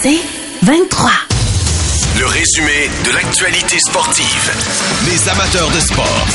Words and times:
C'est 0.00 0.18
23. 0.64 1.10
Le 2.20 2.26
résumé 2.26 2.88
de 3.06 3.14
l'actualité 3.14 3.78
sportive. 3.78 4.50
Les 5.06 5.28
amateurs 5.28 5.68
de 5.68 5.80
sport. 5.80 6.26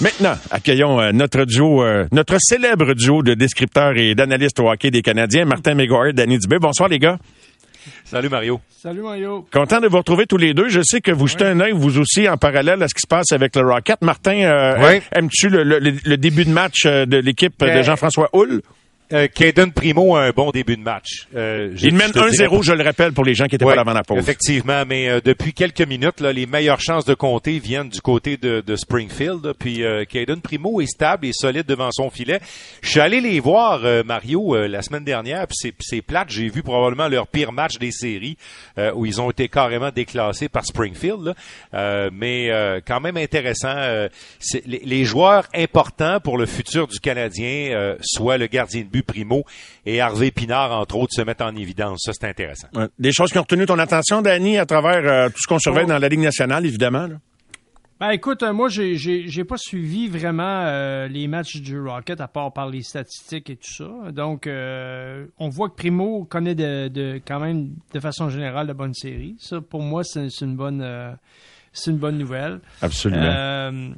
Maintenant, 0.00 0.36
accueillons 0.50 1.00
euh, 1.00 1.12
notre 1.12 1.44
duo, 1.44 1.82
euh, 1.82 2.06
notre 2.12 2.36
célèbre 2.38 2.94
duo 2.94 3.22
de 3.22 3.34
descripteurs 3.34 3.96
et 3.96 4.14
d'analystes 4.14 4.60
au 4.60 4.70
hockey 4.70 4.90
des 4.90 5.02
Canadiens, 5.02 5.44
Martin 5.46 5.74
McGuire 5.74 6.06
et 6.06 6.12
Danny 6.12 6.38
Dubé. 6.38 6.58
Bonsoir 6.58 6.88
les 6.88 6.98
gars. 6.98 7.18
Salut 8.04 8.28
Mario. 8.28 8.60
Salut 8.70 9.00
Mario. 9.02 9.46
Content 9.52 9.80
de 9.80 9.88
vous 9.88 9.96
retrouver 9.98 10.26
tous 10.26 10.36
les 10.36 10.54
deux. 10.54 10.68
Je 10.68 10.80
sais 10.82 11.00
que 11.00 11.10
vous 11.12 11.26
jetez 11.26 11.44
un 11.46 11.60
œil, 11.60 11.72
vous 11.74 11.98
aussi, 11.98 12.28
en 12.28 12.36
parallèle 12.36 12.82
à 12.82 12.88
ce 12.88 12.94
qui 12.94 13.00
se 13.00 13.08
passe 13.08 13.32
avec 13.32 13.56
le 13.56 13.62
Rocket. 13.62 14.02
Martin, 14.02 14.42
euh, 14.42 14.74
Oui. 14.80 15.00
aimes-tu 15.12 15.48
le, 15.48 15.62
le- 15.64 15.78
le 16.04 16.16
début 16.16 16.44
de 16.44 16.50
match 16.50 16.84
de 16.84 17.16
l'équipe 17.16 17.54
de 17.60 17.66
Ben, 17.66 17.82
Jean-François 17.82 18.28
Hull? 18.32 18.60
Euh, 19.12 19.28
Caden 19.28 19.70
Primo 19.72 20.16
a 20.16 20.22
un 20.24 20.30
bon 20.30 20.50
début 20.50 20.76
de 20.76 20.82
match. 20.82 21.28
Euh, 21.36 21.72
Il 21.80 21.94
mène 21.94 22.08
je 22.08 22.12
te 22.14 22.30
dirais 22.30 22.48
1-0, 22.48 22.62
je 22.64 22.72
le 22.72 22.82
rappelle, 22.82 23.12
pour 23.12 23.24
les 23.24 23.34
gens 23.34 23.46
qui 23.46 23.54
étaient 23.54 23.64
Ouais, 23.64 23.70
pas 23.72 23.76
là 23.76 23.82
avant 23.82 23.92
la 23.92 24.02
pause. 24.02 24.18
Effectivement, 24.18 24.82
mais 24.84 25.08
euh, 25.08 25.20
depuis 25.24 25.52
quelques 25.52 25.82
minutes, 25.86 26.18
là, 26.20 26.32
les 26.32 26.46
meilleures 26.46 26.80
chances 26.80 27.04
de 27.04 27.14
compter 27.14 27.60
viennent 27.60 27.88
du 27.88 28.00
côté 28.00 28.36
de, 28.36 28.60
de 28.66 28.74
Springfield. 28.76 29.44
là. 29.44 29.52
Puis 29.56 29.84
euh, 29.84 30.04
Caden 30.04 30.40
Primo 30.40 30.80
est 30.80 30.86
stable 30.86 31.26
et 31.26 31.32
solide 31.32 31.66
devant 31.66 31.90
son 31.92 32.10
filet. 32.10 32.40
Je 32.82 32.88
suis 32.88 33.00
allé 33.00 33.20
les 33.20 33.38
voir, 33.38 33.84
euh, 33.84 34.02
Mario, 34.02 34.56
euh, 34.56 34.66
la 34.66 34.82
semaine 34.82 35.04
dernière, 35.04 35.46
puis 35.46 35.72
c'est, 35.80 36.02
plate. 36.02 36.30
J'ai 36.30 36.48
vu 36.48 36.62
probablement 36.64 37.06
leur 37.08 37.28
pire 37.28 37.52
match 37.52 37.78
des 37.78 37.92
séries 37.92 38.36
euh, 38.78 38.90
où 38.94 39.06
ils 39.06 39.20
ont 39.20 39.30
été 39.30 39.48
carrément 39.48 39.90
déclassés 39.90 40.48
par 40.48 40.64
Springfield. 40.66 41.20
là. 41.26 41.34
Euh, 41.74 42.10
mais 42.12 42.50
euh, 42.50 42.80
quand 42.84 43.00
même 43.00 43.16
intéressant. 43.16 43.68
euh, 43.76 44.08
les, 44.66 44.82
les 44.84 45.04
joueurs 45.04 45.46
importants 45.54 46.18
pour 46.18 46.38
le 46.38 46.46
futur 46.46 46.88
du 46.88 46.98
Canadien, 46.98 47.70
euh, 47.72 47.96
soit 48.02 48.36
le 48.36 48.46
gardien 48.48 48.80
de 48.82 48.86
but 48.86 48.95
Primo 49.02 49.44
et 49.84 50.00
Harvey 50.00 50.30
Pinard, 50.30 50.72
entre 50.72 50.96
autres, 50.96 51.12
se 51.14 51.22
mettent 51.22 51.42
en 51.42 51.54
évidence. 51.56 52.00
Ça, 52.04 52.12
c'est 52.12 52.26
intéressant. 52.28 52.68
Ouais. 52.74 52.86
Des 52.98 53.12
choses 53.12 53.30
qui 53.32 53.38
ont 53.38 53.42
retenu 53.42 53.66
ton 53.66 53.78
attention, 53.78 54.22
Danny, 54.22 54.58
à 54.58 54.66
travers 54.66 55.04
euh, 55.04 55.28
tout 55.28 55.38
ce 55.40 55.46
qu'on 55.48 55.58
surveille 55.58 55.84
Oh. 55.86 55.88
dans 55.90 55.98
la 55.98 56.08
Ligue 56.08 56.20
nationale, 56.20 56.64
évidemment. 56.66 57.06
là? 57.06 57.16
Ben 57.98 58.10
écoute, 58.10 58.42
euh, 58.42 58.52
moi 58.52 58.68
j'ai 58.68 58.94
j'ai 58.96 59.26
j'ai 59.26 59.44
pas 59.44 59.56
suivi 59.56 60.06
vraiment 60.06 60.64
euh, 60.66 61.08
les 61.08 61.26
matchs 61.28 61.56
du 61.62 61.80
Rocket 61.80 62.20
à 62.20 62.28
part 62.28 62.52
par 62.52 62.68
les 62.68 62.82
statistiques 62.82 63.48
et 63.48 63.56
tout 63.56 63.72
ça. 63.72 64.12
Donc 64.12 64.46
euh, 64.46 65.24
on 65.38 65.48
voit 65.48 65.70
que 65.70 65.76
Primo 65.76 66.24
connaît 66.24 66.54
de, 66.54 66.88
de 66.88 67.18
quand 67.26 67.40
même 67.40 67.70
de 67.94 67.98
façon 68.00 68.28
générale 68.28 68.66
de 68.66 68.74
bonnes 68.74 68.92
séries. 68.92 69.34
Ça 69.38 69.62
pour 69.62 69.80
moi 69.80 70.04
c'est 70.04 70.28
c'est 70.28 70.44
une 70.44 70.56
bonne 70.56 70.82
euh, 70.82 71.10
c'est 71.72 71.90
une 71.90 71.96
bonne 71.96 72.18
nouvelle. 72.18 72.60
Absolument. 72.82 73.22
Euh, 73.24 73.88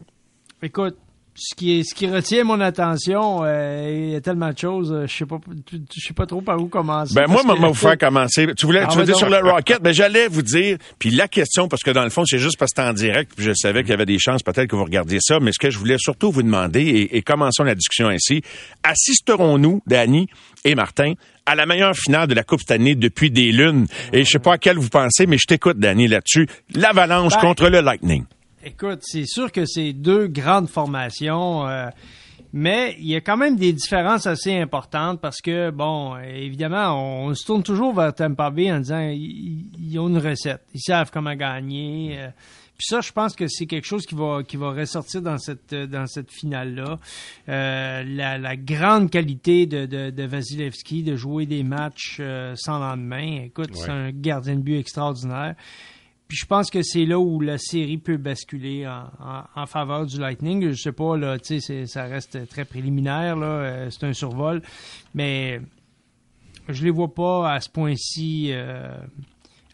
écoute, 0.63 0.97
ce 1.39 1.55
qui, 1.55 1.79
est, 1.79 1.83
ce 1.85 1.95
qui 1.95 2.07
retient 2.09 2.43
mon 2.45 2.61
attention, 2.61 3.41
euh, 3.45 3.91
il 4.07 4.11
y 4.11 4.15
a 4.17 4.21
tellement 4.21 4.51
de 4.51 4.59
choses, 4.59 4.93
euh, 4.93 5.07
je 5.07 5.17
sais 5.17 5.25
pas, 5.27 5.39
je 5.73 6.07
sais 6.07 6.15
pas 6.15 6.27
trop 6.27 6.41
par 6.41 6.61
où 6.61 6.67
commencer. 6.67 7.15
Ben 7.15 7.27
moi, 7.29 7.43
moi, 7.45 7.55
vous 7.69 7.75
faire 7.75 7.97
commencer. 7.97 8.47
Tu 8.57 8.67
voulais, 8.67 8.81
Ah, 8.85 8.89
tu 8.89 8.95
veux 8.97 9.01
ouais, 9.01 9.07
dire 9.07 9.15
donc. 9.15 9.21
sur 9.21 9.31
le 9.31 9.51
Rocket, 9.51 9.81
ben 9.81 9.93
j'allais 9.95 10.27
vous 10.29 10.43
dire. 10.43 10.79
Puis 10.99 11.11
la 11.11 11.29
question, 11.29 11.69
parce 11.69 11.83
que 11.83 11.91
dans 11.93 12.03
le 12.05 12.11
fond, 12.11 12.25
c'est 12.27 12.39
juste 12.39 12.59
parce 12.59 12.73
que 12.73 12.81
en 12.81 12.93
direct, 12.93 13.33
puis 13.37 13.45
je 13.45 13.53
savais 13.55 13.83
qu'il 13.83 13.91
y 13.91 13.95
avait 13.95 14.07
des 14.07 14.19
chances 14.19 14.43
peut-être 14.43 14.67
que 14.69 14.77
vous 14.77 14.85
regardiez 14.85 15.19
ça. 15.21 15.39
Mais 15.41 15.53
ce 15.53 15.59
que 15.59 15.71
je 15.71 15.79
voulais 15.79 15.97
surtout 15.99 16.31
vous 16.33 16.43
demander, 16.43 16.81
et, 16.83 17.17
et 17.17 17.23
commençons 17.23 17.63
la 17.65 17.75
discussion 17.75 18.09
ainsi, 18.09 18.43
assisterons-nous, 18.83 19.83
Danny 19.87 20.29
et 20.65 20.75
Martin, 20.75 21.15
à 21.47 21.55
la 21.55 21.67
meilleure 21.67 21.95
finale 21.97 22.27
de 22.29 22.35
la 22.35 22.43
Coupe 22.43 22.61
cette 22.61 22.73
année 22.73 22.95
depuis 22.95 23.31
des 23.31 23.53
lunes? 23.53 23.87
Et 24.13 24.25
je 24.25 24.31
sais 24.31 24.39
pas 24.39 24.55
à 24.55 24.59
quelle 24.59 24.77
vous 24.79 24.89
pensez, 24.89 25.27
mais 25.27 25.39
je 25.39 25.47
t'écoute, 25.47 25.79
Danny, 25.79 26.09
là-dessus. 26.09 26.47
L'Avalanche 26.75 27.35
Ben, 27.35 27.41
contre 27.41 27.69
le 27.69 27.81
Lightning. 27.81 28.25
Écoute, 28.69 29.01
c'est 29.03 29.27
sûr 29.27 29.51
que 29.51 29.65
c'est 29.65 29.93
deux 29.93 30.27
grandes 30.27 30.69
formations, 30.69 31.67
euh, 31.67 31.89
mais 32.53 32.97
il 32.99 33.07
y 33.07 33.17
a 33.17 33.21
quand 33.23 33.39
même 33.39 33.57
des 33.57 33.73
différences 33.73 34.27
assez 34.27 34.55
importantes 34.57 35.21
parce 35.21 35.41
que, 35.41 35.71
bon, 35.71 36.15
euh, 36.17 36.21
évidemment, 36.23 37.25
on, 37.25 37.35
se 37.35 37.47
tourne 37.47 37.63
toujours 37.63 37.95
vers 37.95 38.15
Tampa 38.15 38.51
Bay 38.51 38.71
en 38.71 38.81
disant 38.81 39.09
ils, 39.11 39.99
ont 39.99 40.09
une 40.09 40.19
recette, 40.19 40.63
ils 40.75 40.81
savent 40.81 41.11
comment 41.11 41.35
gagner. 41.35 42.17
euh, 42.19 42.29
puis 42.79 42.87
ça, 42.91 43.01
je 43.01 43.11
pense 43.11 43.35
que 43.35 43.49
c'est 43.49 43.67
quelque 43.67 43.87
chose 43.87 44.07
qui 44.07 44.15
va 44.15 44.45
qui 44.47 44.57
va 44.57 44.71
ressortir 44.71 45.21
dans 45.21 45.37
cette 45.39 45.73
euh, 45.73 45.89
dans 45.89 46.07
cette 46.07 46.31
finale 46.31 46.77
là. 46.77 48.05
la, 48.05 48.39
la 48.39 48.57
grande 48.57 49.11
qualité 49.11 49.67
de, 49.67 49.85
de, 49.85 50.11
de 50.11 50.23
Vasilevski 50.23 51.03
de 51.03 51.17
jouer 51.17 51.45
des 51.45 51.65
matchs 51.65 52.19
euh, 52.21 52.55
sans 52.55 52.79
lendemain. 52.79 53.41
Écoute, 53.47 53.71
c'est 53.75 53.91
un 53.91 54.13
gardien 54.13 54.55
de 54.55 54.61
but 54.61 54.79
extraordinaire. 54.79 55.57
Puis 56.29 56.37
je 56.37 56.47
pense 56.47 56.71
que 56.71 56.83
c'est 56.83 57.07
là 57.07 57.19
où 57.19 57.41
la 57.41 57.57
série 57.57 57.97
peut 57.97 58.19
basculer 58.19 58.87
en, 58.87 59.05
en- 59.19 59.45
en 59.63 59.67
faveur 59.67 60.05
du 60.05 60.19
Lightning. 60.21 60.71
Je 60.71 60.81
sais 60.83 60.93
pas, 60.93 61.17
là, 61.17 61.39
tu 61.39 61.59
sais, 61.59 61.61
c'est- 61.61 61.87
ça 61.87 62.05
reste 62.05 62.47
très 62.49 62.67
préliminaire, 62.67 63.35
là, 63.35 63.47
euh, 63.47 63.91
c'est 63.91 64.05
un 64.05 64.13
survol, 64.13 64.61
mais 65.15 65.61
je 66.69 66.85
les 66.85 66.91
vois 66.91 67.15
pas 67.15 67.53
à 67.55 67.61
ce 67.61 67.71
point-ci 67.71 68.49
euh, 68.53 68.95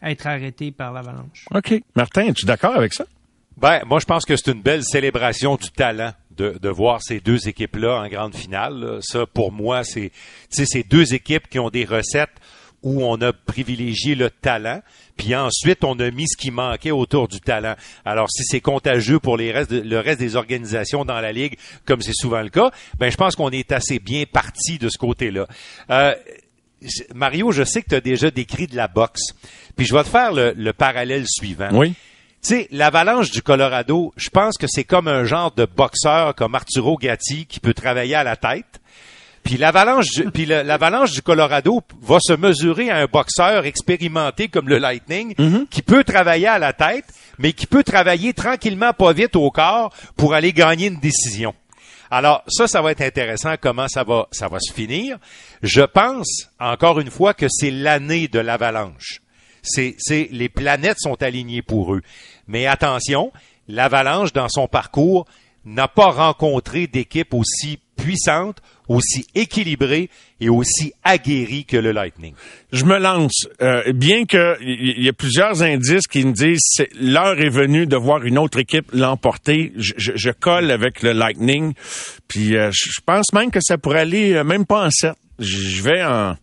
être 0.01 0.27
arrêtés 0.27 0.71
par 0.71 0.93
l'Avalanche. 0.93 1.45
OK. 1.53 1.81
Martin, 1.95 2.21
es-tu 2.27 2.45
d'accord 2.45 2.75
avec 2.75 2.93
ça? 2.93 3.05
Ben, 3.57 3.81
moi, 3.85 3.99
je 3.99 4.05
pense 4.05 4.23
que 4.25 4.35
c'est 4.35 4.51
une 4.51 4.61
belle 4.61 4.83
célébration 4.83 5.55
du 5.55 5.69
talent 5.71 6.13
de, 6.37 6.57
de 6.61 6.69
voir 6.69 7.01
ces 7.01 7.19
deux 7.21 7.47
équipes-là 7.47 8.01
en 8.01 8.07
grande 8.09 8.35
finale. 8.35 8.75
là. 8.79 8.97
Ça, 9.01 9.25
pour 9.25 9.51
moi, 9.51 9.83
c'est, 9.83 10.09
tu 10.09 10.15
sais, 10.49 10.65
ces 10.65 10.83
deux 10.83 11.13
équipes 11.13 11.47
qui 11.49 11.59
ont 11.59 11.69
des 11.69 11.85
recettes 11.85 12.31
où 12.85 13.03
on 13.03 13.19
a 13.19 13.33
privilégié 13.33 14.13
le 14.15 14.29
talent, 14.29 14.81
puis 15.17 15.35
ensuite 15.35 15.83
on 15.83 15.99
a 15.99 16.11
mis 16.11 16.27
ce 16.27 16.37
qui 16.37 16.51
manquait 16.51 16.91
autour 16.91 17.27
du 17.27 17.41
talent. 17.41 17.75
Alors 18.05 18.29
si 18.29 18.43
c'est 18.43 18.61
contagieux 18.61 19.19
pour 19.19 19.35
les 19.35 19.51
restes 19.51 19.71
le 19.71 19.99
reste 19.99 20.19
des 20.19 20.35
organisations 20.35 21.03
dans 21.03 21.19
la 21.19 21.33
ligue, 21.33 21.57
comme 21.85 22.01
c'est 22.01 22.13
souvent 22.13 22.41
le 22.41 22.49
cas, 22.49 22.71
ben 22.99 23.11
je 23.11 23.17
pense 23.17 23.35
qu'on 23.35 23.49
est 23.49 23.71
assez 23.71 23.97
bien 23.99 24.25
parti 24.31 24.77
de 24.77 24.87
ce 24.87 24.99
côté-là. 24.99 25.47
Euh, 25.89 26.13
Mario, 27.15 27.51
je 27.51 27.63
sais 27.63 27.81
que 27.81 27.89
tu 27.89 27.95
as 27.95 28.01
déjà 28.01 28.29
décrit 28.29 28.67
de 28.67 28.75
la 28.75 28.87
boxe, 28.87 29.33
puis 29.75 29.87
je 29.87 29.93
vais 29.93 30.03
te 30.03 30.09
faire 30.09 30.31
le, 30.31 30.53
le 30.55 30.71
parallèle 30.71 31.25
suivant. 31.27 31.69
Oui. 31.73 31.95
Tu 32.43 32.49
sais, 32.49 32.67
l'avalanche 32.69 33.31
du 33.31 33.41
Colorado, 33.41 34.13
je 34.17 34.29
pense 34.29 34.59
que 34.59 34.67
c'est 34.67 34.83
comme 34.83 35.07
un 35.07 35.23
genre 35.23 35.51
de 35.51 35.65
boxeur 35.65 36.35
comme 36.35 36.53
Arturo 36.53 36.95
Gatti 36.97 37.47
qui 37.47 37.59
peut 37.59 37.73
travailler 37.73 38.13
à 38.13 38.23
la 38.23 38.35
tête. 38.35 38.79
Puis 39.45 39.57
l'avalanche, 39.57 40.07
du- 40.07 40.31
puis 40.31 40.45
l'avalanche 40.45 41.11
du 41.11 41.21
Colorado 41.21 41.81
va 42.01 42.17
se 42.19 42.33
mesurer 42.33 42.89
à 42.89 42.97
un 42.97 43.05
boxeur 43.05 43.65
expérimenté 43.65 44.47
comme 44.49 44.67
le 44.67 44.77
Lightning, 44.79 45.35
qui 45.69 45.81
peut 45.83 46.03
travailler 46.03 46.47
à 46.47 46.59
la 46.59 46.73
tête, 46.73 47.05
mais 47.37 47.53
qui 47.53 47.67
peut 47.67 47.83
travailler 47.83 48.33
tranquillement, 48.33 48.91
pas 48.91 49.13
vite 49.13 49.35
au 49.35 49.51
corps 49.51 49.93
pour 50.17 50.33
aller 50.33 50.51
gagner 50.51 50.87
une 50.87 50.99
décision. 50.99 51.53
Alors 52.11 52.43
ça, 52.47 52.67
ça 52.67 52.81
va 52.81 52.91
être 52.91 53.01
intéressant 53.01 53.53
comment 53.61 53.87
ça 53.87 54.03
va, 54.03 54.27
ça 54.31 54.47
va 54.47 54.57
se 54.59 54.73
finir. 54.73 55.17
Je 55.61 55.81
pense 55.81 56.49
encore 56.59 56.99
une 56.99 57.09
fois 57.11 57.33
que 57.33 57.45
c'est 57.49 57.71
l'année 57.71 58.27
de 58.27 58.39
l'avalanche. 58.39 59.21
C'est, 59.61 59.95
c'est 59.99 60.27
les 60.31 60.49
planètes 60.49 60.97
sont 60.99 61.21
alignées 61.23 61.61
pour 61.63 61.93
eux. 61.95 62.01
Mais 62.47 62.67
attention, 62.67 63.31
l'avalanche 63.67 64.33
dans 64.33 64.49
son 64.49 64.67
parcours 64.67 65.25
n'a 65.65 65.87
pas 65.87 66.11
rencontré 66.11 66.85
d'équipe 66.87 67.33
aussi 67.33 67.79
puissante, 67.95 68.57
aussi 68.87 69.25
équilibrée 69.35 70.09
et 70.39 70.49
aussi 70.49 70.93
aguerrie 71.03 71.65
que 71.65 71.77
le 71.77 71.91
Lightning. 71.91 72.33
Je 72.71 72.85
me 72.85 72.97
lance. 72.99 73.47
Euh, 73.61 73.91
bien 73.93 74.25
que 74.25 74.57
il 74.61 74.99
y, 75.01 75.05
y 75.05 75.09
a 75.09 75.13
plusieurs 75.13 75.63
indices 75.63 76.07
qui 76.07 76.23
me 76.23 76.33
disent 76.33 76.59
c'est 76.61 76.89
l'heure 76.99 77.39
est 77.39 77.49
venue 77.49 77.87
de 77.87 77.95
voir 77.95 78.23
une 78.23 78.37
autre 78.37 78.59
équipe 78.59 78.91
l'emporter. 78.93 79.71
Je, 79.75 79.93
je- 79.97 80.11
je 80.15 80.29
colle 80.31 80.69
avec 80.71 81.01
le 81.01 81.13
Lightning. 81.13 81.73
Puis 82.27 82.55
euh, 82.55 82.69
je 82.71 82.89
je 82.91 83.01
pense 83.05 83.33
même 83.33 83.49
que 83.51 83.59
ça 83.61 83.77
pourrait 83.77 84.01
aller 84.01 84.33
euh, 84.33 84.43
même 84.43 84.65
pas 84.65 84.85
en 84.85 84.89
7. 84.91 85.13
Je 85.39 85.81
vais 85.81 86.03
en 86.03 86.35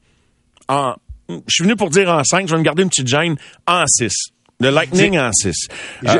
en 0.68 0.94
je 1.28 1.54
suis 1.54 1.64
venu 1.64 1.76
pour 1.76 1.88
dire 1.90 2.10
en 2.10 2.24
5, 2.24 2.46
je 2.48 2.52
vais 2.52 2.58
me 2.58 2.64
garder 2.64 2.82
une 2.82 2.88
petite 2.90 3.08
gêne 3.08 3.36
en 3.66 3.84
6. 3.86 4.12
Le 4.60 4.70
Lightning 4.70 5.18
en 5.18 5.30
6. 5.32 5.54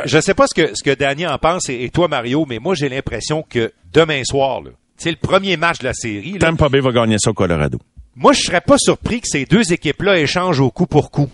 Je 0.06 0.16
ne 0.16 0.21
sais 0.21 0.34
pas 0.34 0.47
ce 0.47 0.54
que, 0.54 0.71
ce 0.75 0.82
que 0.82 0.94
Danny 0.94 1.26
en 1.26 1.37
pense 1.38 1.69
et, 1.69 1.82
et 1.84 1.91
toi, 1.91 2.09
Mario, 2.09 2.47
mais 2.48 2.59
moi, 2.59 2.75
j'ai 2.75 2.88
l'impression 2.88 3.42
que 3.42 3.72
demain 3.92 4.22
soir, 4.25 4.62
là, 4.62 4.71
c'est 4.97 5.10
le 5.10 5.16
premier 5.16 5.56
match 5.56 5.78
de 5.80 5.84
la 5.84 5.94
série. 5.94 6.32
là, 6.32 6.38
Tampa 6.38 6.69
Bay 6.69 6.80
va 6.80 6.92
gagner 6.92 7.16
ça 7.19 7.30
au 7.30 7.34
Colorado. 7.34 7.78
Moi, 8.14 8.32
je 8.32 8.42
serais 8.42 8.60
pas 8.60 8.77
surpris 8.78 9.21
que 9.21 9.28
ces 9.28 9.47
deux 9.47 9.72
équipes-là 9.72 10.18
échangent 10.18 10.60
au 10.60 10.71
coup 10.71 10.86
pour 10.86 11.10
coup. 11.10 11.28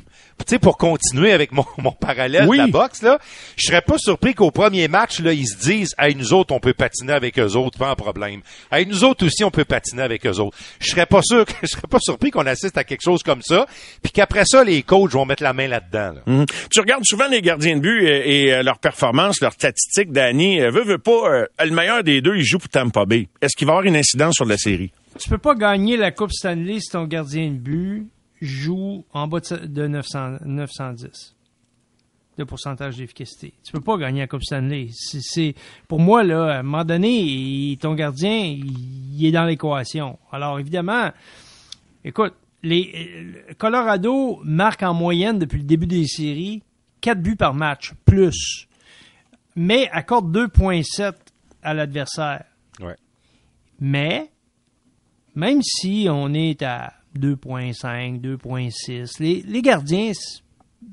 Tu 0.47 0.55
sais, 0.55 0.59
pour 0.59 0.79
continuer 0.79 1.33
avec 1.33 1.53
mon, 1.53 1.65
mon 1.79 1.93
parallèle 1.93 2.47
Oui. 2.49 2.57
de 2.59 2.63
la 2.63 2.69
boxe, 2.69 3.03
là, 3.03 3.19
je 3.57 3.67
serais 3.67 3.83
pas 3.83 3.99
surpris 3.99 4.35
qu'au 4.35 4.51
premier 4.51 4.89
match, 4.89 5.21
là, 5.21 5.33
ils 5.33 5.47
se 5.47 5.57
disent, 5.59 5.95
hey, 5.99 6.15
nous 6.15 6.33
autres, 6.33 6.55
on 6.55 6.61
peut 6.61 6.73
patiner 6.73 7.13
avec 7.13 7.39
eux 7.39 7.55
autres, 7.57 7.77
pas 7.79 7.91
un 7.91 7.95
problème. 7.97 8.41
Hey, 8.73 8.87
nous 8.87 9.05
autres 9.05 9.27
aussi, 9.27 9.45
on 9.45 9.51
peut 9.51 9.65
patiner 9.67 10.01
avec 10.03 10.25
eux 10.27 10.39
autres. 10.39 10.57
Je 10.81 10.87
serais 10.91 11.07
pas 11.07 11.21
sûr, 11.23 11.45
que- 11.45 11.53
je 11.63 11.67
serais 11.67 11.87
pas 11.91 11.99
surpris 12.01 12.31
qu'on 12.31 12.47
assiste 12.47 12.79
à 12.79 12.85
quelque 12.85 13.03
chose 13.05 13.23
comme 13.23 13.43
ça, 13.43 13.67
puis 14.03 14.11
qu'après 14.13 14.45
ça, 14.47 14.65
les 14.65 14.83
coachs 14.83 15.11
vont 15.11 15.27
mettre 15.27 15.43
la 15.43 15.53
main 15.53 15.69
là-dedans. 15.69 16.15
là. 16.15 16.21
Mhm. 16.27 16.47
Tu 16.71 16.81
regardes 16.81 17.05
souvent 17.05 17.29
les 17.29 17.43
gardiens 17.43 17.77
de 17.77 17.81
but 17.81 18.07
et, 18.07 18.45
et, 18.47 18.53
euh, 18.55 18.63
leurs 18.63 18.79
performances, 18.79 19.41
leurs 19.43 19.53
statistiques, 19.53 20.13
Danny. 20.13 20.61
Euh, 20.61 20.71
veut, 20.71 20.85
veut 20.85 20.99
pas, 20.99 21.11
euh, 21.31 21.47
le 21.63 21.71
meilleur 21.73 22.03
des 22.05 22.21
deux, 22.23 22.37
il 22.37 22.45
joue 22.45 22.59
pour 22.59 22.69
Tampa 22.71 23.05
Bay. 23.05 23.29
Est-ce 23.43 23.55
qu'il 23.57 23.67
va 23.67 23.73
y 23.73 23.77
avoir 23.77 23.85
une 23.87 23.97
incidence 23.97 24.35
sur 24.37 24.47
la 24.47 24.57
série? 24.57 24.93
Tu 25.21 25.29
peux 25.29 25.39
pas 25.39 25.55
gagner 25.55 25.97
la 25.97 26.11
Coupe 26.13 26.33
Stanley 26.33 26.79
si 26.81 26.91
ton 26.91 27.05
gardien 27.05 27.49
de 27.49 27.57
but 27.57 28.07
joue 28.41 29.05
en 29.13 29.27
bas 29.29 29.41
de 29.41 29.67
de 29.67 29.87
900 29.89 30.39
910 30.45 31.35
de 32.39 32.45
pourcentage 32.45 32.97
d'efficacité. 32.97 33.53
Tu 33.65 33.73
peux 33.73 33.81
pas 33.81 33.97
gagner 33.97 34.21
la 34.21 34.29
Coupe 34.29 34.45
Stanley. 34.45 34.91
C'est, 34.93 35.21
c'est- 35.21 35.55
pour 35.89 35.99
moi 35.99 36.23
là, 36.23 36.55
à 36.55 36.59
un 36.61 36.63
moment 36.63 36.85
donné, 36.85 37.21
il- 37.21 37.79
ton 37.79 37.95
gardien, 37.95 38.37
il, 38.45 39.17
il 39.19 39.27
est 39.27 39.33
dans 39.33 39.45
l'équation. 39.45 40.19
Alors 40.31 40.61
évidemment, 40.61 41.11
écoute, 42.05 42.35
les 42.63 43.35
Colorado 43.59 44.41
marque 44.45 44.83
en 44.85 44.95
moyenne 44.95 45.39
depuis 45.41 45.59
le 45.59 45.65
début 45.65 45.87
des 45.89 46.07
séries 46.07 46.63
4 47.01 47.21
buts 47.21 47.37
par 47.37 47.55
match, 47.55 47.93
plus. 48.05 48.69
Mais 49.57 49.89
accorde 49.91 50.31
2,7 50.37 51.13
à 51.63 51.75
l'adversaire. 51.75 52.45
Ouais. 52.81 52.97
Mais, 53.81 54.31
même 55.35 55.61
si 55.63 56.07
on 56.11 56.33
est 56.35 56.63
à 56.63 56.93
2,5, 57.17 58.21
2,6, 58.21 59.21
les, 59.21 59.63
gardiens, 59.63 60.13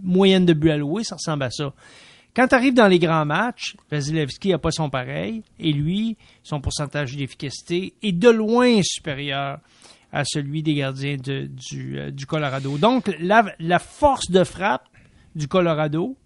moyenne 0.03 0.45
de 0.45 0.53
buts 0.53 0.71
alloués, 0.71 1.03
ça 1.03 1.15
ressemble 1.15 1.44
à 1.44 1.51
ça. 1.51 1.73
Quand 2.35 2.47
tu 2.47 2.56
arrives 2.56 2.73
dans 2.73 2.88
les 2.88 3.00
grands 3.00 3.25
matchs, 3.25 3.77
Vasilevski 3.89 4.50
n'a 4.50 4.57
pas 4.57 4.71
son 4.71 4.89
pareil, 4.89 5.44
et 5.59 5.71
lui, 5.71 6.17
son 6.44 6.59
pourcentage 6.59 7.15
d'efficacité 7.15 7.94
est 8.03 8.12
de 8.12 8.29
loin 8.29 8.81
supérieur 8.83 9.59
à 10.12 10.23
celui 10.25 10.62
des 10.63 10.75
gardiens 10.75 11.17
euh, 11.27 12.12
du 12.12 12.25
Colorado. 12.25 12.77
Donc, 12.77 13.13
la, 13.19 13.45
la 13.59 13.79
force 13.79 14.29
de 14.31 14.44
frappe 14.44 14.88
du 15.35 15.47
Colorado, 15.47 16.17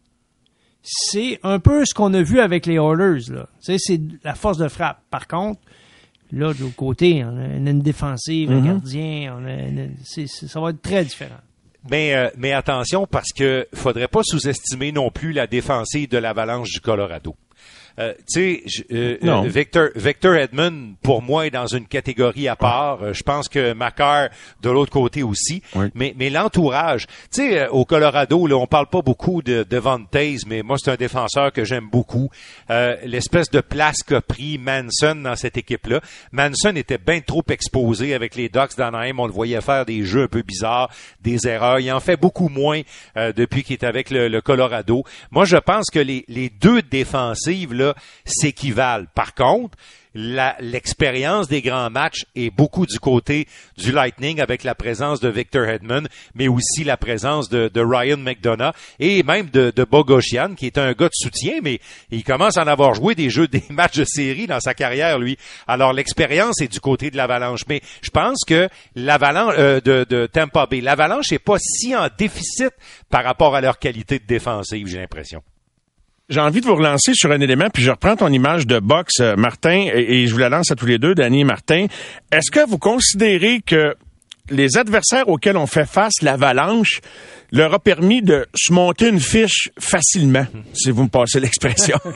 c'est 0.81 1.39
un 1.43 1.59
peu 1.59 1.85
ce 1.85 1.93
qu'on 1.93 2.13
a 2.13 2.21
vu 2.21 2.39
avec 2.39 2.65
les 2.65 2.75
Oilers. 2.75 3.45
C'est 3.59 4.01
la 4.23 4.35
force 4.35 4.57
de 4.57 4.67
frappe. 4.67 5.01
Par 5.09 5.27
contre, 5.27 5.59
là, 6.31 6.53
de 6.53 6.59
l'autre 6.61 6.75
côté, 6.75 7.23
on 7.25 7.37
a 7.37 7.45
une 7.69 7.81
défensive, 7.81 8.51
un 8.51 8.61
gardien, 8.65 9.35
on 9.39 9.45
a 9.45 9.53
une- 9.53 9.95
ça 10.03 10.59
va 10.59 10.69
être 10.71 10.81
très 10.81 11.03
différent. 11.03 11.35
Mais, 11.89 12.13
euh, 12.13 12.29
mais 12.37 12.51
attention, 12.51 13.07
parce 13.07 13.31
que 13.31 13.65
faudrait 13.73 14.09
pas 14.09 14.21
sous-estimer 14.23 14.91
non 14.91 15.11
plus 15.11 15.31
la 15.31 15.47
défensive 15.47 16.09
de 16.09 16.17
l'Avalanche 16.17 16.69
du 16.71 16.81
Colorado. 16.81 17.35
Euh, 17.99 18.13
tu 18.31 18.61
sais, 18.65 18.85
euh, 18.91 19.17
euh, 19.23 19.41
Victor, 19.47 19.89
Victor 19.95 20.35
Edmond, 20.35 20.95
pour 21.03 21.21
moi, 21.21 21.47
est 21.47 21.51
dans 21.51 21.67
une 21.67 21.85
catégorie 21.85 22.47
à 22.47 22.55
part. 22.55 23.03
Euh, 23.03 23.13
Je 23.13 23.23
pense 23.23 23.49
que 23.49 23.73
Macar, 23.73 24.29
de 24.61 24.69
l'autre 24.69 24.91
côté 24.91 25.21
aussi. 25.21 25.61
Mais, 25.95 26.13
mais 26.17 26.29
l'entourage, 26.29 27.07
tu 27.07 27.41
sais, 27.41 27.59
euh, 27.59 27.69
au 27.69 27.83
Colorado, 27.83 28.47
là, 28.47 28.55
on 28.55 28.67
parle 28.67 28.87
pas 28.87 29.01
beaucoup 29.01 29.41
de, 29.41 29.63
de 29.63 29.79
Taze, 30.11 30.45
mais 30.45 30.61
moi, 30.61 30.77
c'est 30.79 30.91
un 30.91 30.95
défenseur 30.95 31.51
que 31.51 31.65
j'aime 31.65 31.89
beaucoup. 31.91 32.29
Euh, 32.69 32.95
L'espèce 33.03 33.49
de 33.49 33.59
place 33.61 34.03
qu'a 34.03 34.21
pris 34.21 34.57
Manson 34.57 35.15
dans 35.15 35.35
cette 35.35 35.57
équipe-là. 35.57 35.99
Manson 36.31 36.75
était 36.75 36.97
bien 36.97 37.19
trop 37.21 37.43
exposé 37.49 38.13
avec 38.13 38.35
les 38.35 38.49
Ducks 38.49 38.77
d'Anaheim. 38.77 39.19
On 39.19 39.25
le 39.25 39.33
voyait 39.33 39.61
faire 39.61 39.85
des 39.85 40.03
jeux 40.03 40.23
un 40.23 40.27
peu 40.27 40.41
bizarres, 40.41 40.89
des 41.21 41.47
erreurs. 41.47 41.79
Il 41.79 41.91
en 41.91 41.99
fait 41.99 42.17
beaucoup 42.17 42.49
moins 42.49 42.81
euh, 43.17 43.33
depuis 43.33 43.63
qu'il 43.63 43.73
est 43.73 43.83
avec 43.83 44.09
le, 44.09 44.27
le 44.27 44.41
Colorado. 44.41 45.03
Moi, 45.31 45.45
je 45.45 45.57
pense 45.57 45.87
que 45.91 45.99
les, 45.99 46.23
les 46.27 46.49
deux 46.49 46.81
défensives 46.81 47.73
là 47.73 47.88
s'équivalent. 48.25 49.05
Par 49.13 49.33
contre, 49.33 49.77
l'expérience 50.15 51.47
des 51.47 51.61
grands 51.61 51.89
matchs 51.89 52.25
est 52.35 52.49
beaucoup 52.49 52.85
du 52.85 52.99
côté 52.99 53.47
du 53.77 53.91
Lightning 53.91 54.41
avec 54.41 54.63
la 54.63 54.73
présence 54.75 55.19
de 55.19 55.29
Victor 55.29 55.65
Hedman, 55.65 56.07
mais 56.33 56.47
aussi 56.47 56.83
la 56.83 56.97
présence 56.97 57.49
de, 57.49 57.69
Ryan 57.79 58.17
McDonough 58.17 58.73
et 58.99 59.23
même 59.23 59.49
de, 59.49 59.71
Bogosian, 59.89 60.55
qui 60.55 60.65
est 60.65 60.77
un 60.77 60.91
gars 60.93 61.07
de 61.07 61.13
soutien, 61.13 61.59
mais 61.63 61.79
il 62.11 62.23
commence 62.23 62.57
à 62.57 62.63
en 62.63 62.67
avoir 62.67 62.93
joué 62.93 63.15
des 63.15 63.29
jeux, 63.29 63.47
des 63.51 63.63
matchs 63.69 63.97
de 63.97 64.05
série 64.05 64.47
dans 64.47 64.59
sa 64.59 64.73
carrière, 64.73 65.19
lui. 65.19 65.37
Alors 65.67 65.93
l'expérience 65.93 66.61
est 66.61 66.71
du 66.71 66.79
côté 66.79 67.11
de 67.11 67.17
l'Avalanche, 67.17 67.61
mais 67.67 67.81
je 68.01 68.09
pense 68.09 68.43
que 68.45 68.67
l'Avalanche 68.95 69.55
euh, 69.57 69.81
de, 69.81 70.05
de 70.09 70.25
Tampa 70.25 70.65
Bay, 70.65 70.81
l'Avalanche 70.81 71.31
est 71.31 71.39
pas 71.39 71.57
si 71.59 71.95
en 71.95 72.07
déficit 72.17 72.71
par 73.09 73.23
rapport 73.23 73.55
à 73.55 73.61
leur 73.61 73.79
qualité 73.79 74.19
de 74.19 74.25
défensive, 74.25 74.87
j'ai 74.87 74.99
l'impression. 74.99 75.41
J'ai 76.29 76.39
envie 76.39 76.61
de 76.61 76.65
vous 76.67 76.75
relancer 76.75 77.13
sur 77.15 77.31
un 77.31 77.39
élément, 77.41 77.69
puis 77.73 77.81
je 77.83 77.89
reprends 77.91 78.15
ton 78.15 78.31
image 78.31 78.67
de 78.67 78.79
boxe, 78.79 79.19
euh, 79.19 79.35
Martin, 79.35 79.87
et, 79.93 80.21
et 80.23 80.27
je 80.27 80.33
vous 80.33 80.39
la 80.39 80.49
lance 80.49 80.71
à 80.71 80.75
tous 80.75 80.85
les 80.85 80.99
deux, 80.99 81.15
Danny 81.15 81.41
et 81.41 81.43
Martin. 81.43 81.87
Est-ce 82.31 82.51
que 82.51 82.67
vous 82.67 82.77
considérez 82.77 83.61
que 83.65 83.95
les 84.51 84.77
adversaires 84.77 85.27
auxquels 85.27 85.57
on 85.57 85.65
fait 85.67 85.87
face, 85.87 86.21
l'avalanche, 86.21 87.01
leur 87.51 87.73
a 87.73 87.79
permis 87.79 88.21
de 88.21 88.45
se 88.55 88.71
monter 88.73 89.09
une 89.09 89.19
fiche 89.19 89.69
facilement, 89.79 90.45
si 90.73 90.91
vous 90.91 91.03
me 91.03 91.09
passez 91.09 91.39
l'expression? 91.39 91.97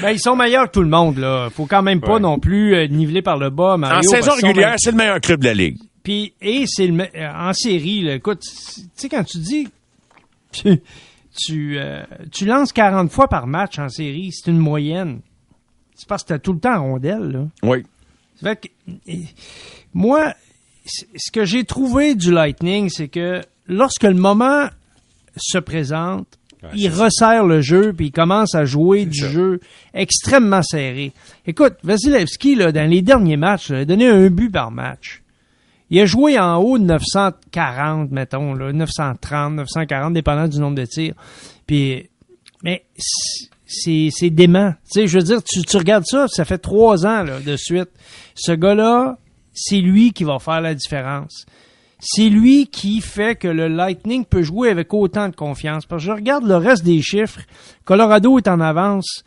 Ben, 0.00 0.10
ils 0.10 0.20
sont 0.20 0.36
meilleurs 0.36 0.66
que 0.66 0.72
tout 0.72 0.82
le 0.82 0.88
monde, 0.88 1.18
là. 1.18 1.48
Faut 1.50 1.66
quand 1.66 1.82
même 1.82 2.00
pas 2.00 2.14
Ouais. 2.14 2.20
non 2.20 2.38
plus 2.38 2.74
euh, 2.74 2.86
niveler 2.88 3.22
par 3.22 3.36
le 3.36 3.50
bas, 3.50 3.76
Mario, 3.76 3.98
en 3.98 4.02
saison 4.02 4.32
régulière, 4.32 4.74
c'est 4.78 4.90
le 4.90 4.96
meilleur 4.96 5.20
club 5.20 5.40
de 5.40 5.46
la 5.46 5.54
Ligue. 5.54 5.78
Puis, 6.04 6.34
et 6.42 6.64
c'est 6.66 6.86
le, 6.86 7.02
euh, 7.02 7.30
en 7.34 7.52
série, 7.52 8.02
là, 8.02 8.14
écoute, 8.14 8.40
tu 8.42 8.82
sais, 8.94 9.08
quand 9.08 9.24
tu 9.24 9.38
dis, 9.38 9.68
tu, 11.36 11.44
tu, 11.44 11.78
euh, 11.78 12.02
tu 12.30 12.46
lances 12.46 12.72
40 12.72 13.10
fois 13.10 13.28
par 13.28 13.46
match 13.46 13.78
en 13.78 13.88
série, 13.88 14.30
c'est 14.32 14.50
une 14.50 14.58
moyenne. 14.58 15.20
C'est 15.94 16.08
parce 16.08 16.22
que 16.22 16.28
t'as 16.28 16.38
tout 16.38 16.52
le 16.52 16.60
temps 16.60 16.76
en 16.76 16.82
rondelle, 16.82 17.30
là. 17.30 17.46
Oui. 17.62 17.84
Fait 18.42 18.56
que, 18.56 19.12
moi, 19.94 20.34
ce 20.84 21.30
que 21.30 21.44
j'ai 21.44 21.64
trouvé 21.64 22.14
du 22.14 22.32
Lightning, 22.32 22.88
c'est 22.88 23.08
que 23.08 23.40
lorsque 23.66 24.02
le 24.02 24.14
moment 24.14 24.68
se 25.36 25.58
présente, 25.58 26.26
il 26.74 26.88
resserre 26.88 27.44
le 27.44 27.60
jeu 27.60 27.92
puis 27.92 28.06
il 28.06 28.12
commence 28.12 28.54
à 28.54 28.64
jouer 28.64 29.04
du 29.04 29.18
jeu 29.18 29.60
extrêmement 29.94 30.62
serré. 30.62 31.12
Écoute, 31.46 31.74
Vasilevski, 31.82 32.54
là, 32.54 32.72
dans 32.72 32.88
les 32.88 33.02
derniers 33.02 33.36
matchs, 33.36 33.70
là, 33.70 33.78
il 33.78 33.82
a 33.82 33.84
donné 33.84 34.08
un 34.08 34.28
but 34.28 34.50
par 34.50 34.70
match. 34.70 35.21
Il 35.92 36.00
a 36.00 36.06
joué 36.06 36.38
en 36.38 36.56
haut 36.56 36.78
de 36.78 36.84
940, 36.84 38.12
mettons, 38.12 38.54
là, 38.54 38.72
930, 38.72 39.56
940, 39.56 40.14
dépendant 40.14 40.48
du 40.48 40.58
nombre 40.58 40.76
de 40.76 40.86
tirs. 40.86 41.14
Puis, 41.66 42.08
mais 42.64 42.86
c'est 43.66 44.30
dément. 44.30 44.72
Tu 44.90 45.02
sais, 45.02 45.06
je 45.06 45.18
veux 45.18 45.24
dire, 45.24 45.42
tu, 45.42 45.76
regardes 45.76 46.06
ça, 46.06 46.28
ça 46.28 46.46
fait 46.46 46.56
trois 46.56 47.06
ans 47.06 47.26
de 47.44 47.56
suite. 47.58 47.90
Ce 48.34 48.52
gars-là, 48.52 49.18
c'est 49.52 49.82
lui 49.82 50.14
qui 50.14 50.24
va 50.24 50.38
faire 50.38 50.62
la 50.62 50.74
différence. 50.74 51.44
C'est 52.00 52.30
lui 52.30 52.68
qui 52.68 53.02
fait 53.02 53.36
que 53.36 53.48
le 53.48 53.68
Lightning 53.68 54.24
peut 54.24 54.42
jouer 54.42 54.70
avec 54.70 54.94
autant 54.94 55.28
de 55.28 55.36
confiance. 55.36 55.84
Parce 55.84 56.02
que 56.02 56.06
je 56.06 56.12
regarde 56.12 56.46
le 56.46 56.56
reste 56.56 56.84
des 56.84 57.02
chiffres. 57.02 57.40
Colorado 57.84 58.38
est 58.38 58.48
en 58.48 58.60
avance. 58.60 59.24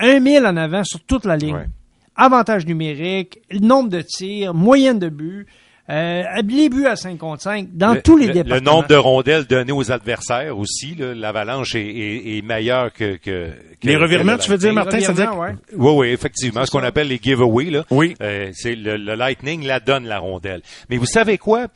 1000 0.00 0.44
en 0.44 0.56
avant 0.56 0.82
sur 0.82 0.98
toute 1.04 1.24
la 1.24 1.36
ligne. 1.36 1.68
Avantage 2.16 2.66
numérique, 2.66 3.40
le 3.50 3.60
nombre 3.60 3.88
de 3.88 4.02
tirs, 4.02 4.52
moyenne 4.54 4.98
de 4.98 5.08
buts, 5.08 5.46
euh, 5.90 6.22
les 6.46 6.68
buts 6.68 6.86
à 6.86 6.94
5 6.94 7.18
contre 7.18 7.42
5, 7.42 7.68
dans 7.72 7.94
Le- 7.94 8.02
tous 8.02 8.16
les 8.16 8.28
le, 8.28 8.32
départements. 8.34 8.54
Le 8.56 8.76
nombre 8.76 8.88
de 8.88 8.94
rondelles 8.94 9.46
données 9.46 9.72
aux 9.72 9.90
adversaires 9.90 10.56
aussi, 10.56 10.94
là, 10.94 11.14
l'avalanche 11.14 11.74
est, 11.74 11.80
est, 11.86 12.36
est 12.38 12.42
meilleure 12.42 12.92
que, 12.92 13.16
que, 13.16 13.50
que- 13.80 13.86
Les 13.86 13.96
revirements, 13.96 14.36
que 14.36 14.42
tu 14.42 14.50
veux 14.50 14.58
dire, 14.58 14.72
Martin, 14.72 15.00
ça 15.00 15.12
veut 15.12 15.22
dire? 15.22 15.36
ouais. 15.36 15.54
Oui, 15.76 15.92
oui, 15.96 16.08
effectivement. 16.08 16.64
Ce 16.66 16.70
qu'on 16.70 16.84
appelle 16.84 17.08
les 17.08 17.18
giveaways, 17.20 17.70
là. 17.70 17.84
Oui. 17.90 18.14
Euh, 18.22 18.50
c'est 18.54 18.74
le, 18.76 18.96
le 18.96 19.14
Lightning 19.14 19.64
la 19.64 19.80
donne 19.80 20.04
la 20.06 20.18
rondelle. 20.18 20.62
Mais 20.88 20.98
vous 20.98 21.06
savez 21.06 21.36
quoi? 21.38 21.66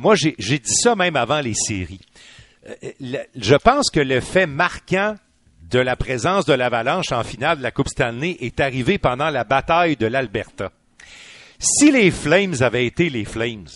Moi, 0.00 0.14
j'ai 0.16 0.34
j'ai 0.38 0.58
dit 0.58 0.72
ça 0.74 0.96
même 0.96 1.16
avant 1.16 1.40
les 1.40 1.54
séries. 1.54 2.00
Euh, 2.68 2.72
le- 3.00 3.18
je 3.36 3.54
pense 3.54 3.90
que 3.90 4.00
le 4.00 4.20
fait 4.20 4.46
marquant 4.46 5.14
de 5.72 5.78
la 5.78 5.96
présence 5.96 6.44
de 6.44 6.52
l'Avalanche 6.52 7.12
en 7.12 7.24
finale 7.24 7.56
de 7.56 7.62
la 7.62 7.70
Coupe 7.70 7.88
Stanley 7.88 8.36
est 8.40 8.60
arrivé 8.60 8.98
pendant 8.98 9.30
la 9.30 9.42
bataille 9.42 9.96
de 9.96 10.06
l'Alberta. 10.06 10.70
Si 11.58 11.90
les 11.90 12.10
Flames 12.10 12.56
avaient 12.60 12.84
été 12.84 13.08
les 13.08 13.24
Flames 13.24 13.68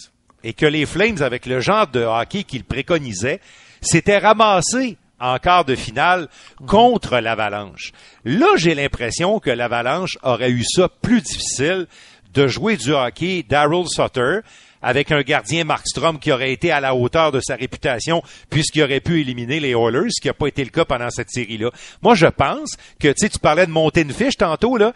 et 0.45 0.53
que 0.53 0.67
les 0.67 0.85
Flames, 0.85 1.23
avec 1.23 1.47
le 1.47 1.61
genre 1.61 1.87
de 1.87 2.03
hockey 2.03 2.43
qu'ils 2.45 2.65
préconisaient, 2.65 3.41
s'étaient 3.81 4.19
ramassés 4.19 4.99
en 5.19 5.39
quart 5.39 5.65
de 5.65 5.75
finale 5.75 6.29
contre 6.67 7.19
l'Avalanche. 7.19 7.93
Là, 8.27 8.49
j'ai 8.57 8.75
l'impression 8.75 9.41
que 9.41 9.51
l'Avalanche 9.51 10.19
aurait 10.23 10.51
eu 10.51 10.65
ça 10.65 10.91
plus 11.01 11.23
difficile 11.23 11.87
de 12.35 12.47
jouer 12.47 12.77
du 12.77 12.93
hockey 12.93 13.43
Daryl 13.49 13.89
Sutter 13.89 14.41
avec 14.83 15.13
un 15.13 15.23
gardien 15.23 15.65
Markstrom 15.65 16.19
qui 16.19 16.33
aurait 16.33 16.53
été 16.53 16.71
à 16.71 16.81
la 16.81 16.95
hauteur 16.95 17.33
de 17.33 17.41
sa 17.41 17.57
réputation 17.57 18.23
puisqu'il 18.51 18.83
aurait 18.83 19.01
pu 19.01 19.21
éliminer 19.21 19.61
les 19.61 19.71
Oilers, 19.71 20.11
ce 20.11 20.21
qui 20.21 20.29
n'a 20.29 20.35
pas 20.35 20.47
été 20.47 20.65
le 20.65 20.71
cas 20.71 20.85
pendant 20.85 21.11
cette 21.11 21.31
série-là. 21.31 21.71
Moi, 22.03 22.15
je 22.15 22.27
pense 22.27 22.71
que, 22.99 23.09
tu 23.09 23.15
sais, 23.19 23.29
tu 23.29 23.39
parlais 23.39 23.67
de 23.67 23.73
monter 23.73 24.03
une 24.03 24.13
fiche 24.13 24.37
tantôt, 24.37 24.77
là. 24.77 24.93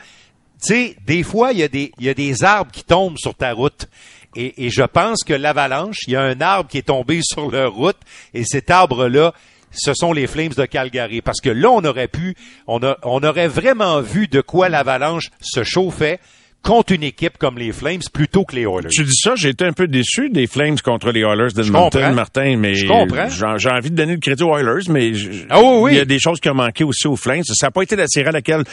Tu 0.62 0.74
sais, 0.74 0.96
des 1.06 1.22
fois, 1.22 1.52
il 1.52 1.58
y, 1.58 1.62
a 1.62 1.68
des, 2.14 2.44
arbres 2.44 2.70
qui 2.70 2.84
tombent 2.84 3.16
sur 3.18 3.34
ta 3.34 3.52
route. 3.52 3.88
Et, 4.36 4.70
je 4.70 4.82
pense 4.82 5.24
que 5.24 5.32
l'avalanche, 5.32 5.96
il 6.06 6.12
y 6.12 6.16
a 6.16 6.22
un 6.22 6.40
arbre 6.40 6.68
qui 6.68 6.78
est 6.78 6.86
tombé 6.86 7.20
sur 7.22 7.50
leur 7.50 7.72
route, 7.72 7.96
et 8.34 8.44
cet 8.44 8.70
arbre-là, 8.70 9.32
ce 9.72 9.94
sont 9.94 10.12
les 10.12 10.26
Flames 10.26 10.52
de 10.56 10.66
Calgary. 10.66 11.22
Parce 11.22 11.40
que 11.40 11.48
là, 11.48 11.70
on 11.70 11.84
aurait 11.84 12.08
pu, 12.08 12.36
on 12.66 12.82
aurait 12.82 13.48
vraiment 13.48 14.00
vu 14.00 14.28
de 14.28 14.40
quoi 14.40 14.68
l'avalanche 14.68 15.30
se 15.40 15.64
chauffait 15.64 16.20
contre 16.62 16.92
une 16.92 17.02
équipe 17.02 17.38
comme 17.38 17.58
les 17.58 17.72
Flames 17.72 18.00
plutôt 18.12 18.44
que 18.44 18.54
les 18.54 18.62
Oilers. 18.62 18.88
Tu 18.90 19.02
dis 19.04 19.14
ça, 19.16 19.34
j'ai 19.34 19.48
été 19.50 19.64
un 19.64 19.72
peu 19.72 19.86
déçu 19.88 20.28
des 20.30 20.46
Flames 20.46 20.78
contre 20.78 21.10
les 21.10 21.20
Oilers 21.20 21.52
d'Edmonton, 21.54 22.12
Martin, 22.14 22.56
mais 22.56 22.74
Je 22.74 22.86
comprends. 22.86 23.28
j'ai 23.58 23.70
envie 23.70 23.90
de 23.90 23.96
donner 23.96 24.14
le 24.14 24.20
crédit 24.20 24.42
aux 24.42 24.56
Oilers, 24.56 24.84
mais 24.90 25.14
je- 25.14 25.44
Ah 25.48 25.60
oui, 25.60 25.68
oui. 25.80 25.90
il 25.92 25.96
y 25.96 26.00
a 26.00 26.04
des 26.04 26.18
choses 26.18 26.38
qui 26.40 26.48
ont 26.50 26.54
manqué 26.54 26.84
aussi 26.84 27.06
aux 27.06 27.16
Flames. 27.16 27.42
Ça 27.44 27.66
n'a 27.66 27.70
pas 27.70 27.82
été 27.82 27.96
la 27.96 28.06
série 28.06 28.28
à 28.28 28.32
laquelle 28.32 28.64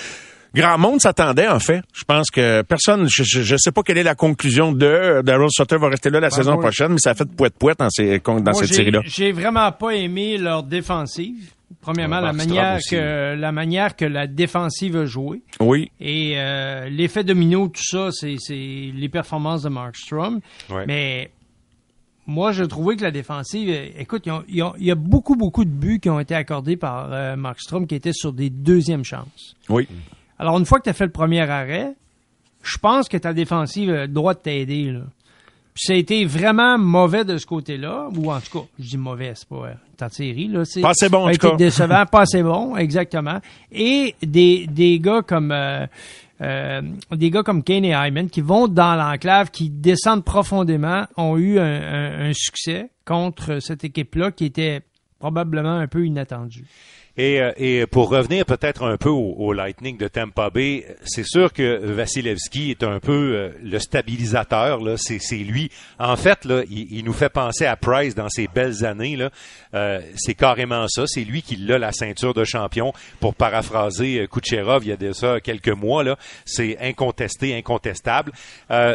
grand 0.54 0.78
monde 0.78 1.00
s'attendait, 1.02 1.48
en 1.48 1.60
fait. 1.60 1.82
Je 1.94 2.04
pense 2.04 2.30
que 2.30 2.62
personne, 2.64 3.08
je 3.10 3.54
ne 3.54 3.58
sais 3.58 3.72
pas 3.72 3.84
quelle 3.84 3.98
est 4.00 4.04
la 4.04 4.16
conclusion 4.16 4.72
de 4.72 5.22
Daryl 5.24 5.48
Sutter 5.50 5.78
va 5.78 5.90
rester 5.90 6.10
là 6.10 6.20
la 6.20 6.30
saison 6.30 6.54
oui. 6.56 6.60
prochaine, 6.62 6.90
mais 6.94 7.00
ça 7.00 7.12
a 7.12 7.16
fait 7.16 7.30
poète-poète 7.30 7.80
dans, 7.80 7.90
ces, 7.90 8.20
dans 8.20 8.34
Moi, 8.42 8.54
cette 8.54 8.74
série-là. 8.74 9.02
J'ai 9.06 9.32
vraiment 9.32 9.72
pas 9.72 9.92
aimé 9.92 10.38
leur 10.38 10.64
défensive. 10.64 11.52
Premièrement, 11.88 12.20
la 12.20 12.34
manière 12.34 12.80
que 12.90 13.36
la 13.36 13.52
manière 13.54 13.96
que 13.96 14.04
la 14.04 14.28
défensive 14.28 14.98
a 14.98 15.06
joué 15.06 15.42
Oui. 15.62 15.90
et 16.02 16.34
euh, 16.36 16.90
l'effet 16.90 17.24
domino, 17.24 17.70
tout 17.70 17.82
ça, 17.82 18.10
c'est 18.12 18.36
les 18.50 19.10
performances 19.10 19.64
de 19.64 19.70
Markstrom. 19.70 20.42
Ouais. 20.70 20.84
Mais 20.86 21.32
moi, 22.26 22.52
je 22.52 22.66
trouvais 22.66 22.98
que 22.98 23.04
la 23.04 23.12
défensive, 23.12 23.70
euh, 23.70 23.88
écoute, 23.98 24.28
il 24.50 24.66
y 24.80 24.92
a 24.92 24.96
beaucoup, 24.96 25.38
beaucoup 25.38 25.64
de 25.64 25.70
buts 25.70 26.02
qui 26.02 26.10
ont 26.10 26.20
été 26.20 26.36
accordés 26.36 26.76
par 26.76 27.14
euh, 27.14 27.38
Markstrom 27.38 27.88
qui 27.88 27.96
étaient 27.96 28.12
sur 28.12 28.34
des 28.34 28.50
deuxièmes 28.50 29.06
chances. 29.06 29.56
Oui. 29.70 29.88
Alors, 30.40 30.58
une 30.58 30.66
fois 30.66 30.80
que 30.80 30.84
tu 30.84 30.90
as 30.90 30.94
fait 30.94 31.06
le 31.06 31.12
premier 31.12 31.50
arrêt, 31.50 31.94
je 32.64 32.78
pense 32.80 33.08
que 33.08 33.16
ta 33.16 33.32
défensive 33.32 33.92
a 33.92 34.02
le 34.02 34.08
droit 34.10 34.34
de 34.34 34.40
t'aider. 34.40 34.94
Puis 35.78 35.86
ça 35.86 35.94
a 35.94 35.96
été 35.96 36.26
vraiment 36.26 36.80
mauvais 36.80 37.24
de 37.24 37.38
ce 37.38 37.46
côté-là, 37.46 38.10
ou 38.16 38.32
en 38.32 38.40
tout 38.42 38.62
cas, 38.62 38.66
je 38.80 38.90
dis 38.90 38.98
mauvais, 38.98 39.34
c'est 39.36 39.48
pas 39.48 39.74
tant 39.96 40.10
série 40.10 40.48
là. 40.48 40.64
Pas 40.82 40.90
assez 40.90 41.08
bon, 41.08 41.30
en 41.30 41.32
tout 41.32 41.50
cas. 41.52 41.56
décevant, 41.56 42.04
pas 42.08 42.22
assez 42.22 42.42
bon, 42.42 42.76
exactement. 42.76 43.40
Et 43.72 44.16
des, 44.24 44.66
des 44.66 45.00
gars 45.00 45.22
comme 45.22 45.52
euh, 45.52 45.86
euh, 46.42 46.82
des 47.12 47.30
gars 47.30 47.44
comme 47.44 47.62
Kane 47.62 47.86
et 47.86 47.94
Hyman 47.94 48.28
qui 48.28 48.42
vont 48.42 48.68
dans 48.68 48.96
l'enclave, 48.96 49.52
qui 49.52 49.70
descendent 49.70 50.26
profondément, 50.26 51.06
ont 51.16 51.38
eu 51.38 51.60
un, 51.60 52.30
un 52.30 52.32
succès 52.34 52.90
contre 53.06 53.60
cette 53.60 53.84
équipe-là 53.84 54.32
qui 54.32 54.46
était 54.46 54.82
probablement 55.20 55.76
un 55.76 55.88
peu 55.88 56.08
inattendue. 56.08 56.66
Et, 57.18 57.42
euh, 57.42 57.52
et 57.58 57.88
pour 57.88 58.10
revenir 58.10 58.46
peut-être 58.46 58.86
un 58.86 58.96
peu 58.98 59.10
au, 59.10 59.52
Lightning 59.52 59.98
de 59.98 60.08
Tampa 60.08 60.52
Bay, 60.52 60.86
c'est 61.04 61.26
sûr 61.26 61.52
que 61.52 61.84
Vasilevski 61.84 62.72
est 62.72 62.84
un 62.84 63.00
peu 63.00 63.34
euh, 63.34 63.50
le 63.64 63.80
stabilisateur. 63.80 64.80
Là, 64.82 64.98
c'est, 64.98 65.18
c'est 65.20 65.38
lui. 65.38 65.72
En 65.98 66.16
fait, 66.16 66.46
là, 66.46 66.62
il, 66.70 67.04
nous 67.04 67.14
fait 67.14 67.30
penser 67.30 67.66
à 67.66 67.76
Price 67.76 68.14
dans 68.14 68.30
ses 68.30 68.48
belles 68.48 68.86
années. 68.86 69.16
Là, 69.16 69.32
euh, 69.74 70.00
c'est 70.16 70.36
carrément 70.36 70.88
ça. 70.88 71.04
C'est 71.08 71.24
lui 71.24 71.42
qui 71.42 71.60
a 71.72 71.80
la 71.80 71.92
ceinture 71.92 72.36
de 72.36 72.44
champion. 72.44 72.94
Pour 73.20 73.34
paraphraser 73.34 74.28
Kucherov, 74.32 74.86
il 74.86 74.90
y 74.90 74.92
a 74.92 74.98
de 74.98 75.12
ça 75.12 75.40
quelques 75.40 75.70
mois. 75.70 76.04
Là, 76.04 76.18
c'est 76.46 76.78
incontesté, 76.80 77.56
incontestable. 77.58 78.32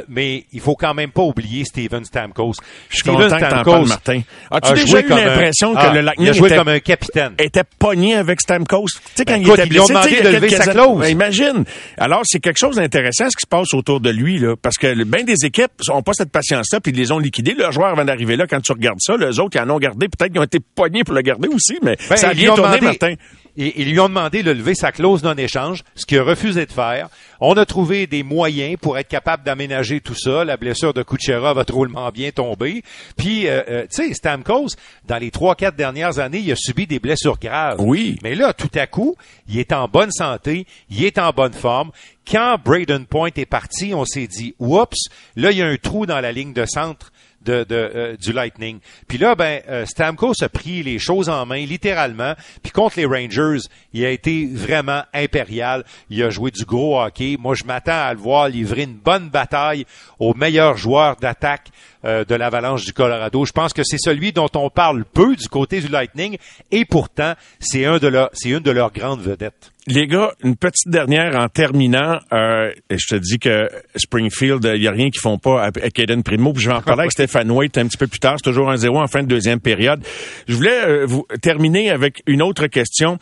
mais 0.09 0.45
il 0.52 0.61
faut 0.61 0.76
quand 0.76 0.95
même 0.95 1.11
pas 1.11 1.23
oublier 1.23 1.64
Steven 1.64 2.05
Stamkos. 2.05 2.55
Je 2.88 2.97
suis 2.97 3.05
content 3.05 3.37
Stamkos 3.37 3.87
Martin. 3.87 4.23
As-tu 4.50 4.75
déjà 4.75 5.00
eu 5.00 5.09
l'impression 5.09 5.75
que 5.75 5.79
ah, 5.81 5.93
le 5.93 6.00
Lightning 6.02 6.26
il 6.29 6.31
a 6.31 6.33
joué 6.33 6.50
comme 6.50 6.69
un 6.69 6.79
capitaine. 6.79 7.35
était 7.38 7.64
pogné 7.79 8.12
avec 8.14 8.40
Stamkos. 8.40 8.87
Tu 8.87 9.00
sais, 9.14 9.25
quand 9.25 9.35
ben, 9.35 9.42
il 9.42 9.50
était 9.50 9.66
blessé, 9.66 9.85
ils 9.88 9.95
demandé 9.95 10.21
de 10.23 10.28
lever 10.28 10.49
sa 10.50 10.66
clause. 10.73 11.00
Ben, 11.00 11.09
imagine. 11.09 11.64
Alors, 11.99 12.23
c'est 12.25 12.40
quelque 12.40 12.59
chose 12.59 12.76
d'intéressant 12.76 13.25
ce 13.31 13.37
qui 13.37 13.42
se 13.42 13.49
passe 13.49 13.75
autour 13.75 14.00
de 14.00 14.11
lui, 14.11 14.38
là. 14.38 14.54
Parce 14.61 14.76
que 14.76 15.02
bien 15.04 15.25
des 15.25 15.45
équipes 15.45 15.73
ont 15.90 16.02
pas 16.02 16.12
cette 16.12 16.31
patience-là, 16.31 16.81
puis 16.81 16.92
ils 16.92 16.99
les 16.99 17.12
ont 17.12 17.19
liquidés. 17.19 17.54
Leurs 17.54 17.73
joueurs 17.73 17.90
avant 17.90 18.04
d'arriver 18.04 18.37
là, 18.37 18.47
quand 18.47 18.61
tu 18.61 18.73
regardes 18.73 19.00
ça, 19.00 19.16
les 19.16 19.38
autres, 19.38 19.57
ils 19.57 19.61
en 19.61 19.71
ont 19.71 19.78
gardé. 19.78 20.09
Peut-être 20.09 20.33
qu'ils 20.33 20.40
ont 20.40 20.45
été 20.45 20.59
pognés 20.61 21.04
pour 21.04 21.14
le 21.14 21.23
garder 21.23 21.49
aussi, 21.49 21.78
mais 21.83 21.97
ben, 22.09 22.16
ça 22.16 22.28
a 22.28 22.35
bien 22.35 22.54
tourné, 22.54 22.81
Martin. 22.81 23.14
Et, 23.56 23.82
ils 23.82 23.90
lui 23.90 24.00
ont 24.00 24.09
demandé 24.09 24.42
de 24.42 24.50
lever 24.50 24.75
sa 24.75 24.92
clause 24.92 25.23
non-échange, 25.23 25.85
ce 25.94 26.06
qu'il 26.06 26.18
a 26.18 26.25
refusé 26.25 26.66
de 26.66 26.73
faire. 26.73 27.09
On 27.40 27.54
a 27.54 27.66
trouvé 27.66 28.06
des 28.06 28.23
moyens 28.23 28.76
pour 28.80 28.99
être 28.99 29.09
capable 29.09 29.42
d'aménager 29.44 30.00
tout 30.00 30.14
ça. 30.14 30.44
La 30.44 30.56
blessure 30.56 30.94
de 30.94 31.02
Kucherov 31.02 31.56
va 31.56 31.64
drôlement 31.64 32.11
bien 32.11 32.30
tomber. 32.30 32.82
Puis, 33.16 33.49
euh, 33.49 33.62
euh, 33.68 33.82
tu 33.82 34.09
sais, 34.09 34.14
Stamkos, 34.14 34.68
dans 35.06 35.18
les 35.18 35.30
trois, 35.30 35.54
quatre 35.54 35.76
dernières 35.76 36.18
années, 36.18 36.38
il 36.38 36.52
a 36.52 36.56
subi 36.56 36.87
des 36.87 36.99
blessures 36.99 37.38
graves. 37.38 37.80
Oui. 37.80 38.18
Mais 38.23 38.35
là, 38.35 38.52
tout 38.52 38.71
à 38.75 38.87
coup, 38.87 39.16
il 39.49 39.59
est 39.59 39.73
en 39.73 39.88
bonne 39.88 40.12
santé, 40.12 40.66
il 40.90 41.04
est 41.04 41.18
en 41.18 41.30
bonne 41.30 41.52
forme. 41.52 41.90
Quand 42.30 42.56
Braden 42.64 43.06
Point 43.06 43.30
est 43.37 43.47
parti, 43.47 43.92
on 43.94 44.04
s'est 44.04 44.28
dit, 44.28 44.54
oups, 44.59 45.09
là, 45.37 45.50
il 45.50 45.59
y 45.59 45.62
a 45.62 45.66
un 45.66 45.76
trou 45.76 46.06
dans 46.06 46.21
la 46.21 46.32
ligne 46.32 46.52
de 46.52 46.64
centre 46.64 47.12
de, 47.44 47.66
euh, 47.70 48.16
du 48.16 48.32
Lightning. 48.32 48.78
Puis 49.08 49.18
là, 49.18 49.34
ben, 49.34 49.61
euh, 49.68 49.87
Stamkos 49.87 50.42
a 50.42 50.49
pris 50.49 50.82
les 50.82 50.99
choses 50.99 51.28
en 51.28 51.46
main, 51.46 51.64
littéralement. 51.64 52.34
Puis 52.62 52.72
contre 52.72 52.99
les 52.99 53.06
Rangers, 53.06 53.66
il 53.92 54.04
a 54.04 54.11
été 54.11 54.49
vraiment 54.50 55.02
impérial. 55.12 55.84
Il 56.11 56.22
a 56.22 56.30
joué 56.30 56.50
du 56.50 56.64
gros 56.64 57.00
hockey. 57.00 57.37
Moi, 57.38 57.54
je 57.54 57.64
m'attends 57.64 57.92
à 57.92 58.12
le 58.12 58.20
voir 58.20 58.49
livrer 58.49 58.82
une 58.82 58.96
bonne 58.96 59.28
bataille 59.28 59.87
aux 60.18 60.34
meilleurs 60.34 60.76
joueurs 60.76 61.16
d'attaque 61.16 61.68
euh, 62.04 62.25
de 62.25 62.34
l'Avalanche 62.34 62.84
du 62.84 62.92
Colorado. 62.92 63.44
Je 63.44 63.52
pense 63.52 63.72
que 63.72 63.82
c'est 63.84 63.99
celui 63.99 64.32
dont 64.32 64.49
on 64.54 64.70
parle 64.70 65.04
peu 65.04 65.37
du 65.37 65.49
côté 65.49 65.80
du 65.80 65.88
Lightning, 65.88 66.37
et 66.70 66.84
pourtant, 66.84 67.34
c'est 67.61 67.84
un 67.84 67.99
c'est 68.32 68.50
une 68.50 68.58
de 68.58 68.70
leurs 68.70 68.92
grandes 68.92 69.20
vedettes. 69.20 69.72
Les 69.88 70.06
gars, 70.06 70.32
une 70.44 70.54
petite 70.54 70.88
dernière 70.88 71.36
en 71.36 71.48
terminant. 71.48 72.20
Euh, 72.32 72.70
je 72.88 73.04
te 73.08 73.14
dis 73.16 73.40
que 73.40 73.68
Springfield, 73.96 74.64
il 74.74 74.80
n'y 74.80 74.86
a 74.86 74.92
rien 74.92 75.10
qu'ils 75.10 75.20
font 75.20 75.38
pas 75.38 75.64
à 75.64 75.72
Kaden 75.72 76.22
Primo. 76.22 76.52
Puis 76.52 76.62
je 76.62 76.68
vais 76.68 76.76
en 76.76 76.82
parler 76.82 77.00
avec 77.00 77.12
Stéphane 77.18 77.50
Waite 77.50 77.78
un 77.78 77.88
petit 77.88 77.96
peu 77.96 78.06
plus 78.06 78.20
tard. 78.20 78.36
C'est 78.36 78.48
toujours 78.48 78.70
un 78.70 78.76
zéro 78.76 79.00
en 79.00 79.08
fin 79.08 79.22
de 79.22 79.26
deuxième 79.26 79.58
période. 79.58 80.00
Je 80.46 80.54
voulais 80.54 80.84
euh, 80.86 81.04
vous 81.04 81.26
terminer 81.40 81.90
avec 81.90 82.22
une 82.26 82.42
autre 82.42 82.68
question. 82.68 83.18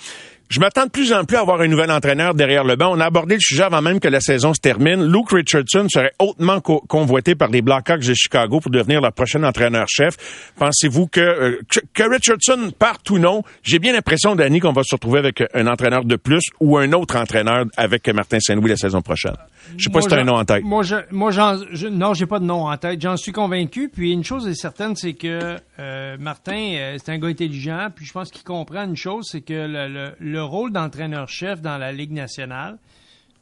Je 0.51 0.59
m'attends 0.59 0.85
de 0.85 0.91
plus 0.91 1.13
en 1.13 1.25
plus 1.25 1.37
à 1.37 1.43
avoir 1.43 1.61
un 1.61 1.69
nouvel 1.69 1.93
entraîneur 1.93 2.35
derrière 2.35 2.65
le 2.65 2.75
banc. 2.75 2.93
On 2.93 2.99
a 2.99 3.07
abordé 3.07 3.35
le 3.35 3.41
sujet 3.41 3.63
avant 3.63 3.81
même 3.83 4.01
que 4.01 4.09
la 4.09 4.21
saison 4.21 4.53
se 4.53 4.61
termine. 4.61 5.05
Luke 5.05 5.31
Richardson 5.31 5.87
serait 5.89 6.11
hautement 6.19 6.61
convoité 6.61 7.37
par 7.37 7.51
les 7.51 7.63
Blackhawks 7.63 8.05
de 8.05 8.15
Chicago 8.15 8.59
pour 8.59 8.73
devenir 8.73 9.01
leur 9.01 9.13
prochain 9.13 9.45
entraîneur-chef. 9.45 10.17
Pensez-vous 10.59 11.09
euh, 11.19 11.59
que, 11.69 11.81
que, 11.95 12.03
Richardson 12.03 12.73
parte 12.77 13.09
ou 13.11 13.21
non? 13.21 13.45
J'ai 13.63 13.79
bien 13.79 13.93
l'impression, 13.93 14.35
Danny, 14.35 14.59
qu'on 14.59 14.73
va 14.73 14.83
se 14.83 14.97
retrouver 14.97 15.21
avec 15.21 15.41
un 15.55 15.69
entraîneur 15.69 16.05
de 16.05 16.17
plus 16.17 16.43
ou 16.59 16.77
un 16.79 16.93
autre 16.95 17.15
entraîneur 17.15 17.67
avec 17.77 18.09
Martin 18.09 18.41
Saint-Louis 18.41 18.71
la 18.71 18.77
saison 18.77 19.03
prochaine. 19.03 19.37
Je 19.77 19.85
sais 19.85 19.91
pas 19.91 20.01
si 20.01 20.09
tu 20.09 20.15
as 20.15 20.19
un 20.19 20.25
nom 20.25 20.35
en 20.35 20.45
tête. 20.45 20.65
Moi, 20.65 20.83
je, 20.83 20.97
moi 21.13 21.31
je, 21.31 21.87
non, 21.87 22.13
j'ai 22.13 22.27
pas 22.27 22.41
de 22.41 22.47
nom 22.47 22.67
en 22.67 22.77
tête. 22.77 23.01
J'en 23.01 23.17
suis 23.17 23.31
convaincu. 23.31 23.89
Puis 23.89 24.11
une 24.11 24.25
chose 24.25 24.49
est 24.49 24.55
certaine, 24.55 24.97
c'est 24.97 25.13
que 25.13 25.59
euh, 25.79 26.17
Martin, 26.19 26.75
euh, 26.75 26.97
c'est 26.99 27.13
un 27.13 27.19
gars 27.19 27.29
intelligent. 27.29 27.87
Puis 27.95 28.05
je 28.05 28.13
pense 28.13 28.33
qu'il 28.33 28.43
comprend 28.43 28.83
une 28.83 28.97
chose, 28.97 29.29
c'est 29.31 29.43
que 29.43 29.55
le, 29.55 30.11
le 30.19 30.40
le 30.40 30.40
rôle 30.43 30.73
d'entraîneur-chef 30.73 31.61
dans 31.61 31.79
la 31.79 31.93
Ligue 31.93 32.13
nationale, 32.13 32.79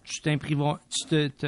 tu 0.05 0.21
t'imprives, 0.21 0.63
tu, 1.09 1.31
tu 1.39 1.47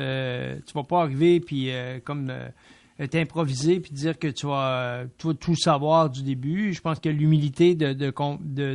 vas 0.75 0.85
pas 0.89 1.03
arriver 1.03 1.41
puis 1.41 1.71
euh, 1.71 1.99
comme 2.05 2.31
euh, 2.31 3.07
t'improviser 3.07 3.81
puis 3.81 3.93
dire 3.93 4.19
que 4.19 4.29
tu 4.29 4.47
vas, 4.47 5.05
tout 5.17 5.57
savoir 5.57 6.11
du 6.11 6.23
début. 6.23 6.73
Je 6.73 6.81
pense 6.81 6.99
a 7.01 7.09
l'humilité 7.09 7.75
de 7.75 7.93
de, 7.93 8.11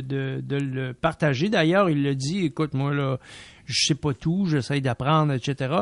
de, 0.40 0.56
le 0.56 0.92
partager. 0.92 1.48
D'ailleurs, 1.48 1.88
il 1.88 2.02
le 2.02 2.14
dit, 2.14 2.46
écoute, 2.46 2.74
moi 2.74 2.92
là, 2.92 3.18
je 3.66 3.86
sais 3.86 3.94
pas 3.94 4.14
tout, 4.14 4.46
j'essaie 4.46 4.80
d'apprendre, 4.80 5.32
etc. 5.32 5.74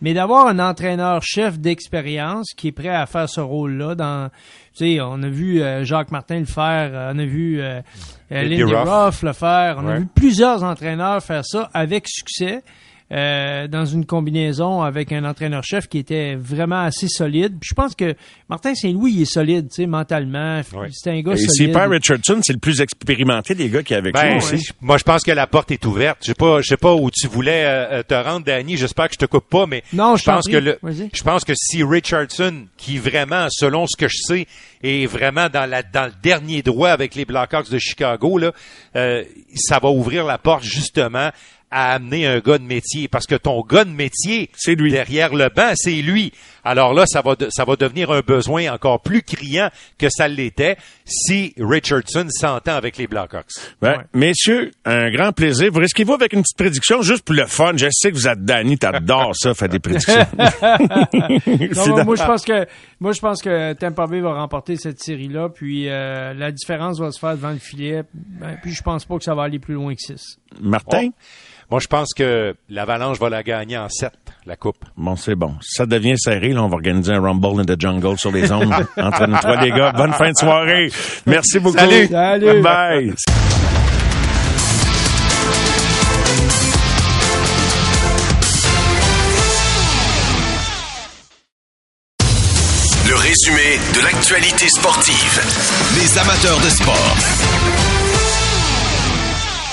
Mais 0.00 0.14
d'avoir 0.14 0.46
un 0.46 0.58
entraîneur-chef 0.58 1.58
d'expérience 1.58 2.52
qui 2.56 2.68
est 2.68 2.72
prêt 2.72 2.88
à 2.88 3.06
faire 3.06 3.28
ce 3.28 3.40
rôle-là 3.40 3.94
dans, 3.94 4.30
tu 4.76 4.84
sais, 4.84 5.00
on 5.00 5.22
a 5.22 5.28
vu 5.28 5.62
euh, 5.62 5.84
Jacques 5.84 6.10
Martin 6.10 6.40
le 6.40 6.44
faire, 6.44 6.90
euh, 6.92 7.12
on 7.14 7.18
a 7.18 7.24
vu 7.24 7.60
euh, 7.60 7.80
Lindy 8.30 8.62
Ruff 8.62 9.22
le 9.22 9.32
faire, 9.32 9.78
on 9.78 9.88
a 9.88 9.98
vu 9.98 10.06
plusieurs 10.06 10.62
entraîneurs 10.62 11.22
faire 11.22 11.44
ça 11.44 11.70
avec 11.74 12.06
succès. 12.08 12.62
Euh, 13.12 13.66
dans 13.66 13.84
une 13.86 14.06
combinaison 14.06 14.82
avec 14.82 15.10
un 15.10 15.24
entraîneur-chef 15.24 15.88
qui 15.88 15.98
était 15.98 16.36
vraiment 16.36 16.80
assez 16.80 17.08
solide. 17.08 17.56
je 17.60 17.74
pense 17.74 17.96
que 17.96 18.14
Martin 18.48 18.72
Saint-Louis, 18.76 19.12
il 19.12 19.22
est 19.22 19.32
solide, 19.32 19.68
tu 19.68 19.82
sais, 19.82 19.86
mentalement. 19.86 20.60
C'est 20.92 21.10
un 21.10 21.20
gars 21.20 21.32
Et 21.32 21.38
solide. 21.38 21.50
C'est 21.56 21.72
pas 21.72 21.88
Richardson, 21.88 22.38
c'est 22.40 22.52
le 22.52 22.60
plus 22.60 22.80
expérimenté 22.80 23.56
des 23.56 23.68
gars 23.68 23.82
qui 23.82 23.94
est 23.94 23.96
avec 23.96 24.14
ben, 24.14 24.28
lui 24.28 24.36
aussi. 24.36 24.68
Moi, 24.80 24.96
je 24.96 25.02
pense 25.02 25.24
que 25.24 25.32
la 25.32 25.48
porte 25.48 25.72
est 25.72 25.84
ouverte. 25.86 26.18
Je 26.20 26.26
sais 26.26 26.34
pas, 26.34 26.60
je 26.60 26.68
sais 26.68 26.76
pas 26.76 26.94
où 26.94 27.10
tu 27.10 27.26
voulais 27.26 27.64
euh, 27.64 27.98
euh, 27.98 28.02
te 28.04 28.14
rendre, 28.14 28.46
Danny. 28.46 28.76
J'espère 28.76 29.08
que 29.08 29.14
je 29.14 29.18
te 29.18 29.26
coupe 29.26 29.48
pas, 29.48 29.66
mais 29.66 29.82
non, 29.92 30.14
je, 30.14 30.24
pense 30.24 30.46
que 30.46 30.56
le, 30.56 30.78
je 31.12 31.22
pense 31.24 31.44
que 31.44 31.54
si 31.56 31.82
Richardson, 31.82 32.66
qui 32.76 32.96
vraiment, 32.98 33.48
selon 33.50 33.88
ce 33.88 33.96
que 33.96 34.06
je 34.06 34.18
sais, 34.22 34.46
est 34.84 35.06
vraiment 35.06 35.48
dans 35.48 35.68
la 35.68 35.82
dans 35.82 36.06
le 36.06 36.12
dernier 36.22 36.62
droit 36.62 36.90
avec 36.90 37.16
les 37.16 37.24
Blackhawks 37.24 37.70
de 37.70 37.78
Chicago, 37.78 38.38
là, 38.38 38.52
ça 39.56 39.80
va 39.80 39.88
ouvrir 39.90 40.26
la 40.26 40.38
porte 40.38 40.62
justement 40.62 41.30
à 41.70 41.94
amener 41.94 42.26
un 42.26 42.40
gars 42.40 42.58
de 42.58 42.64
métier 42.64 43.08
parce 43.08 43.26
que 43.26 43.34
ton 43.34 43.62
gars 43.62 43.84
de 43.84 43.90
métier, 43.90 44.50
c'est 44.56 44.74
lui 44.74 44.90
derrière 44.90 45.34
le 45.34 45.48
banc, 45.48 45.72
c'est 45.74 46.02
lui. 46.02 46.32
Alors 46.64 46.92
là, 46.92 47.04
ça 47.06 47.22
va 47.22 47.36
ça 47.50 47.64
va 47.64 47.76
devenir 47.76 48.10
un 48.10 48.20
besoin 48.20 48.72
encore 48.72 49.00
plus 49.00 49.22
criant 49.22 49.70
que 49.98 50.08
ça 50.10 50.28
l'était 50.28 50.76
si 51.04 51.54
Richardson 51.58 52.26
s'entend 52.28 52.74
avec 52.74 52.96
les 52.96 53.06
Blackhawks. 53.06 53.52
Ben, 53.80 54.04
Messieurs, 54.12 54.72
un 54.84 55.10
grand 55.10 55.32
plaisir. 55.32 55.70
Vous 55.72 55.80
risquez-vous 55.80 56.14
avec 56.14 56.32
une 56.32 56.42
petite 56.42 56.58
prédiction 56.58 57.02
juste 57.02 57.24
pour 57.24 57.34
le 57.34 57.46
fun? 57.46 57.72
Je 57.76 57.86
sais 57.90 58.10
que 58.10 58.16
vous 58.16 58.28
êtes 58.28 58.44
Danny, 58.44 58.76
t'adores 58.76 59.36
ça, 59.36 59.54
faire 59.54 59.68
des 59.68 59.78
prédictions. 59.78 60.14
non, 60.36 62.04
moi 62.04 62.16
je 62.16 62.24
pense 62.24 62.44
que 62.44 62.66
moi 62.98 63.12
je 63.12 63.20
pense 63.20 63.40
que 63.42 63.72
Tampa 63.74 64.06
Bay 64.06 64.20
va 64.20 64.34
remporter 64.34 64.76
cette 64.76 65.00
série 65.00 65.28
là, 65.28 65.48
puis 65.48 65.88
euh, 65.88 66.34
la 66.34 66.50
différence 66.52 66.98
va 66.98 67.10
se 67.12 67.18
faire 67.18 67.36
devant 67.36 67.50
le 67.50 67.58
filet. 67.58 68.02
Ben, 68.12 68.58
puis 68.60 68.72
je 68.72 68.82
pense 68.82 69.04
pas 69.04 69.16
que 69.16 69.24
ça 69.24 69.34
va 69.34 69.44
aller 69.44 69.58
plus 69.58 69.74
loin 69.74 69.94
que 69.94 70.00
6. 70.00 70.38
Martin? 70.60 71.10
Moi, 71.70 71.78
je 71.78 71.86
pense 71.86 72.08
que 72.16 72.54
l'Avalanche 72.68 73.20
va 73.20 73.30
la 73.30 73.44
gagner 73.44 73.78
en 73.78 73.88
7, 73.88 74.10
la 74.44 74.56
Coupe. 74.56 74.84
Bon, 74.96 75.14
c'est 75.14 75.36
bon. 75.36 75.54
Si 75.60 75.76
ça 75.76 75.86
devient 75.86 76.18
serré, 76.18 76.48
là, 76.48 76.64
on 76.64 76.68
va 76.68 76.74
organiser 76.74 77.12
un 77.12 77.20
Rumble 77.20 77.60
in 77.60 77.64
the 77.64 77.80
Jungle 77.80 78.18
sur 78.18 78.32
les 78.32 78.50
ondes 78.50 78.72
entre 78.96 79.26
nous 79.28 79.36
trois, 79.38 79.60
les 79.62 79.70
gars. 79.70 79.92
Bonne 79.92 80.12
fin 80.12 80.32
de 80.32 80.36
soirée. 80.36 80.90
Merci 81.26 81.60
beaucoup. 81.60 81.78
Salut. 81.78 82.08
Salut. 82.08 82.60
Bye. 82.60 83.14
Le 93.08 93.14
résumé 93.14 93.78
de 93.94 94.04
l'actualité 94.04 94.68
sportive. 94.68 95.40
Les 96.00 96.18
amateurs 96.18 96.58
de 96.58 96.68
sport. 96.68 97.99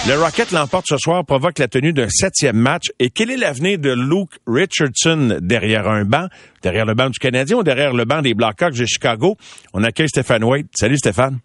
Le 0.08 0.18
Rocket 0.24 0.54
l'emporte 0.54 0.86
ce 0.88 0.98
soir, 0.98 1.26
provoque 1.26 1.60
la 1.60 1.68
tenue 1.68 1.92
d'un 1.92 2.08
septième 2.08 2.56
match. 2.56 2.86
Et 2.98 3.10
quel 3.10 3.30
est 3.30 3.36
l'avenir 3.36 3.78
de 3.78 3.92
Luke 3.92 4.40
Richardson 4.48 5.40
derrière 5.42 5.86
un 5.90 6.06
banc, 6.06 6.28
derrière 6.64 6.86
le 6.86 6.94
banc 6.94 7.10
du 7.10 7.20
Canadien 7.20 7.58
ou 7.58 7.64
derrière 7.64 7.92
le 7.92 8.06
banc 8.06 8.22
des 8.22 8.34
Blackhawks 8.34 8.78
de 8.78 8.86
Chicago? 8.86 9.36
On 9.74 9.84
accueille 9.84 10.08
Stéphane 10.08 10.46
Wade. 10.46 10.68
Salut 10.74 10.96
Stéphane. 10.96 11.40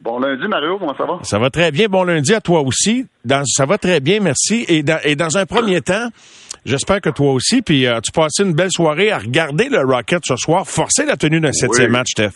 Bon 0.00 0.18
lundi, 0.18 0.48
Mario, 0.48 0.78
comment 0.78 0.96
ça 0.96 1.04
va? 1.04 1.18
Ça 1.24 1.38
va 1.38 1.50
très 1.50 1.70
bien. 1.72 1.88
Bon 1.88 2.04
lundi 2.04 2.32
à 2.32 2.40
toi 2.40 2.62
aussi. 2.62 3.06
ça 3.44 3.66
va 3.66 3.76
très 3.76 4.00
bien, 4.00 4.20
merci. 4.20 4.64
Et 4.68 4.82
dans, 4.82 5.36
un 5.36 5.44
premier 5.44 5.82
temps, 5.82 6.08
j'espère 6.64 7.02
que 7.02 7.10
toi 7.10 7.32
aussi, 7.32 7.60
puis 7.60 7.86
euh, 7.86 8.00
tu 8.00 8.12
passé 8.12 8.44
une 8.44 8.54
belle 8.54 8.70
soirée 8.70 9.10
à 9.10 9.18
regarder 9.18 9.68
le 9.68 9.80
Rocket 9.80 10.22
ce 10.24 10.36
soir, 10.36 10.66
forcer 10.66 11.04
la 11.04 11.18
tenue 11.18 11.40
d'un 11.40 11.52
septième 11.52 11.90
match, 11.90 12.12
Steph. 12.12 12.32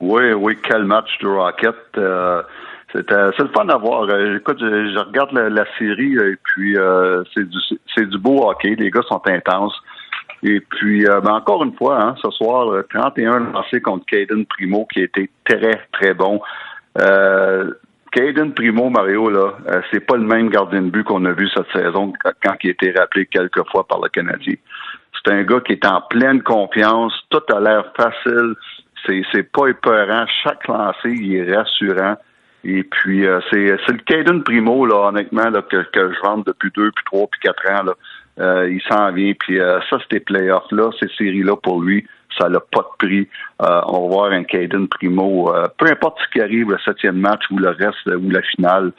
Oui, 0.00 0.32
oui, 0.32 0.56
quel 0.66 0.84
match 0.84 1.10
du 1.20 1.26
Rocket. 1.26 1.74
Euh, 1.98 2.42
c'est 2.92 3.10
le 3.10 3.50
fun 3.54 3.68
à 3.68 3.76
voir. 3.76 4.08
Euh, 4.08 4.36
écoute, 4.36 4.58
je, 4.60 4.98
regarde 4.98 5.32
la, 5.32 5.64
série 5.78 6.14
et 6.14 6.36
puis 6.42 6.76
euh, 6.76 7.22
c'est 7.34 7.48
du 7.48 7.58
c'est 7.94 8.08
du 8.08 8.18
beau 8.18 8.48
hockey. 8.48 8.74
Les 8.76 8.90
gars 8.90 9.02
sont 9.08 9.22
intenses. 9.26 9.74
Et 10.42 10.60
puis, 10.60 11.04
euh, 11.06 11.20
ben 11.20 11.32
encore 11.32 11.64
une 11.64 11.74
fois, 11.74 12.00
hein, 12.00 12.14
ce 12.22 12.30
soir, 12.30 12.84
31 12.94 13.40
lancés 13.52 13.80
contre 13.80 14.06
Caden 14.06 14.46
Primo, 14.46 14.86
qui 14.86 15.00
a 15.00 15.04
été 15.04 15.28
très, 15.44 15.80
très 15.92 16.14
bon. 16.14 16.40
Euh, 17.00 17.72
Primo, 18.54 18.88
Mario, 18.88 19.28
là, 19.30 19.52
c'est 19.90 20.00
pas 20.00 20.16
le 20.16 20.24
même 20.24 20.48
gardien 20.48 20.82
de 20.82 20.90
but 20.90 21.04
qu'on 21.04 21.24
a 21.24 21.32
vu 21.32 21.48
cette 21.54 21.70
saison 21.72 22.12
quand 22.42 22.54
il 22.62 22.68
a 22.68 22.70
été 22.70 22.92
rappelé 22.92 23.26
quelques 23.26 23.68
fois 23.70 23.86
par 23.86 24.00
le 24.00 24.08
Canadien. 24.08 24.54
C'est 25.12 25.32
un 25.32 25.42
gars 25.42 25.60
qui 25.60 25.72
est 25.72 25.86
en 25.86 26.00
pleine 26.00 26.42
confiance, 26.42 27.12
tout 27.30 27.42
a 27.52 27.60
l'air 27.60 27.92
facile, 27.96 28.54
c'est, 29.06 29.22
c'est 29.32 29.52
pas 29.52 29.66
épeurant, 29.68 30.24
chaque 30.42 30.66
lancé, 30.66 31.10
il 31.10 31.36
est 31.36 31.56
rassurant. 31.56 32.16
Et 32.68 32.82
puis, 32.82 33.26
euh, 33.26 33.40
c'est, 33.50 33.64
le 33.88 34.02
Caden 34.04 34.42
Primo, 34.42 34.84
là, 34.84 35.08
honnêtement, 35.08 35.48
là, 35.48 35.62
que, 35.62 35.82
que 35.90 36.12
je 36.12 36.20
vends 36.22 36.38
depuis 36.38 36.70
deux, 36.76 36.90
puis 36.90 37.04
trois, 37.06 37.26
puis 37.26 37.40
quatre 37.40 37.70
ans. 37.70 37.84
Là. 37.84 37.92
Euh, 38.40 38.70
il 38.70 38.82
s'en 38.82 39.10
vient. 39.12 39.32
Puis 39.40 39.58
euh, 39.58 39.80
ça, 39.88 39.96
ces 40.10 40.20
playoffs-là, 40.20 40.90
ces 41.00 41.08
séries-là, 41.16 41.56
pour 41.56 41.80
lui, 41.80 42.06
ça 42.38 42.50
n'a 42.50 42.60
pas 42.60 42.82
de 42.82 43.06
prix. 43.06 43.28
on 43.58 44.02
va 44.02 44.14
voir 44.14 44.32
un 44.32 44.44
Caden 44.44 44.86
Primo. 44.86 45.50
peu 45.78 45.86
importe 45.86 46.18
ce 46.22 46.30
qui 46.30 46.40
arrive, 46.42 46.70
le 46.70 46.78
septième 46.84 47.16
match 47.16 47.42
ou 47.50 47.58
le 47.58 47.70
reste, 47.70 48.06
ou 48.06 48.30
la 48.30 48.42
finale, 48.42 48.92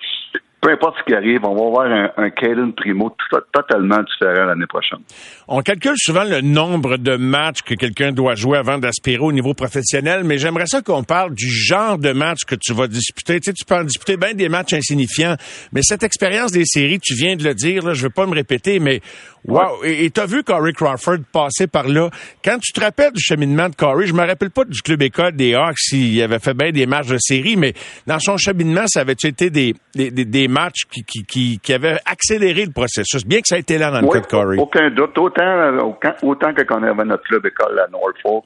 peu 0.61 0.71
importe 0.71 0.95
ce 0.99 1.03
qui 1.05 1.13
arrive, 1.13 1.45
on 1.45 1.55
va 1.55 1.65
avoir 1.65 1.85
un, 1.85 2.11
un 2.17 2.29
Caden 2.31 2.73
Primo 2.73 3.15
totalement 3.53 3.99
différent 4.03 4.45
l'année 4.45 4.67
prochaine. 4.67 4.99
On 5.47 5.61
calcule 5.61 5.95
souvent 5.95 6.25
le 6.25 6.41
nombre 6.41 6.97
de 6.97 7.15
matchs 7.15 7.61
que 7.61 7.75
quelqu'un 7.75 8.11
doit 8.11 8.35
jouer 8.35 8.57
avant 8.57 8.77
d'aspirer 8.77 9.19
au 9.19 9.31
niveau 9.31 9.53
professionnel, 9.53 10.23
mais 10.25 10.37
j'aimerais 10.37 10.65
ça 10.67 10.81
qu'on 10.81 11.03
parle 11.03 11.33
du 11.33 11.49
genre 11.49 11.97
de 11.97 12.11
match 12.11 12.39
que 12.45 12.55
tu 12.55 12.73
vas 12.73 12.87
disputer. 12.87 13.39
Tu 13.39 13.45
sais, 13.45 13.53
tu 13.53 13.63
peux 13.63 13.75
en 13.75 13.83
disputer 13.83 14.17
bien 14.17 14.33
des 14.33 14.49
matchs 14.49 14.73
insignifiants, 14.73 15.35
mais 15.71 15.81
cette 15.81 16.03
expérience 16.03 16.51
des 16.51 16.65
séries, 16.65 16.99
tu 16.99 17.13
viens 17.15 17.37
de 17.37 17.43
le 17.43 17.53
dire, 17.53 17.85
là, 17.85 17.93
je 17.93 18.03
veux 18.03 18.09
pas 18.09 18.25
me 18.25 18.33
répéter, 18.33 18.79
mais 18.79 18.99
wow! 19.45 19.83
Et 19.85 20.09
tu 20.09 20.19
as 20.19 20.25
vu 20.25 20.43
Corey 20.43 20.73
Crawford 20.73 21.19
passer 21.31 21.67
par 21.67 21.87
là? 21.87 22.09
Quand 22.43 22.57
tu 22.59 22.73
te 22.73 22.81
rappelles 22.81 23.13
du 23.13 23.21
cheminement 23.21 23.69
de 23.69 23.75
Corey, 23.75 24.07
je 24.07 24.13
me 24.13 24.25
rappelle 24.25 24.51
pas 24.51 24.65
du 24.65 24.81
club 24.81 25.01
école 25.03 25.37
des 25.37 25.55
Hawks 25.55 25.79
s'il 25.79 26.21
avait 26.21 26.39
fait 26.39 26.53
bien 26.53 26.71
des 26.71 26.85
matchs 26.85 27.07
de 27.07 27.17
série, 27.17 27.55
mais 27.55 27.73
dans 28.07 28.19
son 28.19 28.35
cheminement, 28.35 28.85
ça 28.87 29.01
avait 29.01 29.13
été 29.13 29.49
des, 29.49 29.73
des, 29.95 30.11
des 30.11 30.48
match 30.49 30.85
qui, 30.91 31.03
qui, 31.03 31.59
qui, 31.59 31.73
avait 31.73 31.97
accéléré 32.05 32.65
le 32.65 32.71
processus, 32.71 33.25
bien 33.25 33.39
que 33.39 33.47
ça 33.47 33.57
ait 33.57 33.61
été 33.61 33.77
là 33.77 33.91
dans 33.91 34.01
le 34.01 34.07
cas 34.07 34.19
de 34.19 34.25
Corey. 34.25 34.57
Aucun 34.57 34.89
doute. 34.89 35.17
Autant, 35.17 35.93
autant 36.23 36.53
que 36.53 36.63
quand 36.63 36.79
on 36.79 36.83
avait 36.83 37.05
notre 37.05 37.23
club 37.23 37.45
école 37.45 37.79
à 37.79 37.87
Norfolk, 37.89 38.45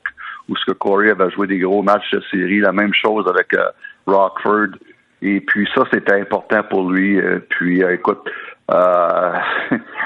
où 0.50 0.56
ce 0.56 0.66
que 0.66 0.74
Corey 0.74 1.10
avait 1.10 1.30
joué 1.32 1.48
des 1.48 1.60
gros 1.60 1.82
matchs 1.82 2.12
de 2.12 2.22
série, 2.32 2.60
la 2.60 2.72
même 2.72 2.94
chose 2.94 3.26
avec 3.28 3.54
euh, 3.54 3.66
Rockford. 4.06 4.78
Et 5.22 5.40
puis 5.40 5.68
ça, 5.74 5.84
c'était 5.92 6.20
important 6.20 6.64
pour 6.64 6.90
lui. 6.92 7.20
Euh, 7.20 7.40
puis 7.50 7.84
euh, 7.84 7.94
écoute, 7.94 8.30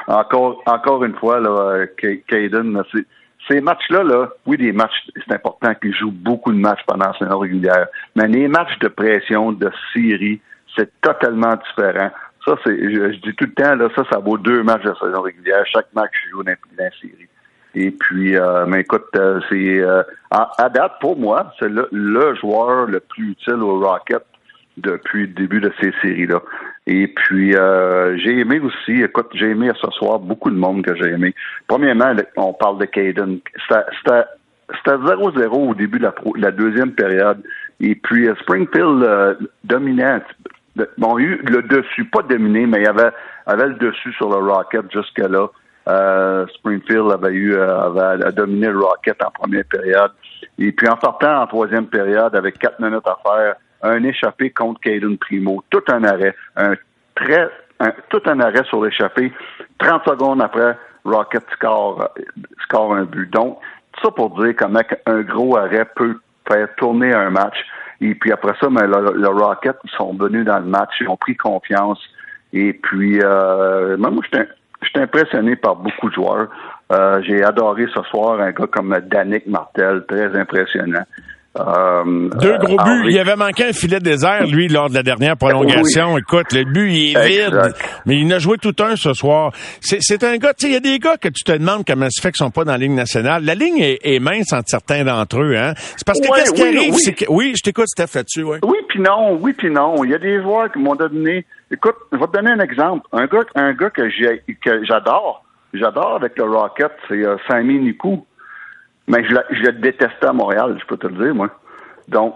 encore 0.08 0.62
encore 0.66 1.04
une 1.04 1.16
fois, 1.16 1.40
là, 1.40 1.86
Caden, 2.28 2.84
ces 3.50 3.62
matchs-là, 3.62 4.04
là, 4.04 4.30
oui, 4.46 4.58
des 4.58 4.72
matchs, 4.72 5.10
c'est 5.16 5.34
important 5.34 5.74
qu'il 5.76 5.96
joue 5.96 6.12
beaucoup 6.12 6.52
de 6.52 6.58
matchs 6.58 6.82
pendant 6.86 7.08
la 7.08 7.18
saison 7.18 7.40
régulière, 7.40 7.88
mais 8.16 8.28
les 8.28 8.48
matchs 8.48 8.78
de 8.80 8.88
pression, 8.88 9.52
de 9.52 9.72
série, 9.94 10.42
c'est 10.78 10.90
totalement 11.02 11.56
différent. 11.56 12.12
Ça, 12.46 12.56
c'est, 12.64 12.78
je, 12.78 13.16
dis 13.18 13.36
tout 13.36 13.46
le 13.46 13.54
temps, 13.54 13.76
là, 13.76 13.90
ça, 13.96 14.04
ça 14.12 14.20
vaut 14.20 14.38
deux 14.38 14.64
matchs 14.64 14.84
de 14.84 14.94
saison 15.02 15.22
régulière. 15.22 15.66
Chaque 15.66 15.94
match 15.94 16.14
joue 16.32 16.44
dans 16.44 16.56
la 16.78 16.90
série. 17.02 17.28
Et 17.80 17.92
puis, 17.92 18.36
euh, 18.36 18.66
mais 18.66 18.82
écoute, 18.82 19.06
euh, 19.16 19.40
c'est 19.50 19.80
euh, 19.80 20.02
à, 20.32 20.68
date 20.70 20.94
pour 21.00 21.16
moi, 21.16 21.54
c'est 21.60 21.70
le, 21.70 22.36
joueur 22.42 22.88
le 22.88 23.00
plus 23.00 23.32
utile 23.32 23.62
au 23.62 23.80
Rocket 23.80 24.24
depuis 24.78 25.22
le 25.22 25.34
début 25.34 25.60
de 25.60 25.72
ces 25.80 25.92
séries-là. 26.02 26.42
Et 26.88 27.08
puis, 27.08 27.52
j'ai 27.52 28.40
aimé 28.40 28.60
aussi, 28.60 29.02
écoute, 29.04 29.28
j'ai 29.34 29.50
aimé 29.52 29.70
ce 29.80 29.92
soir 29.92 30.20
beaucoup 30.20 30.50
de 30.50 30.56
monde 30.56 30.84
que 30.84 30.96
j'ai 30.96 31.10
aimé. 31.10 31.36
Premièrement, 31.68 32.14
on 32.38 32.54
parle 32.54 32.80
de 32.80 32.86
Caden. 32.86 33.40
C'était 33.68 34.98
0-0 34.98 35.48
au 35.50 35.76
début 35.76 36.00
de 36.00 36.10
la, 36.38 36.52
deuxième 36.52 36.92
période. 36.92 37.44
Et 37.80 37.96
puis, 37.96 38.28
Springfield 38.42 39.38
dominant 40.78 41.16
bon, 41.16 41.20
eu 41.20 41.38
le 41.44 41.62
dessus, 41.64 42.06
pas 42.06 42.22
dominé, 42.22 42.66
mais 42.66 42.82
il 42.82 42.88
avait, 42.88 43.12
avait 43.46 43.68
le 43.68 43.76
dessus 43.76 44.14
sur 44.14 44.30
le 44.30 44.38
Rocket 44.38 44.92
jusque-là. 44.92 45.48
Euh, 45.88 46.46
Springfield 46.56 47.12
avait 47.12 47.34
eu 47.34 47.54
euh, 47.56 47.80
avait, 47.82 48.32
dominé 48.34 48.68
le 48.68 48.80
Rocket 48.80 49.24
en 49.24 49.32
première 49.32 49.66
période. 49.66 50.12
Et 50.60 50.72
puis 50.72 50.88
en 50.88 50.98
partant 50.98 51.42
en 51.42 51.48
troisième 51.48 51.88
période 51.88 52.36
avec 52.36 52.60
quatre 52.60 52.80
minutes 52.80 53.08
à 53.08 53.18
faire, 53.24 53.56
un 53.84 54.04
échappé 54.04 54.50
contre 54.50 54.82
Caden 54.82 55.18
Primo, 55.18 55.64
tout 55.70 55.84
un 55.90 56.04
arrêt, 56.04 56.36
un 56.56 56.74
très 57.16 57.50
tout 58.10 58.22
un 58.26 58.40
arrêt 58.40 58.64
sur 58.66 58.84
l'échappé. 58.84 59.32
30 59.80 60.04
secondes 60.06 60.42
après, 60.42 60.76
Rocket 61.06 61.44
score, 61.54 62.10
score 62.64 62.96
un 62.96 63.04
but. 63.04 63.30
Donc, 63.30 63.60
ça 64.02 64.12
pour 64.12 64.42
dire 64.42 64.56
comment 64.58 64.82
un 65.06 65.22
gros 65.22 65.58
arrêt 65.58 65.86
peut 65.96 66.20
faire 66.48 66.68
tourner 66.76 67.14
un 67.14 67.30
match. 67.30 67.58
Et 68.02 68.16
puis 68.16 68.32
après 68.32 68.54
ça, 68.60 68.70
mais 68.70 68.88
ben, 68.88 69.12
le, 69.14 69.28
Rocket, 69.28 69.78
sont 69.98 70.14
venus 70.14 70.46
dans 70.46 70.60
le 70.60 70.66
match, 70.66 70.92
ils 71.02 71.10
ont 71.10 71.18
pris 71.18 71.36
confiance. 71.36 72.00
Et 72.54 72.74
puis, 72.74 73.20
euh, 73.22 73.98
moi, 73.98 74.12
j'étais 74.82 75.00
impressionné 75.00 75.56
par 75.56 75.76
beaucoup 75.76 76.10
de 76.10 76.14
joueurs. 76.14 76.48
Euh, 76.92 77.22
j'ai 77.24 77.44
adoré 77.44 77.88
ce 77.94 78.02
soir 78.04 78.40
un 78.40 78.52
gars 78.52 78.68
comme 78.68 78.98
Danick 79.08 79.48
Martel, 79.48 80.06
très 80.08 80.34
impressionnant. 80.40 81.04
Euh, 81.60 82.30
Deux 82.40 82.58
gros 82.58 82.78
buts. 82.78 83.08
Il 83.10 83.20
avait 83.20 83.36
manqué 83.36 83.66
un 83.66 83.74
filet 83.74 84.00
désert, 84.00 84.46
lui, 84.46 84.68
lors 84.68 84.90
de 84.90 84.96
la 84.96 85.04
dernière 85.04 85.38
prolongation. 85.38 86.18
Écoute, 86.18 86.52
le 86.54 86.64
but, 86.64 86.92
il 86.92 87.18
est 87.18 87.28
vide. 87.28 87.74
Mais 88.06 88.20
il 88.20 88.34
a 88.34 88.40
joué 88.40 88.58
tout 88.58 88.76
un 88.80 88.96
ce 88.96 89.14
soir. 89.14 89.52
C'est 89.82 90.24
un 90.24 90.38
gars, 90.38 90.54
tu 90.54 90.66
sais, 90.66 90.68
il 90.68 90.74
y 90.74 90.78
a 90.78 90.80
des 90.80 91.00
gars 91.00 91.18
que 91.18 91.30
tu 91.30 91.44
te 91.44 91.52
demandes 91.52 91.84
comment 91.86 92.08
ça 92.10 92.22
fait 92.22 92.32
qu'ils 92.32 92.46
sont 92.46 92.52
pas 92.52 92.64
dans 92.64 92.74
la 92.74 92.78
ligne 92.78 92.96
nationale. 92.96 93.44
La 93.44 93.56
ligne 93.56 93.80
est, 93.80 94.20
mince 94.20 94.54
entre 94.54 94.68
certains 94.68 95.04
d'entre 95.04 95.42
eux, 95.42 95.56
hein. 95.56 95.74
C'est 95.76 96.06
parce 96.06 96.20
que 96.20 96.28
qu'est-ce 96.28 96.54
qui 96.54 96.64
arrive, 96.64 96.94
c'est 96.96 97.14
que, 97.14 97.26
oui, 97.30 97.54
je 97.56 97.64
t'écoute, 97.64 97.88
Steph, 97.88 98.16
là-dessus, 98.16 98.44
oui. 98.44 98.58
Oui, 98.64 98.78
puis 98.88 99.00
non, 99.00 99.38
oui, 99.40 99.54
puis 99.54 99.70
non. 99.70 100.04
Il 100.04 100.12
y 100.12 100.16
a 100.16 100.20
des 100.20 100.42
joueurs 100.42 100.72
qui 100.72 100.80
m'ont 100.80 100.96
donné, 100.96 101.46
écoute, 101.72 101.96
je 102.12 102.18
vais 102.18 102.26
te 102.26 102.32
donner 102.32 102.52
un 102.52 102.60
exemple. 102.60 103.08
Un 103.12 103.26
gars, 103.26 103.46
un 103.56 103.74
gars 103.74 103.90
que 103.90 104.10
j'adore, 104.84 105.44
j'adore 105.74 106.16
avec 106.16 106.38
le 106.38 106.46
Rocket, 106.46 106.92
c'est 107.08 107.26
euh, 107.26 107.38
Sami 107.48 107.80
Nikou. 107.80 108.26
Mais 109.08 109.24
je, 109.24 109.36
je 109.52 109.62
le 109.64 109.74
détestais 109.74 110.28
à 110.28 110.34
Montréal, 110.34 110.78
je 110.80 110.86
peux 110.86 110.98
te 110.98 111.08
le 111.08 111.24
dire, 111.24 111.36
moi. 111.36 111.50
Donc, 112.08 112.36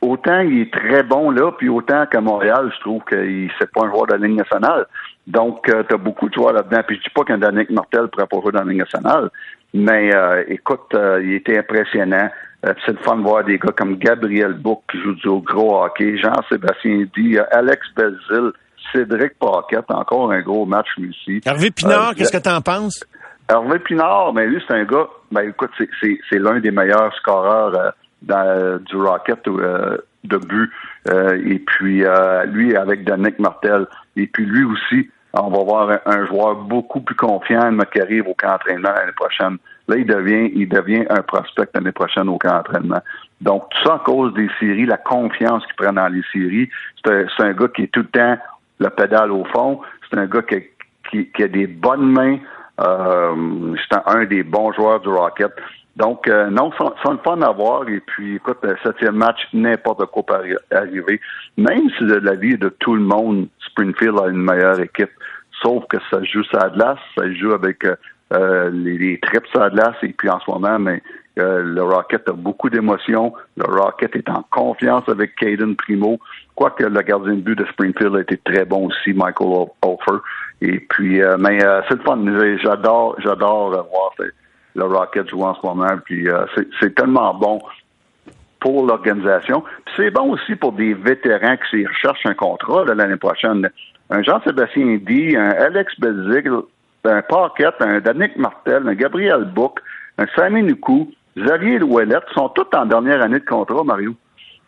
autant 0.00 0.40
il 0.40 0.62
est 0.62 0.72
très 0.72 1.02
bon 1.02 1.30
là, 1.30 1.52
puis 1.52 1.68
autant 1.68 2.06
qu'à 2.06 2.20
Montréal, 2.20 2.70
je 2.74 2.80
trouve 2.80 3.02
qu'il 3.08 3.50
c'est 3.58 3.70
pas 3.72 3.86
un 3.86 3.90
joueur 3.90 4.06
de 4.06 4.12
la 4.12 4.26
Ligue 4.26 4.38
nationale. 4.38 4.86
Donc, 5.26 5.68
euh, 5.68 5.82
tu 5.88 5.94
as 5.94 5.98
beaucoup 5.98 6.28
de 6.28 6.34
joueurs 6.34 6.52
là-dedans. 6.52 6.82
Puis 6.86 6.96
je 6.96 7.02
dis 7.02 7.10
pas 7.14 7.24
qu'un 7.24 7.38
Danick 7.38 7.70
Martel 7.70 8.08
pourrait 8.08 8.26
pas 8.26 8.40
jouer 8.40 8.52
dans 8.52 8.64
la 8.64 8.70
Ligue 8.70 8.80
nationale, 8.80 9.30
mais 9.72 10.14
euh, 10.14 10.44
écoute, 10.48 10.94
euh, 10.94 11.22
il 11.24 11.34
était 11.34 11.58
impressionnant. 11.58 12.28
c'est 12.62 12.92
le 12.92 12.98
fun 12.98 13.16
de 13.16 13.22
voir 13.22 13.44
des 13.44 13.58
gars 13.58 13.72
comme 13.76 13.96
Gabriel 13.96 14.54
Bouc 14.54 14.82
qui 14.90 15.00
joue 15.00 15.14
du 15.14 15.44
gros 15.44 15.82
hockey, 15.82 16.16
Jean-Sébastien 16.18 17.06
Di, 17.16 17.38
Alex 17.50 17.86
Belzil, 17.96 18.52
Cédric 18.92 19.38
Paquette, 19.38 19.90
encore 19.90 20.30
un 20.30 20.42
gros 20.42 20.66
match 20.66 20.88
lui 20.98 21.10
aussi. 21.10 21.40
Hervé 21.44 21.70
Pinard, 21.70 22.14
qu'est-ce 22.14 22.32
que 22.32 22.42
tu 22.42 22.50
en 22.50 22.60
penses? 22.60 23.04
Hervé 23.48 23.78
Pinard, 23.78 24.32
mais 24.32 24.46
lui, 24.46 24.62
c'est 24.66 24.74
un 24.74 24.84
gars, 24.84 25.06
ben 25.30 25.48
écoute, 25.48 25.70
c'est 26.00 26.38
l'un 26.38 26.60
des 26.60 26.70
meilleurs 26.70 27.14
scoreurs 27.16 27.74
euh, 27.74 27.90
dans, 28.22 28.82
du 28.82 28.96
Rocket 28.96 29.46
euh, 29.48 29.98
de 30.24 30.36
but. 30.38 30.70
Euh, 31.08 31.38
et 31.44 31.58
puis 31.58 32.04
lui, 32.46 32.76
avec 32.76 33.04
Danick 33.04 33.38
Martel. 33.38 33.86
Et 34.16 34.26
puis 34.26 34.46
lui 34.46 34.64
aussi, 34.64 35.10
on 35.34 35.48
va 35.48 35.64
voir 35.64 35.98
un, 36.06 36.26
joueur 36.26 36.54
beaucoup 36.54 37.00
plus 37.00 37.16
confiant 37.16 37.76
qui 37.92 38.00
arrive 38.00 38.28
au 38.28 38.34
camp 38.34 38.52
d'entraînement 38.52 38.90
l'année 38.90 39.12
prochaine. 39.12 39.58
Là, 39.88 39.96
il 39.96 40.06
devient, 40.06 40.50
il 40.54 40.68
devient 40.68 41.04
un 41.10 41.22
prospect 41.22 41.68
l'année 41.74 41.92
prochaine 41.92 42.28
au 42.28 42.38
camp 42.38 42.54
d'entraînement. 42.56 43.00
Donc, 43.40 43.68
tout 43.70 43.88
ça 43.88 43.96
à 43.96 43.98
cause 43.98 44.32
des 44.34 44.48
séries, 44.58 44.86
la 44.86 44.96
confiance 44.96 45.64
qu'il 45.66 45.74
prend 45.74 45.92
dans 45.92 46.08
les 46.08 46.22
séries. 46.32 46.70
C'est 47.04 47.42
un, 47.42 47.52
gars 47.52 47.68
qui 47.68 47.82
est 47.82 47.92
tout 47.92 48.00
le 48.00 48.06
temps 48.06 48.38
le 48.78 48.88
pédale 48.90 49.32
au 49.32 49.44
fond. 49.44 49.80
C'est 50.08 50.18
un 50.18 50.26
gars 50.26 50.42
qui, 50.42 51.26
qui, 51.26 51.42
a 51.42 51.48
des 51.48 51.66
bonnes 51.66 52.12
mains, 52.12 52.38
euh, 52.38 52.38
c'est 52.78 53.98
un 54.06 54.24
des 54.24 54.42
bons 54.42 54.72
joueurs 54.72 55.00
du 55.00 55.08
Rocket. 55.08 55.52
Donc, 55.96 56.26
euh, 56.26 56.50
non, 56.50 56.70
c'est 56.76 57.10
le 57.10 57.18
fun 57.18 57.40
à 57.42 57.52
voir. 57.52 57.88
Et 57.88 58.00
puis, 58.00 58.36
écoute, 58.36 58.58
septième 58.82 59.16
match, 59.16 59.38
n'importe 59.52 60.06
quoi 60.06 60.24
peut 60.24 60.56
arriver. 60.72 61.20
Même 61.56 61.88
si 61.96 62.04
de 62.04 62.14
l'avis 62.14 62.58
de 62.58 62.68
tout 62.68 62.94
le 62.94 63.02
monde, 63.02 63.46
Springfield 63.70 64.18
a 64.18 64.28
une 64.28 64.42
meilleure 64.42 64.80
équipe. 64.80 65.10
Sauf 65.62 65.84
que 65.88 65.98
ça 66.10 66.22
joue 66.24 66.42
à 66.54 66.68
glace, 66.68 66.98
ça 67.16 67.32
joue 67.32 67.52
avec 67.52 67.84
euh, 67.84 67.94
euh, 68.32 68.70
les, 68.70 68.98
les, 68.98 69.20
trips 69.20 69.56
à 69.56 69.70
glace. 69.70 69.94
Et 70.02 70.08
puis, 70.08 70.28
en 70.28 70.40
ce 70.40 70.50
moment, 70.50 70.78
mais 70.78 71.00
le 71.36 71.80
Rocket 71.82 72.28
a 72.28 72.32
beaucoup 72.32 72.70
d'émotions. 72.70 73.32
Le 73.56 73.64
Rocket 73.64 74.14
est 74.16 74.28
en 74.28 74.44
confiance 74.50 75.08
avec 75.08 75.36
Caden 75.36 75.76
Primo. 75.76 76.18
Quoique 76.54 76.84
le 76.84 77.02
gardien 77.02 77.34
de 77.34 77.40
but 77.40 77.58
de 77.58 77.64
Springfield 77.66 78.16
a 78.16 78.20
été 78.20 78.36
très 78.38 78.64
bon 78.64 78.86
aussi, 78.86 79.12
Michael 79.12 79.68
Hofer. 79.82 80.22
Et 80.60 80.80
puis, 80.80 81.20
mais 81.38 81.58
c'est 81.88 81.96
le 81.96 82.02
fun. 82.04 82.18
J'adore, 82.62 83.16
j'adore 83.20 83.70
voir 83.70 84.12
le 84.74 84.84
Rocket 84.84 85.28
joue 85.28 85.42
en 85.42 85.54
ce 85.54 85.66
moment. 85.66 85.98
Puis 86.04 86.28
euh, 86.28 86.44
c'est 86.80 86.94
tellement 86.94 87.34
bon 87.34 87.60
pour 88.60 88.86
l'organisation. 88.86 89.62
Puis 89.84 89.94
c'est 89.96 90.10
bon 90.10 90.32
aussi 90.32 90.56
pour 90.56 90.72
des 90.72 90.94
vétérans 90.94 91.56
qui 91.70 91.86
recherchent 91.86 92.26
un 92.26 92.34
contrat 92.34 92.84
l'année 92.84 93.16
prochaine. 93.16 93.70
Un 94.10 94.22
Jean-Sébastien 94.22 94.98
D, 95.02 95.36
un 95.36 95.50
Alex 95.50 95.98
Belzig, 95.98 96.48
un 97.04 97.22
Paquette, 97.22 97.76
un 97.80 98.00
Danick 98.00 98.36
Martel, 98.36 98.88
un 98.88 98.94
Gabriel 98.94 99.44
Book, 99.44 99.80
un 100.18 100.26
Samy 100.36 100.62
Nukou, 100.62 101.10
Xavier 101.36 101.78
Louellette 101.78 102.24
sont 102.34 102.48
tous 102.50 102.66
en 102.76 102.86
dernière 102.86 103.22
année 103.22 103.40
de 103.40 103.44
contrat, 103.44 103.82
Mario. 103.82 104.14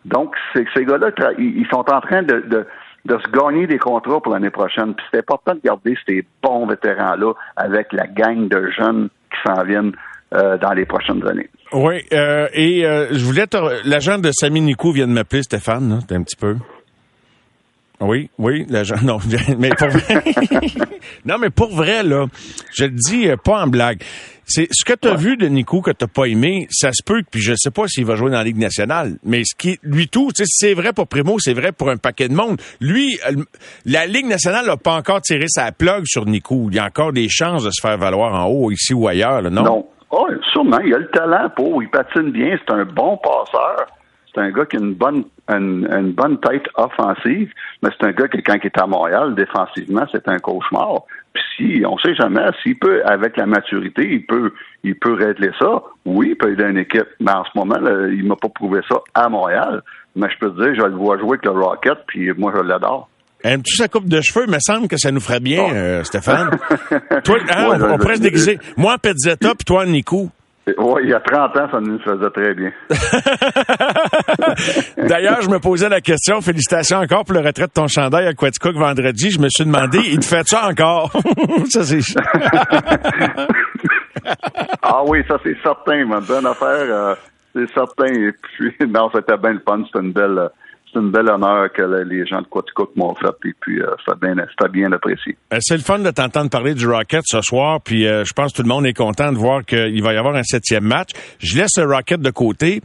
Donc, 0.05 0.35
ces 0.53 0.85
gars-là, 0.85 1.11
ils 1.37 1.67
sont 1.69 1.89
en 1.89 2.01
train 2.01 2.23
de, 2.23 2.39
de, 2.39 2.65
de 3.07 3.17
se 3.19 3.31
gagner 3.31 3.67
des 3.67 3.79
contrats 3.79 4.19
pour 4.19 4.33
l'année 4.33 4.49
prochaine. 4.49 4.93
Puis 4.93 5.05
c'est 5.11 5.19
important 5.19 5.55
de 5.55 5.61
garder 5.63 5.95
ces 6.07 6.25
bons 6.43 6.67
vétérans-là 6.67 7.33
avec 7.55 7.93
la 7.93 8.05
gang 8.05 8.47
de 8.49 8.69
jeunes 8.77 9.09
qui 9.31 9.37
s'en 9.45 9.63
viennent 9.63 9.93
euh, 10.33 10.57
dans 10.57 10.73
les 10.73 10.85
prochaines 10.85 11.25
années. 11.25 11.49
Oui, 11.71 12.03
euh, 12.13 12.47
et 12.53 12.85
euh, 12.85 13.07
je 13.11 13.23
voulais 13.23 13.45
l'agent 13.85 14.17
de 14.17 14.29
Samy 14.31 14.61
Nikou 14.61 14.91
vient 14.91 15.07
de 15.07 15.13
m'appeler 15.13 15.41
Stéphane, 15.41 15.89
là, 15.89 16.15
un 16.15 16.23
petit 16.23 16.35
peu. 16.35 16.57
Oui, 17.99 18.29
oui, 18.37 18.65
l'agent. 18.69 18.95
Non, 19.03 19.17
mais 19.57 19.69
pour 19.69 19.87
vrai. 19.89 20.23
non, 21.25 21.37
mais 21.39 21.49
pour 21.49 21.69
vrai, 21.69 22.03
là, 22.03 22.25
je 22.75 22.85
le 22.85 22.91
dis 22.91 23.27
pas 23.43 23.63
en 23.63 23.67
blague. 23.67 24.01
C'est 24.45 24.67
ce 24.71 24.85
que 24.85 24.93
tu 24.93 25.09
as 25.09 25.15
vu 25.15 25.35
de 25.35 25.47
Nico 25.47 25.81
que 25.81 25.91
tu 25.91 26.07
pas 26.07 26.25
aimé, 26.25 26.67
ça 26.69 26.91
se 26.93 27.03
peut, 27.03 27.21
puis 27.29 27.41
je 27.41 27.53
sais 27.57 27.69
pas 27.71 27.87
s'il 27.87 28.05
va 28.05 28.15
jouer 28.15 28.31
dans 28.31 28.37
la 28.37 28.45
Ligue 28.45 28.57
nationale, 28.57 29.17
mais 29.25 29.43
ce 29.43 29.53
qui 29.53 29.77
lui 29.83 30.07
tout, 30.07 30.29
c'est 30.33 30.73
vrai 30.73 30.93
pour 30.93 31.07
Primo, 31.07 31.37
c'est 31.37 31.53
vrai 31.53 31.73
pour 31.73 31.89
un 31.89 31.97
paquet 31.97 32.29
de 32.29 32.33
monde. 32.33 32.61
Lui, 32.79 33.19
la 33.85 34.05
Ligue 34.05 34.27
nationale 34.27 34.65
n'a 34.65 34.77
pas 34.77 34.95
encore 34.95 35.21
tiré 35.21 35.45
sa 35.49 35.73
plug 35.73 36.03
sur 36.05 36.25
Nico. 36.25 36.67
Il 36.69 36.75
y 36.75 36.79
a 36.79 36.85
encore 36.85 37.11
des 37.11 37.27
chances 37.27 37.65
de 37.65 37.71
se 37.71 37.81
faire 37.81 37.97
valoir 37.97 38.33
en 38.33 38.45
haut, 38.47 38.71
ici 38.71 38.93
ou 38.93 39.07
ailleurs, 39.09 39.41
non? 39.43 39.63
Non. 39.63 39.85
Oh, 40.09 40.27
sûrement. 40.53 40.79
Il 40.79 40.93
a 40.93 40.99
le 40.99 41.09
talent 41.09 41.49
pour. 41.55 41.83
Il 41.83 41.89
patine 41.89 42.31
bien. 42.31 42.57
C'est 42.65 42.73
un 42.73 42.85
bon 42.85 43.17
passeur. 43.17 43.85
C'est 44.33 44.41
un 44.41 44.51
gars 44.51 44.65
qui 44.65 44.77
a 44.77 44.79
une 44.79 44.93
bonne, 44.93 45.25
une, 45.49 46.11
bonne 46.11 46.39
tête 46.39 46.67
offensive, 46.75 47.51
mais 47.81 47.89
c'est 47.97 48.07
un 48.07 48.11
gars 48.11 48.27
qui, 48.27 48.41
quand 48.43 48.55
il 48.61 48.65
est 48.65 48.81
à 48.81 48.87
Montréal, 48.87 49.35
défensivement, 49.35 50.05
c'est 50.11 50.27
un 50.27 50.37
cauchemar. 50.37 51.03
Puis 51.33 51.43
si, 51.55 51.85
on 51.85 51.97
sait 51.97 52.15
jamais, 52.15 52.45
s'il 52.63 52.77
peut, 52.77 53.01
avec 53.05 53.37
la 53.37 53.45
maturité, 53.45 54.07
il 54.09 54.25
peut, 54.25 54.53
il 54.83 54.95
peut 54.95 55.13
régler 55.13 55.51
ça. 55.59 55.81
Oui, 56.05 56.29
il 56.31 56.35
peut 56.35 56.51
aider 56.51 56.63
une 56.63 56.77
équipe, 56.77 57.07
mais 57.19 57.31
en 57.31 57.43
ce 57.45 57.51
moment, 57.55 57.79
là, 57.79 58.07
il 58.09 58.25
m'a 58.25 58.35
pas 58.35 58.49
prouvé 58.49 58.81
ça 58.89 58.97
à 59.13 59.29
Montréal. 59.29 59.81
Mais 60.15 60.27
je 60.31 60.37
peux 60.39 60.51
te 60.51 60.63
dire, 60.63 60.73
je 60.75 60.85
le 60.87 60.95
vois 60.95 61.17
jouer 61.17 61.37
avec 61.37 61.45
le 61.45 61.51
Rocket, 61.51 61.99
puis 62.07 62.31
moi, 62.37 62.51
je 62.55 62.61
l'adore. 62.61 63.09
Aimes-tu 63.43 63.75
sa 63.75 63.87
coupe 63.87 64.09
de 64.09 64.19
cheveux? 64.19 64.45
Il 64.47 64.51
me 64.51 64.59
semble 64.59 64.87
que 64.87 64.97
ça 64.97 65.11
nous 65.11 65.19
ferait 65.19 65.39
bien, 65.39 65.63
euh, 65.73 66.03
Stéphane. 66.03 66.49
toi, 67.23 67.37
hein, 67.55 67.79
on, 67.81 67.97
pourrait 67.97 68.15
se 68.15 68.21
déguiser. 68.21 68.57
Moi 68.75 68.95
en 68.95 68.97
Petzetta, 68.97 69.53
puis 69.53 69.63
toi 69.65 69.83
en 69.83 69.85
Nico. 69.85 70.29
Oui, 70.77 71.03
il 71.03 71.09
y 71.09 71.13
a 71.13 71.21
30 71.21 71.57
ans, 71.57 71.69
ça 71.71 71.79
nous 71.79 71.97
faisait 71.99 72.29
très 72.29 72.53
bien. 72.53 72.73
D'ailleurs, 75.07 75.41
je 75.41 75.49
me 75.49 75.59
posais 75.59 75.87
la 75.87 76.01
question, 76.01 76.41
félicitations 76.41 76.97
encore 76.97 77.23
pour 77.23 77.35
le 77.35 77.39
retrait 77.39 77.67
de 77.67 77.71
ton 77.71 77.87
chandail 77.87 78.27
à 78.27 78.33
Quaticook 78.33 78.75
vendredi. 78.75 79.31
Je 79.31 79.39
me 79.39 79.47
suis 79.47 79.63
demandé, 79.63 79.99
il 80.05 80.19
te 80.19 80.25
fait 80.25 80.45
ça 80.45 80.67
encore? 80.67 81.13
ça, 81.69 81.83
c'est... 81.83 81.99
ah 84.81 85.03
oui, 85.07 85.23
ça, 85.29 85.37
c'est 85.41 85.55
certain, 85.63 86.03
ma 86.05 86.19
bonne 86.19 86.45
affaire. 86.45 86.85
Euh, 86.89 87.15
c'est 87.55 87.71
certain. 87.73 88.13
Et 88.13 88.33
puis, 88.33 88.75
non, 88.89 89.09
c'était 89.13 89.37
bien 89.37 89.53
le 89.53 89.61
fun. 89.65 89.85
C'était 89.85 90.01
une 90.05 90.11
belle 90.11 90.49
c'est 90.91 90.99
une 90.99 91.11
belle 91.11 91.29
honneur 91.29 91.71
que 91.73 91.81
les 91.81 92.25
gens 92.25 92.41
de 92.41 92.47
Quaticook 92.47 92.95
m'ont 92.95 93.13
fait, 93.15 93.27
et 93.45 93.53
puis 93.59 93.81
euh, 93.81 93.87
ça 94.05 94.15
bien, 94.15 94.35
bien 94.71 94.91
apprécié. 94.91 95.37
Euh, 95.53 95.57
c'est 95.59 95.75
le 95.75 95.83
fun 95.83 95.99
de 95.99 96.09
t'entendre 96.11 96.49
parler 96.49 96.73
du 96.73 96.87
Rocket 96.87 97.23
ce 97.25 97.41
soir, 97.41 97.81
puis 97.81 98.07
euh, 98.07 98.23
je 98.25 98.33
pense 98.33 98.51
que 98.51 98.57
tout 98.57 98.63
le 98.63 98.69
monde 98.69 98.85
est 98.85 98.93
content 98.93 99.31
de 99.31 99.37
voir 99.37 99.65
qu'il 99.65 100.01
va 100.01 100.13
y 100.13 100.17
avoir 100.17 100.35
un 100.35 100.43
septième 100.43 100.85
match. 100.85 101.09
Je 101.39 101.57
laisse 101.57 101.77
le 101.77 101.85
Rocket 101.85 102.21
de 102.21 102.29
côté 102.29 102.81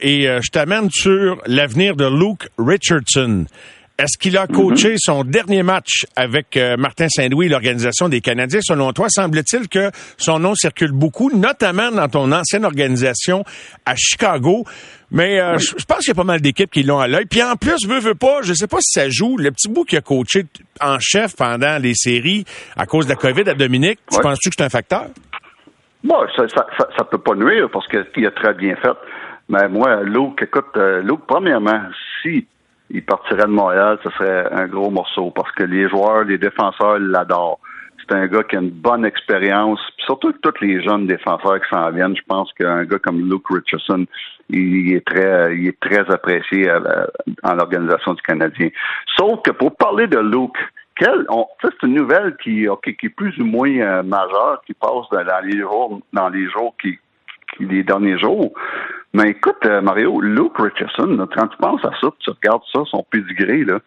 et 0.00 0.26
je 0.26 0.50
t'amène 0.50 0.90
sur 0.90 1.38
l'avenir 1.46 1.96
de 1.96 2.06
Luke 2.06 2.48
Richardson. 2.58 3.46
Est-ce 3.96 4.18
qu'il 4.18 4.36
a 4.36 4.46
coaché 4.46 4.92
mhm. 4.92 4.96
son 4.98 5.24
dernier 5.24 5.62
match 5.62 6.06
avec 6.16 6.58
Martin 6.78 7.08
Saint-Louis, 7.08 7.48
l'organisation 7.48 8.08
des 8.08 8.20
Canadiens? 8.20 8.60
Selon 8.62 8.92
toi, 8.92 9.06
semble-t-il 9.08 9.68
que 9.68 9.90
son 10.16 10.40
nom 10.40 10.54
circule 10.54 10.92
beaucoup, 10.92 11.30
notamment 11.30 11.90
dans 11.90 12.08
ton 12.08 12.32
ancienne 12.32 12.64
organisation 12.64 13.44
à 13.86 13.94
Chicago. 13.96 14.64
Mais 15.14 15.40
euh, 15.40 15.58
je, 15.58 15.84
pense 15.84 15.98
qu'il 15.98 16.08
y 16.08 16.10
a 16.10 16.14
pas 16.16 16.24
mal 16.24 16.40
d'équipes 16.40 16.72
qui 16.72 16.82
l'ont 16.82 16.98
à 16.98 17.06
l'œil. 17.06 17.26
Puis 17.26 17.40
en 17.40 17.54
plus, 17.54 17.86
veut, 17.86 18.00
veut 18.00 18.16
pas, 18.16 18.42
je 18.42 18.52
sais 18.52 18.66
pas 18.66 18.78
si 18.80 18.98
ça 18.98 19.08
joue. 19.08 19.36
Le 19.36 19.52
petit 19.52 19.68
bout 19.68 19.84
qui 19.84 19.96
a 19.96 20.00
coaché 20.00 20.42
en 20.80 20.98
chef 20.98 21.36
pendant 21.36 21.80
les 21.80 21.94
séries 21.94 22.44
à 22.76 22.84
cause 22.84 23.06
de 23.06 23.10
la 23.10 23.16
COVID 23.16 23.48
à 23.48 23.54
Dominique, 23.54 24.00
tu 24.10 24.18
penses-tu 24.20 24.50
que 24.50 24.56
c'est 24.58 24.64
un 24.64 24.68
facteur? 24.68 25.06
Bon, 26.02 26.26
ça, 26.36 26.48
ça, 26.48 26.66
ça, 26.98 27.04
peut 27.04 27.18
pas 27.18 27.36
nuire 27.36 27.70
parce 27.72 27.86
qu'il 27.86 28.26
a 28.26 28.30
très 28.32 28.54
bien 28.54 28.74
fait. 28.74 28.96
Mais 29.48 29.68
moi, 29.68 30.02
Luke, 30.02 30.42
écoute, 30.42 30.76
euh, 30.76 31.00
Luke, 31.00 31.22
premièrement, 31.28 31.80
si 32.20 32.44
il 32.90 33.04
partirait 33.04 33.46
de 33.46 33.52
Montréal, 33.52 33.98
ce 34.02 34.10
serait 34.10 34.52
un 34.52 34.66
gros 34.66 34.90
morceau 34.90 35.30
parce 35.30 35.52
que 35.52 35.62
les 35.62 35.88
joueurs, 35.88 36.24
les 36.24 36.38
défenseurs 36.38 36.98
l'adorent. 36.98 37.60
C'est 38.06 38.14
un 38.14 38.26
gars 38.26 38.42
qui 38.42 38.56
a 38.56 38.60
une 38.60 38.70
bonne 38.70 39.04
expérience, 39.04 39.80
surtout 39.98 40.32
que 40.32 40.38
tous 40.38 40.60
les 40.60 40.82
jeunes 40.82 41.06
défenseurs 41.06 41.60
qui 41.60 41.68
s'en 41.70 41.90
viennent. 41.90 42.16
Je 42.16 42.22
pense 42.26 42.52
qu'un 42.52 42.84
gars 42.84 42.98
comme 42.98 43.28
Luke 43.30 43.48
Richardson, 43.48 44.06
il 44.50 44.94
est 44.94 45.06
très, 45.06 45.56
il 45.56 45.68
est 45.68 45.80
très 45.80 46.08
apprécié 46.12 46.70
en 47.42 47.54
l'organisation 47.54 48.14
du 48.14 48.22
Canadien. 48.22 48.68
Sauf 49.16 49.40
que 49.42 49.52
pour 49.52 49.74
parler 49.76 50.06
de 50.06 50.18
Luke, 50.18 50.58
c'est 51.00 51.82
une 51.82 51.94
nouvelle 51.94 52.36
qui, 52.42 52.66
est 52.66 53.08
plus 53.08 53.36
ou 53.38 53.44
moins 53.44 53.70
euh, 53.80 54.02
majeure, 54.02 54.62
qui 54.66 54.74
passe 54.74 55.08
dans 55.10 55.44
les 55.44 55.58
jours, 55.58 56.00
dans 56.12 56.28
les 56.28 56.48
jours 56.50 56.74
qui, 56.80 56.98
les 57.60 57.82
derniers 57.82 58.18
jours. 58.18 58.52
Mais 59.12 59.30
écoute, 59.30 59.64
euh, 59.64 59.80
Mario, 59.80 60.20
Luke 60.20 60.56
Richardson, 60.58 61.26
quand 61.34 61.48
tu 61.48 61.56
penses 61.58 61.84
à 61.84 61.90
ça, 62.00 62.08
tu 62.18 62.30
regardes 62.30 62.62
ça, 62.72 62.80
son 62.86 63.04
pédigré, 63.10 63.64
là, 63.64 63.78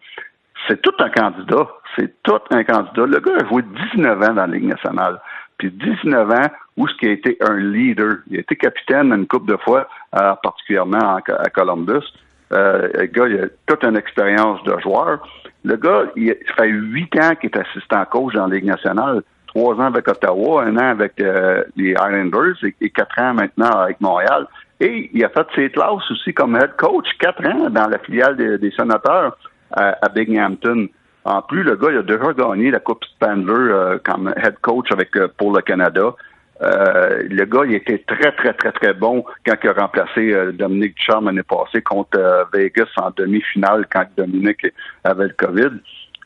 c'est 0.66 0.80
tout 0.82 0.94
un 0.98 1.10
candidat. 1.10 1.68
C'est 1.96 2.22
tout 2.22 2.40
un 2.50 2.64
candidat. 2.64 3.06
Le 3.06 3.20
gars 3.20 3.32
a 3.40 3.48
joué 3.48 3.62
19 3.94 4.22
ans 4.22 4.34
dans 4.34 4.34
la 4.34 4.46
Ligue 4.46 4.68
nationale. 4.68 5.20
Puis 5.58 5.70
19 5.70 6.30
ans 6.30 6.50
où 6.76 6.86
ce 6.86 6.94
qui 6.96 7.06
a 7.06 7.12
été 7.12 7.36
un 7.40 7.56
leader. 7.56 8.18
Il 8.30 8.36
a 8.36 8.40
été 8.40 8.56
capitaine 8.56 9.12
une 9.12 9.26
couple 9.26 9.50
de 9.52 9.56
fois, 9.56 9.88
euh, 10.16 10.34
particulièrement 10.42 11.16
à 11.16 11.50
Columbus. 11.50 12.04
Euh, 12.52 12.88
le 12.94 13.06
gars, 13.06 13.26
il 13.26 13.40
a 13.40 13.46
toute 13.66 13.84
une 13.84 13.96
expérience 13.96 14.62
de 14.62 14.78
joueur. 14.80 15.26
Le 15.64 15.76
gars, 15.76 16.04
il 16.16 16.34
fait 16.56 16.68
huit 16.68 17.14
ans 17.20 17.34
qu'il 17.34 17.50
est 17.50 17.58
assistant 17.58 18.04
coach 18.04 18.34
dans 18.34 18.46
la 18.46 18.54
Ligue 18.54 18.66
nationale. 18.66 19.22
Trois 19.48 19.74
ans 19.76 19.86
avec 19.86 20.06
Ottawa, 20.06 20.62
un 20.62 20.76
an 20.76 20.90
avec 20.90 21.20
euh, 21.20 21.64
les 21.76 21.90
Islanders 21.90 22.56
et, 22.80 22.90
quatre 22.90 23.18
ans 23.18 23.34
maintenant 23.34 23.70
avec 23.70 24.00
Montréal. 24.00 24.46
Et 24.78 25.10
il 25.12 25.24
a 25.24 25.28
fait 25.30 25.46
ses 25.56 25.70
classes 25.70 26.08
aussi 26.10 26.32
comme 26.32 26.54
head 26.54 26.76
coach, 26.76 27.06
quatre 27.18 27.44
ans 27.44 27.68
dans 27.68 27.88
la 27.88 27.98
filiale 27.98 28.36
des 28.36 28.70
sénateurs 28.70 29.36
à, 29.72 30.08
Binghamton. 30.08 30.88
En 31.24 31.42
plus, 31.42 31.62
le 31.62 31.76
gars, 31.76 31.88
il 31.90 31.98
a 31.98 32.02
déjà 32.02 32.32
gagné 32.32 32.70
la 32.70 32.80
Coupe 32.80 33.04
Spandler 33.04 33.52
euh, 33.52 33.98
comme 34.02 34.32
head 34.36 34.58
coach 34.62 34.90
avec 34.90 35.14
euh, 35.16 35.28
pour 35.36 35.54
le 35.54 35.60
Canada. 35.62 36.14
Euh, 36.62 37.22
le 37.28 37.44
gars, 37.44 37.62
il 37.66 37.74
était 37.74 37.98
très, 38.06 38.32
très, 38.32 38.52
très, 38.54 38.72
très 38.72 38.94
bon 38.94 39.24
quand 39.46 39.54
il 39.62 39.68
a 39.68 39.72
remplacé 39.74 40.52
Dominique 40.54 40.96
Ducharme 40.96 41.26
l'année 41.26 41.42
passée 41.42 41.82
contre 41.82 42.18
Vegas 42.52 42.88
en 42.96 43.10
demi-finale 43.16 43.86
quand 43.92 44.06
Dominique 44.16 44.66
avait 45.04 45.28
le 45.28 45.34
COVID. 45.34 45.78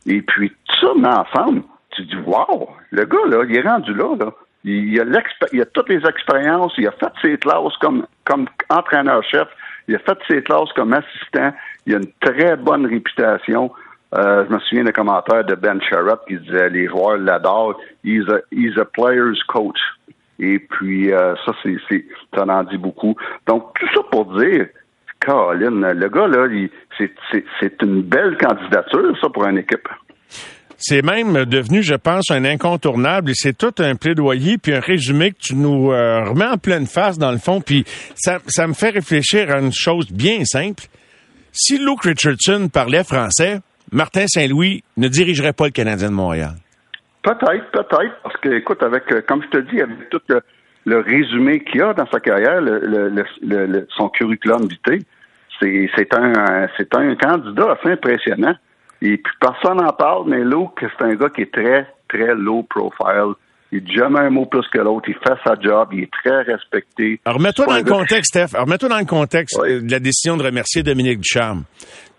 Et 0.05 0.21
puis, 0.21 0.51
tout 0.65 0.99
ça 1.03 1.21
ensemble, 1.21 1.61
tu 1.91 2.03
dis, 2.03 2.17
wow, 2.25 2.69
le 2.91 3.05
gars, 3.05 3.27
là, 3.29 3.43
il 3.47 3.55
est 3.55 3.61
rendu 3.61 3.93
là, 3.93 4.15
là. 4.19 4.31
Il, 4.65 4.97
a 4.99 5.03
il 5.51 5.61
a 5.61 5.65
toutes 5.65 5.89
les 5.89 6.05
expériences, 6.07 6.73
il 6.77 6.87
a 6.87 6.91
fait 6.91 7.11
ses 7.21 7.37
classes 7.37 7.75
comme, 7.81 8.07
comme 8.23 8.47
entraîneur-chef, 8.69 9.49
il 9.89 9.95
a 9.95 9.99
fait 9.99 10.17
ses 10.27 10.41
classes 10.41 10.71
comme 10.73 10.93
assistant, 10.93 11.53
il 11.85 11.95
a 11.95 11.97
une 11.97 12.11
très 12.21 12.55
bonne 12.55 12.85
réputation. 12.85 13.71
Euh, 14.15 14.45
je 14.47 14.53
me 14.53 14.59
souviens 14.59 14.83
des 14.83 14.91
commentaires 14.91 15.43
de 15.43 15.55
Ben 15.55 15.81
Sharrett 15.81 16.19
qui 16.27 16.37
disait 16.37 16.69
les 16.69 16.87
joueurs 16.87 17.17
l'adorent. 17.17 17.79
He's 18.03 18.27
a, 18.29 18.41
he's 18.51 18.77
a 18.77 18.85
player's 18.85 19.41
coach. 19.47 19.79
Et 20.39 20.59
puis 20.59 21.11
euh, 21.11 21.35
ça, 21.45 21.53
c'est, 21.63 22.05
ça 22.33 22.45
en 22.47 22.63
dit 22.63 22.77
beaucoup. 22.77 23.15
Donc, 23.47 23.73
tout 23.79 23.87
ça 23.93 24.01
pour 24.11 24.37
dire, 24.37 24.67
Colin, 25.19 25.93
le 25.93 26.09
gars, 26.09 26.27
là, 26.27 26.47
c'est 27.59 27.81
une 27.81 28.01
belle 28.01 28.37
candidature, 28.37 29.17
ça, 29.21 29.29
pour 29.29 29.45
une 29.45 29.59
équipe. 29.59 29.87
c'est 30.77 31.01
même 31.01 31.45
devenu, 31.45 31.81
je 31.81 31.95
pense, 31.95 32.29
un 32.29 32.43
incontournable 32.45 33.31
et 33.31 33.33
c'est 33.35 33.57
tout 33.57 33.73
un 33.79 33.95
plaidoyer 33.95 34.57
puis 34.57 34.73
un 34.73 34.79
résumé 34.79 35.31
que 35.31 35.39
tu 35.39 35.55
nous 35.55 35.91
euh, 35.91 36.25
remets 36.25 36.47
en 36.47 36.57
pleine 36.57 36.87
face 36.87 37.17
dans 37.17 37.31
le 37.31 37.37
fond. 37.37 37.61
Puis 37.61 37.85
ça, 38.15 38.39
ça 38.47 38.67
me 38.67 38.73
fait 38.73 38.89
réfléchir 38.89 39.49
à 39.49 39.59
une 39.59 39.71
chose 39.73 40.11
bien 40.11 40.43
simple. 40.43 40.83
Si 41.55 41.77
Luke 41.77 42.01
Richardson 42.03 42.67
parlait 42.67 43.03
français, 43.03 43.59
Martin 43.91 44.25
Saint-Louis 44.25 44.83
ne 44.97 45.07
dirigerait 45.07 45.53
pas 45.53 45.65
le 45.65 45.71
Canadien 45.71 46.09
de 46.09 46.15
Montréal. 46.15 46.53
Peut-être, 47.21 47.69
peut-être, 47.71 48.21
parce 48.23 48.35
que, 48.37 48.49
écoute, 48.49 48.81
avec, 48.81 49.03
euh, 49.11 49.21
comme 49.27 49.43
je 49.43 49.49
te 49.49 49.57
dis, 49.71 49.79
avec 49.79 50.09
tout 50.09 50.19
le, 50.29 50.97
résumé 50.97 51.63
qu'il 51.63 51.83
a 51.83 51.93
dans 51.93 52.07
sa 52.07 52.19
carrière, 52.19 52.59
son 53.95 54.09
curriculum 54.09 54.67
vitae, 54.67 55.05
c'est 55.61 56.13
un, 56.15 56.67
c'est 56.75 56.93
un 56.95 57.15
candidat 57.15 57.77
assez 57.79 57.91
impressionnant. 57.91 58.55
Et 59.03 59.17
puis 59.17 59.33
personne 59.39 59.77
n'en 59.77 59.93
parle, 59.93 60.29
mais 60.29 60.43
Luke, 60.43 60.79
c'est 60.81 61.05
un 61.05 61.13
gars 61.13 61.29
qui 61.29 61.41
est 61.43 61.53
très, 61.53 61.87
très 62.09 62.33
low 62.33 62.63
profile. 62.63 63.33
Il 63.75 63.83
dit 63.83 63.95
jamais 63.95 64.19
un 64.19 64.29
mot 64.29 64.45
plus 64.45 64.67
que 64.71 64.77
l'autre. 64.77 65.09
Il 65.09 65.15
fait 65.15 65.33
sa 65.43 65.59
job. 65.59 65.89
Il 65.93 66.03
est 66.03 66.11
très 66.23 66.43
respecté. 66.43 67.19
Alors, 67.25 67.39
remets-toi 67.39 67.65
dans 67.65 67.77
le 67.77 67.83
contexte, 67.83 68.35
Steph. 68.35 68.53
Alors, 68.53 68.67
remets-toi 68.67 68.87
dans 68.87 68.99
le 68.99 69.05
contexte 69.05 69.59
de 69.59 69.91
la 69.91 69.99
décision 69.99 70.37
de 70.37 70.43
remercier 70.43 70.83
Dominique 70.83 71.21
Ducharme. 71.21 71.63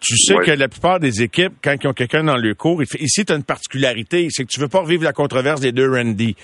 Tu 0.01 0.17
sais 0.19 0.35
que 0.35 0.51
la 0.51 0.67
plupart 0.67 0.99
des 0.99 1.23
équipes, 1.23 1.53
quand 1.63 1.77
ils 1.81 1.87
ont 1.87 1.93
quelqu'un 1.93 2.25
dans 2.25 2.37
le 2.37 2.55
cours, 2.55 2.83
ici, 2.83 3.25
tu 3.25 3.33
as 3.33 3.37
une 3.37 3.45
particularité, 3.45 4.27
c'est 4.31 4.43
que 4.43 4.49
tu 4.49 4.59
veux 4.59 4.69
pas 4.69 4.81
revivre 4.81 5.05
la 5.05 5.13
controverse 5.13 5.61
des 5.61 5.71
deux 5.71 5.89
Randy. 5.89 6.35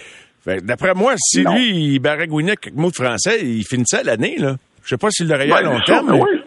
D'après 0.46 0.94
moi, 0.94 1.14
si 1.18 1.42
lui, 1.42 1.94
il 1.94 1.98
baragouinait 1.98 2.56
quelques 2.56 2.76
mots 2.76 2.90
de 2.90 2.94
français, 2.94 3.40
il 3.42 3.64
finissait 3.66 4.04
l'année, 4.04 4.36
là. 4.38 4.56
Je 4.84 4.90
sais 4.90 4.96
pas 4.96 5.10
s'il 5.10 5.28
l'aurait 5.28 5.48
eu 5.48 5.52
à 5.52 5.60
long 5.60 5.80
terme. 5.80 6.14
Oui, 6.14 6.39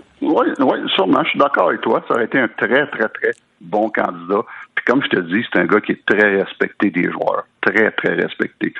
oui, 0.59 0.89
sûrement. 0.95 1.23
Je 1.23 1.29
suis 1.29 1.39
d'accord 1.39 1.69
avec 1.69 1.81
toi. 1.81 2.03
Ça 2.07 2.15
aurait 2.15 2.25
été 2.25 2.39
un 2.39 2.47
très, 2.47 2.87
très, 2.87 3.09
très 3.09 3.31
bon 3.61 3.89
candidat. 3.89 4.41
Puis 4.75 4.85
comme 4.85 5.03
je 5.03 5.09
te 5.09 5.19
dis, 5.19 5.45
c'est 5.51 5.59
un 5.59 5.65
gars 5.65 5.81
qui 5.81 5.93
est 5.93 6.05
très 6.05 6.37
respecté 6.37 6.89
des 6.89 7.11
joueurs. 7.11 7.45
Très, 7.61 7.91
très 7.91 8.13
respecté. 8.15 8.73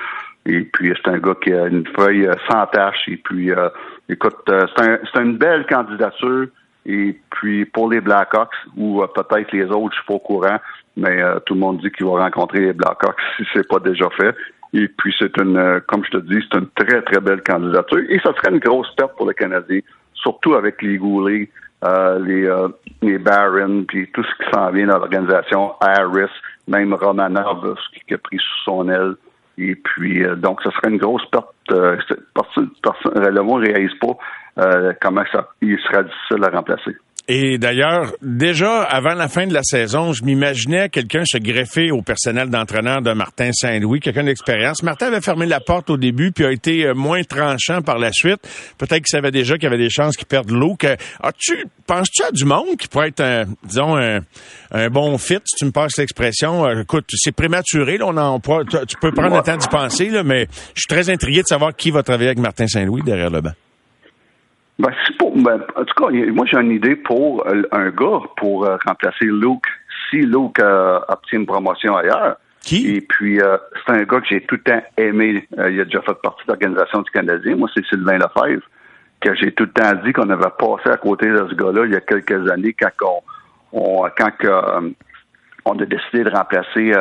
Et 0.46 0.60
puis, 0.60 0.92
c'est 0.96 1.10
un 1.10 1.18
gars 1.18 1.34
qui 1.42 1.52
a 1.52 1.66
une 1.66 1.86
feuille 1.86 2.26
euh, 2.26 2.34
sans 2.50 2.66
tâche. 2.66 3.08
Et 3.08 3.16
puis, 3.16 3.50
euh, 3.50 3.68
écoute, 4.08 4.36
euh, 4.50 4.66
c'est 4.76 5.22
une 5.22 5.36
belle 5.36 5.66
candidature. 5.66 6.46
Et 6.86 7.18
puis 7.30 7.64
pour 7.64 7.90
les 7.90 8.02
Blackhawks, 8.02 8.54
ou 8.76 9.02
euh, 9.02 9.06
peut-être 9.06 9.52
les 9.52 9.64
autres, 9.64 9.92
je 9.92 10.00
suis 10.00 10.06
pas 10.06 10.14
au 10.14 10.18
courant, 10.18 10.58
mais 10.98 11.22
tout 11.46 11.54
le 11.54 11.60
monde 11.60 11.80
dit 11.80 11.90
qu'il 11.90 12.04
va 12.04 12.24
rencontrer 12.24 12.60
les 12.60 12.72
Blackhawks 12.74 13.16
si 13.38 13.44
c'est 13.54 13.66
pas 13.66 13.78
déjà 13.78 14.08
fait. 14.10 14.34
Et 14.74 14.88
puis 14.88 15.14
c'est 15.18 15.34
une, 15.38 15.80
comme 15.86 16.04
je 16.04 16.10
te 16.10 16.16
dis, 16.18 16.44
c'est 16.52 16.58
une 16.58 16.68
très 16.76 17.00
très 17.00 17.20
belle 17.20 17.42
candidature. 17.42 18.00
Et 18.10 18.18
ça 18.18 18.34
serait 18.34 18.52
une 18.52 18.58
grosse 18.58 18.94
perte 18.96 19.16
pour 19.16 19.26
le 19.26 19.32
Canadien, 19.32 19.80
surtout 20.24 20.54
avec 20.54 20.82
les 20.82 20.96
Goulet, 20.96 21.48
les 22.20 22.48
les 23.02 23.18
Barron, 23.18 23.84
puis 23.86 24.10
tout 24.12 24.24
ce 24.24 24.44
qui 24.44 24.50
s'en 24.50 24.70
vient 24.70 24.86
dans 24.86 24.98
l'organisation, 24.98 25.74
Harris, 25.80 26.30
même 26.66 26.94
Romanov, 26.94 27.76
ce 27.76 28.00
qui 28.06 28.14
a 28.14 28.18
pris 28.18 28.38
sous 28.38 28.64
son 28.64 28.88
aile. 28.88 29.14
Et 29.58 29.76
puis, 29.76 30.24
donc, 30.38 30.60
ce 30.62 30.70
serait 30.70 30.90
une 30.90 30.98
grosse 30.98 31.24
perte. 31.26 31.46
Euh, 31.70 31.96
le 33.14 33.40
monde 33.42 33.62
ne 33.62 33.66
réalise 33.66 33.94
pas 34.00 34.16
euh, 34.58 34.92
comment 35.00 35.24
ça, 35.30 35.48
il 35.60 35.78
sera 35.78 36.02
difficile 36.02 36.44
à 36.44 36.50
remplacer. 36.50 36.96
Et 37.26 37.56
d'ailleurs, 37.56 38.12
déjà 38.20 38.82
avant 38.82 39.14
la 39.14 39.28
fin 39.28 39.46
de 39.46 39.54
la 39.54 39.62
saison, 39.62 40.12
je 40.12 40.22
m'imaginais 40.24 40.90
quelqu'un 40.90 41.22
se 41.24 41.38
greffer 41.38 41.90
au 41.90 42.02
personnel 42.02 42.50
d'entraîneur 42.50 43.00
de 43.00 43.14
Martin 43.14 43.50
Saint-Louis, 43.50 44.00
quelqu'un 44.00 44.24
d'expérience. 44.24 44.82
Martin 44.82 45.06
avait 45.06 45.22
fermé 45.22 45.46
la 45.46 45.60
porte 45.60 45.88
au 45.88 45.96
début, 45.96 46.32
puis 46.32 46.44
a 46.44 46.52
été 46.52 46.84
euh, 46.84 46.92
moins 46.92 47.22
tranchant 47.22 47.80
par 47.80 47.98
la 47.98 48.12
suite. 48.12 48.46
Peut-être 48.76 49.04
qu'il 49.04 49.08
savait 49.08 49.30
déjà 49.30 49.54
qu'il 49.54 49.64
y 49.64 49.66
avait 49.68 49.78
des 49.78 49.88
chances 49.88 50.18
qu'il 50.18 50.26
perde 50.26 50.50
l'eau. 50.50 50.76
As-tu, 51.22 51.64
penses-tu 51.86 52.24
à 52.24 52.30
du 52.30 52.44
monde 52.44 52.76
qui 52.78 52.88
pourrait 52.88 53.08
être, 53.08 53.22
un, 53.22 53.44
disons, 53.64 53.96
un, 53.96 54.90
bon 54.90 55.16
fit, 55.16 55.38
si 55.44 55.56
tu 55.56 55.64
me 55.64 55.70
passes 55.70 55.96
l'expression? 55.96 56.66
Euh, 56.66 56.82
écoute, 56.82 57.06
c'est 57.14 57.32
prématuré, 57.32 57.96
là, 57.96 58.06
on 58.06 58.18
en, 58.18 58.38
tu 58.38 58.96
peux 59.00 59.12
prendre 59.12 59.36
le 59.36 59.42
temps 59.42 59.56
d'y 59.56 59.68
penser, 59.68 60.10
là, 60.10 60.24
mais 60.24 60.46
je 60.74 60.80
suis 60.80 60.88
très 60.88 61.08
intrigué 61.08 61.40
de 61.40 61.46
savoir 61.46 61.74
qui 61.74 61.90
va 61.90 62.02
travailler 62.02 62.28
avec 62.28 62.38
Martin 62.38 62.66
Saint-Louis 62.66 63.02
derrière 63.02 63.30
le 63.30 63.40
banc. 63.40 63.52
Ben, 64.78 64.90
pour, 65.18 65.36
ben, 65.36 65.60
en 65.76 65.84
tout 65.84 65.94
cas, 65.94 66.10
moi, 66.32 66.46
j'ai 66.46 66.58
une 66.58 66.72
idée 66.72 66.96
pour 66.96 67.46
euh, 67.46 67.62
un 67.70 67.90
gars 67.90 68.18
pour 68.36 68.64
euh, 68.64 68.76
remplacer 68.84 69.26
Luke 69.26 69.66
si 70.10 70.16
Luke 70.22 70.58
euh, 70.58 70.98
obtient 71.08 71.40
une 71.40 71.46
promotion 71.46 71.96
ailleurs. 71.96 72.36
Qui? 72.60 72.96
Et 72.96 73.00
puis, 73.02 73.38
c'est 73.86 73.92
un 73.92 74.04
gars 74.04 74.20
que 74.20 74.26
j'ai 74.26 74.40
tout 74.40 74.54
le 74.54 74.62
temps 74.62 74.82
aimé. 74.96 75.46
il 75.68 75.80
a 75.80 75.84
déjà 75.84 76.00
fait 76.00 76.14
partie 76.22 76.44
de 76.46 76.52
l'Organisation 76.52 77.02
du 77.02 77.10
Canadien. 77.10 77.56
Moi, 77.56 77.68
c'est 77.74 77.84
Sylvain 77.84 78.16
Lefebvre, 78.16 78.62
que 79.20 79.34
j'ai 79.34 79.52
tout 79.52 79.64
le 79.64 79.70
temps 79.70 79.92
dit 80.02 80.14
qu'on 80.14 80.30
avait 80.30 80.44
passé 80.58 80.88
à 80.88 80.96
côté 80.96 81.28
de 81.28 81.46
ce 81.46 81.54
gars-là 81.54 81.84
il 81.84 81.92
y 81.92 81.96
a 81.96 82.00
quelques 82.00 82.50
années 82.50 82.72
quand 82.72 83.22
on, 83.70 84.06
quand 84.16 84.30
on 85.66 85.78
a 85.78 85.84
décidé 85.84 86.24
de 86.24 86.30
remplacer 86.30 86.92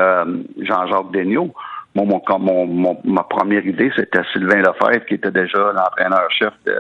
Jean-Jacques 0.60 1.12
Degnaud. 1.14 1.54
Moi, 1.96 2.06
mon, 2.06 2.66
mon, 2.66 3.00
ma 3.06 3.24
première 3.24 3.66
idée, 3.66 3.90
c'était 3.96 4.24
Sylvain 4.34 4.58
Lefebvre, 4.58 5.06
qui 5.06 5.14
était 5.14 5.32
déjà 5.32 5.72
l'entraîneur-chef 5.72 6.52
de 6.66 6.76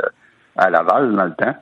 à 0.57 0.69
Laval 0.69 1.15
dans 1.15 1.25
le 1.25 1.33
temps. 1.33 1.55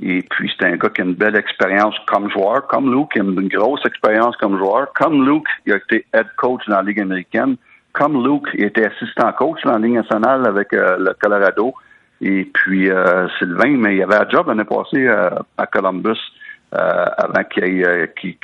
Et 0.00 0.22
puis, 0.30 0.50
c'est 0.58 0.66
un 0.66 0.76
gars 0.76 0.88
qui 0.88 1.00
a 1.00 1.04
une 1.04 1.14
belle 1.14 1.36
expérience 1.36 1.94
comme 2.06 2.30
joueur, 2.30 2.66
comme 2.66 2.92
Luke, 2.92 3.12
qui 3.12 3.20
a 3.20 3.22
une 3.22 3.48
grosse 3.48 3.84
expérience 3.86 4.36
comme 4.36 4.58
joueur. 4.58 4.92
Comme 4.94 5.24
Luke, 5.24 5.46
il 5.66 5.74
a 5.74 5.76
été 5.76 6.04
head 6.12 6.26
coach 6.36 6.62
dans 6.66 6.76
la 6.76 6.82
Ligue 6.82 7.00
américaine. 7.00 7.56
Comme 7.92 8.24
Luke, 8.24 8.48
il 8.54 8.64
était 8.64 8.86
assistant 8.86 9.32
coach 9.32 9.60
dans 9.64 9.72
la 9.72 9.78
Ligue 9.78 9.94
nationale 9.94 10.46
avec 10.46 10.72
euh, 10.72 10.96
le 10.98 11.14
Colorado. 11.20 11.74
Et 12.20 12.50
puis, 12.52 12.90
euh, 12.90 13.28
Sylvain, 13.38 13.76
mais 13.76 13.96
il 13.96 14.02
avait 14.02 14.16
un 14.16 14.28
job 14.28 14.48
l'année 14.48 14.64
passée 14.64 15.06
euh, 15.06 15.30
à 15.56 15.66
Columbus 15.66 16.18
avant 16.72 17.44
qu'il 17.44 17.84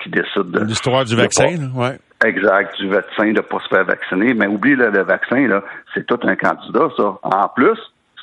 décide 0.07 0.51
de... 0.51 0.65
L'histoire 0.65 1.03
du 1.07 1.17
vaccin, 1.17 1.71
oui. 1.75 1.89
Exact, 2.23 2.77
du 2.79 2.89
vaccin, 2.89 3.29
de 3.29 3.31
ne 3.31 3.41
pas 3.41 3.59
se 3.61 3.69
faire 3.69 3.85
vacciner. 3.87 4.35
Mais 4.35 4.47
oublie 4.47 4.75
le 4.75 5.03
vaccin, 5.03 5.47
là, 5.49 5.63
c'est 5.95 6.07
tout 6.07 6.19
un 6.25 6.37
candidat, 6.37 6.89
ça. 6.95 7.19
En 7.23 7.49
plus, 7.49 7.79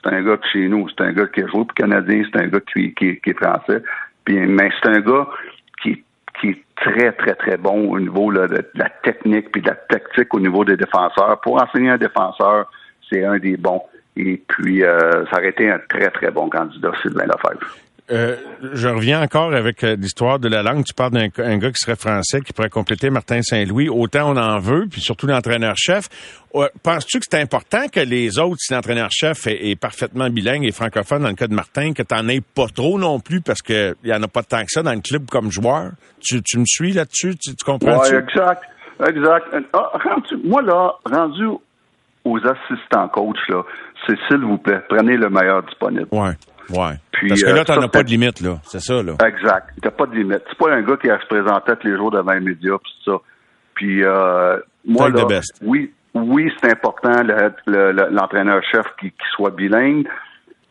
c'est 0.06 0.14
un 0.14 0.22
gars 0.22 0.38
de 0.38 0.46
chez 0.52 0.68
nous, 0.68 0.88
c'est 0.90 1.04
un 1.04 1.12
gars 1.14 1.26
qui 1.28 1.42
a 1.42 1.48
joué 1.48 1.66
pour 1.66 1.74
Canadien, 1.74 2.24
c'est 2.32 2.40
un 2.40 2.48
gars 2.48 2.60
qui, 2.72 2.94
est 3.02 3.34
français. 3.34 3.82
Puis, 4.24 4.40
mais 4.40 4.70
c'est 4.82 4.90
un 4.90 5.00
gars 5.00 5.28
qui, 5.82 6.04
qui 6.40 6.50
est 6.50 6.64
très, 6.76 7.12
très, 7.14 7.34
très 7.36 7.58
bon 7.58 7.90
au 7.90 8.00
niveau 8.00 8.32
de, 8.32 8.48
la 8.76 8.90
technique 9.04 9.52
puis 9.52 9.62
de 9.62 9.70
la 9.70 9.76
tactique 9.76 10.34
au 10.34 10.40
niveau 10.40 10.64
des 10.64 10.78
défenseurs. 10.78 11.40
Pour 11.42 11.62
enseigner 11.62 11.90
un 11.90 11.98
défenseur, 11.98 12.70
c'est 13.10 13.24
un 13.24 13.38
des 13.38 13.58
bons. 13.58 13.82
Et 14.16 14.42
puis, 14.48 14.84
euh, 14.84 15.26
ça 15.26 15.38
aurait 15.38 15.50
été 15.50 15.70
un 15.70 15.80
très, 15.90 16.10
très 16.10 16.32
bon 16.32 16.50
candidat, 16.50 16.92
Sylvain 17.02 17.26
Lefebvre. 17.26 17.85
Euh, 18.12 18.36
je 18.74 18.88
reviens 18.88 19.20
encore 19.24 19.52
avec 19.56 19.84
euh, 19.84 19.96
l'histoire 19.96 20.38
de 20.38 20.48
la 20.48 20.62
langue. 20.62 20.84
Tu 20.86 20.94
parles 20.94 21.12
d'un 21.12 21.58
gars 21.58 21.72
qui 21.72 21.80
serait 21.80 21.96
français, 21.96 22.42
qui 22.42 22.54
pourrait 22.54 22.70
compléter 22.70 23.10
Martin 23.10 23.42
Saint-Louis. 23.42 23.90
Autant 23.90 24.32
on 24.32 24.38
en 24.38 24.60
veut, 24.60 24.86
puis 24.90 25.02
surtout 25.02 25.26
l'entraîneur-chef. 25.26 26.08
Euh, 26.54 26.68
penses-tu 26.84 27.20
que 27.20 27.26
c'est 27.28 27.42
important 27.42 27.88
que 27.92 28.00
les 28.00 28.38
autres, 28.38 28.58
si 28.60 28.74
l'entraîneur-chef 28.74 29.48
est, 29.48 29.80
parfaitement 29.80 30.30
bilingue 30.30 30.66
et 30.66 30.72
francophone, 30.72 31.24
dans 31.24 31.30
le 31.30 31.36
cas 31.36 31.48
de 31.48 31.56
Martin, 31.56 31.94
que 31.94 32.04
tu 32.04 32.14
n'en 32.14 32.28
aies 32.28 32.42
pas 32.42 32.68
trop 32.68 33.00
non 33.00 33.20
plus, 33.20 33.42
parce 33.42 33.64
qu'il 33.64 33.96
n'y 34.04 34.14
en 34.14 34.22
a 34.22 34.28
pas 34.28 34.44
tant 34.44 34.62
que 34.62 34.70
ça 34.70 34.84
dans 34.84 34.94
le 34.94 35.02
club 35.02 35.26
comme 35.32 35.52
joueur? 35.52 35.92
Tu, 36.22 36.60
me 36.60 36.66
suis 36.66 36.94
là-dessus? 36.94 37.36
Tu, 37.38 37.54
comprends? 37.66 38.02
Oui, 38.02 38.16
exact. 38.16 38.64
Exact. 39.06 39.48
Ah, 39.74 39.92
moi, 40.44 40.62
là, 40.62 40.94
rendu 41.12 41.48
aux 42.24 42.38
assistants 42.38 43.08
coach, 43.10 43.38
là, 43.50 43.64
c'est 44.06 44.18
s'il 44.28 44.46
vous 44.46 44.58
plaît, 44.58 44.82
prenez 44.88 45.18
le 45.18 45.30
meilleur 45.30 45.64
disponible. 45.64 46.08
Ouais. 46.12 46.34
Ouais. 46.70 46.96
Parce 47.28 47.42
que 47.42 47.50
là, 47.50 47.62
euh, 47.62 47.64
t'en 47.64 47.82
as 47.82 47.88
pas 47.88 48.04
de 48.04 48.10
limite, 48.10 48.42
là. 48.42 48.58
C'est 48.64 48.80
ça, 48.80 49.02
là. 49.02 49.14
Exact. 49.26 49.70
T'as 49.82 49.92
pas 49.92 50.06
de 50.06 50.16
limite. 50.16 50.44
C'est 50.50 50.58
pas 50.58 50.74
un 50.74 50.82
gars 50.82 50.98
qui 50.98 51.10
a 51.10 51.20
se 51.20 51.28
présenté 51.28 51.74
tous 51.80 51.88
les 51.88 51.96
jours 51.98 52.12
devant 52.12 52.34
les 52.34 52.40
médias, 52.40 52.78
pis 52.78 52.92
ça. 53.06 53.18
Puis, 53.76 54.04
euh, 54.04 54.58
moi, 54.86 55.10
là, 55.10 55.26
oui, 55.62 55.92
oui, 56.14 56.52
c'est 56.62 56.72
important, 56.72 57.24
l'entraîneur-chef 57.68 58.86
qui, 59.00 59.12
qui 59.12 59.28
soit 59.36 59.52
bilingue, 59.52 60.08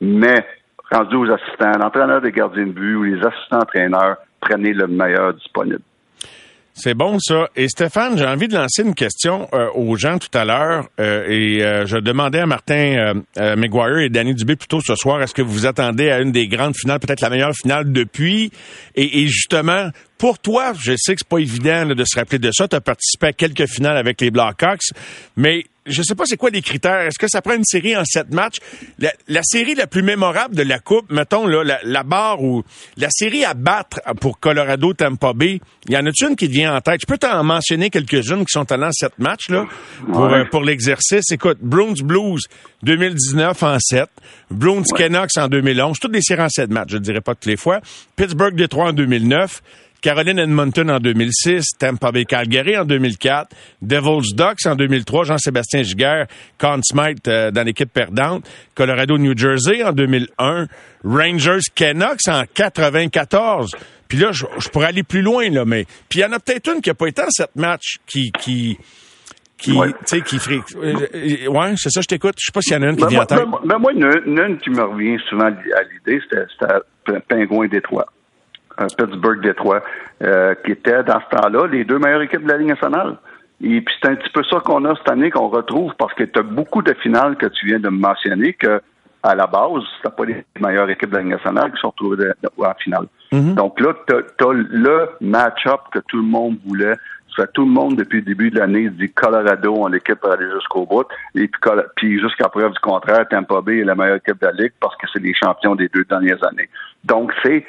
mais 0.00 0.46
rendu 0.90 1.16
aux 1.16 1.30
assistants, 1.30 1.72
l'entraîneur 1.78 2.20
des 2.20 2.33
gardiens 2.33 2.66
de 2.66 2.72
but 2.72 2.94
ou 2.94 3.02
les 3.04 3.18
assistants-entraîneurs, 3.18 4.16
prenez 4.40 4.72
le 4.72 4.87
meilleur 4.87 5.35
disponible. 5.35 5.83
C'est 6.76 6.94
bon 6.94 7.20
ça. 7.20 7.48
Et 7.54 7.68
Stéphane, 7.68 8.18
j'ai 8.18 8.26
envie 8.26 8.48
de 8.48 8.54
lancer 8.54 8.82
une 8.82 8.96
question 8.96 9.48
euh, 9.54 9.70
aux 9.74 9.94
gens 9.96 10.18
tout 10.18 10.37
à 10.37 10.44
l'heure. 10.44 10.88
Euh, 11.00 11.24
et 11.28 11.62
euh, 11.62 11.87
je 11.87 11.98
demandais 11.98 12.40
à 12.40 12.46
Martin 12.46 13.14
McGuire 13.37 13.98
et 13.98 14.08
Danny 14.08 14.34
Dubé 14.34 14.56
plutôt 14.56 14.80
ce 14.80 14.96
soir, 14.96 15.22
est-ce 15.22 15.34
que 15.34 15.42
vous 15.42 15.52
vous 15.52 15.66
attendez 15.66 16.10
à 16.10 16.20
une 16.20 16.32
des 16.32 16.48
grandes 16.48 16.74
finales, 16.76 16.98
peut-être 16.98 17.20
la 17.20 17.30
meilleure 17.30 17.54
finale 17.54 17.92
depuis? 17.92 18.50
Et, 18.96 19.20
et 19.20 19.26
justement, 19.28 19.90
pour 20.18 20.40
toi, 20.40 20.72
je 20.76 20.94
sais 20.96 21.14
que 21.14 21.20
c'est 21.20 21.28
pas 21.28 21.38
évident 21.38 21.87
de 21.87 22.04
se 22.04 22.18
rappeler 22.18 22.40
de 22.40 22.50
ça. 22.50 22.66
Tu 22.66 22.74
as 22.74 22.80
participé 22.80 23.28
à 23.28 23.32
quelques 23.32 23.66
finales 23.68 23.96
avec 23.96 24.20
les 24.20 24.32
Blackhawks, 24.32 24.90
mais 25.37 25.64
je 25.87 26.03
sais 26.03 26.14
pas 26.14 26.25
c'est 26.27 26.37
quoi 26.37 26.51
les 26.51 26.62
critères. 26.62 27.01
Est-ce 27.01 27.18
que 27.18 27.29
ça 27.29 27.42
prend 27.42 27.55
une 27.55 27.64
série 27.64 27.97
en 27.97 28.05
sept 28.05 28.33
matchs? 28.33 28.59
La, 28.99 29.40
série 29.42 29.75
la 29.75 29.87
plus 29.87 30.03
mémorable 30.03 30.57
de 30.57 30.62
la 30.62 30.79
Coupe, 30.79 31.11
mettons 31.11 31.47
là, 31.47 31.79
la, 31.83 32.03
barre 32.03 32.42
ou 32.42 32.62
la 32.97 33.09
série 33.11 33.44
à 33.44 33.55
battre 33.55 34.01
pour 34.20 34.38
Colorado 34.38 34.94
Tampa 34.94 35.33
Bay, 35.35 35.61
il 35.87 35.94
y 35.94 35.97
en 35.97 36.07
a 36.07 36.11
une 36.23 36.37
qui 36.37 36.49
vient 36.49 36.75
en 36.75 36.81
tête? 36.81 37.01
Je 37.03 37.07
peux 37.07 37.18
t'en 37.18 37.42
mentionner 37.44 37.90
quelques-unes 37.90 38.44
qui 38.44 38.53
sont 38.53 38.70
allées 38.73 38.87
en 38.87 38.92
sept 38.92 39.18
matchs 39.18 39.51
là, 39.51 39.66
pour, 40.12 40.25
euh, 40.25 40.44
pour 40.51 40.62
l'exercice. 40.62 41.31
Écoute, 41.31 41.59
Bruins 41.61 41.94
Blues 42.03 42.42
2019 42.83 43.62
en 43.62 43.79
7, 43.79 44.09
Bruins 44.51 44.83
Canucks 44.97 45.37
en 45.37 45.49
2011, 45.49 45.99
toutes 45.99 46.12
des 46.12 46.23
séries 46.23 46.42
en 46.42 46.49
sept 46.49 46.70
matchs, 46.70 46.92
je 46.92 46.99
dirais 46.99 47.20
pas 47.20 47.35
toutes 47.35 47.47
les 47.47 47.57
fois. 47.57 47.81
Pittsburgh 48.16 48.55
Detroit 48.55 48.88
en 48.88 48.92
2009, 48.92 49.62
Caroline 50.04 50.38
Edmonton 50.38 50.90
en 50.90 50.98
2006, 50.98 51.78
Tampa 51.78 52.12
Bay 52.12 52.26
Calgary 52.26 52.76
en 52.76 52.84
2004, 52.84 53.56
Devils 53.80 54.34
Ducks 54.34 54.66
en 54.66 54.74
2003, 54.76 55.24
Jean-Sébastien 55.24 55.82
Giguère, 55.82 56.26
Conn 56.58 56.82
Smythe 56.82 57.26
euh, 57.26 57.50
dans 57.50 57.62
l'équipe 57.62 57.90
perdante, 57.90 58.44
Colorado 58.74 59.16
New 59.16 59.34
Jersey 59.34 59.82
en 59.82 59.92
2001, 59.92 60.66
Rangers 61.04 61.70
Canucks 61.74 62.28
en 62.28 62.42
94. 62.52 63.70
Puis 64.06 64.18
là, 64.18 64.30
je, 64.32 64.44
pourrais 64.68 64.88
aller 64.88 65.04
plus 65.04 65.22
loin, 65.22 65.48
là, 65.48 65.64
mais. 65.64 65.86
Puis 66.10 66.18
il 66.18 66.20
y 66.20 66.24
en 66.26 66.32
a 66.32 66.38
peut-être 66.38 66.70
une 66.70 66.82
qui 66.82 66.90
n'a 66.90 66.94
pas 66.94 67.06
été 67.06 67.22
en 67.22 67.30
cette 67.30 67.56
match 67.56 67.96
qui. 68.06 68.30
qui 68.32 68.76
qui, 69.56 69.70
tu 69.70 69.94
sais, 70.04 70.20
qui 70.20 70.38
ferait... 70.38 70.60
Euh, 70.76 71.46
ouais, 71.48 71.74
c'est 71.76 71.88
ça, 71.88 72.02
je 72.02 72.06
t'écoute. 72.06 72.34
Je 72.38 72.46
sais 72.46 72.52
pas 72.52 72.60
s'il 72.60 72.74
y 72.74 72.76
en 72.76 72.82
a 72.82 72.90
une 72.90 72.96
qui 72.96 73.02
ben, 73.02 73.08
vient 73.08 73.22
en 73.22 73.24
tête. 73.24 73.38
Ben, 73.38 73.58
ben, 73.64 73.78
moi, 73.78 73.92
une, 73.92 74.04
une, 74.26 74.58
qui 74.58 74.68
me 74.68 74.82
revient 74.82 75.16
souvent 75.30 75.46
à 75.46 75.82
l'idée, 75.84 76.20
c'était 76.28 77.20
Pingouin 77.28 77.68
Détroit. 77.68 78.12
Euh, 78.80 78.87
Pittsburgh 78.98 79.40
Détroit, 79.40 79.82
euh, 80.22 80.54
qui 80.64 80.72
était 80.72 81.02
dans 81.04 81.20
ce 81.20 81.37
temps-là 81.37 81.68
les 81.68 81.84
deux 81.84 81.98
meilleures 81.98 82.22
équipes 82.22 82.44
de 82.44 82.50
la 82.50 82.58
Ligue 82.58 82.68
nationale. 82.68 83.16
Et 83.60 83.80
puis 83.80 83.94
c'est 84.02 84.08
un 84.08 84.16
petit 84.16 84.30
peu 84.30 84.42
ça 84.42 84.58
qu'on 84.60 84.84
a 84.84 84.96
cette 84.96 85.08
année, 85.08 85.30
qu'on 85.30 85.48
retrouve, 85.48 85.92
parce 85.96 86.12
que 86.14 86.24
tu 86.24 86.38
as 86.40 86.42
beaucoup 86.42 86.82
de 86.82 86.92
finales 86.94 87.37
que 87.37 87.46
tu 87.46 87.66
viens 87.66 87.78
de 87.78 87.88
me 87.88 87.98
mentionner, 87.98 88.52
que 88.52 88.80
à 89.22 89.34
la 89.34 89.46
base, 89.46 89.82
c'était 89.96 90.14
pas 90.14 90.24
les 90.24 90.44
meilleures 90.60 90.90
équipes 90.90 91.10
de 91.10 91.16
la 91.16 91.22
Ligue 91.22 91.32
nationale 91.32 91.72
qui 91.72 91.80
sont 91.80 91.90
retrouvées 91.90 92.30
en 92.58 92.74
finale. 92.74 93.06
Mm-hmm. 93.32 93.54
Donc 93.54 93.80
là, 93.80 93.94
tu 94.06 94.14
as, 94.14 94.52
le 94.52 95.08
match-up 95.20 95.80
que 95.92 96.00
tout 96.00 96.18
le 96.18 96.24
monde 96.24 96.58
voulait. 96.66 96.94
Ça, 97.37 97.46
tout 97.46 97.64
le 97.64 97.70
monde, 97.70 97.96
depuis 97.96 98.18
le 98.18 98.26
début 98.26 98.50
de 98.50 98.58
l'année, 98.58 98.88
dit 98.90 99.10
Colorado 99.10 99.74
on 99.76 99.88
l'équipe 99.88 100.16
pour 100.16 100.30
aller 100.30 100.48
jusqu'au 100.52 100.84
bout. 100.84 101.06
Et 101.34 101.48
puis, 101.48 101.60
puis 101.96 102.20
jusqu'à 102.20 102.48
preuve 102.48 102.72
du 102.72 102.78
contraire, 102.80 103.26
Tampa 103.28 103.60
Bay 103.60 103.78
est 103.78 103.84
la 103.84 103.94
meilleure 103.94 104.16
équipe 104.16 104.40
de 104.40 104.46
la 104.46 104.52
Ligue 104.52 104.72
parce 104.78 104.96
que 104.96 105.06
c'est 105.12 105.22
les 105.22 105.34
champions 105.34 105.74
des 105.74 105.88
deux 105.88 106.04
dernières 106.04 106.44
années. 106.44 106.68
Donc, 107.04 107.32
c'est 107.42 107.64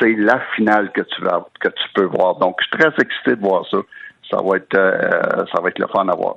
c'est 0.00 0.14
la 0.14 0.40
finale 0.56 0.90
que 0.92 1.02
tu 1.02 1.22
vas 1.22 1.46
que 1.60 1.68
tu 1.68 1.84
peux 1.94 2.06
voir. 2.06 2.36
Donc, 2.36 2.56
je 2.60 2.66
suis 2.66 2.78
très 2.78 3.02
excité 3.02 3.36
de 3.36 3.40
voir 3.40 3.64
ça. 3.70 3.78
Ça 4.30 4.38
va 4.42 4.56
être 4.56 4.74
euh, 4.74 5.44
ça 5.52 5.60
va 5.60 5.68
être 5.68 5.78
le 5.78 5.86
fun 5.88 6.08
à 6.08 6.14
voir. 6.14 6.36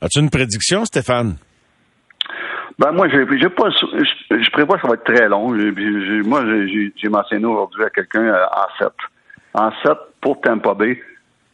As-tu 0.00 0.20
une 0.20 0.30
prédiction, 0.30 0.84
Stéphane? 0.84 1.36
Ben 2.78 2.92
moi, 2.92 3.08
j'ai, 3.08 3.24
pas, 3.48 3.70
je, 3.70 4.50
prévois 4.50 4.76
que 4.76 4.82
ça 4.82 4.88
va 4.88 4.94
être 4.94 5.04
très 5.04 5.28
long. 5.28 5.48
moi, 6.24 6.44
j'ai, 6.46 7.08
mentionné 7.08 7.44
aujourd'hui 7.44 7.82
à 7.82 7.90
quelqu'un 7.90 8.22
euh, 8.22 8.44
en 8.52 8.84
7. 8.84 8.88
En 9.54 9.70
7, 9.82 9.92
pour 10.20 10.40
Tampa 10.40 10.74
Bay, 10.74 11.02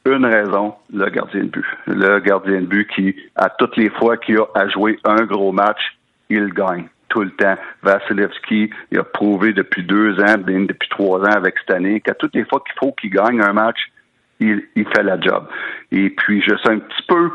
une 0.05 0.27
raison, 0.27 0.75
le 0.93 1.09
gardien 1.09 1.45
de 1.45 1.49
but. 1.49 1.65
Le 1.87 2.19
gardien 2.21 2.61
de 2.61 2.67
but 2.67 2.87
qui, 2.95 3.17
à 3.37 3.49
toutes 3.49 3.77
les 3.79 3.89
fois 3.89 4.19
qu'il 4.19 4.39
a 4.39 4.45
à 4.55 4.69
jouer 4.69 4.99
un 5.05 5.25
gros 5.25 5.51
match, 5.51 5.81
il 6.29 6.53
gagne 6.53 6.89
tout 7.09 7.23
le 7.23 7.31
temps. 7.31 7.57
Vasilevski, 7.83 8.71
il 8.91 8.99
a 8.99 9.05
prouvé 9.05 9.53
depuis 9.53 9.83
deux 9.83 10.19
ans, 10.21 10.37
depuis 10.39 10.89
trois 10.89 11.21
ans 11.21 11.37
avec 11.37 11.57
cette 11.59 11.77
année, 11.77 12.01
qu'à 12.01 12.15
toutes 12.15 12.35
les 12.35 12.45
fois 12.45 12.63
qu'il 12.67 12.79
faut 12.79 12.93
qu'il 12.93 13.11
gagne 13.11 13.41
un 13.41 13.53
match, 13.53 13.91
il, 14.41 14.63
fait 14.95 15.03
la 15.03 15.21
job. 15.21 15.47
Et 15.93 16.11
puis, 16.11 16.43
je 16.43 16.55
suis 16.57 16.69
un 16.69 16.79
petit 16.79 17.03
peu 17.09 17.31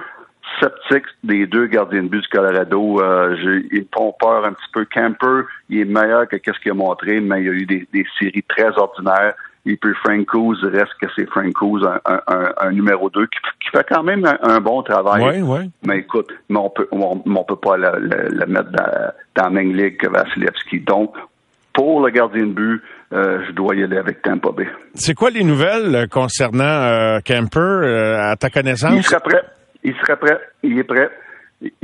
sceptique 0.60 1.06
des 1.24 1.46
deux 1.48 1.68
gardiens 1.68 2.04
de 2.04 2.10
but 2.10 2.22
du 2.22 2.28
Colorado. 2.28 3.02
Euh, 3.02 3.62
ils 3.72 3.88
font 3.94 4.14
peur 4.20 4.46
un 4.46 4.54
petit 4.54 4.70
peu. 4.74 4.86
Camper, 4.86 5.44
il 5.70 5.80
est 5.80 5.86
meilleur 5.86 6.28
que 6.28 6.38
ce 6.38 6.60
qu'il 6.60 6.72
a 6.72 6.74
montré, 6.74 7.20
mais 7.20 7.42
il 7.42 7.46
y 7.46 7.50
a 7.50 7.54
eu 7.54 7.66
des 7.66 8.06
séries 8.20 8.44
très 8.48 8.78
ordinaires. 8.78 9.34
Et 9.70 9.78
puis 9.78 9.94
Frank 10.04 10.28
reste 10.64 10.94
que 11.00 11.06
c'est 11.16 11.30
Frank 11.30 11.54
un, 12.58 12.72
numéro 12.72 13.08
2 13.12 13.28
qui, 13.28 13.70
fait 13.72 13.86
quand 13.88 14.02
même 14.02 14.26
un, 14.42 14.60
bon 14.60 14.82
travail. 14.82 15.24
Oui, 15.24 15.42
oui. 15.44 15.72
Mais 15.86 16.00
écoute, 16.00 16.32
mais 16.50 16.58
on 16.58 16.72
peut, 16.72 16.88
on, 16.92 17.44
peut 17.44 17.56
pas 17.56 17.78
le, 17.78 18.46
mettre 18.48 18.72
dans, 18.72 19.44
la 19.44 19.50
même 19.52 19.76
ligue 19.76 19.98
que 19.98 20.08
Vasilevski. 20.08 20.80
Donc, 20.80 21.14
pour 21.72 22.04
le 22.04 22.10
gardien 22.10 22.48
de 22.48 22.52
but, 22.52 22.82
euh, 23.14 23.44
je 23.48 23.52
dois 23.52 23.76
y 23.76 23.84
aller 23.84 23.98
avec 23.98 24.24
Tampa 24.24 24.50
Bay. 24.58 24.68
C'est 24.96 25.14
quoi 25.14 25.30
les 25.30 25.44
nouvelles 25.44 25.96
euh, 25.96 26.08
concernant 26.08 26.64
euh, 26.64 27.20
Camper, 27.24 28.18
à 28.18 28.36
ta 28.38 28.50
connaissance? 28.50 28.96
Il 28.96 29.04
serait 29.04 29.22
prêt. 29.22 29.44
Il 29.84 29.94
serait 29.98 30.18
prêt. 30.18 30.40
Il 30.64 30.80
est 30.80 30.84
prêt. 30.84 31.12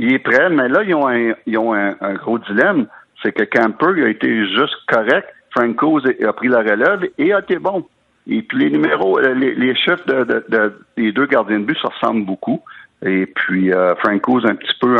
Il 0.00 0.12
est 0.12 0.18
prêt, 0.18 0.50
mais 0.50 0.68
là, 0.68 0.82
ils 0.82 0.94
ont 0.96 1.06
un, 1.06 1.34
ils 1.46 1.56
ont 1.56 1.72
un, 1.72 2.14
gros 2.14 2.40
dilemme. 2.40 2.88
C'est 3.22 3.30
que 3.30 3.44
Camper 3.44 3.92
il 3.96 4.04
a 4.04 4.08
été 4.08 4.28
juste 4.46 4.74
correct 4.88 5.28
Franco 5.56 5.98
a 5.98 6.32
pris 6.32 6.48
la 6.48 6.58
relève 6.58 7.08
et 7.18 7.32
a 7.32 7.40
été 7.40 7.58
bon. 7.58 7.84
Et 8.28 8.42
puis 8.42 8.58
les 8.58 8.70
numéros, 8.70 9.18
euh, 9.18 9.34
les, 9.34 9.74
chiffres 9.76 10.04
des 10.96 11.12
deux 11.12 11.26
gardiens 11.26 11.60
de 11.60 11.64
but 11.64 11.78
se 11.78 11.86
ressemblent 11.86 12.26
beaucoup. 12.26 12.60
Et 13.04 13.26
puis 13.26 13.72
euh, 13.72 13.94
a 13.94 14.10
un 14.10 14.18
petit 14.18 14.74
peu 14.80 14.96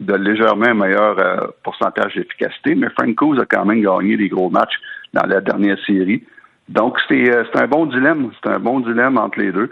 de 0.00 0.14
légèrement 0.14 0.74
meilleur 0.74 1.18
euh, 1.18 1.46
pourcentage 1.62 2.14
d'efficacité, 2.14 2.74
mais 2.74 2.88
Franco 2.98 3.38
a 3.38 3.44
quand 3.44 3.64
même 3.66 3.82
gagné 3.82 4.16
des 4.16 4.28
gros 4.28 4.50
matchs 4.50 4.78
dans 5.12 5.26
la 5.26 5.40
dernière 5.40 5.78
série. 5.86 6.24
Donc 6.68 6.98
c'est 7.08 7.30
un 7.54 7.66
bon 7.66 7.86
dilemme, 7.86 8.30
c'est 8.42 8.50
un 8.50 8.58
bon 8.58 8.80
dilemme 8.80 9.18
entre 9.18 9.40
les 9.40 9.52
deux, 9.52 9.70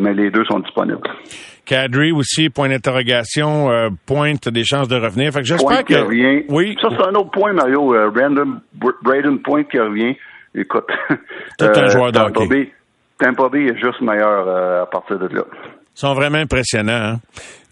mais 0.00 0.14
les 0.14 0.30
deux 0.30 0.44
sont 0.44 0.60
disponibles. 0.60 1.00
Kadri 1.64 2.12
aussi, 2.12 2.50
point 2.50 2.68
d'interrogation, 2.68 3.70
euh, 3.70 3.88
pointe 4.06 4.48
des 4.48 4.64
chances 4.64 4.88
de 4.88 4.96
revenir. 4.96 5.32
Fait 5.32 5.40
que 5.40 5.46
j'espère 5.46 5.84
que. 5.84 5.94
Revient. 5.94 6.44
Oui. 6.48 6.76
Ça, 6.80 6.88
c'est 6.90 7.06
un 7.06 7.14
autre 7.14 7.30
point, 7.30 7.52
Mario. 7.52 7.94
Euh, 7.94 8.10
Brandon, 8.10 8.60
Braden 9.02 9.40
Point 9.42 9.64
qui 9.64 9.78
revient. 9.78 10.16
Écoute. 10.54 10.88
Tout 11.58 11.64
un 11.64 11.84
euh, 11.84 11.88
joueur. 11.88 12.12
Tampa 12.12 13.48
Bay 13.48 13.66
est 13.66 13.78
juste 13.78 14.00
meilleur 14.00 14.82
à 14.82 14.86
partir 14.86 15.18
de 15.18 15.28
là. 15.28 15.44
Ils 15.94 16.00
sont 16.00 16.14
vraiment 16.14 16.38
impressionnants. 16.38 16.92
Hein? 16.92 17.16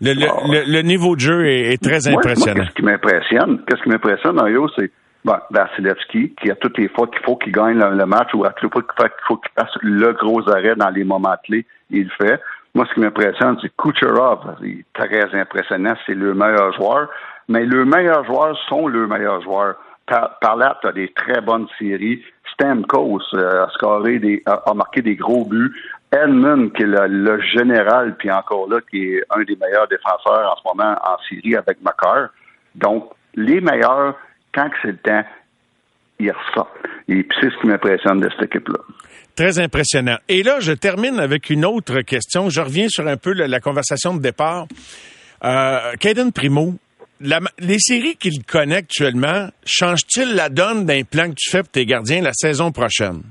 Le, 0.01 0.13
le, 0.13 0.27
ah. 0.29 0.65
le, 0.67 0.83
niveau 0.83 1.17
de 1.17 1.21
jeu 1.21 1.47
est, 1.47 1.83
très 1.83 2.07
impressionnant. 2.07 2.63
Qu'est-ce 2.63 2.75
qui 2.75 2.83
m'impressionne? 2.83 3.63
Qu'est-ce 3.67 3.83
qui 3.83 3.89
m'impressionne, 3.89 4.35
Mario, 4.35 4.69
c'est 4.79 4.91
bon, 5.25 5.37
Vasilevski, 5.51 6.35
qui 6.41 6.51
a 6.51 6.55
toutes 6.57 6.79
les 6.79 6.89
fois 6.89 7.07
qu'il 7.09 7.21
faut 7.25 7.37
qu'il 7.37 7.53
gagne 7.53 7.79
le, 7.79 8.07
match 8.07 8.29
ou 8.35 8.45
à 8.45 8.51
toutes 8.51 8.75
les 8.75 8.83
fois 8.83 9.09
qu'il 9.09 9.27
faut 9.27 9.37
qu'il 9.39 9.51
fasse 9.57 9.75
le 9.83 10.13
gros 10.13 10.49
arrêt 10.51 10.75
dans 10.77 10.91
les 10.91 11.05
moments 11.05 11.37
clés, 11.45 11.67
il 11.91 12.05
le 12.05 12.27
fait. 12.27 12.41
Moi, 12.75 12.87
ce 12.89 12.95
qui 12.95 13.01
m'impressionne, 13.01 13.59
c'est 13.61 13.75
Kucherov. 13.77 14.57
Il 14.63 14.81
est 14.81 14.85
très 14.93 15.35
impressionnant. 15.35 15.95
C'est 16.07 16.15
le 16.15 16.35
meilleur 16.35 16.73
joueur. 16.75 17.09
Mais 17.49 17.65
le 17.65 17.85
meilleur 17.85 18.25
joueur 18.25 18.57
sont 18.69 18.87
le 18.87 19.07
meilleur 19.07 19.43
joueur. 19.43 19.75
Par, 20.07 20.57
là, 20.57 20.79
tu 20.81 20.89
as 20.89 20.93
des 20.93 21.13
très 21.13 21.41
bonnes 21.41 21.67
séries. 21.79 22.23
Stamkos 22.53 23.23
euh, 23.35 23.65
a, 23.65 23.71
scoré 23.71 24.19
des, 24.19 24.43
a, 24.47 24.75
marqué 24.75 25.03
des 25.03 25.17
gros 25.17 25.45
buts. 25.45 25.73
Edmund, 26.13 26.73
qui 26.73 26.83
est 26.83 26.87
le, 26.87 27.41
général, 27.41 28.17
puis 28.17 28.31
encore 28.31 28.69
là, 28.69 28.79
qui 28.91 29.15
est 29.15 29.23
un 29.31 29.43
des 29.43 29.57
meilleurs 29.57 29.87
défenseurs 29.87 30.53
en 30.53 30.57
ce 30.57 30.63
moment 30.65 30.97
en 31.05 31.17
série 31.29 31.55
avec 31.55 31.81
Makar. 31.83 32.31
Donc, 32.75 33.11
les 33.35 33.61
meilleurs, 33.61 34.17
quand 34.53 34.69
c'est 34.83 34.89
le 34.89 34.97
temps, 34.97 35.25
ils 36.19 36.33
ressortent. 36.33 36.77
Et 37.09 37.23
puis 37.23 37.39
c'est 37.41 37.51
ce 37.51 37.57
qui 37.59 37.67
m'impressionne 37.69 38.21
de 38.21 38.29
cette 38.31 38.43
équipe-là. 38.43 38.79
Très 39.37 39.59
impressionnant. 39.59 40.17
Et 40.29 40.43
là, 40.43 40.61
je 40.61 40.73
termine 40.73 41.19
avec 41.19 41.51
une 41.51 41.65
autre 41.65 42.01
question. 42.03 42.51
Je 42.51 42.61
reviens 42.61 42.89
sur 42.89 43.07
un 43.07 43.17
peu 43.17 43.33
la, 43.33 43.61
conversation 43.61 44.15
de 44.15 44.21
départ. 44.21 44.67
Euh, 45.45 45.95
Primo, 46.35 46.75
les 47.21 47.79
séries 47.79 48.17
qu'il 48.17 48.45
connaît 48.45 48.77
actuellement, 48.77 49.49
changent-ils 49.65 50.35
la 50.35 50.49
donne 50.49 50.85
d'un 50.85 51.03
plan 51.03 51.31
que 51.31 51.35
tu 51.37 51.51
fais 51.51 51.63
pour 51.63 51.71
tes 51.71 51.87
gardiens 51.87 52.23
la 52.23 52.33
saison 52.33 52.73
prochaine? 52.73 53.23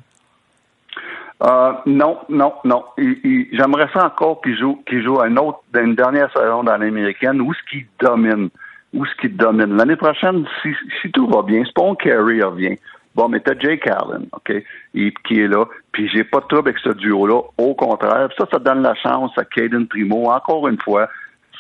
Euh, 1.42 1.72
non, 1.86 2.20
non, 2.28 2.54
non. 2.66 2.84
J'aimerais 2.98 3.88
ça 3.94 4.08
encore 4.08 4.42
qu'il 4.42 4.58
joue, 4.58 4.84
joue 4.92 5.22
un 5.22 5.38
autre, 5.38 5.60
une 5.74 5.96
dernière 5.96 6.32
saison 6.34 6.64
dans 6.64 6.78
l'américaine 6.78 7.40
où 7.42 7.54
ce 7.54 7.60
qui 7.70 7.86
domine, 8.00 8.50
où 8.94 9.06
ce 9.06 9.16
qui 9.22 9.30
domine. 9.30 9.78
L'année 9.78 9.96
prochaine, 9.96 10.46
si, 10.62 10.70
si 11.02 11.12
tout 11.12 11.28
va 11.28 11.42
bien, 11.44 11.64
Spawn 11.66 11.96
Carey 11.96 12.42
revient. 12.42 12.76
Bon, 13.16 13.28
mais 13.28 13.40
t'as 13.40 13.58
Jake 13.58 13.88
Allen, 13.88 14.28
OK, 14.32 14.54
qui 14.94 15.40
est 15.40 15.48
là. 15.48 15.66
Puis 15.92 16.08
j'ai 16.10 16.24
pas 16.24 16.40
de 16.40 16.46
trouble 16.46 16.70
avec 16.70 16.80
ce 16.80 16.90
duo-là. 16.90 17.42
Au 17.58 17.74
contraire, 17.74 18.30
ça, 18.38 18.46
ça 18.52 18.60
donne 18.60 18.82
la 18.82 18.96
chance 18.96 19.32
à 19.38 19.46
Caden 19.46 19.88
Primo, 19.88 20.30
encore 20.30 20.68
une 20.68 20.80
fois, 20.80 21.10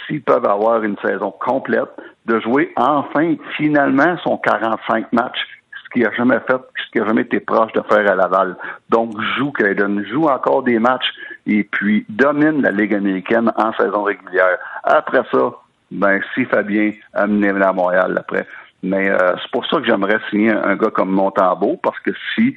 s'ils 0.05 0.21
peuvent 0.21 0.45
avoir 0.45 0.83
une 0.83 0.97
saison 1.03 1.31
complète, 1.31 1.89
de 2.25 2.39
jouer 2.39 2.71
enfin, 2.75 3.35
finalement, 3.57 4.15
son 4.23 4.37
45 4.37 5.11
matchs, 5.11 5.39
ce 5.83 5.89
qu'il 5.89 6.05
a 6.05 6.11
jamais 6.13 6.39
fait, 6.47 6.61
ce 6.85 6.91
qu'il 6.91 7.01
a 7.01 7.07
jamais 7.07 7.21
été 7.21 7.39
proche 7.39 7.73
de 7.73 7.81
faire 7.89 8.09
à 8.09 8.15
Laval. 8.15 8.55
Donc, 8.89 9.13
joue 9.37 9.51
Caden, 9.51 10.05
joue 10.05 10.27
encore 10.27 10.63
des 10.63 10.79
matchs 10.79 11.11
et 11.47 11.63
puis 11.63 12.05
domine 12.09 12.61
la 12.61 12.71
Ligue 12.71 12.93
américaine 12.93 13.51
en 13.57 13.73
saison 13.73 14.03
régulière. 14.03 14.57
Après 14.83 15.23
ça, 15.31 15.51
ben, 15.91 16.21
si 16.33 16.45
Fabien 16.45 16.91
amenez-le 17.13 17.63
à 17.63 17.73
Montréal 17.73 18.15
après. 18.19 18.45
Mais 18.81 19.09
euh, 19.09 19.35
c'est 19.41 19.51
pour 19.51 19.65
ça 19.65 19.77
que 19.77 19.85
j'aimerais 19.85 20.19
signer 20.29 20.51
un, 20.51 20.75
gars 20.75 20.89
comme 20.91 21.11
Montembeau, 21.11 21.79
parce 21.81 21.99
que 21.99 22.11
si 22.35 22.55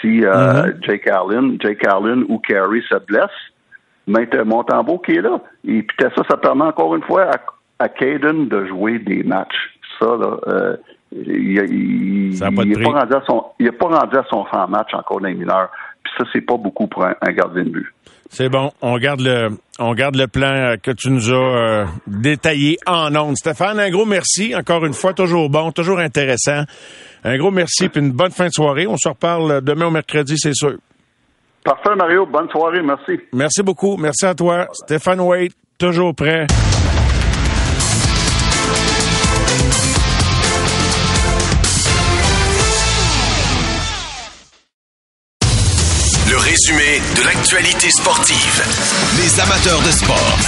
si 0.00 0.24
euh, 0.24 0.32
mm-hmm. 0.32 0.84
Jake 0.84 1.08
Allen, 1.08 1.58
Jake 1.60 1.86
Allen 1.86 2.24
ou 2.28 2.38
Carey 2.38 2.82
se 2.88 2.96
blesse, 3.06 3.30
mais 4.06 4.26
t'as 4.26 4.44
Montembeau 4.44 4.98
qui 4.98 5.12
est 5.12 5.20
là. 5.20 5.40
Et 5.64 5.82
puis 5.82 5.96
ça, 6.00 6.22
ça 6.28 6.36
permet 6.36 6.64
encore 6.64 6.94
une 6.94 7.02
fois 7.02 7.30
à, 7.30 7.84
à 7.84 7.88
Caden 7.88 8.48
de 8.48 8.66
jouer 8.66 8.98
des 8.98 9.22
matchs. 9.22 9.78
Ça, 9.98 10.06
là, 10.06 10.38
euh, 10.46 10.76
il 11.12 12.30
n'est 12.30 12.82
pas, 12.82 12.90
rendu 12.90 13.14
à 13.14 13.22
son, 13.26 13.44
il 13.58 13.72
pas 13.72 13.86
rendu 13.86 14.16
à 14.16 14.24
son 14.28 14.46
100 14.46 14.68
match 14.68 14.94
encore 14.94 15.20
dans 15.20 15.28
les 15.28 15.34
mineurs. 15.34 15.70
Puis 16.02 16.12
ça, 16.18 16.24
c'est 16.32 16.40
pas 16.40 16.56
beaucoup 16.56 16.86
pour 16.86 17.04
un, 17.04 17.32
gardien 17.32 17.64
de 17.64 17.70
but. 17.70 17.94
C'est 18.30 18.48
bon. 18.48 18.72
On 18.82 18.98
garde 18.98 19.20
le, 19.20 19.50
on 19.78 19.94
garde 19.94 20.16
le 20.16 20.26
plan 20.26 20.74
que 20.82 20.90
tu 20.90 21.10
nous 21.10 21.30
as 21.30 21.34
euh, 21.34 21.84
détaillé 22.06 22.78
en 22.86 23.14
ondes. 23.14 23.36
Stéphane, 23.36 23.78
un 23.78 23.90
gros 23.90 24.06
merci. 24.06 24.54
Encore 24.54 24.84
une 24.84 24.94
fois, 24.94 25.12
toujours 25.12 25.48
bon, 25.48 25.72
toujours 25.72 25.98
intéressant. 25.98 26.64
Un 27.24 27.38
gros 27.38 27.50
merci 27.50 27.88
puis 27.88 28.00
une 28.00 28.12
bonne 28.12 28.30
fin 28.30 28.46
de 28.46 28.52
soirée. 28.52 28.86
On 28.86 28.96
se 28.96 29.08
reparle 29.08 29.60
demain 29.62 29.86
au 29.86 29.90
mercredi, 29.90 30.36
c'est 30.38 30.54
sûr. 30.54 30.74
Parfait, 31.64 31.96
Mario. 31.96 32.26
Bonne 32.26 32.48
soirée. 32.50 32.82
Merci. 32.82 33.20
Merci 33.32 33.62
beaucoup. 33.62 33.96
Merci 33.96 34.26
à 34.26 34.34
toi. 34.34 34.68
Stéphane 34.72 35.20
Waite, 35.20 35.52
toujours 35.78 36.14
prêt. 36.14 36.46
Résumé 46.66 46.98
de 47.16 47.24
l'actualité 47.24 47.90
sportive. 47.90 48.62
Les 49.18 49.40
amateurs 49.40 49.80
de 49.82 49.90
sport. 49.90 50.38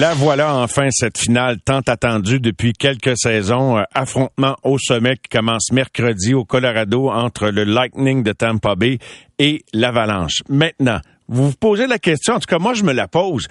La 0.00 0.12
voilà 0.14 0.56
enfin 0.56 0.88
cette 0.90 1.18
finale 1.18 1.58
tant 1.64 1.80
attendue 1.80 2.40
depuis 2.40 2.72
quelques 2.72 3.16
saisons. 3.16 3.78
Euh, 3.78 3.82
affrontement 3.94 4.56
au 4.64 4.78
sommet 4.78 5.16
qui 5.16 5.28
commence 5.30 5.72
mercredi 5.72 6.34
au 6.34 6.44
Colorado 6.44 7.08
entre 7.10 7.48
le 7.48 7.64
Lightning 7.64 8.22
de 8.22 8.32
Tampa 8.32 8.74
Bay 8.74 8.98
et 9.38 9.64
l'Avalanche. 9.72 10.42
Maintenant, 10.48 11.00
vous 11.28 11.50
vous 11.50 11.56
posez 11.56 11.86
la 11.86 11.98
question, 11.98 12.34
en 12.34 12.40
tout 12.40 12.46
cas 12.46 12.58
moi 12.58 12.74
je 12.74 12.82
me 12.82 12.92
la 12.92 13.08
pose. 13.08 13.46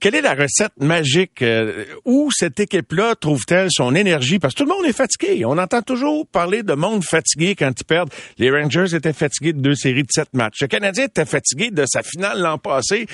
Quelle 0.00 0.14
est 0.14 0.22
la 0.22 0.34
recette 0.34 0.72
magique? 0.80 1.42
Euh, 1.42 1.84
où 2.06 2.30
cette 2.32 2.58
équipe-là 2.58 3.16
trouve-t-elle 3.16 3.68
son 3.70 3.94
énergie? 3.94 4.38
Parce 4.38 4.54
que 4.54 4.62
tout 4.62 4.68
le 4.68 4.74
monde 4.74 4.86
est 4.86 4.94
fatigué. 4.94 5.44
On 5.44 5.58
entend 5.58 5.82
toujours 5.82 6.26
parler 6.26 6.62
de 6.62 6.72
monde 6.72 7.04
fatigué 7.04 7.54
quand 7.54 7.70
ils 7.78 7.84
perdent. 7.84 8.08
Les 8.38 8.50
Rangers 8.50 8.94
étaient 8.94 9.12
fatigués 9.12 9.52
de 9.52 9.60
deux 9.60 9.74
séries 9.74 10.04
de 10.04 10.10
sept 10.10 10.32
matchs. 10.32 10.62
Le 10.62 10.68
Canadien 10.68 11.04
était 11.04 11.26
fatigué 11.26 11.70
de 11.70 11.84
sa 11.86 12.02
finale 12.02 12.40
l'an 12.40 12.56
passé. 12.56 13.06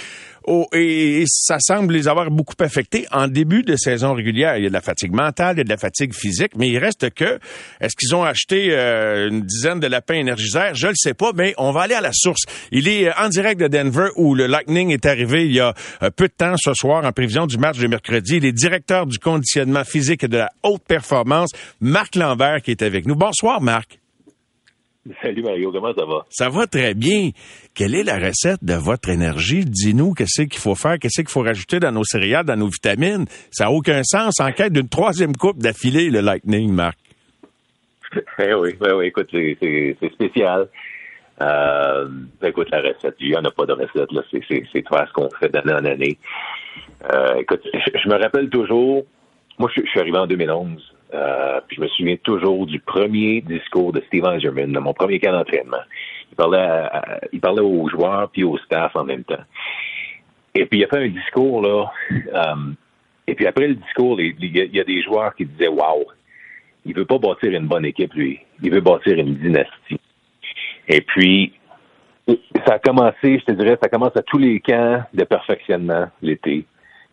Oh, 0.49 0.67
et, 0.73 1.25
ça 1.27 1.59
semble 1.59 1.95
les 1.95 2.07
avoir 2.07 2.31
beaucoup 2.31 2.55
affectés 2.61 3.07
en 3.11 3.27
début 3.27 3.65
de 3.65 3.75
saison 3.75 4.15
régulière. 4.15 4.57
Il 4.57 4.63
y 4.63 4.67
a 4.67 4.69
de 4.69 4.73
la 4.73 4.81
fatigue 4.81 5.13
mentale, 5.13 5.57
il 5.57 5.59
y 5.59 5.61
a 5.63 5.65
de 5.65 5.69
la 5.69 5.77
fatigue 5.77 6.15
physique, 6.15 6.53
mais 6.57 6.69
il 6.69 6.79
reste 6.79 7.11
que, 7.11 7.41
est-ce 7.81 7.97
qu'ils 7.97 8.15
ont 8.15 8.23
acheté 8.23 8.69
euh, 8.71 9.29
une 9.29 9.43
dizaine 9.43 9.81
de 9.81 9.89
lapins 9.89 10.15
énergiseurs? 10.15 10.75
Je 10.75 10.87
le 10.87 10.95
sais 10.95 11.15
pas, 11.15 11.33
mais 11.35 11.55
on 11.59 11.73
va 11.73 11.83
aller 11.83 11.95
à 11.95 12.01
la 12.01 12.13
source. 12.13 12.43
Il 12.71 12.87
est 12.87 13.13
en 13.19 13.29
direct 13.29 13.61
de 13.61 13.67
Denver 13.67 14.09
où 14.15 14.37
le 14.37 14.47
Lightning 14.47 14.91
est 14.91 15.05
arrivé 15.05 15.47
il 15.47 15.53
y 15.53 15.61
a 15.61 15.75
euh, 16.03 16.11
peu 16.11 16.29
de 16.29 16.35
temps 16.37 16.55
ce 16.57 16.73
soir 16.75 17.05
en 17.05 17.11
prévision 17.11 17.47
du 17.47 17.59
match 17.59 17.79
de 17.79 17.89
mercredi. 17.89 18.37
Il 18.37 18.45
est 18.45 18.53
directeur 18.53 19.07
du 19.07 19.19
conditionnement 19.19 19.85
physique 19.85 20.23
et 20.23 20.29
de 20.29 20.39
la 20.39 20.51
haute 20.63 20.85
performance, 20.87 21.51
Marc 21.81 22.15
Lambert, 22.15 22.63
qui 22.63 22.71
est 22.71 22.83
avec 22.83 23.07
nous. 23.07 23.17
Bonsoir, 23.17 23.61
Marc. 23.61 23.99
Salut 25.23 25.43
Mario, 25.43 25.73
comment 25.73 25.95
ça 25.95 26.05
va? 26.05 26.27
Ça 26.31 26.49
va 26.49 26.67
très 26.67 26.95
bien. 26.95 27.31
Quelle 27.75 27.95
est 27.95 28.03
la 28.03 28.19
recette 28.19 28.63
de 28.63 28.75
votre 28.75 29.09
énergie? 29.09 29.65
Dis-nous 29.65 30.15
qu'est-ce 30.15 30.43
qu'il 30.43 30.61
faut 30.61 30.75
faire, 30.75 30.99
qu'est-ce 30.99 31.21
qu'il 31.23 31.31
faut 31.31 31.43
rajouter 31.43 31.79
dans 31.79 31.93
nos 31.93 32.05
céréales, 32.05 32.45
dans 32.45 32.57
nos 32.57 32.69
vitamines. 32.69 33.27
Ça 33.51 33.65
n'a 33.65 33.71
aucun 33.71 34.03
sens. 34.03 34.41
En 34.41 34.53
quête 34.53 34.73
d'une 34.73 34.89
troisième 34.89 35.37
coupe 35.37 35.59
d'affilée, 35.59 36.11
le 36.11 36.21
Lightning, 36.21 36.73
Marc. 36.73 36.99
Eh 38.39 38.55
oui, 38.55 38.75
eh 38.87 38.93
oui, 38.93 39.07
écoute, 39.07 39.29
c'est 39.33 40.11
spécial. 40.13 40.69
Euh, 41.43 42.09
écoute, 42.43 42.69
la 42.71 42.81
recette, 42.81 43.17
il 43.21 43.31
n'y 43.31 43.37
en 43.37 43.45
a 43.45 43.51
pas 43.51 43.67
de 43.67 43.73
recette, 43.73 44.11
là. 44.13 44.23
C'est 44.31 44.41
faire 44.41 45.09
ce 45.09 45.13
qu'on 45.13 45.29
fait 45.39 45.49
d'année 45.51 45.73
en 45.73 45.85
année. 45.85 46.17
Euh, 47.13 47.35
écoute, 47.41 47.61
je, 47.75 48.09
me 48.09 48.15
rappelle 48.15 48.49
toujours, 48.49 49.05
moi, 49.59 49.71
je, 49.75 49.83
je 49.85 49.91
suis 49.91 50.01
arrivé 50.01 50.17
en 50.17 50.27
2011. 50.27 50.96
Euh, 51.15 51.61
puis 51.67 51.77
je 51.77 51.83
me 51.83 51.89
souviens 51.89 52.17
toujours 52.17 52.67
du 52.67 52.81
premier 52.81 53.41
discours 53.41 53.93
de 53.93 54.03
Steve 54.09 54.25
Eiserman 54.25 54.73
dans 54.73 54.81
mon 54.81 54.93
premier 54.93 55.21
camp 55.21 55.33
d'entraînement. 55.33 55.83
Il 56.33 56.37
parlait, 56.37 56.89
il 57.33 57.41
parlait 57.41 57.63
aux 57.63 57.89
joueurs 57.89 58.29
puis 58.31 58.45
au 58.45 58.59
staff 58.59 58.95
en 58.97 59.05
même 59.05 59.25
temps. 59.25 59.45
Et 60.55 60.67
puis 60.67 60.81
il 60.81 60.85
a 60.85 60.89
fait 60.89 61.05
un 61.05 61.09
discours 61.09 61.63
là. 61.63 61.93
Euh, 62.11 62.73
et 63.27 63.35
puis 63.35 63.47
après 63.47 63.69
le 63.69 63.75
discours, 63.75 64.21
il, 64.21 64.35
y 64.41 64.81
a 64.81 64.85
des 64.85 65.03
joueurs 65.03 65.35
qui 65.35 65.45
disaient 65.45 65.69
Wow, 65.69 66.07
il 66.85 66.95
veut 66.95 67.05
pas 67.05 67.19
bâtir 67.19 67.53
une 67.53 67.67
bonne 67.67 67.85
équipe, 67.85 68.15
lui. 68.15 68.41
Il 68.63 68.73
veut 68.73 68.81
bâtir 68.81 69.19
une 69.19 69.37
dynastie. 69.37 70.01
Et 70.89 71.01
puis 71.01 71.53
ça 72.67 72.75
a 72.75 72.79
commencé, 72.79 73.39
je 73.39 73.45
te 73.45 73.53
dirais, 73.53 73.79
ça 73.81 73.89
commence 73.89 74.17
à 74.17 74.23
tous 74.23 74.39
les 74.39 74.61
camps 74.61 75.03
de 75.15 75.25
perfectionnement 75.25 76.09
l'été 76.23 76.65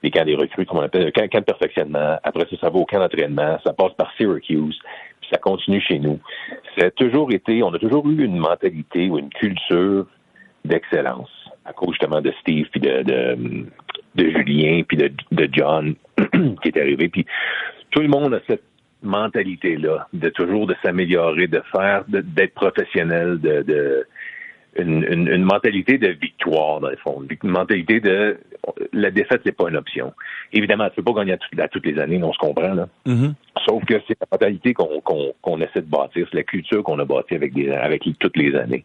les 0.03 0.11
camps 0.11 0.25
des 0.25 0.35
recrues, 0.35 0.65
comme 0.65 0.79
on 0.79 0.83
appelle, 0.83 1.05
le 1.05 1.11
camp, 1.11 1.39
de 1.39 1.43
perfectionnement. 1.45 2.17
Après 2.23 2.45
ça, 2.49 2.57
ça 2.59 2.69
va 2.69 2.77
au 2.77 2.85
camp 2.85 2.99
d'entraînement. 2.99 3.57
Ça 3.65 3.73
passe 3.73 3.93
par 3.93 4.11
Syracuse. 4.17 4.77
Puis 5.21 5.29
ça 5.31 5.37
continue 5.37 5.81
chez 5.81 5.97
nous. 5.97 6.19
C'est 6.77 6.93
toujours 6.95 7.31
été, 7.31 7.63
on 7.63 7.73
a 7.73 7.79
toujours 7.79 8.07
eu 8.09 8.25
une 8.25 8.37
mentalité 8.37 9.09
ou 9.09 9.17
une 9.17 9.29
culture 9.29 10.05
d'excellence 10.65 11.29
à 11.65 11.71
cause 11.71 11.91
justement 11.91 12.21
de 12.21 12.33
Steve 12.41 12.67
puis 12.71 12.81
de, 12.81 13.03
de, 13.03 14.29
Julien 14.29 14.83
puis 14.85 14.97
de, 14.97 15.11
de 15.31 15.49
John 15.51 15.95
qui 16.61 16.67
est 16.67 16.77
arrivé. 16.77 17.07
Puis 17.07 17.25
tout 17.91 18.01
le 18.01 18.09
monde 18.09 18.33
a 18.33 18.39
cette 18.47 18.63
mentalité-là 19.01 20.07
de 20.13 20.29
toujours 20.29 20.67
de 20.67 20.75
s'améliorer, 20.83 21.47
de 21.47 21.61
faire, 21.71 22.03
d'être 22.07 22.53
professionnel, 22.53 23.39
de, 23.39 23.61
de 23.61 24.07
une, 24.77 25.03
une, 25.03 25.43
mentalité 25.43 25.97
de 25.97 26.09
victoire, 26.09 26.79
dans 26.79 26.89
le 26.89 26.97
fond. 26.97 27.23
Une 27.43 27.49
mentalité 27.49 27.99
de 27.99 28.37
la 28.91 29.11
défaite, 29.11 29.41
c'est 29.45 29.55
pas 29.55 29.69
une 29.69 29.75
option. 29.75 30.13
Évidemment, 30.51 30.89
tu 30.89 31.01
peux 31.01 31.13
pas 31.13 31.23
gagner 31.23 31.37
à, 31.59 31.67
toutes 31.67 31.85
les 31.85 31.99
années, 31.99 32.21
on 32.23 32.33
se 32.33 32.39
comprend, 32.39 32.73
là. 32.73 32.87
Mm-hmm. 33.05 33.33
Sauf 33.67 33.85
que 33.85 33.95
c'est 34.07 34.17
la 34.19 34.27
mentalité 34.31 34.73
qu'on 34.73 35.01
qu'on 35.01 35.61
essaie 35.61 35.81
de 35.81 35.89
bâtir, 35.89 36.27
c'est 36.31 36.37
la 36.37 36.43
culture 36.43 36.83
qu'on 36.83 36.99
a 36.99 37.05
bâtie 37.05 37.35
avec, 37.35 37.53
des, 37.53 37.71
avec 37.71 38.03
toutes 38.19 38.37
les 38.37 38.55
années. 38.55 38.83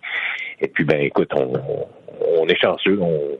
Et 0.60 0.68
puis, 0.68 0.84
ben, 0.84 1.00
écoute, 1.00 1.30
on, 1.34 1.52
on 2.38 2.46
est 2.46 2.60
chanceux, 2.60 2.98
on, 3.00 3.38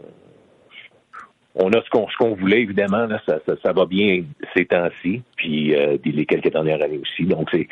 on 1.59 1.72
a 1.72 1.82
ce 1.82 1.90
qu'on 1.90 2.06
qu'on 2.18 2.34
voulait 2.34 2.62
évidemment 2.62 3.06
là, 3.06 3.20
ça, 3.26 3.38
ça, 3.46 3.54
ça, 3.62 3.72
va 3.72 3.84
bien 3.84 4.24
ces 4.56 4.66
temps-ci, 4.66 5.22
puis 5.36 5.74
euh, 5.74 5.96
les 6.04 6.26
quelques 6.26 6.52
dernières 6.52 6.82
années 6.82 6.98
aussi. 6.98 7.24
Donc 7.24 7.48
c'est 7.52 7.68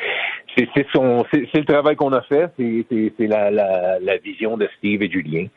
le 0.57 1.65
travail 1.65 1.95
qu'on 1.95 2.13
a 2.13 2.21
fait, 2.21 2.51
c'est 2.57 3.27
la, 3.27 3.49
la 3.49 3.99
la 3.99 4.17
vision 4.17 4.57
de 4.57 4.67
Steve 4.77 5.03
et 5.03 5.09
Julien. 5.09 5.47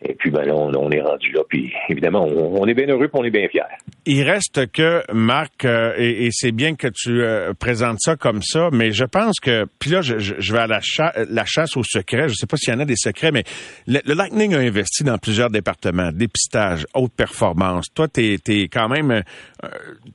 Et 0.00 0.14
puis 0.14 0.30
ben 0.30 0.44
là, 0.44 0.54
on, 0.54 0.90
est 0.90 1.00
rendu 1.00 1.32
là, 1.32 1.40
puis 1.48 1.72
évidemment, 1.88 2.24
on, 2.24 2.64
est 2.68 2.74
bien 2.74 2.86
heureux, 2.86 3.08
puis 3.08 3.20
on 3.20 3.24
est 3.24 3.30
bien 3.30 3.48
fiers. 3.48 3.62
Il 4.06 4.22
reste 4.22 4.70
que 4.70 5.02
Marc, 5.12 5.64
euh, 5.64 5.92
et, 5.98 6.28
c'est 6.30 6.52
bien 6.52 6.76
que 6.76 6.86
tu 6.86 7.20
euh, 7.20 7.52
présentes 7.52 7.98
ça 8.00 8.14
comme 8.14 8.40
ça, 8.40 8.68
mais 8.72 8.92
je 8.92 9.04
pense 9.04 9.40
que, 9.40 9.66
puis 9.80 9.90
là, 9.90 10.00
je, 10.00 10.52
vais 10.52 10.58
à 10.58 10.66
la, 10.68 11.44
chasse 11.44 11.76
aux 11.76 11.82
secrets. 11.82 12.28
Je 12.28 12.34
sais 12.34 12.46
pas 12.46 12.56
s'il 12.56 12.72
y 12.72 12.76
en 12.76 12.78
a 12.78 12.84
des 12.84 12.96
secrets, 12.96 13.32
mais 13.32 13.42
le, 13.88 14.00
Lightning 14.14 14.54
a 14.54 14.58
investi 14.58 15.02
dans 15.02 15.18
plusieurs 15.18 15.50
départements, 15.50 16.12
dépistage, 16.12 16.86
haute 16.94 17.12
performance. 17.12 17.86
Toi, 17.92 18.06
t'es 18.06 18.36
es 18.46 18.68
quand 18.68 18.88
même, 18.88 19.10
euh, 19.10 19.68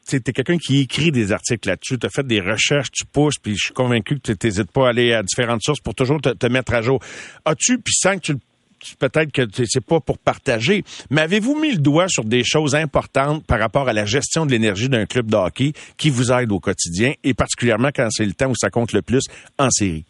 tu 0.08 0.16
es 0.16 0.22
quelqu'un 0.22 0.58
qui 0.58 0.80
écrit 0.80 1.12
des 1.12 1.34
articles 1.34 1.68
là-dessus. 1.68 2.00
Tu 2.00 2.06
as 2.06 2.10
fait 2.10 2.26
des 2.26 2.40
recherches, 2.40 2.92
tu 2.92 3.04
pousses, 3.06 3.38
puis 3.38 3.56
je 3.56 3.66
suis 3.66 3.74
convaincu 3.74 4.18
que 4.18 4.32
tu 4.32 4.48
n'hésites 4.48 4.72
pas 4.72 4.88
à 4.88 4.90
aller 4.92 5.12
à 5.12 5.24
différentes 5.24 5.62
sources 5.62 5.82
pour 5.82 5.94
toujours 5.94 6.22
te, 6.22 6.30
te 6.30 6.48
mettre 6.48 6.74
à 6.74 6.82
jour. 6.82 7.02
As-tu, 7.44 7.80
puis 7.80 7.94
sans 7.94 8.16
que 8.16 8.22
tu 8.22 8.32
le 8.34 8.40
peut-être 9.00 9.32
que 9.32 9.42
c'est 9.66 9.86
pas 9.86 10.00
pour 10.00 10.18
partager, 10.18 10.84
mais 11.10 11.22
avez-vous 11.22 11.60
mis 11.60 11.72
le 11.72 11.80
doigt 11.80 12.08
sur 12.08 12.24
des 12.24 12.44
choses 12.44 12.76
importantes 12.76 13.46
par 13.46 13.60
rapport 13.60 13.90
à 13.90 13.94
la 13.94 14.06
gestion 14.06 14.46
de 14.46 14.52
l'énergie 14.52 14.90
d'un 14.90 15.06
club 15.06 15.30
de 15.30 15.36
hockey 15.36 15.74
qui 15.98 16.10
vous 16.10 16.32
aide 16.32 16.52
au 16.52 16.60
quotidien 16.60 17.14
et 17.24 17.34
particulièrement 17.34 17.90
quand 17.96 18.08
c'est 18.12 18.26
le 18.26 18.34
temps 18.34 18.50
où 18.50 18.56
ça 18.56 18.70
compte 18.70 18.94
le 18.94 19.02
plus 19.02 19.24
en 19.58 19.70
série? 19.70 20.06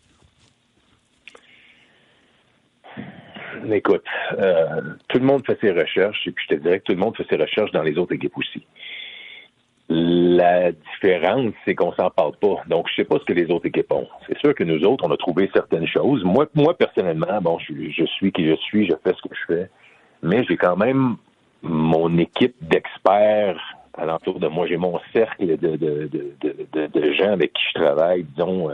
Écoute, 3.72 4.04
euh, 4.38 4.82
tout 5.08 5.20
le 5.20 5.26
monde 5.26 5.46
fait 5.46 5.58
ses 5.62 5.72
recherches 5.72 6.28
et 6.28 6.32
puis 6.32 6.46
je 6.50 6.56
te 6.56 6.62
dirais 6.62 6.80
que 6.80 6.86
tout 6.86 6.92
le 6.92 6.98
monde 6.98 7.16
fait 7.16 7.26
ses 7.30 7.38
recherches 7.38 7.72
dans 7.72 7.82
les 7.82 7.98
autres 7.98 8.14
équipes 8.14 8.38
aussi. 8.38 8.66
La 9.96 10.72
différence, 10.72 11.54
c'est 11.64 11.76
qu'on 11.76 11.94
s'en 11.94 12.10
parle 12.10 12.36
pas. 12.38 12.64
Donc, 12.68 12.88
je 12.90 12.96
sais 12.96 13.04
pas 13.04 13.20
ce 13.20 13.26
que 13.26 13.34
les 13.34 13.52
autres 13.52 13.68
équipes 13.68 13.92
ont. 13.92 14.08
C'est 14.26 14.38
sûr 14.40 14.56
que 14.56 14.64
nous 14.64 14.84
autres, 14.86 15.06
on 15.08 15.12
a 15.12 15.18
trouvé 15.18 15.52
certaines 15.54 15.86
choses. 15.86 16.24
Moi, 16.24 16.48
moi 16.56 16.76
personnellement, 16.76 17.40
bon, 17.42 17.60
je, 17.60 18.04
suis 18.06 18.32
qui 18.32 18.48
je 18.48 18.56
suis, 18.56 18.88
je 18.88 18.94
fais 19.04 19.14
ce 19.16 19.22
que 19.22 19.36
je 19.36 19.54
fais, 19.54 19.70
mais 20.24 20.44
j'ai 20.46 20.58
quand 20.58 20.78
même 20.78 21.18
mon 21.62 22.18
équipe 22.18 22.56
d'experts 22.62 23.62
alentour 23.94 24.40
de 24.40 24.48
moi. 24.48 24.66
J'ai 24.66 24.78
mon 24.78 25.00
cercle 25.14 25.46
de, 25.46 25.76
de, 25.76 26.10
de, 26.10 26.88
de, 26.88 27.14
gens 27.14 27.32
avec 27.32 27.54
qui 27.54 27.64
je 27.70 27.80
travaille, 27.80 28.24
disons, 28.24 28.72
euh, 28.72 28.74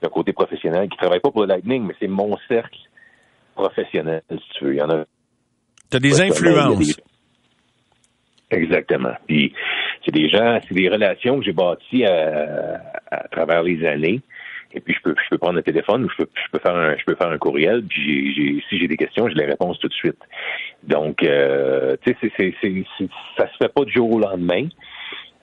d'un 0.00 0.08
côté 0.08 0.32
professionnel, 0.32 0.88
qui 0.88 0.96
ne 0.96 1.02
travaillent 1.02 1.20
pas 1.20 1.30
pour 1.30 1.42
le 1.42 1.48
Lightning, 1.48 1.84
mais 1.84 1.94
c'est 2.00 2.08
mon 2.08 2.38
cercle 2.48 2.78
professionnel, 3.54 4.22
si 4.30 4.48
tu 4.56 4.64
veux. 4.64 4.74
Il 4.76 4.78
y 4.78 4.82
en 4.82 4.88
a. 4.88 5.04
Tu 5.90 5.96
as 5.98 6.00
des 6.00 6.22
influences. 6.22 6.98
Exactement. 8.50 9.12
Puis 9.26 9.52
c'est 10.04 10.12
des 10.12 10.28
gens, 10.28 10.58
c'est 10.66 10.74
des 10.74 10.88
relations 10.88 11.38
que 11.38 11.44
j'ai 11.44 11.52
bâties 11.52 12.04
à, 12.04 12.80
à, 13.10 13.28
travers 13.28 13.62
les 13.62 13.84
années. 13.86 14.20
Et 14.72 14.80
puis 14.80 14.94
je 14.94 15.00
peux, 15.02 15.14
je 15.22 15.28
peux 15.30 15.38
prendre 15.38 15.54
le 15.54 15.62
téléphone 15.62 16.04
ou 16.04 16.10
je 16.10 16.16
peux, 16.16 16.28
je 16.34 16.50
peux 16.50 16.58
faire 16.58 16.74
un, 16.74 16.96
je 16.96 17.04
peux 17.04 17.14
faire 17.14 17.30
un 17.30 17.38
courriel. 17.38 17.84
Puis 17.84 18.62
si 18.68 18.78
j'ai 18.78 18.88
des 18.88 18.96
questions, 18.96 19.28
j'ai 19.28 19.34
les 19.34 19.46
réponses 19.46 19.78
tout 19.78 19.88
de 19.88 19.94
suite. 19.94 20.18
Donc, 20.82 21.22
euh, 21.22 21.96
tu 22.04 22.16
sais, 22.20 22.54
ça 23.36 23.48
se 23.48 23.56
fait 23.56 23.72
pas 23.72 23.84
du 23.84 23.92
jour 23.92 24.12
au 24.12 24.18
lendemain. 24.18 24.66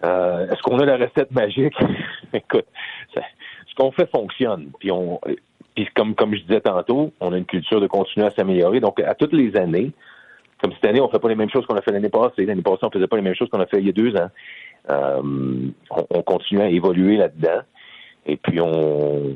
Euh, 0.03 0.47
est-ce 0.49 0.61
qu'on 0.61 0.79
a 0.79 0.85
la 0.85 0.97
recette 0.97 1.31
magique? 1.31 1.75
Écoute, 2.33 2.65
ce 3.13 3.75
qu'on 3.75 3.91
fait 3.91 4.09
fonctionne. 4.09 4.71
Puis 4.79 4.91
on, 4.91 5.19
puis 5.75 5.87
comme 5.95 6.15
comme 6.15 6.35
je 6.35 6.41
disais 6.41 6.61
tantôt, 6.61 7.13
on 7.19 7.31
a 7.33 7.37
une 7.37 7.45
culture 7.45 7.79
de 7.79 7.87
continuer 7.87 8.27
à 8.27 8.31
s'améliorer. 8.31 8.79
Donc 8.79 8.99
à 8.99 9.15
toutes 9.15 9.33
les 9.33 9.55
années, 9.55 9.91
comme 10.61 10.71
cette 10.73 10.85
année, 10.85 11.01
on 11.01 11.07
ne 11.07 11.11
fait 11.11 11.19
pas 11.19 11.29
les 11.29 11.35
mêmes 11.35 11.49
choses 11.49 11.65
qu'on 11.65 11.75
a 11.75 11.81
fait 11.81 11.91
l'année 11.91 12.09
passée. 12.09 12.45
L'année 12.45 12.61
passée, 12.61 12.79
on 12.83 12.87
ne 12.87 12.91
faisait 12.91 13.07
pas 13.07 13.15
les 13.17 13.21
mêmes 13.23 13.35
choses 13.35 13.49
qu'on 13.49 13.59
a 13.61 13.65
fait 13.65 13.79
il 13.79 13.87
y 13.87 13.89
a 13.89 13.93
deux 13.93 14.15
ans. 14.15 14.29
Euh, 14.89 15.21
on, 16.09 16.21
continue 16.23 16.61
à 16.61 16.69
évoluer 16.69 17.17
là-dedans. 17.17 17.61
Et 18.25 18.37
puis, 18.37 18.59
on, 18.61 19.35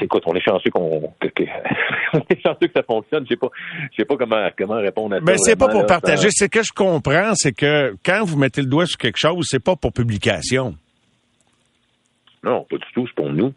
écoute, 0.00 0.22
on 0.26 0.34
est 0.34 0.40
chanceux 0.40 0.70
qu'on 0.70 1.12
que, 1.20 1.28
que- 1.28 1.42
on 2.14 2.18
est 2.30 2.40
chanceux 2.42 2.66
que 2.66 2.72
ça 2.76 2.82
fonctionne. 2.82 3.24
Je 3.24 3.30
sais 3.30 3.36
pas, 3.36 3.48
je 3.92 3.96
sais 3.96 4.04
pas 4.04 4.16
comment 4.16 4.48
comment 4.56 4.76
répondre 4.80 5.14
à 5.14 5.18
ça. 5.18 5.24
Ben, 5.24 5.36
c'est 5.38 5.56
pas 5.56 5.68
pour 5.68 5.80
là, 5.80 5.86
partager. 5.86 6.28
ça- 6.30 6.36
C'est 6.44 6.48
que 6.48 6.62
je 6.62 6.72
comprends, 6.74 7.32
c'est 7.34 7.52
que 7.52 7.94
quand 8.04 8.24
vous 8.24 8.38
mettez 8.38 8.60
le 8.62 8.68
doigt 8.68 8.86
sur 8.86 8.98
quelque 8.98 9.18
chose, 9.18 9.46
c'est 9.48 9.62
pas 9.62 9.76
pour 9.76 9.92
publication. 9.92 10.74
Non, 12.44 12.64
pas 12.68 12.76
du 12.76 12.86
tout, 12.94 13.06
c'est 13.06 13.14
pour 13.14 13.30
nous. 13.30 13.52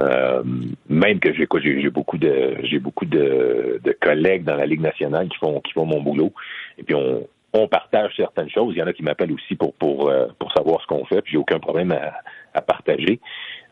Euh, 0.00 0.42
même 0.88 1.18
que 1.20 1.32
j'ai 1.34 1.46
j'ai 1.82 1.90
beaucoup 1.90 2.18
de 2.18 2.56
j'ai 2.62 2.78
beaucoup 2.78 3.04
de, 3.04 3.80
de 3.82 3.92
collègues 4.00 4.44
dans 4.44 4.54
la 4.56 4.66
Ligue 4.66 4.80
nationale 4.80 5.28
qui 5.28 5.38
font 5.38 5.60
qui 5.60 5.72
font 5.72 5.86
mon 5.86 6.00
boulot. 6.00 6.32
Et 6.78 6.82
puis 6.84 6.94
on, 6.94 7.26
on 7.52 7.66
partage 7.68 8.12
certaines 8.16 8.50
choses. 8.50 8.74
Il 8.74 8.78
y 8.78 8.82
en 8.82 8.86
a 8.86 8.92
qui 8.92 9.02
m'appellent 9.02 9.32
aussi 9.32 9.54
pour 9.56 9.74
pour 9.74 10.08
euh, 10.08 10.26
pour 10.38 10.52
savoir 10.52 10.80
ce 10.82 10.86
qu'on 10.86 11.04
fait. 11.06 11.20
Puis 11.22 11.32
j'ai 11.32 11.38
aucun 11.38 11.58
problème 11.58 11.92
à, 11.92 12.12
à 12.54 12.60
partager. 12.62 13.20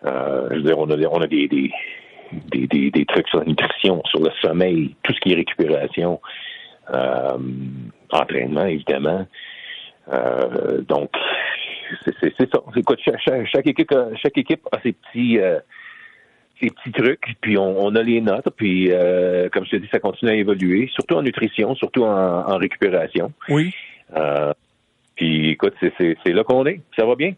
Euh, 0.05 0.49
je 0.51 0.57
veux 0.57 0.63
dire, 0.63 0.79
on 0.79 0.91
a 0.91 0.97
des- 0.97 1.07
on 1.07 1.21
a 1.21 1.27
des, 1.27 1.47
des 1.49 1.71
des, 2.51 2.67
des, 2.67 2.91
des 2.91 3.05
trucs 3.07 3.29
sur 3.29 3.39
la 3.39 3.45
nutrition, 3.45 4.03
sur 4.07 4.21
le 4.21 4.31
sommeil, 4.43 4.97
tout 5.05 5.13
ce 5.13 5.21
qui 5.21 5.33
est 5.33 5.37
récupération, 5.37 6.21
euh, 6.93 7.39
entraînement 8.11 8.65
évidemment. 8.67 9.27
Euh, 10.13 10.81
donc, 10.83 11.11
c'est 12.05 12.51
ça. 12.51 12.61
Écoute, 12.77 13.01
chaque, 13.05 13.47
chaque, 13.47 13.67
équipe, 13.67 13.93
a- 13.93 14.15
chaque 14.17 14.37
équipe 14.39 14.67
a 14.73 14.81
ses 14.81 14.93
petits, 14.93 15.39
euh, 15.39 15.59
ses 16.61 16.71
petits 16.71 16.93
trucs, 16.93 17.35
puis 17.41 17.59
on, 17.59 17.85
on 17.85 17.95
a 17.95 18.03
les 18.03 18.21
notes, 18.21 18.49
puis 18.57 18.91
euh, 18.91 19.49
comme 19.51 19.65
je 19.65 19.71
te 19.73 19.77
dis, 19.77 19.89
ça 19.93 19.99
continue 19.99 20.31
à 20.31 20.35
évoluer, 20.35 20.89
surtout 20.93 21.15
en 21.17 21.23
nutrition, 21.23 21.75
surtout 21.75 22.05
en, 22.05 22.49
en 22.49 22.57
récupération. 22.57 23.33
Oui. 23.49 23.75
Euh, 24.17 24.53
puis 25.17 25.51
écoute, 25.51 25.73
c'est- 25.81 26.33
là 26.33 26.45
qu'on 26.45 26.67
est. 26.67 26.81
Ça 26.95 27.07
va 27.07 27.15
bien? 27.17 27.33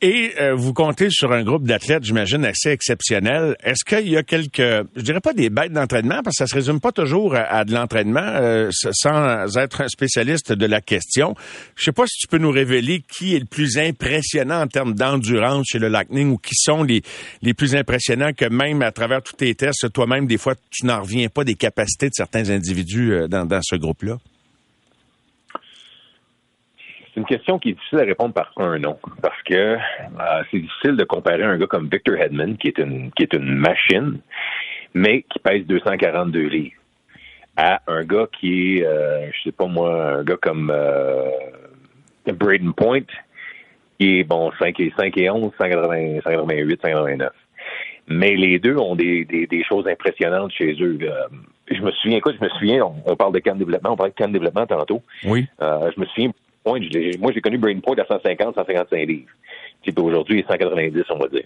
Et 0.00 0.30
euh, 0.40 0.54
vous 0.54 0.72
comptez 0.72 1.08
sur 1.10 1.30
un 1.32 1.42
groupe 1.44 1.64
d'athlètes, 1.64 2.02
j'imagine, 2.04 2.44
assez 2.46 2.70
exceptionnel. 2.70 3.54
Est-ce 3.62 3.84
qu'il 3.84 4.08
y 4.08 4.16
a 4.16 4.22
quelques, 4.22 4.56
je 4.96 5.02
dirais 5.02 5.20
pas 5.20 5.34
des 5.34 5.50
bêtes 5.50 5.72
d'entraînement, 5.72 6.22
parce 6.22 6.36
que 6.36 6.44
ça 6.44 6.46
se 6.46 6.54
résume 6.54 6.80
pas 6.80 6.90
toujours 6.92 7.34
à, 7.34 7.40
à 7.42 7.64
de 7.66 7.74
l'entraînement, 7.74 8.20
euh, 8.22 8.70
sans 8.72 9.58
être 9.58 9.82
un 9.82 9.88
spécialiste 9.88 10.52
de 10.52 10.66
la 10.66 10.80
question. 10.80 11.34
Je 11.76 11.84
sais 11.84 11.92
pas 11.92 12.06
si 12.06 12.18
tu 12.20 12.28
peux 12.28 12.38
nous 12.38 12.50
révéler 12.50 13.02
qui 13.02 13.34
est 13.36 13.40
le 13.40 13.44
plus 13.44 13.76
impressionnant 13.78 14.62
en 14.62 14.66
termes 14.66 14.94
d'endurance 14.94 15.66
chez 15.70 15.78
le 15.78 15.88
Lightning 15.88 16.30
ou 16.30 16.38
qui 16.38 16.54
sont 16.54 16.82
les, 16.82 17.02
les 17.42 17.52
plus 17.54 17.74
impressionnants 17.76 18.32
que 18.32 18.46
même 18.46 18.80
à 18.82 18.90
travers 18.92 19.22
tous 19.22 19.36
tes 19.36 19.54
tests, 19.54 19.92
toi-même, 19.92 20.26
des 20.26 20.38
fois, 20.38 20.54
tu 20.70 20.86
n'en 20.86 21.02
reviens 21.02 21.28
pas 21.28 21.44
des 21.44 21.54
capacités 21.54 22.06
de 22.08 22.14
certains 22.14 22.48
individus 22.48 23.12
euh, 23.12 23.28
dans, 23.28 23.44
dans 23.44 23.60
ce 23.62 23.76
groupe-là. 23.76 24.16
C'est 27.18 27.22
une 27.22 27.36
question 27.36 27.58
qui 27.58 27.70
est 27.70 27.72
difficile 27.72 27.98
à 27.98 28.04
répondre 28.04 28.32
par 28.32 28.52
un 28.58 28.78
nom, 28.78 28.96
parce 29.20 29.42
que 29.42 29.54
euh, 29.54 29.78
c'est 30.52 30.60
difficile 30.60 30.94
de 30.94 31.02
comparer 31.02 31.42
un 31.42 31.58
gars 31.58 31.66
comme 31.66 31.88
Victor 31.90 32.14
Hedman, 32.16 32.56
qui 32.56 32.68
est 32.68 32.78
une 32.78 33.10
qui 33.10 33.24
est 33.24 33.32
une 33.32 33.56
machine, 33.56 34.20
mais 34.94 35.22
qui 35.22 35.40
pèse 35.40 35.66
242 35.66 36.40
livres, 36.42 36.76
à 37.56 37.80
un 37.88 38.04
gars 38.04 38.28
qui 38.38 38.76
est, 38.76 38.86
euh, 38.86 39.32
je 39.32 39.42
sais 39.42 39.50
pas 39.50 39.66
moi, 39.66 40.18
un 40.18 40.22
gars 40.22 40.36
comme 40.40 40.70
euh, 40.72 41.28
Braden 42.26 42.72
Point, 42.72 43.06
qui 43.98 44.20
est 44.20 44.24
bon 44.24 44.52
5 44.60 44.78
et 44.78 44.92
5 44.96 45.18
et 45.18 45.28
11, 45.28 45.50
180, 45.58 46.20
188, 46.22 46.80
189. 46.80 47.32
Mais 48.06 48.36
les 48.36 48.60
deux 48.60 48.76
ont 48.76 48.94
des, 48.94 49.24
des, 49.24 49.48
des 49.48 49.64
choses 49.64 49.88
impressionnantes 49.88 50.52
chez 50.52 50.76
eux. 50.80 50.98
Euh, 51.02 51.26
je 51.68 51.82
me 51.82 51.90
souviens, 51.90 52.18
écoute, 52.18 52.36
je 52.38 52.44
me 52.44 52.50
souviens, 52.50 52.84
on, 52.84 52.94
on 53.06 53.16
parle 53.16 53.32
de 53.32 53.40
camp 53.40 53.54
de 53.54 53.58
développement, 53.58 53.90
on 53.94 53.96
parlait 53.96 54.12
de 54.12 54.16
camp 54.16 54.28
de 54.28 54.34
développement 54.34 54.66
tantôt. 54.66 55.02
Oui. 55.24 55.48
Euh, 55.60 55.90
je 55.94 56.00
me 56.00 56.06
souviens, 56.06 56.30
Point, 56.68 56.80
moi 57.20 57.32
j'ai 57.32 57.40
connu 57.40 57.58
Brain 57.58 57.78
Point 57.80 57.96
à 57.98 58.04
150, 58.06 58.54
155 58.54 59.06
livres. 59.06 59.28
Puis 59.82 59.94
aujourd'hui, 59.96 60.38
il 60.38 60.40
est 60.40 60.48
190, 60.48 61.02
on 61.10 61.18
va 61.18 61.28
dire. 61.28 61.44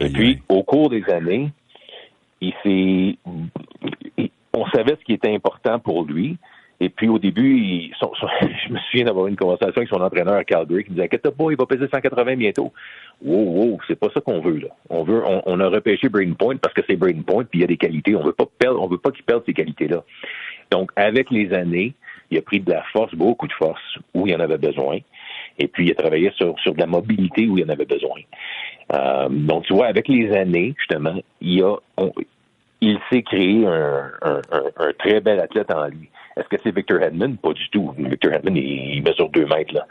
Et 0.00 0.08
puis, 0.08 0.42
au 0.48 0.62
cours 0.62 0.88
des 0.90 1.04
années, 1.10 1.50
il 2.40 2.54
s'est, 2.62 3.18
on 4.54 4.66
savait 4.68 4.96
ce 4.98 5.04
qui 5.04 5.12
était 5.12 5.34
important 5.34 5.78
pour 5.78 6.04
lui. 6.04 6.36
Et 6.82 6.88
puis 6.88 7.08
au 7.10 7.18
début, 7.18 7.58
il- 7.58 7.92
son- 8.00 8.12
son- 8.14 8.26
je 8.66 8.72
me 8.72 8.78
souviens 8.78 9.04
d'avoir 9.04 9.26
une 9.26 9.36
conversation 9.36 9.76
avec 9.76 9.88
son 9.90 10.00
entraîneur 10.00 10.34
à 10.34 10.44
Calgary 10.44 10.84
qui 10.84 10.90
me 10.90 10.94
disait 10.94 11.04
Inquiète 11.04 11.28
pas, 11.28 11.44
il 11.50 11.56
va 11.58 11.66
peser 11.66 11.86
180 11.92 12.36
bientôt. 12.36 12.72
Wow, 13.22 13.36
wow, 13.44 13.78
c'est 13.86 13.98
pas 14.00 14.08
ça 14.14 14.22
qu'on 14.22 14.40
veut 14.40 14.56
là. 14.60 14.68
On 14.88 15.04
veut, 15.04 15.22
on, 15.26 15.42
on 15.44 15.60
a 15.60 15.68
repêché 15.68 16.08
Braden 16.08 16.34
Point 16.36 16.56
parce 16.56 16.72
que 16.72 16.80
c'est 16.88 16.96
Braden 16.96 17.22
Point 17.22 17.44
puis 17.44 17.58
il 17.58 17.60
y 17.60 17.64
a 17.64 17.66
des 17.66 17.76
qualités. 17.76 18.16
On 18.16 18.22
veut 18.24 18.32
pas 18.32 18.46
perdre, 18.58 18.82
on 18.82 18.88
veut 18.88 18.96
pas 18.96 19.10
qu'il 19.10 19.24
perde 19.24 19.42
ces 19.44 19.52
qualités-là. 19.52 20.02
Donc 20.70 20.90
avec 20.96 21.30
les 21.30 21.52
années, 21.52 21.92
il 22.30 22.38
a 22.38 22.42
pris 22.42 22.60
de 22.60 22.70
la 22.72 22.82
force, 22.92 23.14
beaucoup 23.14 23.46
de 23.46 23.52
force 23.52 23.82
où 24.14 24.26
il 24.26 24.34
en 24.36 24.40
avait 24.40 24.58
besoin. 24.58 24.98
Et 25.58 25.68
puis 25.68 25.86
il 25.86 25.92
a 25.92 25.94
travaillé 25.94 26.30
sur, 26.36 26.58
sur 26.60 26.74
de 26.74 26.80
la 26.80 26.86
mobilité 26.86 27.46
où 27.46 27.58
il 27.58 27.64
en 27.64 27.68
avait 27.68 27.84
besoin. 27.84 28.20
Euh, 28.94 29.28
donc 29.28 29.64
tu 29.64 29.74
vois, 29.74 29.86
avec 29.86 30.08
les 30.08 30.32
années, 30.32 30.74
justement, 30.78 31.14
il 31.40 31.62
a, 31.62 31.76
on- 31.98 32.12
il 32.80 32.98
s'est 33.10 33.22
créé 33.22 33.66
un, 33.66 34.10
un, 34.22 34.40
un, 34.52 34.62
un 34.78 34.92
très 34.98 35.20
bel 35.20 35.38
athlète 35.40 35.70
en 35.70 35.86
lui. 35.86 36.08
Est-ce 36.36 36.48
que 36.48 36.56
c'est 36.62 36.74
Victor 36.74 37.02
Hedman? 37.02 37.36
Pas 37.36 37.52
du 37.52 37.68
tout. 37.70 37.92
Victor 37.98 38.32
Hedman, 38.32 38.56
il, 38.56 39.02
mesure 39.02 39.28
deux 39.30 39.46
mètres, 39.46 39.74
là. 39.74 39.86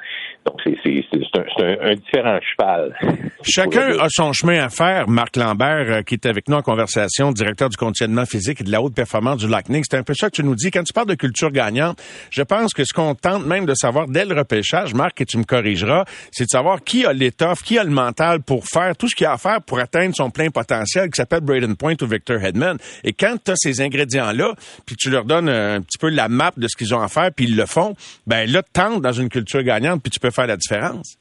Donc, 0.46 0.56
c'est, 0.64 0.78
c'est, 0.84 1.04
c'est, 1.12 1.20
c'est 1.34 1.64
un, 1.64 1.66
un, 1.66 1.92
un 1.92 1.96
différent 1.96 2.40
cheval. 2.42 2.98
Chacun 3.44 4.00
a 4.00 4.08
son 4.10 4.32
chemin 4.34 4.64
à 4.64 4.70
faire. 4.70 5.10
Marc 5.10 5.36
Lambert, 5.36 5.86
euh, 5.90 6.02
qui 6.02 6.16
est 6.16 6.26
avec 6.26 6.48
nous 6.48 6.56
en 6.56 6.62
conversation, 6.62 7.32
directeur 7.32 7.70
du 7.70 7.78
conditionnement 7.78 8.26
physique 8.26 8.62
et 8.62 8.64
de 8.64 8.72
la 8.72 8.82
haute 8.82 8.96
performance 8.96 9.38
du 9.38 9.48
Lightning, 9.48 9.84
c'est 9.90 9.98
un 9.98 10.04
peu 10.04 10.14
ça 10.14 10.30
que 10.30 10.36
tu 10.36 10.44
nous 10.44 10.56
dis. 10.56 10.72
Quand 10.72 10.84
tu 10.84 10.94
parles 10.94 11.08
de 11.08 11.16
culture 11.16 11.52
gagnante, 11.52 12.02
je 12.32 12.42
pense 12.42 12.74
que 12.74 12.84
ce 12.84 12.94
qu'on 12.94 13.16
tente 13.16 13.46
même 13.46 13.66
de 13.66 13.74
savoir 13.76 14.08
dès 14.08 14.26
le 14.26 14.36
repêchage, 14.36 14.94
Marc, 14.94 15.22
et 15.22 15.26
tu 15.26 15.38
me 15.38 15.44
corrigeras, 15.44 16.06
c'est 16.32 16.46
de 16.46 16.50
savoir 16.50 16.84
qui 16.84 17.06
a 17.06 17.14
l'étoffe, 17.14 17.64
qui 17.64 17.78
a 17.78 17.84
le 17.84 17.90
mental 17.90 18.42
pour 18.42 18.66
faire 18.66 18.96
tout 18.96 19.08
ce 19.08 19.16
qu'il 19.16 19.26
a 19.26 19.34
à 19.34 19.38
faire 19.38 19.62
pour 19.62 19.80
atteindre 19.80 20.16
son 20.16 20.30
plein 20.30 20.50
potentiel, 20.50 21.10
qui 21.10 21.18
s'appelle 21.18 21.42
Braden 21.42 21.76
Point 21.76 21.96
ou 22.02 22.08
Victor 22.08 22.44
Hedman. 22.44 22.78
Et 23.04 23.14
quand 23.14 23.36
tu 23.44 23.52
as 23.52 23.56
ces 23.56 23.82
ingrédients-là, 23.82 24.54
puis 24.86 24.96
tu 24.96 25.10
leur 25.10 25.26
donnes 25.26 25.50
euh, 25.50 25.78
un 25.78 25.82
petit 25.82 25.98
peu 25.98 26.10
la 26.10 26.30
map 26.40 26.52
de 26.58 26.68
ce 26.68 26.76
qu'ils 26.78 26.94
ont 26.96 27.02
à 27.02 27.08
faire, 27.08 27.30
puis 27.36 27.46
ils 27.46 27.56
le 27.56 27.66
font, 27.66 27.94
ben 28.26 28.50
là, 28.50 28.62
tente 28.64 29.02
dans 29.02 29.12
une 29.12 29.30
culture 29.30 29.62
gagnante, 29.64 30.02
puis 30.02 30.10
tu 30.12 30.20
peux 30.20 30.32
faire 30.32 30.48
la 30.48 30.58
différence. 30.58 31.18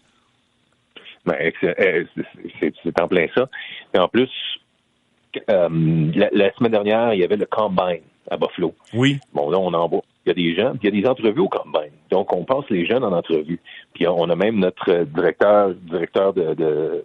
Ben, 1.26 1.36
c'est, 1.60 1.78
euh, 1.80 2.04
c'est- 2.60 3.00
en 3.00 3.08
plein 3.08 3.26
ça. 3.34 3.48
Et 3.94 3.98
en 3.98 4.08
plus, 4.08 4.30
euh, 5.50 5.68
la, 6.14 6.28
la 6.32 6.52
semaine 6.54 6.72
dernière, 6.72 7.12
il 7.14 7.20
y 7.20 7.24
avait 7.24 7.36
le 7.36 7.46
Combine 7.46 8.00
à 8.30 8.36
Buffalo. 8.36 8.74
Oui. 8.94 9.18
Bon, 9.34 9.50
là, 9.50 9.58
on 9.58 9.72
envoie. 9.74 10.02
Il 10.24 10.28
y 10.28 10.32
a 10.32 10.34
des 10.34 10.54
gens, 10.54 10.70
puis 10.76 10.88
il 10.88 10.94
y 10.94 10.98
a 10.98 11.02
des 11.02 11.08
entrevues 11.08 11.40
au 11.40 11.48
Combine. 11.48 11.92
Donc, 12.10 12.32
on 12.32 12.44
passe 12.44 12.64
les 12.70 12.86
jeunes 12.86 13.04
en 13.04 13.12
entrevue. 13.12 13.60
Puis 13.94 14.06
on 14.06 14.28
a 14.30 14.36
même 14.36 14.56
notre 14.58 15.04
directeur, 15.04 15.74
directeur 15.74 16.32
de, 16.34 16.54
de 16.54 17.04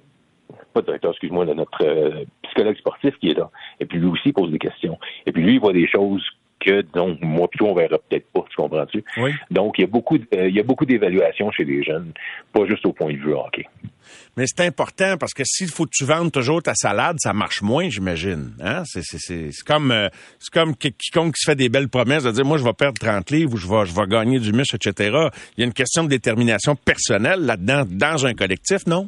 pas 0.73 0.81
directeur, 0.81 1.11
excuse-moi, 1.11 1.45
de 1.45 1.53
notre 1.53 1.83
euh, 1.85 2.23
psychologue 2.43 2.77
sportif 2.77 3.13
qui 3.19 3.29
est 3.29 3.37
là. 3.37 3.49
Et 3.79 3.85
puis 3.85 3.99
lui 3.99 4.07
aussi 4.07 4.31
pose 4.33 4.51
des 4.51 4.59
questions. 4.59 4.97
Et 5.25 5.31
puis 5.31 5.43
lui, 5.43 5.53
il 5.55 5.59
voit 5.59 5.73
des 5.73 5.87
choses 5.87 6.23
que, 6.65 6.81
disons, 6.81 7.17
moi 7.21 7.47
plutôt, 7.47 7.67
on 7.67 7.75
verra 7.75 7.97
peut-être 8.09 8.27
pas, 8.33 8.43
tu 8.49 8.55
comprends-tu? 8.55 9.03
Oui. 9.17 9.31
Donc, 9.51 9.75
il 9.77 9.81
y 9.81 9.83
a 9.83 9.87
beaucoup, 9.87 10.17
euh, 10.17 10.47
il 10.49 10.55
y 10.55 10.59
a 10.59 10.63
beaucoup 10.63 10.85
d'évaluations 10.85 11.51
chez 11.51 11.63
les 11.65 11.83
jeunes, 11.83 12.11
pas 12.53 12.65
juste 12.67 12.85
au 12.85 12.93
point 12.93 13.11
de 13.11 13.17
vue 13.17 13.33
hockey. 13.33 13.65
Mais 14.35 14.45
c'est 14.47 14.65
important 14.65 15.17
parce 15.17 15.33
que 15.33 15.43
s'il 15.45 15.69
faut 15.69 15.85
que 15.85 15.91
tu 15.93 16.05
vendes 16.05 16.31
toujours 16.31 16.61
ta 16.61 16.73
salade, 16.75 17.17
ça 17.19 17.33
marche 17.33 17.61
moins, 17.61 17.87
j'imagine. 17.89 18.53
Hein? 18.61 18.83
C'est, 18.85 19.01
c'est, 19.03 19.17
c'est, 19.19 19.49
c'est 19.51 19.65
comme, 19.65 19.91
euh, 19.91 20.09
c'est 20.39 20.51
comme 20.51 20.75
qui- 20.75 20.91
quiconque 20.93 21.35
qui 21.35 21.41
se 21.41 21.51
fait 21.51 21.55
des 21.55 21.69
belles 21.69 21.87
promesses 21.89 22.23
de 22.23 22.31
dire 22.31 22.43
moi 22.45 22.57
je 22.57 22.63
vais 22.63 22.73
perdre 22.73 22.99
30 22.99 23.31
livres 23.31 23.53
ou 23.53 23.57
je 23.57 23.67
vais, 23.67 23.85
je 23.85 23.93
vais 23.95 24.07
gagner 24.07 24.39
du 24.39 24.51
muscle, 24.51 24.75
etc. 24.75 25.17
Il 25.57 25.61
y 25.61 25.63
a 25.63 25.65
une 25.65 25.73
question 25.73 26.03
de 26.03 26.09
détermination 26.09 26.75
personnelle 26.75 27.41
là-dedans, 27.41 27.83
dans 27.89 28.25
un 28.25 28.33
collectif, 28.33 28.85
non? 28.87 29.07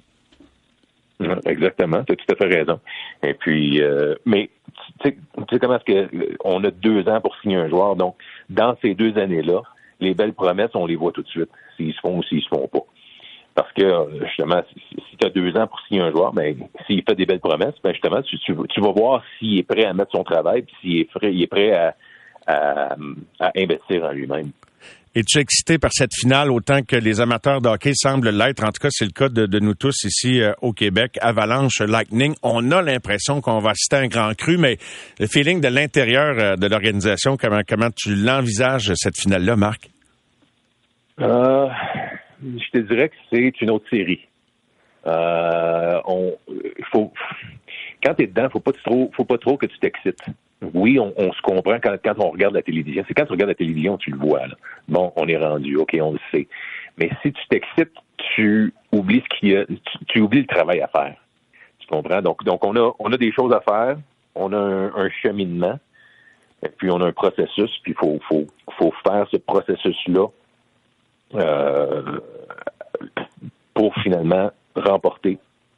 Exactement, 1.45 2.03
tu 2.03 2.13
as 2.13 2.15
tout 2.15 2.33
à 2.33 2.35
fait 2.35 2.55
raison. 2.55 2.79
Et 3.23 3.33
puis, 3.33 3.81
euh, 3.81 4.15
mais 4.25 4.49
tu 5.01 5.09
sais, 5.49 5.59
comment 5.59 5.77
est-ce 5.77 5.85
que 5.85 6.37
on 6.43 6.63
a 6.63 6.71
deux 6.71 7.07
ans 7.07 7.21
pour 7.21 7.35
signer 7.37 7.55
un 7.55 7.69
joueur, 7.69 7.95
donc 7.95 8.15
dans 8.49 8.75
ces 8.81 8.93
deux 8.95 9.17
années-là, 9.17 9.61
les 9.99 10.13
belles 10.13 10.33
promesses, 10.33 10.71
on 10.73 10.85
les 10.85 10.95
voit 10.95 11.11
tout 11.11 11.23
de 11.23 11.27
suite, 11.27 11.49
s'ils 11.77 11.93
se 11.93 11.99
font 11.99 12.17
ou 12.17 12.23
s'ils 12.23 12.41
se 12.41 12.49
font 12.49 12.67
pas. 12.67 12.83
Parce 13.53 13.71
que 13.71 13.83
justement, 14.25 14.61
si, 14.73 15.17
tu 15.17 15.25
as 15.25 15.29
deux 15.29 15.55
ans 15.55 15.67
pour 15.67 15.79
signer 15.87 16.01
un 16.01 16.11
joueur, 16.11 16.33
ben 16.33 16.57
s'il 16.85 17.03
fait 17.03 17.15
des 17.15 17.25
belles 17.25 17.39
promesses, 17.39 17.75
ben 17.81 17.93
justement, 17.93 18.21
tu, 18.21 18.37
tu, 18.39 18.53
tu 18.69 18.81
vas 18.81 18.91
voir 18.91 19.23
s'il 19.39 19.57
est 19.57 19.63
prêt 19.63 19.85
à 19.85 19.93
mettre 19.93 20.11
son 20.11 20.25
travail, 20.25 20.63
puis 20.63 20.75
s'il 20.81 20.97
est 20.99 21.05
prêt, 21.05 21.33
il 21.33 21.41
est 21.41 21.47
prêt 21.47 21.71
à, 21.71 21.95
à, 22.47 22.95
à 23.39 23.51
investir 23.55 24.03
en 24.03 24.11
lui-même. 24.11 24.51
Es-tu 25.17 25.39
excité 25.39 25.77
par 25.77 25.91
cette 25.93 26.13
finale 26.13 26.51
autant 26.51 26.81
que 26.81 26.97
les 26.97 27.21
amateurs 27.21 27.61
de 27.61 27.69
hockey 27.69 27.93
semblent 27.95 28.31
l'être? 28.31 28.65
En 28.65 28.73
tout 28.73 28.81
cas, 28.81 28.89
c'est 28.91 29.05
le 29.05 29.11
cas 29.11 29.29
de, 29.29 29.59
nous 29.59 29.73
tous 29.73 30.03
ici 30.03 30.41
euh, 30.41 30.51
au 30.61 30.73
Québec. 30.73 31.17
Avalanche, 31.21 31.79
Lightning, 31.79 32.35
on 32.43 32.69
a 32.71 32.81
l'impression 32.81 33.39
qu'on 33.39 33.59
va 33.59 33.69
assister 33.69 33.95
à 33.95 33.99
un 33.99 34.07
grand 34.07 34.35
cru, 34.35 34.57
mais 34.57 34.77
le 35.17 35.27
feeling 35.27 35.61
de 35.61 35.69
l'intérieur 35.69 36.35
euh, 36.37 36.55
de 36.57 36.67
l'organisation, 36.67 37.37
comment, 37.37 37.89
tu 37.95 38.13
l'envisages, 38.13 38.91
cette 38.95 39.17
finale-là, 39.17 39.55
Marc? 39.55 39.89
Euh, 41.21 41.69
je 42.41 42.71
te 42.73 42.79
dirais 42.79 43.07
que 43.07 43.15
c'est 43.31 43.61
une 43.61 43.69
autre 43.69 43.89
série. 43.89 44.27
Euh, 45.07 46.01
on, 46.07 46.35
faut, 46.91 47.13
quand 48.03 48.15
t'es 48.15 48.27
dedans, 48.27 48.49
faut 48.49 48.59
pas 48.59 48.73
trop, 48.73 49.09
faut 49.15 49.23
pas 49.23 49.37
trop 49.37 49.55
que 49.55 49.65
tu 49.65 49.79
t'excites. 49.79 50.25
Oui, 50.73 50.99
on, 50.99 51.13
on 51.17 51.33
se 51.33 51.41
comprend 51.41 51.77
quand, 51.81 51.95
quand 52.03 52.15
on 52.19 52.31
regarde 52.31 52.53
la 52.53 52.61
télévision. 52.61 53.03
C'est 53.07 53.13
quand 53.13 53.25
tu 53.25 53.33
regardes 53.33 53.49
la 53.49 53.55
télévision, 53.55 53.97
tu 53.97 54.11
le 54.11 54.17
vois. 54.17 54.47
Là. 54.47 54.55
Bon, 54.87 55.11
on 55.15 55.27
est 55.27 55.37
rendu, 55.37 55.75
ok, 55.75 55.97
on 56.01 56.13
le 56.13 56.19
sait. 56.31 56.47
Mais 56.97 57.09
si 57.21 57.33
tu 57.33 57.47
t'excites, 57.49 57.93
tu 58.17 58.73
oublies 58.91 59.21
ce 59.21 59.37
qu'il 59.37 59.49
y 59.49 59.57
a, 59.57 59.65
tu, 60.07 60.21
oublies 60.21 60.41
le 60.41 60.47
travail 60.47 60.81
à 60.81 60.87
faire. 60.87 61.15
Tu 61.79 61.87
comprends? 61.87 62.21
Donc, 62.21 62.43
donc 62.43 62.63
on 62.63 62.75
a, 62.75 62.91
on 62.99 63.11
a 63.11 63.17
des 63.17 63.31
choses 63.31 63.53
à 63.53 63.61
faire. 63.61 63.97
on 64.33 64.53
a 64.53 64.57
un, 64.57 65.09
cheminement, 65.21 65.77
et 66.63 66.69
puis 66.69 66.89
on 66.89 67.01
a 67.01 67.07
un 67.07 67.11
processus, 67.11 67.71
puis 67.83 67.91
il 67.91 67.95
faut, 67.95 68.19
faut, 68.27 68.47
faut 68.77 68.93
faire 69.05 69.27
ce 69.29 69.37
processus-là 69.37 70.27
euh, 71.35 72.19
pour 73.73 73.93
finalement 73.95 74.51
remporter 74.75 75.37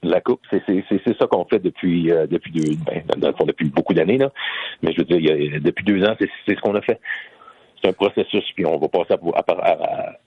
la 0.09 0.21
coupe. 0.21 0.41
C'est 0.49 1.17
ça 1.17 1.27
qu'on 1.27 1.45
fait 1.45 1.59
depuis 1.59 2.11
euh, 2.11 2.27
depuis 2.27 2.51
deux, 2.51 2.75
ben, 2.85 3.03
dans 3.17 3.27
le 3.27 3.33
fond 3.33 3.45
depuis 3.45 3.69
beaucoup 3.69 3.93
d'années 3.93 4.17
là. 4.17 4.31
Mais 4.81 4.93
je 4.93 4.99
veux 4.99 5.05
dire, 5.05 5.17
il 5.17 5.25
y 5.25 5.55
a, 5.55 5.59
depuis 5.59 5.83
deux 5.83 6.03
ans, 6.03 6.15
c'est 6.19 6.55
ce 6.55 6.61
qu'on 6.61 6.75
a 6.75 6.81
fait. 6.81 6.99
C'est 7.81 7.89
un 7.89 7.93
processus, 7.93 8.43
puis 8.55 8.65
on 8.65 8.77
va 8.77 8.87
passer 8.87 9.13
à, 9.13 10.17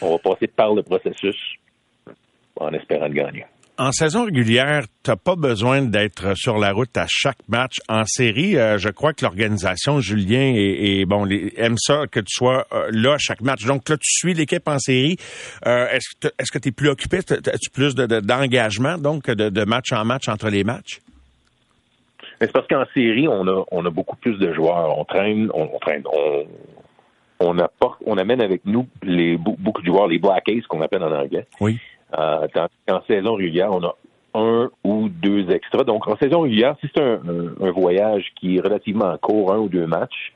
on 0.00 0.10
va 0.10 0.18
passer 0.18 0.46
par 0.48 0.74
le 0.74 0.82
processus 0.82 1.36
en 2.56 2.72
espérant 2.72 3.08
de 3.08 3.14
gagner. 3.14 3.44
En 3.76 3.90
saison 3.90 4.26
régulière, 4.26 4.84
tu 5.02 5.10
n'as 5.10 5.16
pas 5.16 5.34
besoin 5.34 5.82
d'être 5.82 6.36
sur 6.36 6.58
la 6.58 6.70
route 6.70 6.96
à 6.96 7.06
chaque 7.08 7.48
match. 7.48 7.78
En 7.88 8.04
série, 8.04 8.56
euh, 8.56 8.78
je 8.78 8.88
crois 8.88 9.12
que 9.12 9.24
l'organisation, 9.24 9.98
Julien, 9.98 10.52
et, 10.54 11.04
bon, 11.06 11.24
les, 11.24 11.52
aime 11.56 11.76
ça 11.76 12.06
que 12.06 12.20
tu 12.20 12.30
sois 12.30 12.66
euh, 12.72 12.88
là 12.92 13.14
à 13.14 13.18
chaque 13.18 13.40
match. 13.40 13.64
Donc 13.66 13.88
là, 13.88 13.96
tu 13.96 14.08
suis 14.08 14.32
l'équipe 14.32 14.68
en 14.68 14.78
série. 14.78 15.16
Euh, 15.66 15.88
est-ce 15.88 16.52
que 16.52 16.58
tu 16.58 16.68
es 16.68 16.72
plus 16.72 16.88
occupé? 16.88 17.18
As-tu 17.18 17.70
plus 17.72 17.96
d'engagement, 17.96 18.96
donc, 18.96 19.28
de, 19.28 19.64
match 19.64 19.92
en 19.92 20.04
match 20.04 20.28
entre 20.28 20.50
les 20.50 20.62
matchs? 20.62 21.00
C'est 22.40 22.52
parce 22.52 22.68
qu'en 22.68 22.84
série, 22.94 23.26
on 23.26 23.48
a, 23.48 23.64
on 23.72 23.84
a 23.84 23.90
beaucoup 23.90 24.16
plus 24.16 24.38
de 24.38 24.54
joueurs. 24.54 24.96
On 24.96 25.04
traîne, 25.04 25.50
on, 25.52 25.66
traîne, 25.80 26.04
on, 26.12 26.44
on, 27.40 27.58
apporte, 27.58 27.98
on 28.06 28.18
amène 28.18 28.40
avec 28.40 28.64
nous 28.66 28.86
les, 29.02 29.36
beaucoup 29.36 29.80
de 29.80 29.86
joueurs, 29.86 30.06
les 30.06 30.20
Black 30.20 30.48
Ace 30.48 30.64
qu'on 30.68 30.80
appelle 30.80 31.02
en 31.02 31.12
anglais. 31.12 31.48
Oui. 31.60 31.80
Euh, 32.18 32.46
en 32.88 33.02
saison 33.08 33.34
régulière, 33.34 33.70
on 33.72 33.82
a 33.84 33.94
un 34.34 34.70
ou 34.84 35.08
deux 35.08 35.50
extras. 35.50 35.84
Donc, 35.84 36.06
en 36.08 36.16
saison 36.16 36.40
régulière, 36.40 36.76
si 36.80 36.88
c'est 36.94 37.02
un, 37.02 37.70
voyage 37.70 38.26
qui 38.36 38.56
est 38.56 38.60
relativement 38.60 39.16
court, 39.18 39.52
un 39.52 39.58
ou 39.58 39.68
deux 39.68 39.86
matchs, 39.86 40.32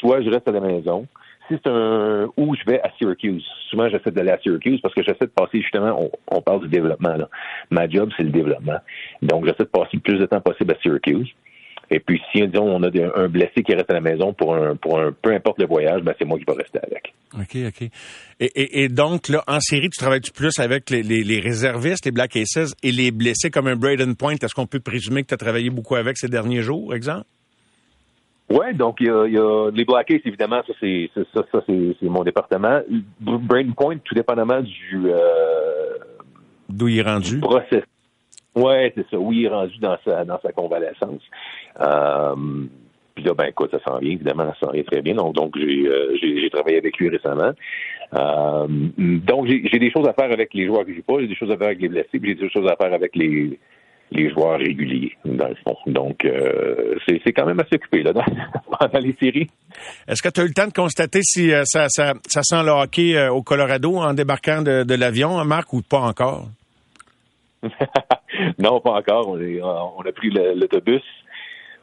soit 0.00 0.22
je 0.22 0.30
reste 0.30 0.48
à 0.48 0.52
la 0.52 0.60
maison. 0.60 1.06
Si 1.48 1.54
c'est 1.62 1.70
un 1.70 2.28
où 2.36 2.56
je 2.56 2.64
vais 2.66 2.80
à 2.82 2.90
Syracuse, 2.98 3.46
souvent 3.70 3.88
j'essaie 3.88 4.10
d'aller 4.10 4.32
à 4.32 4.38
Syracuse 4.38 4.80
parce 4.80 4.92
que 4.94 5.02
j'essaie 5.04 5.26
de 5.26 5.30
passer 5.30 5.60
justement, 5.60 6.10
on 6.28 6.40
parle 6.42 6.62
du 6.62 6.68
développement. 6.68 7.16
Là. 7.16 7.28
Ma 7.70 7.88
job, 7.88 8.10
c'est 8.16 8.24
le 8.24 8.30
développement. 8.30 8.78
Donc, 9.22 9.44
j'essaie 9.44 9.62
de 9.62 9.68
passer 9.68 9.90
le 9.94 10.00
plus 10.00 10.18
de 10.18 10.26
temps 10.26 10.40
possible 10.40 10.74
à 10.74 10.80
Syracuse. 10.82 11.28
Et 11.90 12.00
puis, 12.00 12.20
si 12.32 12.46
disons, 12.46 12.64
on 12.64 12.82
a 12.82 12.90
un 13.14 13.28
blessé 13.28 13.62
qui 13.62 13.72
reste 13.74 13.90
à 13.90 13.94
la 13.94 14.00
maison 14.00 14.32
pour 14.32 14.54
un, 14.54 14.74
pour 14.74 14.98
un 15.00 15.12
peu 15.12 15.32
importe 15.32 15.60
le 15.60 15.66
voyage, 15.66 16.02
ben, 16.02 16.14
c'est 16.18 16.24
moi 16.24 16.38
qui 16.38 16.44
vais 16.44 16.54
rester 16.54 16.80
avec. 16.82 17.14
OK, 17.34 17.56
OK. 17.68 17.88
Et, 18.40 18.82
et, 18.82 18.88
donc, 18.88 19.28
là, 19.28 19.44
en 19.46 19.60
série, 19.60 19.88
tu 19.88 19.98
travailles-tu 19.98 20.32
plus 20.32 20.58
avec 20.58 20.90
les, 20.90 21.02
les, 21.02 21.40
réservistes, 21.40 22.04
les 22.04 22.10
Black 22.10 22.36
Aces 22.36 22.74
et 22.82 22.90
les 22.90 23.10
blessés 23.10 23.50
comme 23.50 23.68
un 23.68 23.76
Braden 23.76 24.16
Point? 24.16 24.34
Est-ce 24.42 24.54
qu'on 24.54 24.66
peut 24.66 24.80
présumer 24.80 25.22
que 25.22 25.28
tu 25.28 25.34
as 25.34 25.38
travaillé 25.38 25.70
beaucoup 25.70 25.94
avec 25.94 26.16
ces 26.16 26.28
derniers 26.28 26.62
jours, 26.62 26.94
exemple? 26.94 27.26
Oui, 28.48 28.74
donc 28.74 28.96
il 29.00 29.06
y, 29.06 29.10
a, 29.10 29.26
y 29.26 29.38
a, 29.38 29.70
les 29.70 29.84
Black 29.84 30.10
Aces, 30.10 30.22
évidemment, 30.24 30.62
ça 30.66 30.72
c'est 30.80 31.10
ça, 31.14 31.42
ça 31.52 31.62
c'est 31.66 31.96
mon 32.02 32.22
département. 32.24 32.80
Braden 33.20 33.74
Point, 33.74 33.98
tout 34.04 34.14
dépendamment 34.14 34.60
du 34.60 35.02
euh, 35.06 35.98
d'où 36.68 36.88
il 36.88 36.98
est 36.98 37.02
rendu? 37.02 37.40
Process. 37.40 37.82
Ouais, 38.56 38.92
c'est 38.96 39.06
ça. 39.10 39.18
Oui, 39.18 39.40
il 39.40 39.44
est 39.44 39.48
rendu 39.48 39.78
dans 39.78 39.98
sa 40.04 40.24
dans 40.24 40.40
sa 40.40 40.50
convalescence. 40.52 41.22
Euh, 41.80 42.34
puis 43.14 43.24
là, 43.24 43.32
ben 43.34 43.46
écoute, 43.46 43.70
ça 43.70 43.80
s'en 43.86 43.98
vient, 43.98 44.12
évidemment, 44.12 44.52
ça 44.60 44.66
s'en 44.66 44.72
vient 44.72 44.82
très 44.82 45.00
bien. 45.00 45.14
Donc, 45.14 45.34
donc 45.34 45.54
j'ai, 45.58 45.86
euh, 45.86 46.48
travaillé 46.50 46.78
avec 46.78 46.96
lui 46.98 47.08
récemment. 47.08 47.52
Euh, 48.14 48.66
donc, 48.68 49.46
j'ai, 49.46 49.78
des 49.78 49.90
choses 49.90 50.06
à 50.06 50.12
faire 50.12 50.30
avec 50.30 50.54
les 50.54 50.66
joueurs 50.66 50.84
que 50.84 50.94
j'ai 50.94 51.02
pas, 51.02 51.20
j'ai 51.20 51.26
des 51.26 51.34
choses 51.34 51.50
à 51.50 51.56
faire 51.56 51.68
avec 51.68 51.80
les 51.80 51.88
blessés, 51.88 52.18
puis 52.20 52.30
j'ai 52.30 52.34
des 52.34 52.50
choses 52.50 52.68
à 52.70 52.76
faire 52.76 52.92
avec 52.92 53.16
les, 53.16 53.58
les 54.12 54.30
joueurs 54.30 54.58
réguliers, 54.58 55.12
dans 55.24 55.48
le 55.48 55.56
fond. 55.64 55.76
Donc, 55.86 56.26
euh, 56.26 56.94
c'est, 57.08 57.32
quand 57.32 57.46
même 57.46 57.58
assez 57.58 57.76
occupé 57.76 58.02
là, 58.02 58.12
dans, 58.12 58.24
pendant 58.78 58.98
les 59.00 59.16
séries. 59.18 59.48
Est-ce 60.06 60.22
que 60.22 60.28
tu 60.28 60.40
as 60.40 60.44
eu 60.44 60.48
le 60.48 60.54
temps 60.54 60.68
de 60.68 60.72
constater 60.74 61.20
si 61.22 61.50
ça, 61.64 61.88
ça, 61.88 62.12
ça 62.26 62.42
sent 62.42 62.62
le 62.64 62.70
hockey 62.70 63.28
au 63.28 63.42
Colorado 63.42 63.96
en 63.96 64.12
débarquant 64.12 64.62
de, 64.62 64.84
de 64.84 64.94
l'avion, 64.94 65.42
Marc, 65.44 65.72
ou 65.72 65.80
pas 65.80 66.00
encore? 66.00 66.48
non, 68.58 68.80
pas 68.80 68.92
encore. 68.92 69.28
On, 69.28 69.40
est, 69.40 69.60
on 69.62 70.00
a 70.00 70.12
pris 70.12 70.30
l'autobus 70.30 71.02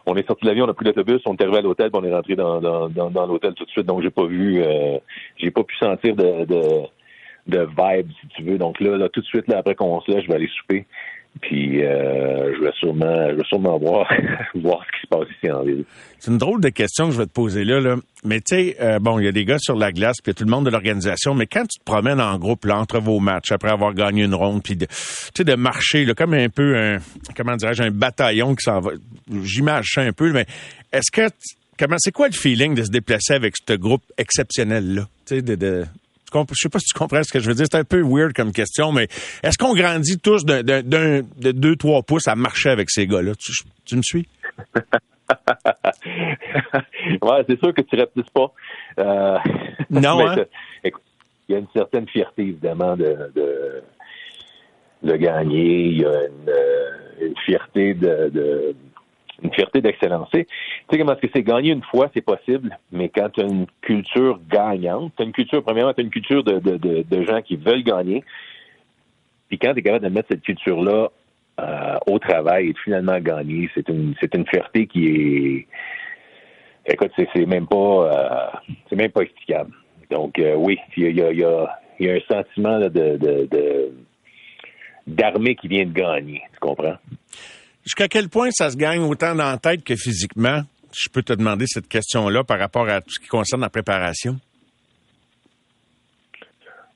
on 0.05 0.15
est 0.15 0.27
sorti 0.27 0.43
de 0.43 0.49
l'avion, 0.49 0.65
on 0.65 0.69
a 0.69 0.73
pris 0.73 0.86
l'autobus, 0.86 1.21
on 1.25 1.36
est 1.36 1.41
arrivé 1.41 1.59
à 1.59 1.61
l'hôtel, 1.61 1.89
on 1.93 2.03
est 2.03 2.13
rentré 2.13 2.36
dans, 2.36 2.59
dans, 2.59 2.89
dans, 2.89 3.25
l'hôtel 3.25 3.53
tout 3.53 3.65
de 3.65 3.69
suite. 3.69 3.86
Donc 3.86 4.01
j'ai 4.01 4.09
pas 4.09 4.25
vu, 4.25 4.61
euh, 4.61 4.97
j'ai 5.38 5.51
pas 5.51 5.63
pu 5.63 5.75
sentir 5.77 6.15
de, 6.15 6.45
de, 6.45 6.81
de 7.47 7.59
vibe, 7.59 8.09
si 8.21 8.27
tu 8.36 8.43
veux. 8.43 8.57
Donc 8.57 8.79
là, 8.79 8.97
là 8.97 9.09
tout 9.09 9.21
de 9.21 9.25
suite, 9.25 9.47
là, 9.47 9.59
après 9.59 9.75
qu'on 9.75 10.01
se 10.01 10.11
lève, 10.11 10.21
je 10.23 10.27
vais 10.27 10.36
aller 10.36 10.49
souper. 10.57 10.86
Puis 11.41 11.84
euh, 11.84 12.53
je 12.55 12.63
vais 12.63 12.71
sûrement, 12.79 13.29
je 13.29 13.36
vais 13.36 13.43
sûrement 13.47 13.77
voir, 13.77 14.07
voir 14.55 14.86
ce 14.86 14.91
qui 14.91 15.01
se 15.01 15.07
passe 15.07 15.27
ici 15.38 15.51
en 15.51 15.63
ville. 15.63 15.84
C'est 16.19 16.31
une 16.31 16.38
drôle 16.38 16.61
de 16.61 16.69
question 16.69 17.07
que 17.07 17.13
je 17.13 17.17
vais 17.17 17.25
te 17.25 17.31
poser 17.31 17.63
là. 17.63 17.79
là. 17.79 17.95
Mais 18.23 18.39
tu 18.39 18.55
sais, 18.55 18.77
euh, 18.79 18.99
bon, 18.99 19.19
il 19.19 19.25
y 19.25 19.27
a 19.27 19.31
des 19.31 19.43
gars 19.43 19.57
sur 19.59 19.75
la 19.75 19.91
glace, 19.91 20.17
puis 20.23 20.34
tout 20.34 20.45
le 20.45 20.51
monde 20.51 20.65
de 20.65 20.69
l'organisation. 20.69 21.34
Mais 21.34 21.47
quand 21.47 21.63
tu 21.63 21.79
te 21.79 21.84
promènes 21.84 22.21
en 22.21 22.38
groupe 22.38 22.65
là, 22.65 22.77
entre 22.77 22.99
vos 22.99 23.19
matchs, 23.19 23.51
après 23.51 23.71
avoir 23.71 23.93
gagné 23.93 24.23
une 24.23 24.36
ronde, 24.36 24.61
puis 24.63 24.75
de, 24.75 24.86
de 25.43 25.55
marcher 25.55 26.05
là, 26.05 26.13
comme 26.13 26.34
un 26.34 26.49
peu 26.49 26.77
un, 26.77 26.97
comment 27.36 27.55
dirais-je, 27.55 27.84
un 27.84 27.91
bataillon 27.91 28.55
qui 28.55 28.63
s'en 28.63 28.79
va. 28.79 28.91
J'imagine 29.43 29.84
ça 29.86 30.01
un 30.01 30.13
peu, 30.13 30.31
mais 30.31 30.45
est-ce 30.91 31.11
que 31.11 31.34
comment 31.77 31.95
c'est 31.97 32.11
quoi 32.11 32.27
le 32.27 32.34
feeling 32.34 32.75
de 32.75 32.84
se 32.84 32.91
déplacer 32.91 33.34
avec 33.34 33.55
ce 33.57 33.73
groupe 33.73 34.03
exceptionnel 34.17 34.95
là, 34.95 35.01
tu 35.25 35.36
sais, 35.36 35.41
de, 35.41 35.55
de 35.55 35.86
je 36.34 36.55
sais 36.55 36.69
pas 36.69 36.79
si 36.79 36.88
tu 36.88 36.97
comprends 36.97 37.23
ce 37.23 37.31
que 37.31 37.39
je 37.39 37.47
veux 37.47 37.55
dire. 37.55 37.65
C'est 37.69 37.77
un 37.77 37.84
peu 37.84 38.01
weird 38.01 38.34
comme 38.34 38.51
question, 38.51 38.91
mais 38.91 39.07
est-ce 39.43 39.57
qu'on 39.57 39.73
grandit 39.73 40.19
tous 40.19 40.45
de, 40.45 40.61
de, 40.61 41.51
deux, 41.51 41.75
trois 41.75 42.01
pouces 42.03 42.27
à 42.27 42.36
marcher 42.36 42.69
avec 42.69 42.89
ces 42.89 43.07
gars-là? 43.07 43.34
Tu, 43.86 43.95
me 43.95 44.01
suis? 44.01 44.27
ouais, 47.21 47.45
c'est 47.47 47.59
sûr 47.59 47.73
que 47.73 47.81
tu 47.81 47.95
répliques 47.95 48.31
pas. 48.31 48.51
Euh, 48.99 49.38
non, 49.89 50.27
hein? 50.27 50.36
il 50.84 50.91
y 51.49 51.55
a 51.55 51.59
une 51.59 51.67
certaine 51.75 52.07
fierté, 52.07 52.43
évidemment, 52.43 52.95
de, 52.95 53.31
de, 55.03 55.15
gagner. 55.15 55.86
Il 55.88 56.01
y 56.01 56.05
a 56.05 56.25
une, 56.27 56.49
euh, 56.49 57.34
fierté 57.45 57.93
de 57.93 58.75
une 59.43 59.53
fierté 59.53 59.81
d'excellence. 59.81 60.29
Tu 60.31 60.45
sais 60.89 60.97
comment 60.97 61.13
est-ce 61.13 61.21
que 61.21 61.31
c'est 61.33 61.43
gagner 61.43 61.71
une 61.71 61.83
fois, 61.83 62.09
c'est 62.13 62.21
possible, 62.21 62.77
mais 62.91 63.09
quand 63.09 63.29
tu 63.29 63.41
as 63.41 63.45
une 63.45 63.65
culture 63.81 64.39
gagnante, 64.49 65.13
tu 65.15 65.23
as 65.23 65.25
une 65.25 65.31
culture, 65.31 65.63
premièrement, 65.63 65.93
tu 65.93 66.01
as 66.01 66.03
une 66.03 66.09
culture 66.09 66.43
de, 66.43 66.59
de, 66.59 66.77
de, 66.77 67.23
gens 67.23 67.41
qui 67.41 67.55
veulent 67.55 67.83
gagner, 67.83 68.23
puis 69.49 69.57
quand 69.59 69.73
tu 69.73 69.79
es 69.79 69.83
capable 69.83 70.05
de 70.05 70.09
mettre 70.09 70.29
cette 70.31 70.41
culture-là 70.41 71.09
euh, 71.59 71.97
au 72.07 72.19
travail 72.19 72.69
et 72.69 72.73
de 72.73 72.77
finalement 72.79 73.19
gagner, 73.19 73.69
c'est 73.75 73.87
une 73.89 74.15
c'est 74.19 74.33
une 74.33 74.47
fierté 74.47 74.87
qui 74.87 75.07
est 75.07 75.67
écoute, 76.93 77.11
c'est 77.17 77.45
même 77.45 77.67
pas 77.67 77.75
euh, 77.75 78.69
c'est 78.89 78.95
même 78.95 79.11
pas 79.11 79.21
explicable. 79.21 79.71
Donc 80.09 80.39
euh, 80.39 80.55
oui, 80.55 80.79
il 80.97 81.15
y 81.15 81.21
a, 81.21 81.31
y, 81.31 81.43
a, 81.43 81.79
y 81.99 82.09
a 82.09 82.13
un 82.13 82.19
sentiment 82.27 82.79
de, 82.79 82.87
de 82.87 83.91
d'armée 85.05 85.55
qui 85.55 85.67
vient 85.67 85.85
de 85.85 85.91
gagner, 85.91 86.41
tu 86.53 86.59
comprends? 86.59 86.97
Jusqu'à 87.84 88.07
quel 88.07 88.29
point 88.29 88.49
ça 88.51 88.69
se 88.69 88.77
gagne 88.77 89.01
autant 89.01 89.36
dans 89.36 89.49
la 89.49 89.57
tête 89.57 89.84
que 89.84 89.95
physiquement? 89.95 90.61
Je 90.93 91.09
peux 91.09 91.23
te 91.23 91.34
demander 91.34 91.65
cette 91.67 91.88
question-là 91.88 92.43
par 92.43 92.59
rapport 92.59 92.88
à 92.88 93.01
tout 93.01 93.09
ce 93.09 93.19
qui 93.19 93.27
concerne 93.27 93.61
la 93.61 93.69
préparation. 93.69 94.38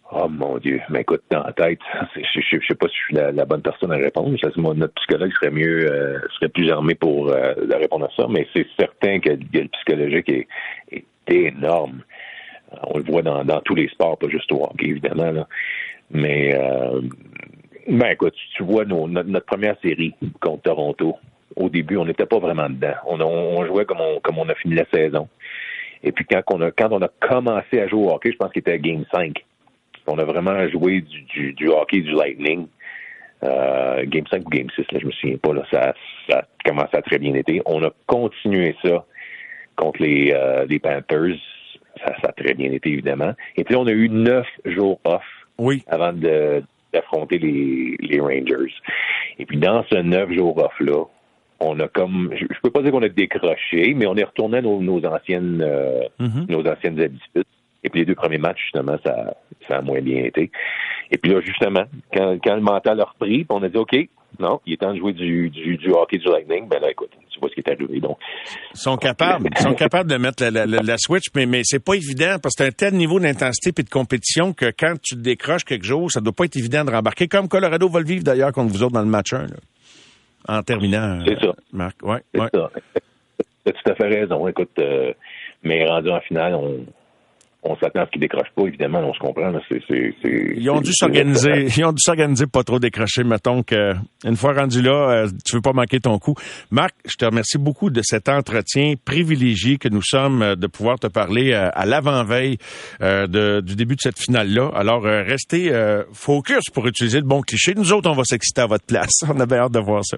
Oh 0.09 0.29
mon 0.29 0.57
Dieu, 0.57 0.79
mais 0.89 1.01
écoute, 1.01 1.23
dans 1.29 1.43
la 1.43 1.51
tête, 1.51 1.79
je, 2.15 2.55
ne 2.55 2.61
sais 2.61 2.75
pas 2.75 2.87
si 2.87 2.93
je 2.95 3.05
suis 3.07 3.15
la, 3.15 3.45
bonne 3.45 3.61
personne 3.61 3.91
à 3.91 3.97
répondre. 3.97 4.29
notre 4.75 4.93
psychologue 4.93 5.33
serait 5.33 5.51
mieux, 5.51 5.91
euh, 5.91 6.19
serait 6.35 6.47
plus 6.47 6.71
armé 6.71 6.95
pour 6.95 7.29
euh, 7.29 7.53
répondre 7.69 8.05
à 8.05 8.09
ça, 8.15 8.25
mais 8.29 8.47
c'est 8.53 8.67
certain 8.79 9.19
que, 9.19 9.31
le 9.31 9.67
psychologique 9.67 10.29
est, 10.29 11.05
énorme. 11.29 12.03
On 12.83 12.97
le 12.97 13.03
voit 13.03 13.21
dans, 13.21 13.61
tous 13.61 13.75
les 13.75 13.89
sports, 13.89 14.17
pas 14.17 14.29
juste 14.29 14.49
au 14.53 14.63
hockey, 14.63 14.87
évidemment. 14.87 15.45
Mais 16.09 16.55
euh, 16.55 17.01
ben 17.87 18.11
écoute, 18.11 18.35
tu 18.55 18.63
vois 18.63 18.85
notre, 18.85 19.45
première 19.45 19.77
série 19.81 20.13
contre 20.41 20.63
Toronto. 20.63 21.15
Au 21.55 21.69
début, 21.69 21.97
on 21.97 22.05
n'était 22.05 22.25
pas 22.25 22.39
vraiment 22.39 22.69
dedans. 22.69 22.93
On, 23.05 23.65
jouait 23.65 23.85
comme 23.85 24.01
on, 24.01 24.19
comme 24.19 24.37
on 24.37 24.49
a 24.49 24.55
fini 24.55 24.75
la 24.75 24.85
saison. 24.93 25.27
Et 26.03 26.11
puis 26.11 26.25
quand 26.25 26.41
on 26.51 26.61
a 26.61 26.71
quand 26.71 26.91
on 26.91 27.01
a 27.01 27.09
commencé 27.19 27.79
à 27.79 27.87
jouer 27.87 28.03
au 28.03 28.11
hockey, 28.11 28.31
je 28.31 28.37
pense 28.37 28.51
qu'il 28.51 28.59
était 28.59 28.73
à 28.73 28.77
Game 28.77 29.05
5. 29.11 29.43
On 30.05 30.19
a 30.19 30.23
vraiment 30.23 30.67
joué 30.69 31.01
du, 31.01 31.53
du, 31.53 31.67
hockey 31.69 32.01
du 32.01 32.11
Lightning. 32.11 32.67
Euh, 33.43 34.03
game 34.05 34.25
5 34.27 34.45
ou 34.45 34.49
Game 34.49 34.67
6, 34.75 34.85
là, 34.91 34.99
je 34.99 35.05
me 35.05 35.11
souviens 35.11 35.37
pas. 35.37 35.53
Là, 35.53 35.63
ça, 35.71 35.93
ça 36.27 36.39
a 36.39 36.45
commencé 36.65 36.95
à 36.95 37.01
très 37.01 37.19
bien 37.19 37.33
été. 37.35 37.61
On 37.65 37.83
a 37.83 37.91
continué 38.07 38.75
ça 38.83 39.05
contre 39.75 40.01
les, 40.01 40.33
euh, 40.33 40.65
les 40.67 40.79
Panthers. 40.79 41.37
Ça, 42.03 42.13
ça 42.21 42.29
a 42.29 42.31
très 42.31 42.53
bien 42.53 42.71
été, 42.71 42.89
évidemment. 42.89 43.33
Et 43.55 43.63
puis 43.63 43.75
on 43.75 43.85
a 43.85 43.91
eu 43.91 44.09
neuf 44.09 44.47
jours 44.65 44.99
off 45.03 45.23
oui. 45.59 45.83
avant 45.87 46.13
de, 46.13 46.63
d'affronter 46.97 47.37
les, 47.37 47.97
les 47.99 48.19
Rangers. 48.19 48.73
Et 49.39 49.45
puis 49.45 49.57
dans 49.57 49.83
ce 49.89 49.95
neuf 49.95 50.31
jours 50.31 50.57
off-là, 50.57 51.05
on 51.59 51.79
a 51.79 51.87
comme 51.87 52.31
je, 52.35 52.45
peux 52.61 52.69
pas 52.69 52.81
dire 52.81 52.91
qu'on 52.91 53.01
a 53.01 53.09
décroché, 53.09 53.93
mais 53.95 54.05
on 54.05 54.15
est 54.15 54.23
retourné 54.23 54.59
à 54.59 54.61
nos, 54.61 54.81
nos 54.81 55.03
anciennes 55.05 55.61
euh, 55.61 56.01
mm-hmm. 56.19 56.51
nos 56.51 56.67
anciennes 56.67 56.99
habitudes. 56.99 57.45
Et 57.87 57.89
puis 57.89 58.01
les 58.01 58.05
deux 58.05 58.15
premiers 58.15 58.37
matchs, 58.37 58.61
justement, 58.63 58.97
ça, 59.05 59.33
ça 59.67 59.77
a 59.77 59.81
moins 59.81 60.01
bien 60.01 60.25
été. 60.25 60.51
Et 61.09 61.17
puis 61.17 61.31
là, 61.31 61.39
justement, 61.39 61.85
quand, 62.13 62.37
quand 62.43 62.55
le 62.55 62.61
mental 62.61 62.99
a 62.99 63.05
repris, 63.05 63.45
on 63.49 63.63
a 63.63 63.69
dit 63.69 63.77
OK, 63.77 63.95
non, 64.39 64.59
il 64.65 64.73
est 64.73 64.77
temps 64.77 64.93
de 64.93 64.99
jouer 64.99 65.13
du, 65.13 65.49
du, 65.49 65.77
du 65.77 65.89
hockey 65.91 66.17
du 66.17 66.27
Lightning. 66.27 66.67
Ben 66.67 66.81
là, 66.81 66.91
écoute, 66.91 67.11
tu 67.29 67.39
vois 67.39 67.47
ce 67.49 67.53
qui 67.55 67.61
est 67.61 67.71
arrivé. 67.71 68.01
Donc, 68.01 68.17
Ils 68.73 68.77
sont 68.77 68.97
capables, 68.97 69.47
ils 69.57 69.61
sont 69.61 69.73
capables 69.73 70.09
de 70.09 70.17
mettre 70.17 70.43
la, 70.43 70.51
la, 70.51 70.65
la, 70.65 70.81
la 70.81 70.97
switch, 70.97 71.27
mais, 71.33 71.45
mais 71.45 71.61
c'est 71.63 71.83
pas 71.83 71.93
évident 71.93 72.35
parce 72.43 72.55
que 72.55 72.63
c'est 72.63 72.67
un 72.67 72.71
tel 72.71 72.93
niveau 72.95 73.21
d'intensité 73.21 73.71
et 73.77 73.83
de 73.83 73.89
compétition 73.89 74.51
que 74.51 74.65
quand 74.77 74.95
tu 75.01 75.15
te 75.15 75.21
décroches 75.21 75.63
quelque 75.63 75.85
chose, 75.85 76.11
ça 76.11 76.19
doit 76.19 76.33
pas 76.33 76.43
être 76.43 76.57
évident 76.57 76.83
de 76.83 76.91
rembarquer, 76.91 77.29
comme 77.29 77.47
Colorado 77.47 77.87
va 77.87 78.01
le 78.01 78.05
vivre 78.05 78.23
d'ailleurs 78.23 78.51
contre 78.51 78.73
vous 78.73 78.83
autres 78.83 78.93
dans 78.93 79.01
le 79.01 79.07
match 79.07 79.31
1. 79.31 79.43
Là. 79.43 79.47
En 80.49 80.61
terminant, 80.61 81.23
C'est 81.25 81.37
euh, 81.37 81.51
ça. 81.51 81.55
Marc. 81.71 81.95
Ouais, 82.03 82.19
c'est 82.33 82.41
ça. 82.53 82.69
T'as 83.63 83.71
tout 83.71 83.91
à 83.91 83.95
fait 83.95 84.07
raison. 84.07 84.47
Écoute, 84.47 84.71
euh, 84.79 85.13
mais 85.63 85.85
rendu 85.85 86.09
en 86.09 86.21
finale, 86.21 86.53
on, 86.55 86.85
on 87.69 87.77
s'attend 87.77 88.01
à 88.01 88.05
ce 88.05 88.11
qu'il 88.11 88.21
décroche 88.21 88.47
pas, 88.55 88.63
évidemment, 88.63 88.99
on 88.99 89.13
se 89.13 89.19
comprend. 89.19 89.49
Là, 89.49 89.59
Ils 89.69 90.69
ont 90.69 90.81
dû 90.81 90.91
s'organiser, 90.93 91.67
ils 91.77 91.85
ont 91.85 91.91
dû 91.91 92.01
s'organiser 92.01 92.47
pas 92.47 92.63
trop 92.63 92.79
décrocher. 92.79 93.23
Mettons 93.23 93.63
que 93.63 93.93
une 94.25 94.35
fois 94.35 94.53
rendu 94.53 94.81
là, 94.81 95.09
euh, 95.09 95.27
tu 95.45 95.55
veux 95.55 95.61
pas 95.61 95.73
manquer 95.73 95.99
ton 95.99 96.17
coup. 96.19 96.35
Marc, 96.71 96.95
je 97.05 97.15
te 97.15 97.25
remercie 97.25 97.57
beaucoup 97.57 97.89
de 97.89 98.01
cet 98.03 98.29
entretien 98.29 98.93
privilégié 99.03 99.77
que 99.77 99.89
nous 99.89 100.01
sommes 100.01 100.41
euh, 100.41 100.55
de 100.55 100.67
pouvoir 100.67 100.99
te 100.99 101.07
parler 101.07 101.51
euh, 101.53 101.69
à 101.73 101.85
l'avant-veille 101.85 102.57
du 102.99 103.75
début 103.75 103.95
de 103.95 104.01
cette 104.01 104.19
finale-là. 104.19 104.71
Alors, 104.73 105.03
restez 105.03 105.71
focus 106.13 106.69
pour 106.73 106.87
utiliser 106.87 107.19
le 107.19 107.25
bon 107.25 107.41
cliché. 107.41 107.73
Nous 107.75 107.93
autres, 107.93 108.09
on 108.09 108.15
va 108.15 108.23
s'exciter 108.23 108.61
à 108.61 108.65
votre 108.65 108.85
place. 108.85 109.11
On 109.29 109.39
avait 109.39 109.57
hâte 109.57 109.71
de 109.71 109.79
voir 109.79 110.03
ça. 110.03 110.17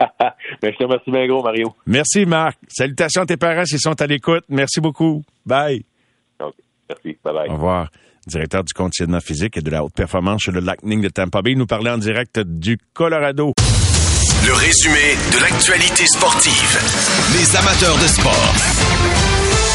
Mais 0.00 0.06
je 0.72 0.76
te 0.76 0.84
remercie 0.84 1.10
bien 1.10 1.26
gros, 1.26 1.42
Mario. 1.42 1.74
Merci, 1.86 2.24
Marc. 2.26 2.58
Salutations 2.68 3.22
à 3.22 3.26
tes 3.26 3.36
parents 3.36 3.64
s'ils 3.64 3.80
sont 3.80 4.00
à 4.00 4.06
l'écoute. 4.06 4.44
Merci 4.48 4.80
beaucoup. 4.80 5.24
Bye. 5.44 5.84
Donc, 6.40 6.54
merci. 6.88 7.18
Bye 7.24 7.34
bye. 7.34 7.48
Au 7.48 7.54
revoir. 7.54 7.88
Directeur 8.26 8.62
du 8.64 8.72
conditionnement 8.74 9.20
physique 9.20 9.56
et 9.56 9.62
de 9.62 9.70
la 9.70 9.82
haute 9.82 9.94
performance 9.94 10.42
chez 10.42 10.52
le 10.52 10.60
Lightning 10.60 11.00
de 11.00 11.08
Tampa 11.08 11.42
Bay. 11.42 11.54
Nous 11.54 11.66
parlait 11.66 11.90
en 11.90 11.98
direct 11.98 12.38
du 12.40 12.78
Colorado. 12.92 13.52
Le 14.46 14.52
résumé 14.52 15.16
de 15.32 15.42
l'actualité 15.42 16.06
sportive. 16.06 16.78
Les 17.34 17.56
amateurs 17.56 17.96
de 17.96 18.06
sport. 18.06 19.67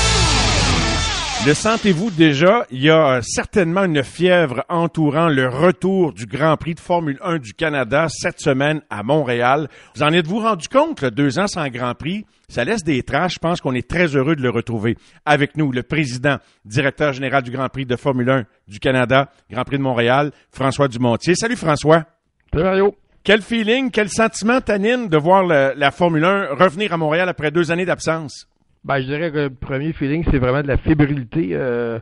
Le 1.46 1.54
sentez-vous 1.54 2.10
déjà? 2.10 2.66
Il 2.72 2.82
y 2.82 2.90
a 2.90 3.16
euh, 3.18 3.22
certainement 3.22 3.84
une 3.84 4.02
fièvre 4.02 4.64
entourant 4.70 5.28
le 5.28 5.50
retour 5.50 6.14
du 6.14 6.26
Grand 6.26 6.56
Prix 6.56 6.76
de 6.76 6.80
Formule 6.80 7.18
1 7.22 7.40
du 7.40 7.54
Canada 7.54 8.08
cette 8.10 8.40
semaine 8.40 8.82
à 8.90 9.04
Montréal. 9.04 9.68
Vous 9.94 10.04
en 10.04 10.14
êtes-vous 10.14 10.40
rendu 10.40 10.70
compte? 10.70 11.02
là, 11.02 11.10
deux 11.10 11.40
ans 11.40 11.48
sans 11.48 11.68
Grand 11.68 11.96
Prix, 11.96 12.26
ça 12.48 12.64
laisse 12.64 12.86
des 12.86 13.04
traces. 13.04 13.34
Je 13.34 13.40
pense 13.40 13.60
qu'on 13.60 13.74
est 13.74 13.90
très 13.90 14.16
heureux 14.16 14.38
de 14.38 14.42
le 14.42 14.52
retrouver. 14.52 14.96
Avec 15.26 15.58
nous, 15.58 15.74
le 15.74 15.84
président, 15.84 16.38
directeur 16.64 17.12
général 17.12 17.44
du 17.44 17.52
Grand 17.52 17.68
Prix 17.68 17.86
de 17.86 17.98
Formule 17.98 18.30
1 18.30 18.46
du 18.70 18.80
Canada, 18.80 19.30
Grand 19.52 19.66
Prix 19.66 19.78
de 19.80 19.84
Montréal, 19.84 20.32
François 20.50 20.88
Dumontier. 20.88 21.36
Salut 21.36 21.58
François. 21.58 22.06
Salut 22.54 22.64
Mario. 22.64 22.96
Quel 23.26 23.42
feeling, 23.42 23.92
quel 23.92 24.10
sentiment 24.10 24.62
t'anime 24.62 25.10
de 25.10 25.18
voir 25.18 25.44
le- 25.44 25.74
la 25.76 25.92
Formule 25.92 26.24
1 26.24 26.56
revenir 26.56 26.94
à 26.94 26.98
Montréal 26.98 27.28
après 27.28 27.52
deux 27.52 27.70
années 27.70 27.86
d'absence? 27.86 28.48
Ben, 28.86 28.98
je 29.00 29.04
dirais 29.04 29.32
que 29.32 29.38
le 29.38 29.50
premier 29.50 29.94
feeling, 29.94 30.26
c'est 30.30 30.40
vraiment 30.40 30.62
de 30.62 30.68
la 30.68 30.76
fébrilité, 30.76 31.52
euh, 31.54 32.00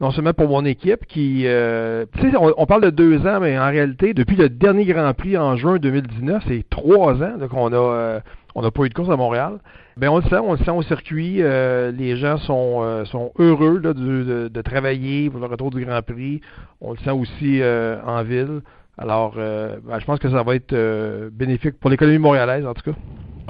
non 0.00 0.12
seulement 0.12 0.32
pour 0.32 0.48
mon 0.48 0.64
équipe 0.64 1.04
qui, 1.06 1.42
euh, 1.46 2.06
tu 2.16 2.30
sais, 2.30 2.36
on, 2.36 2.66
parle 2.66 2.82
de 2.82 2.90
deux 2.90 3.26
ans, 3.26 3.40
mais 3.40 3.58
en 3.58 3.68
réalité, 3.68 4.14
depuis 4.14 4.36
le 4.36 4.48
dernier 4.48 4.84
Grand 4.84 5.12
Prix 5.12 5.36
en 5.36 5.56
juin 5.56 5.78
2019, 5.78 6.44
c'est 6.46 6.64
trois 6.70 7.14
ans 7.20 7.32
qu'on 7.50 7.72
a, 7.72 7.76
euh, 7.76 8.20
on 8.54 8.62
n'a 8.62 8.70
pas 8.70 8.84
eu 8.84 8.88
de 8.90 8.94
course 8.94 9.10
à 9.10 9.16
Montréal. 9.16 9.58
Ben, 9.96 10.08
on 10.08 10.18
le 10.18 10.22
sent, 10.22 10.38
on 10.38 10.52
le 10.52 10.58
sent 10.58 10.70
au 10.70 10.82
circuit. 10.82 11.38
euh, 11.42 11.90
les 11.90 12.16
gens 12.16 12.36
sont, 12.38 12.78
euh, 12.82 13.04
sont 13.06 13.32
heureux 13.40 13.80
là, 13.82 13.92
de, 13.92 14.22
de- 14.22 14.48
de 14.48 14.62
travailler 14.62 15.30
pour 15.30 15.40
le 15.40 15.46
retour 15.46 15.70
du 15.70 15.84
Grand 15.84 16.00
Prix. 16.00 16.40
On 16.80 16.92
le 16.92 16.98
sent 16.98 17.10
aussi 17.10 17.60
euh, 17.60 17.96
en 18.06 18.22
ville. 18.22 18.60
Alors, 18.98 19.34
euh, 19.36 19.78
ben, 19.84 19.98
je 19.98 20.04
pense 20.04 20.20
que 20.20 20.30
ça 20.30 20.44
va 20.44 20.54
être 20.54 20.72
euh, 20.74 21.28
bénéfique 21.32 21.80
pour 21.80 21.90
l'économie 21.90 22.18
montréalaise, 22.18 22.64
en 22.66 22.72
tout 22.74 22.88
cas. 22.92 22.96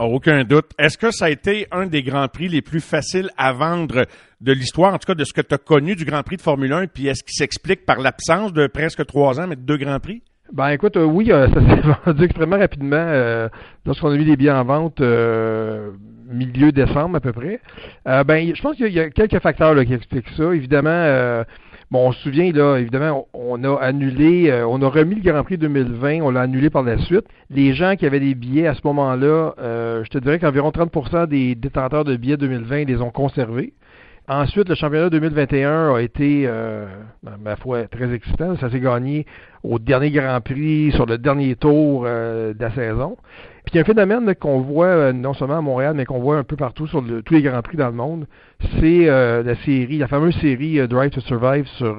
Ah, 0.03 0.07
aucun 0.07 0.44
doute. 0.44 0.70
Est-ce 0.78 0.96
que 0.96 1.11
ça 1.11 1.26
a 1.26 1.28
été 1.28 1.66
un 1.70 1.84
des 1.84 2.03
Grands 2.03 2.26
Prix 2.28 2.48
les 2.48 2.62
plus 2.62 2.80
faciles 2.80 3.28
à 3.36 3.53
vendre 3.53 4.07
de 4.40 4.53
l'histoire, 4.53 4.94
en 4.94 4.98
tout 4.98 5.05
cas 5.07 5.14
de 5.14 5.24
ce 5.24 5.34
que 5.34 5.42
tu 5.42 5.55
as 5.55 5.59
connu 5.59 5.94
du 5.94 6.07
Grand 6.07 6.22
Prix 6.22 6.38
de 6.38 6.40
Formule 6.40 6.72
1, 6.72 6.86
puis 6.86 7.07
est-ce 7.07 7.22
qu'il 7.22 7.34
s'explique 7.34 7.84
par 7.84 7.98
l'absence 8.01 8.55
de 8.55 8.66
presque 8.66 9.05
trois 9.05 9.38
ans, 9.38 9.46
mais 9.46 9.57
de 9.57 9.61
deux 9.61 9.76
Grands 9.76 10.01
Prix? 10.01 10.22
Ben 10.55 10.68
écoute, 10.70 10.96
euh, 10.96 11.05
oui, 11.05 11.30
euh, 11.30 11.48
ça 11.53 11.61
s'est 11.61 11.82
vendu 12.07 12.24
extrêmement 12.24 12.57
rapidement 12.59 12.96
euh, 12.96 13.51
lorsqu'on 13.84 14.09
a 14.11 14.16
mis 14.16 14.24
les 14.24 14.36
billets 14.38 14.51
en 14.53 14.64
vente 14.64 15.03
euh, 15.03 15.90
milieu 16.30 16.72
décembre 16.72 17.16
à 17.16 17.20
peu 17.20 17.32
près. 17.34 17.61
Ben 18.07 18.55
je 18.57 18.62
pense 18.62 18.76
qu'il 18.76 18.88
y, 18.94 19.01
a- 19.01 19.11
quelques 19.11 19.38
facteurs 19.40 19.74
qui 19.84 19.92
expliquent 19.92 20.30
ça. 20.34 20.55
Évidemment, 20.55 21.44
bon, 21.91 22.09
on 22.09 22.12
se 22.12 22.20
souvient 22.20 22.53
là, 22.53 22.76
évidemment, 22.76 23.26
on, 23.32 23.62
a 23.64 23.76
annulé, 23.76 24.51
euh, 24.51 24.66
on 24.66 24.80
a 24.82 24.88
remis 24.88 25.16
le 25.16 25.22
Grand 25.22 25.43
Prix 25.43 25.59
2020, 25.59 26.20
on 26.22 26.30
l'a 26.30 26.43
annulé 26.43 26.70
par 26.70 26.82
la 26.82 26.99
suite. 26.99 27.24
Les 27.51 27.74
gens 27.74 27.97
qui 27.97 28.07
avaient 28.07 28.20
des 28.20 28.34
billets 28.34 28.66
à 28.66 28.74
ce 28.74 28.80
moment-là, 28.84 29.55
euh, 29.59 30.05
je 30.05 30.11
te 30.11 30.18
dirais 30.18 30.38
qu'environ 30.38 30.70
30% 30.70 31.26
des 31.26 31.55
détenteurs 31.55 32.05
de 32.05 32.16
billets 32.16 32.36
2020 32.36 32.84
les 32.84 33.01
ont 33.01 33.11
conservés. 33.11 33.72
Ensuite, 34.33 34.68
le 34.68 34.76
championnat 34.76 35.11
2021 35.11 35.93
a 35.93 36.01
été, 36.01 36.45
euh, 36.47 36.87
ma 37.43 37.57
foi, 37.57 37.89
très 37.89 38.12
excitant. 38.14 38.55
Ça 38.59 38.70
s'est 38.70 38.78
gagné 38.78 39.26
au 39.64 39.81
dernier 39.81 40.12
Grand 40.12 40.41
Prix, 40.41 40.93
sur 40.93 41.05
le 41.05 41.18
dernier 41.18 41.57
tour 41.57 42.05
euh, 42.07 42.55
de 42.55 42.61
la 42.62 42.70
saison. 42.70 43.16
Puis 43.64 43.72
il 43.72 43.76
y 43.76 43.78
a 43.78 43.83
un 43.83 43.85
phénomène 43.85 44.33
qu'on 44.37 44.61
voit 44.61 44.87
euh, 44.87 45.12
non 45.12 45.35
seulement 45.35 45.59
à 45.59 45.61
Montréal, 45.61 45.95
mais 45.97 46.05
qu'on 46.05 46.20
voit 46.20 46.39
un 46.39 46.45
peu 46.45 46.55
partout 46.55 46.87
sur 46.87 47.01
le- 47.01 47.22
tous 47.22 47.35
les 47.35 47.43
Grands 47.43 47.61
Prix 47.61 47.76
dans 47.76 47.89
le 47.89 47.93
monde. 47.93 48.26
C'est 48.78 49.07
la 49.07 49.57
série, 49.64 49.99
la 49.99 50.07
fameuse 50.07 50.37
série 50.37 50.87
Drive 50.87 51.11
to 51.11 51.20
Survive 51.22 51.66
sur, 51.66 51.97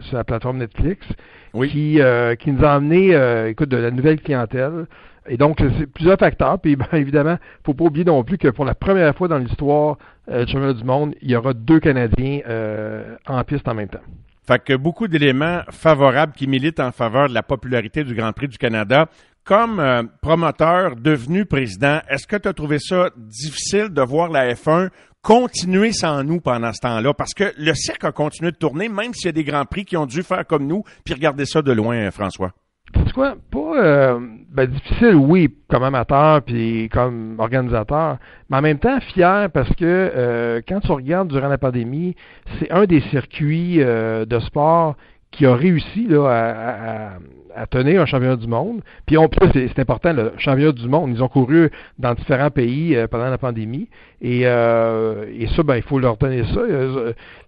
sur 0.00 0.16
la 0.16 0.22
plateforme 0.24 0.58
Netflix, 0.58 1.04
Oui. 1.52 1.68
qui, 1.68 2.00
qui 2.38 2.52
nous 2.52 2.64
a 2.64 2.74
amené, 2.74 3.48
écoute, 3.48 3.70
de 3.70 3.76
la 3.78 3.90
nouvelle 3.90 4.20
clientèle. 4.20 4.86
Et 5.30 5.36
donc, 5.36 5.62
c'est 5.78 5.86
plusieurs 5.86 6.18
facteurs. 6.18 6.58
Puis, 6.58 6.74
ben, 6.76 6.86
évidemment, 6.92 7.38
faut 7.64 7.72
pas 7.72 7.84
oublier 7.84 8.04
non 8.04 8.22
plus 8.24 8.36
que 8.36 8.48
pour 8.48 8.64
la 8.64 8.74
première 8.74 9.14
fois 9.16 9.28
dans 9.28 9.38
l'histoire 9.38 9.96
euh, 10.28 10.44
du 10.44 10.52
championnat 10.52 10.74
du 10.74 10.84
monde, 10.84 11.14
il 11.22 11.30
y 11.30 11.36
aura 11.36 11.54
deux 11.54 11.78
Canadiens 11.78 12.40
euh, 12.48 13.16
en 13.26 13.42
piste 13.44 13.66
en 13.68 13.74
même 13.74 13.88
temps. 13.88 14.00
Fait 14.46 14.62
que 14.62 14.74
beaucoup 14.74 15.06
d'éléments 15.06 15.60
favorables 15.70 16.32
qui 16.32 16.48
militent 16.48 16.80
en 16.80 16.90
faveur 16.90 17.28
de 17.28 17.34
la 17.34 17.44
popularité 17.44 18.02
du 18.02 18.14
Grand 18.14 18.32
Prix 18.32 18.48
du 18.48 18.58
Canada. 18.58 19.06
Comme 19.44 19.78
euh, 19.78 20.02
promoteur 20.20 20.96
devenu 20.96 21.46
président, 21.46 22.00
est-ce 22.08 22.26
que 22.26 22.36
tu 22.36 22.48
as 22.48 22.52
trouvé 22.52 22.78
ça 22.80 23.10
difficile 23.16 23.88
de 23.90 24.02
voir 24.02 24.30
la 24.30 24.52
F1 24.52 24.88
continuer 25.22 25.92
sans 25.92 26.24
nous 26.24 26.40
pendant 26.40 26.72
ce 26.72 26.80
temps-là? 26.80 27.14
Parce 27.14 27.34
que 27.34 27.52
le 27.56 27.74
cirque 27.74 28.04
a 28.04 28.10
continué 28.10 28.50
de 28.50 28.56
tourner, 28.56 28.88
même 28.88 29.14
s'il 29.14 29.26
y 29.26 29.28
a 29.28 29.32
des 29.32 29.44
Grands 29.44 29.64
Prix 29.64 29.84
qui 29.84 29.96
ont 29.96 30.06
dû 30.06 30.24
faire 30.24 30.44
comme 30.44 30.66
nous, 30.66 30.82
puis 31.04 31.14
regarder 31.14 31.46
ça 31.46 31.62
de 31.62 31.72
loin, 31.72 32.10
François. 32.10 32.52
C'est 32.94 33.12
quoi? 33.12 33.34
Pas 33.50 33.76
euh, 33.76 34.20
ben, 34.52 34.66
difficile, 34.66 35.14
oui, 35.14 35.54
comme 35.68 35.84
amateur 35.84 36.42
puis 36.42 36.88
comme 36.92 37.36
organisateur, 37.38 38.18
mais 38.48 38.56
en 38.56 38.62
même 38.62 38.78
temps 38.78 39.00
fier 39.00 39.48
parce 39.50 39.70
que 39.70 39.84
euh, 39.84 40.60
quand 40.68 40.80
tu 40.80 40.92
regardes 40.92 41.28
durant 41.28 41.48
la 41.48 41.58
pandémie, 41.58 42.16
c'est 42.58 42.70
un 42.70 42.84
des 42.84 43.00
circuits 43.02 43.80
euh, 43.80 44.24
de 44.24 44.38
sport 44.40 44.96
qui 45.30 45.46
a 45.46 45.54
réussi 45.54 46.08
là, 46.08 47.18
à, 47.54 47.66
tenir 47.66 48.02
un 48.02 48.06
championnat 48.06 48.34
du 48.34 48.48
monde. 48.48 48.80
Puis 49.06 49.16
on, 49.16 49.28
là, 49.40 49.48
c'est, 49.52 49.78
important, 49.78 50.12
le 50.12 50.32
championnat 50.38 50.72
du 50.72 50.88
monde. 50.88 51.12
Ils 51.14 51.22
ont 51.22 51.28
couru 51.28 51.70
dans 52.00 52.14
différents 52.14 52.50
pays 52.50 52.96
euh, 52.96 53.06
pendant 53.06 53.30
la 53.30 53.38
pandémie. 53.38 53.88
Et, 54.20 54.40
et 54.40 55.46
ça, 55.54 55.62
ben, 55.62 55.76
il 55.76 55.82
faut 55.82 56.00
leur 56.00 56.16
donner 56.16 56.42
ça. 56.52 56.60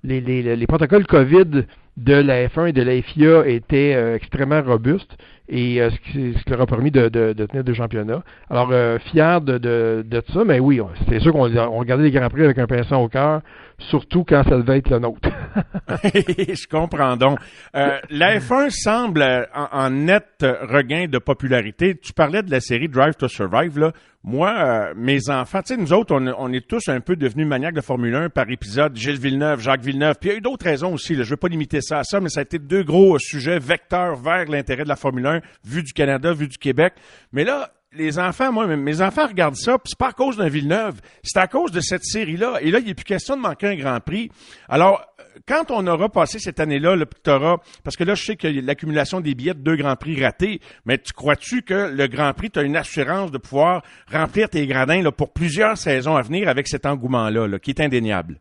Les, 0.04 0.20
les 0.20 0.66
protocoles 0.68 1.06
COVID 1.06 1.64
de 1.96 2.14
la 2.14 2.46
F1 2.48 2.68
et 2.68 2.72
de 2.72 2.82
la 2.82 3.02
FIA 3.02 3.46
étaient 3.46 3.94
euh, 3.94 4.16
extrêmement 4.16 4.62
robustes 4.62 5.16
et 5.48 5.82
euh, 5.82 5.90
ce, 5.90 5.96
qui, 6.10 6.34
ce 6.38 6.44
qui 6.44 6.50
leur 6.50 6.62
a 6.62 6.66
permis 6.66 6.90
de, 6.90 7.08
de, 7.08 7.34
de 7.34 7.46
tenir 7.46 7.64
deux 7.64 7.74
championnats. 7.74 8.22
Alors, 8.48 8.70
euh, 8.72 8.98
fier 8.98 9.40
de, 9.40 9.58
de, 9.58 10.22
ça, 10.32 10.44
mais 10.44 10.58
oui, 10.58 10.80
c'est 11.08 11.20
sûr 11.20 11.32
qu'on 11.32 11.54
on 11.54 11.78
regardait 11.78 12.04
les 12.04 12.10
Grands 12.10 12.30
Prix 12.30 12.44
avec 12.44 12.58
un 12.58 12.66
pincement 12.66 13.02
au 13.02 13.08
cœur, 13.08 13.42
surtout 13.88 14.24
quand 14.24 14.42
ça 14.44 14.56
devait 14.56 14.78
être 14.78 14.90
le 14.90 14.98
nôtre. 14.98 15.28
Je 16.04 16.66
comprends 16.68 17.16
donc. 17.16 17.38
Euh, 17.74 17.98
la 18.10 18.38
F1 18.38 18.70
semble 18.70 19.22
euh, 19.22 19.44
en, 19.54 19.90
net 19.90 20.26
regain 20.40 21.06
de 21.06 21.18
popularité. 21.18 21.96
Tu 21.96 22.12
parlais 22.12 22.42
de 22.42 22.50
la 22.50 22.60
série 22.60 22.88
Drive 22.88 23.14
to 23.14 23.28
Survive. 23.28 23.78
Là. 23.78 23.92
Moi, 24.24 24.54
euh, 24.56 24.94
mes 24.96 25.30
enfants, 25.30 25.62
tu 25.62 25.74
sais, 25.74 25.80
nous 25.80 25.92
autres, 25.92 26.14
on, 26.14 26.26
on 26.38 26.52
est 26.52 26.66
tous 26.66 26.88
un 26.88 27.00
peu 27.00 27.16
devenus 27.16 27.46
maniaques 27.46 27.74
de 27.74 27.80
Formule 27.80 28.14
1 28.14 28.30
par 28.30 28.48
épisode. 28.50 28.96
Gilles 28.96 29.18
Villeneuve, 29.18 29.60
Jacques 29.60 29.82
Villeneuve. 29.82 30.16
Puis 30.20 30.30
il 30.30 30.32
y 30.32 30.34
a 30.36 30.38
eu 30.38 30.42
d'autres 30.42 30.64
raisons 30.64 30.94
aussi. 30.94 31.14
Là. 31.14 31.24
Je 31.24 31.28
ne 31.28 31.30
veux 31.30 31.36
pas 31.36 31.48
limiter 31.48 31.80
ça 31.80 31.98
à 31.98 32.04
ça, 32.04 32.20
mais 32.20 32.28
ça 32.28 32.40
a 32.40 32.42
été 32.44 32.58
deux 32.58 32.84
gros 32.84 33.18
sujets 33.18 33.58
vecteurs 33.58 34.16
vers 34.16 34.46
l'intérêt 34.46 34.84
de 34.84 34.88
la 34.88 34.96
Formule 34.96 35.26
1, 35.26 35.40
vu 35.64 35.82
du 35.82 35.92
Canada, 35.92 36.32
vu 36.32 36.48
du 36.48 36.58
Québec. 36.58 36.94
Mais 37.32 37.44
là, 37.44 37.72
les 37.94 38.18
enfants, 38.18 38.52
moi, 38.52 38.66
mes 38.66 39.02
enfants 39.02 39.26
regardent 39.26 39.56
ça, 39.56 39.78
puis 39.78 39.90
c'est 39.90 39.98
pas 39.98 40.08
à 40.08 40.12
cause 40.12 40.36
d'un 40.36 40.48
Villeneuve, 40.48 41.00
c'est 41.22 41.38
à 41.38 41.46
cause 41.46 41.72
de 41.72 41.80
cette 41.80 42.04
série-là. 42.04 42.58
Et 42.60 42.70
là, 42.70 42.78
il 42.78 42.86
n'est 42.86 42.94
plus 42.94 43.04
question 43.04 43.36
de 43.36 43.42
manquer 43.42 43.68
un 43.68 43.76
Grand 43.76 44.00
Prix. 44.00 44.30
Alors, 44.68 45.04
euh, 45.20 45.24
quand 45.46 45.70
on 45.70 45.86
aura 45.86 46.08
passé 46.08 46.38
cette 46.38 46.60
année-là, 46.60 46.96
le 46.96 47.06
t'auras, 47.06 47.58
parce 47.84 47.96
que 47.96 48.04
là, 48.04 48.14
je 48.14 48.24
sais 48.24 48.46
a 48.46 48.50
l'accumulation 48.50 49.20
des 49.20 49.34
billets 49.34 49.54
de 49.54 49.60
deux 49.60 49.76
Grands 49.76 49.96
Prix 49.96 50.22
ratés, 50.22 50.60
mais 50.86 50.98
tu 50.98 51.12
crois-tu 51.12 51.62
que 51.62 51.92
le 51.94 52.06
Grand 52.06 52.32
Prix, 52.32 52.50
tu 52.50 52.64
une 52.64 52.76
assurance 52.76 53.30
de 53.30 53.38
pouvoir 53.38 53.82
remplir 54.10 54.48
tes 54.48 54.66
gradins 54.66 55.02
là, 55.02 55.12
pour 55.12 55.32
plusieurs 55.32 55.76
saisons 55.76 56.16
à 56.16 56.22
venir 56.22 56.48
avec 56.48 56.68
cet 56.68 56.86
engouement-là, 56.86 57.46
là, 57.46 57.58
qui 57.58 57.70
est 57.70 57.80
indéniable? 57.80 58.38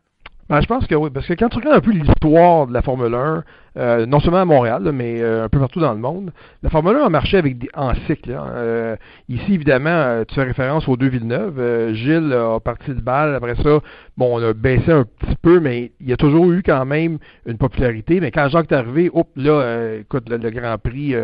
Ben, 0.48 0.60
je 0.60 0.66
pense 0.66 0.86
que 0.86 0.94
oui, 0.94 1.10
parce 1.12 1.26
que 1.26 1.34
quand 1.34 1.48
tu 1.48 1.58
regardes 1.58 1.76
un 1.76 1.80
peu 1.80 1.92
l'histoire 1.92 2.66
de 2.66 2.72
la 2.72 2.82
Formule 2.82 3.14
1, 3.14 3.44
euh, 3.76 4.06
non 4.06 4.20
seulement 4.20 4.40
à 4.40 4.44
Montréal, 4.44 4.90
mais 4.92 5.22
un 5.22 5.48
peu 5.48 5.58
partout 5.58 5.80
dans 5.80 5.92
le 5.92 5.98
monde. 5.98 6.32
La 6.62 6.70
Formule 6.70 6.96
1 6.96 7.04
a 7.04 7.08
marché 7.08 7.38
avec 7.38 7.58
des, 7.58 7.68
en 7.74 7.94
cycle. 8.06 8.32
Hein. 8.32 8.96
ici, 9.28 9.54
évidemment, 9.54 10.22
tu 10.28 10.34
fais 10.34 10.44
référence 10.44 10.86
aux 10.88 10.96
deux 10.96 11.08
Villeneuve. 11.08 11.94
Gilles 11.94 12.32
a 12.32 12.60
parti 12.60 12.90
le 12.90 13.00
bal. 13.00 13.34
Après 13.34 13.54
ça, 13.56 13.80
bon, 14.16 14.38
on 14.38 14.42
a 14.42 14.52
baissé 14.52 14.90
un 14.90 15.04
petit 15.04 15.36
peu, 15.40 15.60
mais 15.60 15.92
il 16.00 16.08
y 16.08 16.12
a 16.12 16.16
toujours 16.16 16.50
eu 16.52 16.62
quand 16.62 16.84
même 16.84 17.18
une 17.46 17.58
popularité. 17.58 18.20
Mais 18.20 18.30
quand 18.30 18.48
Jacques 18.48 18.70
est 18.70 18.74
arrivé, 18.74 19.10
hop, 19.12 19.28
là, 19.36 19.94
écoute, 20.00 20.28
le, 20.28 20.50
Grand 20.50 20.76
Prix, 20.78 21.14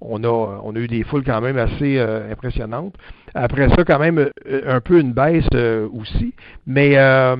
on 0.00 0.22
a 0.22 0.28
on 0.28 0.74
a 0.74 0.78
eu 0.78 0.86
des 0.86 1.02
foules 1.02 1.24
quand 1.24 1.40
même 1.40 1.58
assez 1.58 1.98
impressionnantes. 1.98 2.94
Après 3.34 3.68
ça, 3.68 3.84
quand 3.84 3.98
même, 3.98 4.30
un 4.66 4.80
peu 4.80 5.00
une 5.00 5.12
baisse 5.12 5.48
aussi. 5.92 6.34
Mais 6.66 6.94
là, 6.94 7.36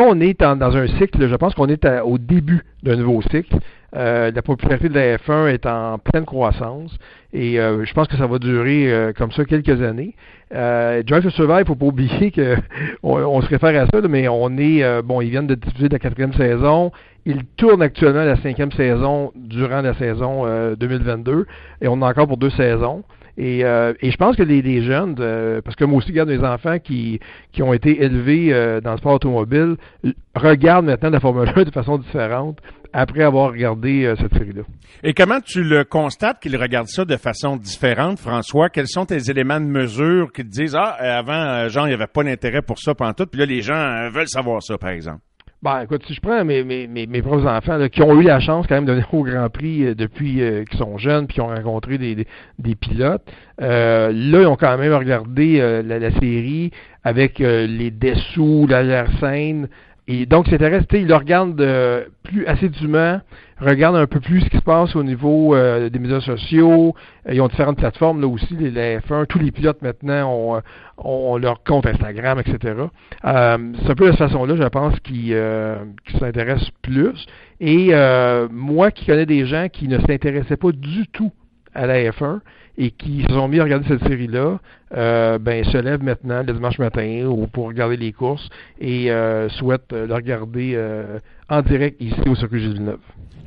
on 0.00 0.20
est 0.20 0.40
dans 0.40 0.76
un 0.76 0.86
cycle, 0.98 1.28
je 1.28 1.34
pense 1.36 1.54
qu'on 1.54 1.68
est 1.68 1.84
au 2.00 2.18
début 2.18 2.62
d'un 2.82 2.96
nouveau 2.96 3.22
cycle. 3.22 3.56
Euh, 3.96 4.32
la 4.34 4.42
popularité 4.42 4.88
de 4.88 4.94
la 4.94 5.16
F1 5.18 5.48
est 5.48 5.66
en 5.66 5.98
pleine 5.98 6.24
croissance 6.24 6.96
et 7.32 7.60
euh, 7.60 7.84
je 7.84 7.94
pense 7.94 8.08
que 8.08 8.16
ça 8.16 8.26
va 8.26 8.40
durer 8.40 8.92
euh, 8.92 9.12
comme 9.12 9.30
ça 9.30 9.44
quelques 9.44 9.80
années. 9.82 10.14
Drive 10.50 11.22
to 11.22 11.30
Survive, 11.30 11.60
il 11.60 11.66
faut 11.66 11.74
pas 11.74 11.86
oublier 11.86 12.30
que 12.30 12.56
on, 13.02 13.40
se 13.40 13.48
réfère 13.48 13.80
à 13.80 13.86
ça, 13.86 14.06
mais 14.08 14.28
on 14.28 14.56
est 14.58 15.02
bon, 15.02 15.20
ils 15.20 15.30
viennent 15.30 15.46
de 15.46 15.54
diffuser 15.54 15.88
la 15.88 15.98
quatrième 15.98 16.32
saison. 16.32 16.92
Ils 17.26 17.44
tournent 17.56 17.82
actuellement 17.82 18.24
la 18.24 18.36
cinquième 18.36 18.70
saison 18.72 19.32
durant 19.34 19.80
la 19.80 19.94
saison 19.94 20.74
2022 20.76 21.46
et 21.80 21.88
on 21.88 22.02
a 22.02 22.10
encore 22.10 22.28
pour 22.28 22.36
deux 22.36 22.50
saisons. 22.50 23.02
Et, 23.36 23.64
euh, 23.64 23.94
et 24.00 24.10
je 24.10 24.16
pense 24.16 24.36
que 24.36 24.42
les, 24.42 24.82
jeunes, 24.82 25.16
euh, 25.18 25.60
parce 25.60 25.74
que 25.74 25.84
moi 25.84 25.98
aussi, 25.98 26.08
regarde 26.08 26.28
des 26.28 26.44
enfants 26.44 26.78
qui, 26.78 27.18
qui 27.52 27.62
ont 27.62 27.72
été 27.72 28.02
élevés 28.02 28.52
euh, 28.52 28.80
dans 28.80 28.92
le 28.92 28.98
sport 28.98 29.14
automobile, 29.14 29.76
regardent 30.36 30.86
maintenant 30.86 31.10
la 31.10 31.20
Formule 31.20 31.50
1 31.54 31.64
de 31.64 31.70
façon 31.70 31.98
différente 31.98 32.58
après 32.94 33.22
avoir 33.22 33.50
regardé 33.50 34.14
cette 34.18 34.32
série-là. 34.32 34.62
Et 35.02 35.12
comment 35.12 35.40
tu 35.40 35.62
le 35.62 35.84
constates 35.84 36.40
qu'ils 36.40 36.56
regardent 36.56 36.88
ça 36.88 37.04
de 37.04 37.16
façon 37.16 37.56
différente, 37.56 38.18
François? 38.18 38.70
Quels 38.70 38.88
sont 38.88 39.04
tes 39.04 39.30
éléments 39.30 39.60
de 39.60 39.66
mesure 39.66 40.32
qui 40.32 40.42
te 40.42 40.48
disent, 40.48 40.74
ah, 40.74 40.96
avant, 41.18 41.68
Jean, 41.68 41.84
il 41.84 41.88
n'y 41.88 41.94
avait 41.94 42.06
pas 42.06 42.24
d'intérêt 42.24 42.62
pour 42.62 42.78
ça 42.78 42.94
pendant 42.94 43.12
tout, 43.12 43.26
puis 43.26 43.40
là, 43.40 43.46
les 43.46 43.60
gens 43.60 44.08
veulent 44.10 44.28
savoir 44.28 44.62
ça, 44.62 44.78
par 44.78 44.90
exemple? 44.90 45.20
Ben, 45.64 45.80
écoute, 45.80 46.04
si 46.06 46.12
je 46.12 46.20
prends 46.20 46.44
mes, 46.44 46.62
mes, 46.62 46.86
mes, 46.86 47.06
mes 47.06 47.22
propres 47.22 47.46
enfants 47.46 47.78
qui 47.88 48.02
ont 48.02 48.20
eu 48.20 48.22
la 48.22 48.38
chance 48.38 48.66
quand 48.66 48.74
même 48.74 48.84
de 48.84 48.92
venir 48.92 49.14
au 49.14 49.22
Grand 49.22 49.48
Prix 49.48 49.82
euh, 49.82 49.94
depuis 49.94 50.42
euh, 50.42 50.62
qu'ils 50.64 50.78
sont 50.78 50.98
jeunes, 50.98 51.26
puis 51.26 51.36
qui 51.36 51.40
ont 51.40 51.46
rencontré 51.46 51.96
des, 51.96 52.26
des, 52.58 52.74
pilotes, 52.74 53.22
euh, 53.62 54.12
là, 54.12 54.40
ils 54.42 54.46
ont 54.46 54.56
quand 54.56 54.76
même 54.76 54.92
regardé 54.92 55.82
la, 55.82 56.10
série 56.20 56.70
avec 57.02 57.38
les 57.38 57.90
dessous, 57.90 58.66
la 58.68 59.06
scène, 59.18 59.68
et 60.06 60.26
donc, 60.26 60.46
c'est 60.48 60.56
intéressant, 60.56 60.86
ils 60.92 61.06
le 61.06 61.14
regardent 61.14 61.60
euh, 61.62 62.04
plus 62.24 62.46
assidûment, 62.46 63.20
regardent 63.58 63.96
un 63.96 64.06
peu 64.06 64.20
plus 64.20 64.42
ce 64.42 64.50
qui 64.50 64.58
se 64.58 64.62
passe 64.62 64.94
au 64.96 65.02
niveau 65.02 65.54
euh, 65.54 65.88
des 65.88 65.98
médias 65.98 66.20
sociaux. 66.20 66.94
Ils 67.30 67.40
ont 67.40 67.48
différentes 67.48 67.78
plateformes, 67.78 68.20
là 68.20 68.26
aussi, 68.26 68.54
les, 68.54 68.98
F1. 68.98 69.26
Tous 69.26 69.38
les 69.38 69.50
pilotes 69.50 69.80
maintenant 69.80 70.30
ont, 70.30 70.56
euh, 70.56 70.60
ont 70.98 71.38
leur 71.38 71.64
compte 71.64 71.86
Instagram, 71.86 72.38
etc. 72.38 72.74
c'est 73.22 73.28
un 73.30 73.94
peu 73.96 74.06
de 74.06 74.10
cette 74.10 74.18
façon-là, 74.18 74.56
je 74.56 74.68
pense, 74.68 75.00
qui, 75.00 75.32
qui 76.06 76.18
s'intéressent 76.18 76.70
plus. 76.82 77.26
Et 77.60 77.92
moi 78.50 78.90
qui 78.90 79.06
connais 79.06 79.26
des 79.26 79.46
gens 79.46 79.68
qui 79.72 79.88
ne 79.88 79.98
s'intéressaient 80.00 80.58
pas 80.58 80.72
du 80.72 81.06
tout 81.08 81.32
à 81.74 81.86
la 81.86 81.98
F1 82.10 82.40
et 82.76 82.90
qui 82.90 83.22
se 83.22 83.28
sont 83.28 83.48
mis 83.48 83.60
à 83.60 83.64
regarder 83.64 83.86
cette 83.88 84.06
série-là, 84.06 84.58
euh, 84.96 85.38
ben, 85.38 85.64
se 85.64 85.78
lèvent 85.78 86.02
maintenant 86.02 86.42
le 86.42 86.52
dimanche 86.52 86.78
matin 86.78 87.24
ou 87.26 87.46
pour 87.46 87.66
regarder 87.66 87.96
les 87.96 88.12
courses 88.12 88.48
et 88.80 89.10
euh, 89.10 89.48
souhaitent 89.50 89.92
le 89.92 90.12
regarder 90.12 90.72
euh, 90.74 91.18
en 91.48 91.62
direct 91.62 92.00
ici 92.00 92.20
au 92.28 92.34
Circuit 92.34 92.60
Gilles 92.60 92.74
Villeneuve. 92.74 93.00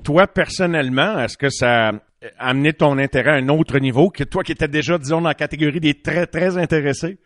Toi, 0.03 0.27
personnellement, 0.27 1.19
est-ce 1.19 1.37
que 1.37 1.49
ça 1.49 1.89
a 1.89 1.93
amené 2.39 2.73
ton 2.73 2.97
intérêt 2.97 3.31
à 3.31 3.35
un 3.35 3.49
autre 3.49 3.79
niveau 3.79 4.09
que 4.09 4.23
toi 4.23 4.43
qui 4.43 4.53
étais 4.53 4.67
déjà, 4.67 4.97
disons, 4.97 5.21
dans 5.21 5.27
la 5.27 5.33
catégorie 5.33 5.81
des 5.81 5.95
très, 5.95 6.25
très 6.25 6.57
intéressés? 6.57 7.17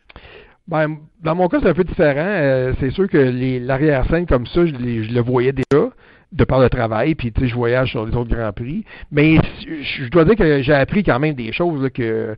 Ben, 0.68 0.98
dans 1.24 1.36
mon 1.36 1.48
cas, 1.48 1.60
c'est 1.62 1.70
un 1.70 1.74
peu 1.74 1.84
différent. 1.84 2.74
c'est 2.80 2.92
sûr 2.92 3.08
que 3.08 3.18
l'arrière-scène 3.66 4.26
comme 4.26 4.48
ça, 4.48 4.66
je, 4.66 4.74
je, 4.74 5.14
le 5.14 5.22
voyais 5.22 5.54
déjà 5.54 5.90
de 6.32 6.44
par 6.46 6.60
le 6.60 6.70
travail, 6.70 7.16
puis 7.16 7.32
tu 7.32 7.42
sais, 7.42 7.48
je 7.48 7.56
voyage 7.56 7.92
sur 7.92 8.06
les 8.06 8.16
autres 8.16 8.34
Grands 8.34 8.54
Prix. 8.54 8.86
Mais 9.12 9.38
je 9.60 10.08
dois 10.10 10.24
dire 10.26 10.36
que 10.36 10.62
j'ai 10.62 10.74
appris 10.74 11.04
quand 11.04 11.20
même 11.20 11.36
des 11.36 11.52
choses 11.52 11.90
que 11.94 12.36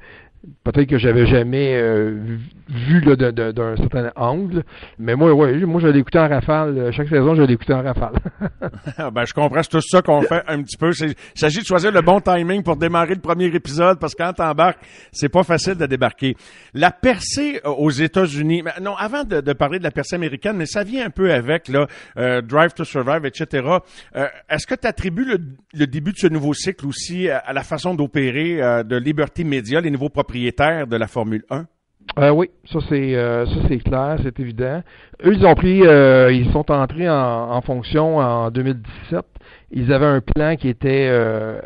peut-être 0.63 0.89
que 0.89 0.97
j'avais 0.97 1.25
jamais 1.25 1.75
euh, 1.75 2.37
vu 2.69 3.01
d'un 3.01 3.75
certain 3.77 4.11
angle. 4.15 4.63
Mais 4.99 5.15
moi, 5.15 5.33
ouais, 5.33 5.59
moi 5.65 5.79
je 5.79 5.87
l'ai 5.87 6.03
en 6.15 6.27
rafale. 6.27 6.91
Chaque 6.91 7.07
saison, 7.07 7.35
je 7.35 7.43
l'ai 7.43 7.57
en 7.69 7.81
rafale. 7.81 8.13
ben, 9.13 9.25
je 9.25 9.33
comprends, 9.33 9.63
c'est 9.63 9.69
tout 9.69 9.81
ça 9.81 10.01
qu'on 10.01 10.21
fait 10.21 10.43
un 10.47 10.61
petit 10.61 10.77
peu. 10.77 10.91
Il 11.01 11.15
s'agit 11.35 11.61
de 11.61 11.65
choisir 11.65 11.91
le 11.91 12.01
bon 12.01 12.19
timing 12.19 12.61
pour 12.63 12.75
démarrer 12.75 13.15
le 13.15 13.21
premier 13.21 13.45
épisode, 13.45 13.99
parce 13.99 14.15
que 14.15 14.23
quand 14.23 14.33
t'embarques, 14.33 14.79
c'est 15.11 15.29
pas 15.29 15.43
facile 15.43 15.75
de 15.75 15.85
débarquer. 15.85 16.35
La 16.73 16.91
percée 16.91 17.61
euh, 17.65 17.69
aux 17.69 17.91
États-Unis, 17.91 18.63
non, 18.81 18.95
avant 18.95 19.23
de, 19.23 19.41
parler 19.53 19.79
de 19.79 19.83
la 19.83 19.91
percée 19.91 20.15
américaine, 20.15 20.57
mais 20.57 20.65
ça 20.65 20.83
vient 20.83 21.05
un 21.05 21.09
peu 21.09 21.31
avec 21.31 21.67
là, 21.69 21.87
euh, 22.17 22.41
Drive 22.41 22.73
to 22.73 22.83
Survive, 22.83 23.25
etc. 23.25 23.65
Est-ce 24.49 24.67
que 24.67 24.75
tu 24.75 24.87
attribues 24.87 25.25
le, 25.25 25.37
le, 25.73 25.87
début 25.87 26.11
de 26.11 26.17
ce 26.17 26.27
nouveau 26.27 26.53
cycle 26.53 26.85
aussi 26.87 27.29
à, 27.29 27.53
la 27.53 27.63
façon 27.63 27.93
d'opérer 27.95 28.83
de 28.83 28.95
Liberty 28.97 29.43
Media, 29.43 29.79
les 29.79 29.91
nouveaux 29.91 30.09
propriétaires 30.09 30.32
de 30.33 30.95
la 30.95 31.07
Formule 31.07 31.43
1? 31.49 31.65
Euh, 32.19 32.29
oui, 32.31 32.49
ça 32.71 32.79
c'est 32.89 33.15
euh, 33.15 33.45
ça 33.45 33.55
c'est 33.67 33.79
clair, 33.79 34.17
c'est 34.21 34.39
évident. 34.39 34.83
Eux, 35.25 35.33
ils 35.33 35.45
ont 35.45 35.55
pris, 35.55 35.81
euh, 35.83 36.31
ils 36.31 36.51
sont 36.51 36.69
entrés 36.69 37.09
en, 37.09 37.61
fonction 37.61 38.17
en 38.17 38.51
2017. 38.51 39.25
Ils 39.71 39.91
avaient 39.91 40.05
un 40.05 40.21
plan 40.21 40.55
qui 40.55 40.69
était 40.69 41.09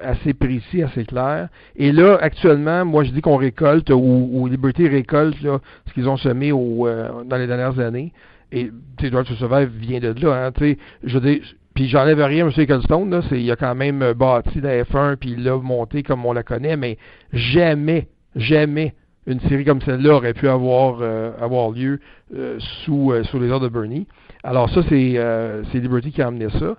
assez 0.02 0.34
précis, 0.34 0.84
assez 0.84 1.04
clair. 1.06 1.50
Et 1.76 1.92
là, 1.92 2.18
actuellement, 2.22 2.86
moi 2.86 3.04
je 3.04 3.12
dis 3.12 3.20
qu'on 3.20 3.36
récolte 3.36 3.90
ou, 3.90 4.48
Liberty 4.50 4.88
récolte 4.88 5.36
ce 5.42 5.94
qu'ils 5.94 6.08
ont 6.08 6.18
semé 6.18 6.52
dans 6.52 7.38
les 7.38 7.48
dernières 7.48 7.80
années. 7.80 8.14
Et 8.54 8.72
Edward 9.04 9.26
Survive 9.26 9.70
vient 9.70 10.00
de 10.00 10.16
là. 10.22 10.46
Hein, 10.46 10.52
puis 10.52 11.90
j'enlève 11.90 12.22
rien 12.22 12.48
M. 12.48 12.54
Ecclestone, 12.56 13.10
là, 13.10 13.22
il 13.32 13.52
a 13.52 13.58
quand 13.58 13.76
même 13.76 14.14
bâti 14.14 14.62
la 14.62 14.84
F1 14.84 15.18
puis 15.18 15.32
il 15.32 15.44
l'a 15.44 15.58
monté 15.58 16.04
comme 16.04 16.26
on 16.26 16.32
la 16.32 16.44
connaît, 16.44 16.78
mais 16.78 16.98
jamais 17.34 18.08
jamais 18.38 18.94
une 19.28 19.42
série 19.42 19.66
comme 19.66 19.82
celle-là 19.82 20.16
aurait 20.16 20.34
pu 20.34 20.48
avoir, 20.48 21.00
euh, 21.02 21.32
avoir 21.40 21.70
lieu 21.72 22.00
euh, 22.34 22.58
sous, 22.84 23.12
euh, 23.12 23.24
sous 23.26 23.40
les 23.40 23.52
ordres 23.52 23.68
de 23.68 23.74
Bernie. 23.74 24.08
Alors 24.44 24.70
ça, 24.70 24.82
c'est, 24.88 25.80
Liberty 25.80 26.12
qui 26.12 26.22
a 26.22 26.28
amené 26.28 26.48
ça. 26.58 26.76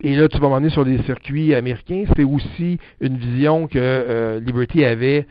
Et 0.00 0.16
là, 0.16 0.26
tu 0.26 0.38
vas 0.38 0.48
m'emmener 0.48 0.70
sur 0.70 0.84
des 0.84 1.00
circuits 1.04 1.54
américains. 1.54 2.04
C'est 2.16 2.24
aussi 2.24 2.78
une 3.00 3.16
vision 3.16 3.68
que 3.68 4.40
Liberty 4.44 4.84
avait 4.84 5.28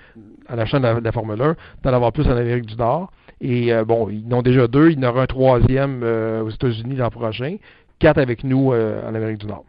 à 0.48 0.56
la 0.56 0.66
chaîne 0.66 0.82
de 0.82 1.04
la, 1.04 1.12
Formule 1.12 1.42
1, 1.42 1.56
d'en 1.84 1.94
avoir 1.94 2.14
plus 2.14 2.26
en 2.28 2.38
Amérique 2.38 2.68
du 2.68 2.78
Nord. 2.78 3.12
Et 3.42 3.74
bon, 3.86 4.08
ils 4.10 4.24
en 4.34 4.38
ont 4.38 4.42
déjà 4.42 4.68
deux. 4.68 4.92
Il 4.92 5.02
y 5.02 5.06
en 5.06 5.10
aura 5.10 5.24
un 5.24 5.26
troisième 5.26 6.04
aux 6.04 6.50
États-Unis 6.50 6.96
l'an 6.96 7.10
prochain. 7.10 7.58
Quatre 8.00 8.20
avec 8.20 8.46
nous 8.46 8.72
en 8.72 9.14
Amérique 9.14 9.40
du 9.40 9.48
Nord. 9.48 9.66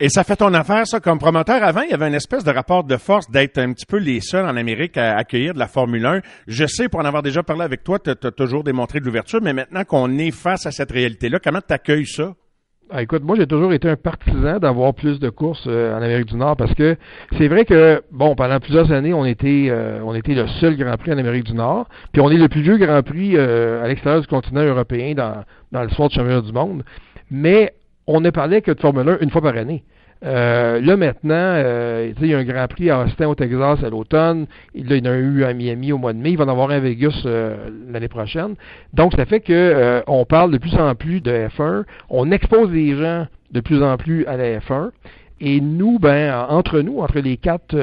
Et 0.00 0.08
ça 0.08 0.22
fait 0.22 0.36
ton 0.36 0.54
affaire, 0.54 0.86
ça, 0.86 1.00
comme 1.00 1.18
promoteur. 1.18 1.60
Avant, 1.64 1.80
il 1.80 1.90
y 1.90 1.92
avait 1.92 2.06
une 2.06 2.14
espèce 2.14 2.44
de 2.44 2.52
rapport 2.52 2.84
de 2.84 2.96
force 2.96 3.28
d'être 3.32 3.58
un 3.58 3.72
petit 3.72 3.84
peu 3.84 3.96
les 3.96 4.20
seuls 4.20 4.46
en 4.46 4.56
Amérique 4.56 4.96
à 4.96 5.16
accueillir 5.16 5.54
de 5.54 5.58
la 5.58 5.66
Formule 5.66 6.06
1. 6.06 6.20
Je 6.46 6.66
sais, 6.66 6.88
pour 6.88 7.00
en 7.00 7.04
avoir 7.04 7.24
déjà 7.24 7.42
parlé 7.42 7.64
avec 7.64 7.82
toi, 7.82 7.98
tu 7.98 8.10
as, 8.10 8.30
toujours 8.30 8.62
démontré 8.62 9.00
de 9.00 9.04
l'ouverture, 9.04 9.40
mais 9.42 9.52
maintenant 9.52 9.82
qu'on 9.82 10.16
est 10.18 10.30
face 10.30 10.66
à 10.66 10.70
cette 10.70 10.92
réalité-là, 10.92 11.40
comment 11.42 11.58
tu 11.66 11.74
accueilles 11.74 12.06
ça? 12.06 12.32
Ah, 12.90 13.02
écoute, 13.02 13.24
moi 13.24 13.36
j'ai 13.36 13.46
toujours 13.46 13.72
été 13.74 13.86
un 13.88 13.96
partisan 13.96 14.60
d'avoir 14.60 14.94
plus 14.94 15.18
de 15.18 15.28
courses 15.28 15.66
euh, 15.66 15.92
en 15.94 16.00
Amérique 16.00 16.26
du 16.26 16.36
Nord 16.36 16.56
parce 16.56 16.72
que 16.72 16.96
c'est 17.36 17.48
vrai 17.48 17.66
que 17.66 18.02
bon 18.10 18.34
pendant 18.34 18.58
plusieurs 18.60 18.90
années 18.92 19.12
on 19.12 19.26
était 19.26 19.66
euh, 19.68 20.00
on 20.02 20.14
était 20.14 20.32
le 20.32 20.46
seul 20.58 20.74
Grand 20.74 20.96
Prix 20.96 21.12
en 21.12 21.18
Amérique 21.18 21.44
du 21.44 21.52
Nord, 21.52 21.86
puis 22.12 22.22
on 22.22 22.30
est 22.30 22.38
le 22.38 22.48
plus 22.48 22.62
vieux 22.62 22.78
Grand 22.78 23.02
Prix 23.02 23.36
euh, 23.36 23.84
à 23.84 23.88
l'extérieur 23.88 24.22
du 24.22 24.26
continent 24.26 24.62
européen 24.62 25.12
dans 25.12 25.44
dans 25.70 25.82
le 25.82 25.90
sport 25.90 26.08
de 26.08 26.14
championnat 26.14 26.40
du 26.40 26.52
monde, 26.52 26.82
mais 27.30 27.74
on 28.08 28.20
ne 28.22 28.30
parlait 28.30 28.62
que 28.62 28.72
de 28.72 28.80
Formule 28.80 29.08
1 29.08 29.18
une 29.20 29.30
fois 29.30 29.42
par 29.42 29.56
année. 29.56 29.84
Euh, 30.24 30.80
là 30.80 30.96
maintenant, 30.96 31.34
euh, 31.34 32.10
il 32.20 32.26
y 32.26 32.34
a 32.34 32.38
un 32.38 32.44
Grand 32.44 32.66
Prix 32.66 32.90
à 32.90 33.04
Austin 33.04 33.28
au 33.28 33.34
Texas 33.34 33.84
à 33.84 33.90
l'automne. 33.90 34.46
Il 34.74 34.90
y 34.90 35.00
en 35.00 35.12
a 35.12 35.14
eu 35.14 35.44
à 35.44 35.52
Miami 35.52 35.92
au 35.92 35.98
mois 35.98 36.14
de 36.14 36.18
mai. 36.18 36.30
Il 36.30 36.38
va 36.38 36.44
en 36.44 36.48
avoir 36.48 36.70
un 36.70 36.76
à 36.76 36.80
Vegas 36.80 37.22
euh, 37.26 37.68
l'année 37.92 38.08
prochaine. 38.08 38.54
Donc, 38.94 39.12
ça 39.14 39.26
fait 39.26 39.40
que 39.40 39.52
euh, 39.52 40.00
on 40.06 40.24
parle 40.24 40.50
de 40.50 40.58
plus 40.58 40.74
en 40.74 40.94
plus 40.94 41.20
de 41.20 41.30
F1. 41.30 41.84
On 42.08 42.32
expose 42.32 42.72
les 42.72 42.96
gens 42.96 43.26
de 43.52 43.60
plus 43.60 43.82
en 43.82 43.96
plus 43.98 44.26
à 44.26 44.38
la 44.38 44.58
F1. 44.58 44.88
Et 45.40 45.60
nous, 45.60 45.98
ben, 46.00 46.46
entre 46.48 46.80
nous, 46.80 46.98
entre 46.98 47.20
les 47.20 47.36
quatre 47.36 47.76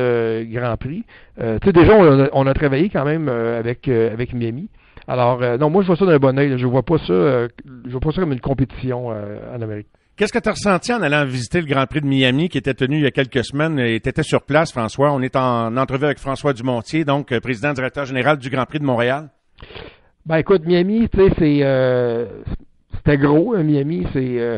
Grands 0.43 0.75
Prix, 0.75 1.05
tu 1.37 1.45
sais, 1.63 1.71
déjà, 1.71 1.93
on 2.33 2.47
a, 2.47 2.53
travaillé 2.53 2.89
quand 2.89 3.05
même 3.05 3.29
avec, 3.29 3.87
avec 3.87 4.33
Miami. 4.33 4.67
Alors, 5.07 5.39
non, 5.57 5.69
moi, 5.69 5.81
je 5.81 5.87
vois 5.87 5.95
ça 5.95 6.05
d'un 6.05 6.17
bon 6.17 6.37
oeil. 6.37 6.57
Je 6.57 6.67
vois 6.67 6.83
pas 6.83 6.97
ça, 6.97 7.07
je 7.07 7.91
vois 7.91 8.01
pas 8.01 8.11
ça 8.11 8.19
comme 8.19 8.33
une 8.33 8.41
compétition 8.41 9.07
en 9.07 9.61
Amérique. 9.61 9.87
Qu'est-ce 10.17 10.31
que 10.31 10.39
tu 10.39 10.47
as 10.47 10.53
ressenti 10.53 10.93
en 10.93 11.01
allant 11.01 11.25
visiter 11.25 11.59
le 11.59 11.67
Grand 11.67 11.85
Prix 11.87 11.99
de 11.99 12.05
Miami 12.05 12.47
qui 12.47 12.57
était 12.57 12.73
tenu 12.73 12.99
il 12.99 13.03
y 13.03 13.05
a 13.05 13.11
quelques 13.11 13.43
semaines 13.43 13.77
et 13.79 13.99
tu 13.99 14.07
étais 14.07 14.23
sur 14.23 14.43
place, 14.43 14.71
François? 14.71 15.11
On 15.11 15.21
est 15.21 15.35
en 15.35 15.75
entrevue 15.75 16.05
avec 16.05 16.19
François 16.19 16.53
Dumontier, 16.53 17.03
donc 17.03 17.33
euh, 17.33 17.41
président 17.41 17.73
directeur 17.73 18.05
général 18.05 18.37
du 18.37 18.49
Grand 18.49 18.65
Prix 18.65 18.79
de 18.79 18.85
Montréal. 18.85 19.27
Ben 20.25 20.37
écoute, 20.37 20.65
Miami, 20.65 21.09
tu 21.09 21.19
sais, 21.19 21.33
c'est 21.37 21.59
euh, 21.63 22.27
c'était 22.95 23.17
gros, 23.17 23.57
Miami, 23.57 24.07
c'est 24.13 24.57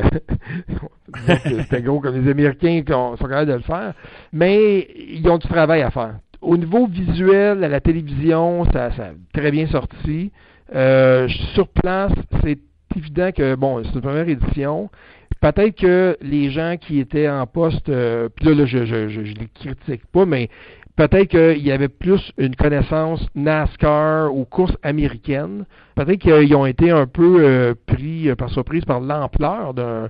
c'était 1.44 1.82
gros 1.82 1.98
comme 1.98 2.22
les 2.22 2.30
Américains 2.30 2.82
qui 2.86 2.92
sont 2.92 3.16
capables 3.16 3.50
de 3.50 3.54
le 3.54 3.62
faire, 3.62 3.94
mais 4.32 4.86
ils 4.96 5.28
ont 5.28 5.38
du 5.38 5.48
travail 5.48 5.82
à 5.82 5.90
faire. 5.90 6.20
Au 6.40 6.56
niveau 6.56 6.86
visuel, 6.86 7.64
à 7.64 7.68
la 7.68 7.80
télévision, 7.80 8.64
ça, 8.66 8.92
ça 8.92 9.06
a 9.06 9.10
très 9.32 9.50
bien 9.50 9.66
sorti. 9.66 10.30
sur 10.70 11.66
place, 11.66 12.12
c'est 12.44 12.60
évident 12.96 13.32
que, 13.32 13.56
bon, 13.56 13.82
c'est 13.82 13.94
une 13.94 14.02
première 14.02 14.28
édition. 14.28 14.88
Peut-être 15.40 15.76
que 15.76 16.16
les 16.20 16.50
gens 16.50 16.76
qui 16.80 16.98
étaient 16.98 17.28
en 17.28 17.46
poste, 17.46 17.88
euh, 17.88 18.28
puis 18.34 18.46
là, 18.46 18.66
je, 18.66 18.84
je, 18.84 19.08
je, 19.08 19.20
les 19.20 19.48
critique 19.54 20.04
pas, 20.12 20.26
mais 20.26 20.48
peut-être 20.96 21.28
qu'il 21.28 21.64
y 21.64 21.70
avait 21.70 21.88
plus 21.88 22.32
une 22.38 22.56
connaissance 22.56 23.24
NASCAR 23.36 24.34
ou 24.34 24.44
courses 24.44 24.76
américaines. 24.82 25.64
Peut-être 25.94 26.18
qu'ils 26.18 26.54
ont 26.56 26.66
été 26.66 26.90
un 26.90 27.06
peu 27.06 27.44
euh, 27.44 27.74
pris 27.86 28.28
euh, 28.28 28.34
par 28.34 28.50
surprise 28.50 28.84
par 28.84 29.00
l'ampleur 29.00 29.74
d'un 29.74 30.08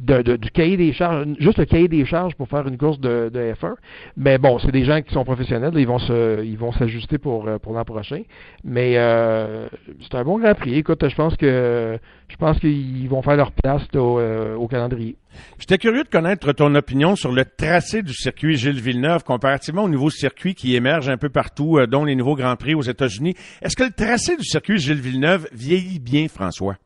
du 0.00 0.50
cahier 0.50 0.76
des 0.76 0.92
charges, 0.92 1.26
juste 1.38 1.58
le 1.58 1.64
cahier 1.64 1.88
des 1.88 2.04
charges 2.04 2.34
pour 2.34 2.48
faire 2.48 2.66
une 2.66 2.78
course 2.78 3.00
de, 3.00 3.30
de 3.32 3.52
F1. 3.52 3.74
Mais 4.16 4.38
bon, 4.38 4.58
c'est 4.58 4.72
des 4.72 4.84
gens 4.84 5.00
qui 5.02 5.12
sont 5.12 5.24
professionnels, 5.24 5.72
ils 5.76 5.86
vont 5.86 5.98
se, 5.98 6.44
ils 6.44 6.58
vont 6.58 6.72
s'ajuster 6.72 7.18
pour 7.18 7.48
euh, 7.48 7.58
pour 7.58 7.72
l'an 7.72 7.84
prochain. 7.84 8.22
Mais 8.64 8.96
euh, 8.96 9.68
c'est 10.00 10.14
un 10.14 10.24
bon 10.24 10.38
Grand 10.38 10.54
Prix. 10.54 10.74
Écoute, 10.76 11.06
je 11.08 11.14
pense 11.14 11.36
que 11.36 11.98
je 12.28 12.36
pense 12.36 12.58
qu'ils 12.58 13.08
vont 13.08 13.22
faire 13.22 13.36
leur 13.36 13.52
place 13.52 13.82
au, 13.94 14.18
euh, 14.18 14.54
au 14.54 14.68
calendrier. 14.68 15.16
J'étais 15.58 15.78
curieux 15.78 16.04
de 16.04 16.08
connaître 16.08 16.52
ton 16.52 16.74
opinion 16.74 17.14
sur 17.14 17.32
le 17.32 17.44
tracé 17.44 18.02
du 18.02 18.14
circuit 18.14 18.56
Gilles 18.56 18.80
Villeneuve 18.80 19.22
comparativement 19.22 19.84
au 19.84 19.88
nouveau 19.88 20.10
circuit 20.10 20.54
qui 20.54 20.74
émerge 20.74 21.08
un 21.08 21.18
peu 21.18 21.28
partout, 21.28 21.78
dont 21.86 22.04
les 22.04 22.16
nouveaux 22.16 22.36
Grands 22.36 22.56
Prix 22.56 22.74
aux 22.74 22.82
États-Unis. 22.82 23.34
Est-ce 23.60 23.76
que 23.76 23.84
le 23.84 23.90
tracé 23.90 24.36
du 24.36 24.44
circuit 24.44 24.78
Gilles 24.78 25.00
Villeneuve 25.00 25.46
vieillit 25.52 25.98
bien, 25.98 26.26
François? 26.28 26.76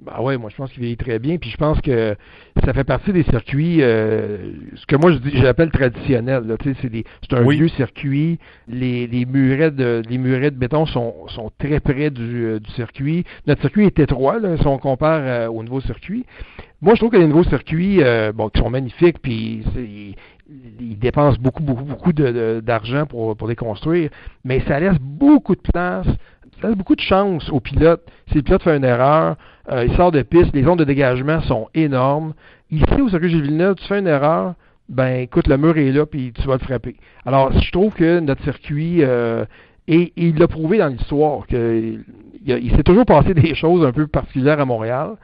Bah 0.00 0.22
ouais, 0.22 0.36
moi 0.38 0.48
je 0.48 0.54
pense 0.54 0.70
qu'il 0.70 0.80
vieillit 0.82 0.96
très 0.96 1.18
bien, 1.18 1.38
puis 1.38 1.50
je 1.50 1.56
pense 1.56 1.80
que 1.80 2.14
ça 2.64 2.72
fait 2.72 2.84
partie 2.84 3.12
des 3.12 3.24
circuits, 3.24 3.82
euh, 3.82 4.52
ce 4.76 4.86
que 4.86 4.94
moi 4.94 5.10
je 5.10 5.18
dis, 5.18 5.30
j'appelle 5.34 5.72
traditionnel. 5.72 6.56
Tu 6.60 6.72
sais, 6.72 6.78
c'est 6.80 7.04
c'est 7.22 7.36
un 7.36 7.42
vieux 7.56 7.66
circuit. 7.68 8.38
Les, 8.68 9.08
les 9.08 9.26
murets 9.26 9.72
de 9.72 10.02
les 10.08 10.18
murets 10.18 10.52
de 10.52 10.56
béton 10.56 10.86
sont, 10.86 11.26
sont 11.28 11.50
très 11.58 11.80
près 11.80 12.10
du, 12.10 12.44
euh, 12.44 12.60
du 12.60 12.70
circuit. 12.72 13.24
Notre 13.48 13.62
circuit 13.62 13.86
est 13.86 13.98
étroit 13.98 14.38
là, 14.38 14.56
si 14.56 14.66
on 14.68 14.78
compare 14.78 15.20
euh, 15.24 15.48
au 15.48 15.64
nouveau 15.64 15.80
circuit. 15.80 16.24
Moi 16.80 16.94
je 16.94 17.00
trouve 17.00 17.10
que 17.10 17.16
les 17.16 17.26
nouveaux 17.26 17.44
circuits, 17.44 18.00
bon, 18.34 18.48
qui 18.48 18.60
sont 18.60 18.70
magnifiques, 18.70 19.18
puis 19.20 19.64
ils 20.80 20.98
dépensent 20.98 21.38
beaucoup 21.40 21.62
beaucoup 21.62 21.84
beaucoup 21.84 22.12
d'argent 22.12 23.06
pour 23.06 23.36
pour 23.36 23.48
les 23.48 23.56
construire, 23.56 24.10
mais 24.44 24.60
ça 24.68 24.78
laisse 24.78 24.98
beaucoup 25.00 25.56
de 25.56 25.60
place 25.60 26.06
ça 26.60 26.68
laisse 26.68 26.76
beaucoup 26.76 26.96
de 26.96 27.00
chance 27.00 27.48
au 27.50 27.60
pilote. 27.60 28.02
Si 28.28 28.34
le 28.34 28.42
pilote 28.42 28.62
fait 28.62 28.76
une 28.76 28.84
erreur, 28.84 29.36
euh, 29.70 29.84
il 29.86 29.94
sort 29.96 30.10
de 30.10 30.22
piste, 30.22 30.54
les 30.54 30.66
ondes 30.66 30.78
de 30.78 30.84
dégagement 30.84 31.40
sont 31.42 31.68
énormes. 31.74 32.34
Ici, 32.70 33.00
au 33.00 33.08
circuit 33.08 33.30
Gilles 33.30 33.42
Villeneuve, 33.42 33.76
tu 33.76 33.84
fais 33.86 33.98
une 33.98 34.06
erreur, 34.06 34.54
ben 34.88 35.20
écoute, 35.20 35.46
le 35.46 35.56
mur 35.56 35.76
est 35.76 35.92
là, 35.92 36.06
puis 36.06 36.32
tu 36.32 36.46
vas 36.46 36.54
le 36.54 36.60
frapper. 36.60 36.96
Alors, 37.24 37.52
je 37.52 37.70
trouve 37.70 37.92
que 37.92 38.20
notre 38.20 38.42
circuit, 38.42 39.04
euh, 39.04 39.44
et, 39.86 40.12
il 40.16 40.38
l'a 40.38 40.48
prouvé 40.48 40.78
dans 40.78 40.88
l'histoire, 40.88 41.46
qu'il 41.46 42.04
il, 42.44 42.76
s'est 42.76 42.82
toujours 42.82 43.06
passé 43.06 43.34
des 43.34 43.54
choses 43.54 43.84
un 43.84 43.92
peu 43.92 44.06
particulières 44.06 44.60
à 44.60 44.64
Montréal. 44.64 45.16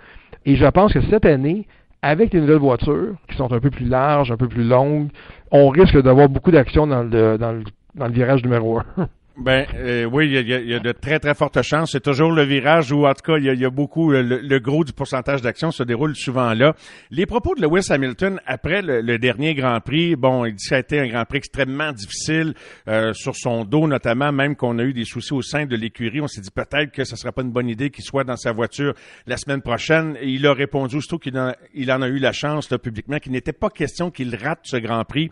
Et 0.47 0.57
je 0.57 0.67
pense 0.67 0.93
que 0.93 1.01
cette 1.03 1.25
année, 1.25 1.67
avec 2.03 2.33
les 2.33 2.41
nouvelles 2.41 2.59
voitures, 2.59 3.15
qui 3.29 3.37
sont 3.37 3.53
un 3.53 3.61
peu 3.61 3.71
plus 3.71 3.87
larges, 3.87 4.31
un 4.31 4.37
peu 4.37 4.49
plus 4.49 4.65
longues, 4.65 5.09
on 5.51 5.69
risque 5.69 6.01
d'avoir 6.03 6.29
beaucoup 6.29 6.51
d'action 6.51 6.87
dans 6.87 7.03
le, 7.03 7.65
virage 8.11 8.43
numéro 8.43 8.79
1. 8.79 8.85
Ben 9.37 9.67
euh, 9.75 10.05
oui, 10.05 10.31
il 10.31 10.49
y, 10.49 10.75
a, 10.75 10.79
de 10.79 10.93
très 10.93 11.19
très 11.19 11.35
fortes 11.35 11.61
chances. 11.63 11.91
C'est 11.91 12.03
toujours 12.03 12.31
le 12.31 12.45
virage 12.45 12.93
où, 12.93 13.05
en 13.05 13.15
tout 13.15 13.33
cas, 13.33 13.39
il 13.39 13.45
y 13.45 13.65
a, 13.65 13.71
beaucoup 13.71 14.13
le, 14.13 14.59
gros 14.61 14.85
du 14.85 14.93
pourcentage 14.93 15.43
d'action 15.43 15.73
se 15.73 15.83
déroule 15.83 16.15
souvent 16.15 16.55
là. 16.55 16.77
Les 17.11 17.27
propos 17.27 17.57
de 17.57 17.63
Lewis 17.63 17.87
Hamilton 17.91 18.41
après 18.47 18.81
le, 18.81 19.19
dernier 19.19 19.55
Grand 19.55 19.81
Prix, 19.81 20.15
bon, 20.15 20.45
il 20.45 20.55
dit 20.55 20.63
que 20.63 20.69
ça 20.69 20.77
a 20.77 20.79
été 20.79 21.01
un 21.01 21.09
Grand 21.09 21.25
Prix 21.25 21.39
extrêmement 21.39 21.91
difficile 21.91 22.55
euh, 22.87 23.13
sur 23.13 23.35
son 23.35 23.65
dos, 23.65 23.89
notamment, 23.89 24.31
même 24.31 24.55
qu'on 24.55 24.79
a 24.79 24.85
eu 24.85 24.93
des 24.93 25.05
soucis 25.05 25.33
au 25.33 25.43
sein 25.43 25.67
de 25.67 25.75
l'écurie. 25.75 26.21
On 26.21 26.29
s'est 26.29 26.41
dit 26.41 26.53
peut-être 26.53 26.93
que 26.93 27.03
ce 27.03 27.17
serait 27.17 27.33
pas 27.33 27.43
une 27.43 27.51
bonne 27.51 27.69
idée 27.69 27.91
qu'il 27.91 28.05
soit 28.05 28.25
dans 28.25 28.37
sa 28.37 28.53
voiture 28.53 28.95
la 29.27 29.37
semaine 29.37 29.63
prochaine. 29.63 30.17
Il 30.23 30.47
a 30.47 30.55
répondu 30.55 31.01
surtout 31.01 31.19
qu'il 31.19 31.37
en, 31.37 31.53
il 31.75 31.91
en 31.91 32.03
a 32.03 32.07
eu 32.07 32.19
la 32.19 32.33
chance 32.33 32.71
là, 32.71 32.79
publiquement 32.79 33.19
qu'il 33.19 33.33
n'était 33.33 33.53
pas 33.53 33.71
question 33.71 34.13
qu'il 34.13 34.37
rate 34.37 34.61
ce 34.63 34.77
Grand 34.77 35.05
Prix 35.05 35.31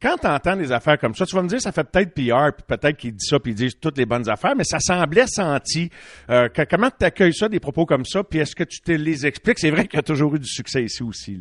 quand 0.00 0.16
tu 0.18 0.26
entends 0.26 0.56
des 0.56 0.72
affaires 0.72 0.98
comme 0.98 1.14
ça, 1.14 1.24
tu 1.24 1.34
vas 1.34 1.42
me 1.42 1.48
dire, 1.48 1.60
ça 1.60 1.72
fait 1.72 1.84
peut-être 1.84 2.12
PR, 2.14 2.52
puis 2.54 2.64
peut-être 2.66 2.96
qu'il 2.96 3.12
dit 3.12 3.26
ça, 3.26 3.38
puis 3.38 3.52
il 3.52 3.54
dit 3.54 3.74
toutes 3.80 3.96
les 3.96 4.06
bonnes 4.06 4.28
affaires, 4.28 4.54
mais 4.56 4.64
ça 4.64 4.78
semblait 4.78 5.26
senti. 5.26 5.90
Euh, 6.30 6.48
comment 6.70 6.90
tu 6.90 7.04
accueilles 7.04 7.34
ça, 7.34 7.48
des 7.48 7.60
propos 7.60 7.86
comme 7.86 8.04
ça, 8.04 8.22
puis 8.22 8.38
est-ce 8.38 8.54
que 8.54 8.64
tu 8.64 8.80
te 8.80 8.92
les 8.92 9.26
expliques? 9.26 9.58
C'est 9.58 9.70
vrai 9.70 9.86
qu'il 9.86 9.96
y 9.96 10.00
a 10.00 10.02
toujours 10.02 10.34
eu 10.34 10.38
du 10.38 10.48
succès 10.48 10.84
ici 10.84 11.02
aussi. 11.02 11.38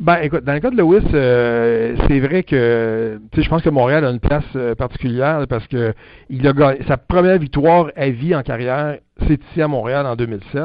Ben, 0.00 0.16
écoute, 0.22 0.42
dans 0.42 0.54
le 0.54 0.60
cas 0.60 0.70
de 0.70 0.76
Lewis, 0.76 1.06
euh, 1.14 1.94
c'est 2.08 2.18
vrai 2.18 2.42
que, 2.42 3.20
je 3.32 3.48
pense 3.48 3.62
que 3.62 3.70
Montréal 3.70 4.04
a 4.04 4.10
une 4.10 4.18
place 4.18 4.44
euh, 4.56 4.74
particulière 4.74 5.46
parce 5.48 5.68
que 5.68 5.94
il 6.28 6.46
a 6.48 6.52
gagné, 6.52 6.80
sa 6.88 6.96
première 6.96 7.38
victoire 7.38 7.92
à 7.94 8.08
vie 8.08 8.34
en 8.34 8.42
carrière, 8.42 8.98
c'est 9.28 9.40
ici 9.40 9.62
à 9.62 9.68
Montréal 9.68 10.04
en 10.04 10.16
2007. 10.16 10.64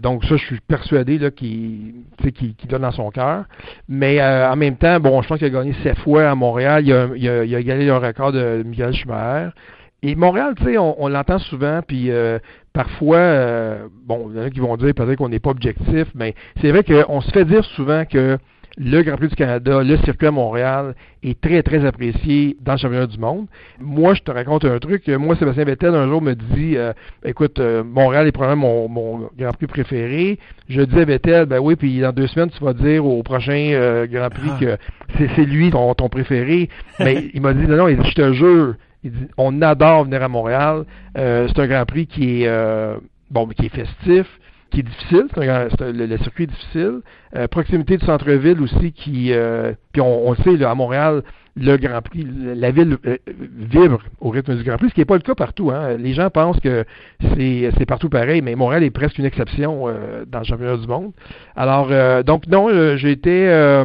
Donc 0.00 0.24
ça, 0.24 0.36
je 0.36 0.44
suis 0.44 0.60
persuadé 0.60 1.20
qu'il, 1.30 1.94
qu'il, 2.34 2.54
donne 2.68 2.82
dans 2.82 2.90
son 2.90 3.10
cœur. 3.10 3.44
Mais 3.88 4.20
euh, 4.20 4.50
en 4.50 4.56
même 4.56 4.76
temps, 4.76 4.98
bon, 4.98 5.22
je 5.22 5.28
pense 5.28 5.38
qu'il 5.38 5.46
a 5.46 5.50
gagné 5.50 5.72
sept 5.84 5.96
fois 5.98 6.28
à 6.28 6.34
Montréal. 6.34 6.82
Il 6.84 6.92
a, 6.92 7.08
il 7.14 7.54
a, 7.54 7.60
égalé 7.60 7.86
le 7.86 7.96
record 7.96 8.32
de 8.32 8.64
Michael 8.66 8.92
Schumacher. 8.92 9.50
Et 10.02 10.16
Montréal, 10.16 10.54
tu 10.56 10.64
sais, 10.64 10.78
on, 10.78 11.00
on 11.00 11.08
l'entend 11.08 11.38
souvent, 11.38 11.80
puis 11.86 12.10
parfois, 12.74 13.88
bon, 14.04 14.30
il 14.30 14.36
y 14.36 14.40
en 14.40 14.44
a 14.44 14.50
qui 14.50 14.60
vont 14.60 14.76
dire 14.76 14.92
peut-être 14.94 15.16
qu'on 15.16 15.30
n'est 15.30 15.38
pas 15.38 15.50
objectif, 15.50 16.08
mais 16.14 16.34
c'est 16.60 16.70
vrai 16.70 16.84
qu'on 16.84 17.20
se 17.22 17.30
fait 17.30 17.46
dire 17.46 17.64
souvent 17.64 18.04
que 18.04 18.38
le 18.76 19.02
Grand 19.02 19.16
Prix 19.16 19.28
du 19.28 19.36
Canada, 19.36 19.82
le 19.82 19.96
circuit 19.98 20.26
à 20.26 20.30
Montréal 20.30 20.94
est 21.22 21.40
très, 21.40 21.62
très 21.62 21.84
apprécié 21.84 22.56
dans 22.60 22.72
le 22.72 22.78
championnat 22.78 23.06
du 23.06 23.18
monde. 23.18 23.46
Moi, 23.80 24.14
je 24.14 24.22
te 24.22 24.30
raconte 24.30 24.64
un 24.64 24.78
truc. 24.78 25.06
Moi, 25.08 25.36
Sébastien 25.36 25.64
Vettel, 25.64 25.94
un 25.94 26.08
jour, 26.08 26.20
me 26.20 26.34
dit 26.34 26.76
euh, 26.76 26.92
écoute, 27.24 27.60
euh, 27.60 27.84
Montréal 27.84 28.26
est 28.26 28.32
probablement 28.32 28.88
mon, 28.88 29.30
Grand 29.38 29.52
Prix 29.52 29.66
préféré. 29.66 30.38
Je 30.68 30.82
dis 30.82 30.98
à 30.98 31.04
Vettel, 31.04 31.46
ben 31.46 31.60
oui, 31.60 31.76
puis 31.76 32.00
dans 32.00 32.12
deux 32.12 32.26
semaines, 32.26 32.50
tu 32.50 32.64
vas 32.64 32.72
dire 32.72 33.06
au 33.06 33.22
prochain 33.22 33.70
euh, 33.72 34.06
Grand 34.06 34.30
Prix 34.30 34.50
ah. 34.54 34.58
que 34.60 34.78
c'est 35.36 35.44
lui 35.44 35.70
ton, 35.70 35.94
ton 35.94 36.08
préféré. 36.08 36.68
Mais 36.98 37.30
il 37.32 37.42
m'a 37.42 37.54
dit 37.54 37.66
non, 37.66 37.76
non, 37.76 37.88
il 37.88 37.98
dit, 37.98 38.10
je 38.10 38.14
te 38.14 38.32
jure, 38.32 38.74
on 39.36 39.62
adore 39.62 40.04
venir 40.04 40.22
à 40.22 40.28
Montréal. 40.28 40.84
c'est 41.14 41.58
un 41.58 41.66
Grand 41.66 41.86
Prix 41.86 42.06
qui 42.06 42.42
est 42.42 42.98
bon, 43.30 43.46
qui 43.48 43.66
est 43.66 43.74
festif 43.74 44.26
qui 44.74 44.80
est 44.80 44.82
difficile, 44.82 45.26
le, 45.80 46.16
circuit 46.18 46.44
est 46.44 46.48
difficile. 46.48 47.00
Euh, 47.36 47.46
proximité 47.48 47.96
du 47.96 48.04
centre-ville 48.04 48.60
aussi, 48.60 48.92
qui, 48.92 49.32
euh, 49.32 49.72
puis 49.92 50.02
on, 50.02 50.34
sait, 50.34 50.62
à 50.64 50.74
Montréal, 50.74 51.22
le 51.56 51.76
Grand 51.76 52.02
Prix, 52.02 52.26
la 52.56 52.72
ville 52.72 52.96
euh, 53.06 53.16
vibre 53.56 54.00
au 54.20 54.30
rythme 54.30 54.56
du 54.56 54.64
Grand 54.64 54.76
Prix, 54.76 54.88
ce 54.88 54.94
qui 54.94 55.00
n'est 55.00 55.06
pas 55.06 55.14
le 55.14 55.20
cas 55.20 55.36
partout. 55.36 55.70
Hein. 55.70 55.96
Les 55.96 56.12
gens 56.12 56.28
pensent 56.28 56.58
que 56.60 56.84
c'est 57.36 57.86
partout 57.86 58.08
pareil, 58.08 58.42
mais 58.42 58.56
Montréal 58.56 58.82
est 58.82 58.90
presque 58.90 59.18
une 59.18 59.26
exception 59.26 59.86
dans 60.26 60.38
le 60.40 60.44
championnat 60.44 60.76
du 60.76 60.88
monde. 60.88 61.12
Alors, 61.56 61.88
donc 62.24 62.46
non, 62.48 62.96
j'ai 62.96 63.12
été... 63.12 63.84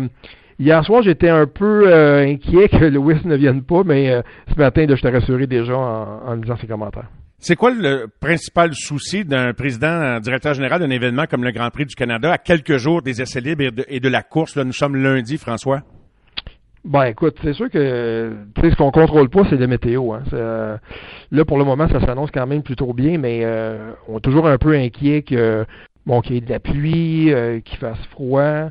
Hier 0.60 0.84
soir, 0.84 1.01
j'étais 1.01 1.30
un 1.30 1.47
peu 1.47 1.93
inquiet 1.93 2.68
que 2.68 2.84
Lewis 2.86 3.22
ne 3.26 3.38
vienne 3.38 3.64
pas, 3.64 3.84
mais 3.86 4.22
ce 4.53 4.60
matin, 4.60 4.86
je 4.89 5.01
t'ai 5.01 5.10
rassuré 5.10 5.47
déjà 5.47 5.78
en, 5.78 6.28
en 6.28 6.34
lisant 6.34 6.57
ses 6.57 6.68
commentaires. 6.68 7.07
C'est 7.41 7.55
quoi 7.55 7.72
le 7.72 8.07
principal 8.20 8.74
souci 8.74 9.24
d'un 9.24 9.53
président, 9.53 9.88
un 9.88 10.20
directeur 10.20 10.53
général 10.53 10.82
d'un 10.82 10.89
événement 10.89 11.26
comme 11.26 11.45
le 11.45 11.51
Grand 11.51 11.70
Prix 11.70 11.86
du 11.86 11.95
Canada 11.95 12.34
à 12.34 12.38
quelques 12.38 12.76
jours 12.76 13.01
des 13.01 13.22
essais 13.22 13.39
libres 13.39 13.64
et 13.88 14.01
de, 14.01 14.10
la 14.10 14.24
course? 14.24 14.57
Là, 14.57 14.66
nous 14.66 14.74
sommes 14.74 14.97
lundi, 14.97 15.38
François. 15.38 15.82
Ben 16.84 17.05
écoute, 17.05 17.38
c'est 17.41 17.53
sûr 17.53 17.70
que 17.70 18.34
tu 18.55 18.62
sais 18.62 18.72
ce 18.72 18.76
qu'on 18.76 18.91
contrôle 18.91 19.30
pas, 19.30 19.43
c'est 19.49 19.55
la 19.55 19.68
météo. 19.68 20.12
Hein. 20.12 20.24
Euh, 20.34 20.78
là 21.32 21.45
pour 21.45 21.57
le 21.57 21.64
moment, 21.64 21.88
ça 21.88 22.01
s'annonce 22.05 22.32
quand 22.32 22.47
même 22.47 22.64
plutôt 22.64 22.93
bien, 22.93 23.18
mais 23.18 23.41
euh, 23.43 23.91
on 24.10 24.18
est 24.18 24.22
toujours 24.22 24.47
un 24.47 24.57
peu 24.57 24.74
inquiet 24.74 25.22
que 25.22 25.66
bon 26.05 26.22
qu'il 26.22 26.36
y 26.36 26.38
ait 26.39 26.41
de 26.41 26.49
la 26.49 26.60
pluie, 26.60 27.34
euh, 27.34 27.62
qu'il 27.62 27.78
fasse 27.78 27.99
froid. 28.12 28.70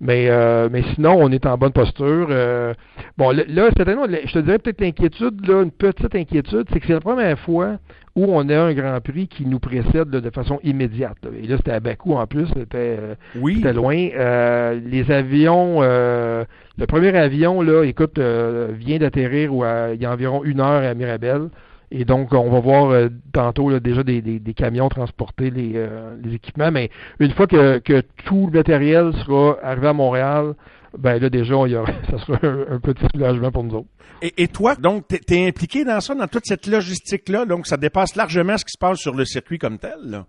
Mais, 0.00 0.28
euh, 0.28 0.68
mais 0.70 0.82
sinon, 0.94 1.16
on 1.18 1.30
est 1.30 1.44
en 1.44 1.58
bonne 1.58 1.72
posture. 1.72 2.28
Euh, 2.30 2.72
bon, 3.16 3.30
là, 3.30 3.68
année, 3.78 4.20
je 4.24 4.32
te 4.32 4.38
dirais 4.38 4.58
peut-être 4.58 4.80
l'inquiétude, 4.80 5.46
là, 5.46 5.62
une 5.62 5.72
petite 5.72 6.14
inquiétude, 6.14 6.66
c'est 6.72 6.78
que 6.78 6.86
c'est 6.86 6.92
la 6.92 7.00
première 7.00 7.38
fois 7.40 7.78
où 8.14 8.26
on 8.28 8.48
a 8.48 8.60
un 8.60 8.74
Grand 8.74 9.00
Prix 9.00 9.28
qui 9.28 9.44
nous 9.46 9.58
précède 9.58 10.10
de 10.10 10.30
façon 10.30 10.60
immédiate. 10.62 11.18
Et 11.40 11.46
là, 11.46 11.56
c'était 11.56 11.72
à 11.72 11.80
Bakou 11.80 12.14
en 12.14 12.26
plus, 12.26 12.46
c'était 12.48 12.96
euh, 12.98 13.14
oui. 13.36 13.60
loin. 13.74 13.94
les 13.94 15.10
avions, 15.10 15.80
le 15.82 16.86
premier 16.86 17.16
avion, 17.16 17.62
là, 17.62 17.84
écoute, 17.84 18.18
vient 18.18 18.98
d'atterrir 18.98 19.50
il 19.94 20.00
y 20.00 20.06
a 20.06 20.12
environ 20.12 20.44
une 20.44 20.60
heure 20.60 20.82
à 20.82 20.94
Mirabel. 20.94 21.48
Et 21.90 22.04
donc, 22.04 22.32
on 22.32 22.50
va 22.50 22.60
voir 22.60 22.90
euh, 22.90 23.08
tantôt 23.32 23.78
déjà 23.80 24.02
des, 24.02 24.20
des, 24.20 24.54
camions 24.54 24.88
transporter 24.88 25.50
les, 25.50 25.72
euh, 25.74 26.16
les, 26.22 26.34
équipements. 26.34 26.70
Mais 26.70 26.90
une 27.18 27.32
fois 27.32 27.46
que, 27.46 27.78
que, 27.78 28.02
tout 28.26 28.46
le 28.52 28.58
matériel 28.58 29.12
sera 29.24 29.56
arrivé 29.62 29.88
à 29.88 29.92
Montréal, 29.94 30.54
ben 30.96 31.18
là 31.20 31.30
déjà, 31.30 31.54
il 31.66 31.72
y 31.72 31.76
aura, 31.76 31.90
ça 32.10 32.18
sera 32.18 32.38
un, 32.46 32.78
petit 32.78 33.06
soulagement 33.14 33.50
pour 33.50 33.64
nous 33.64 33.74
autres. 33.76 33.88
Et, 34.20 34.34
et 34.42 34.48
toi, 34.48 34.74
donc, 34.74 35.04
tu 35.08 35.34
es, 35.34 35.48
impliqué 35.48 35.84
dans 35.84 36.00
ça, 36.00 36.14
dans 36.14 36.26
toute 36.26 36.44
cette 36.44 36.66
logistique-là, 36.66 37.46
donc 37.46 37.66
ça 37.66 37.76
dépasse 37.76 38.16
largement 38.16 38.58
ce 38.58 38.64
qui 38.64 38.72
se 38.72 38.78
passe 38.78 38.98
sur 38.98 39.14
le 39.14 39.24
circuit 39.24 39.58
comme 39.58 39.78
tel, 39.78 39.98
là? 40.04 40.26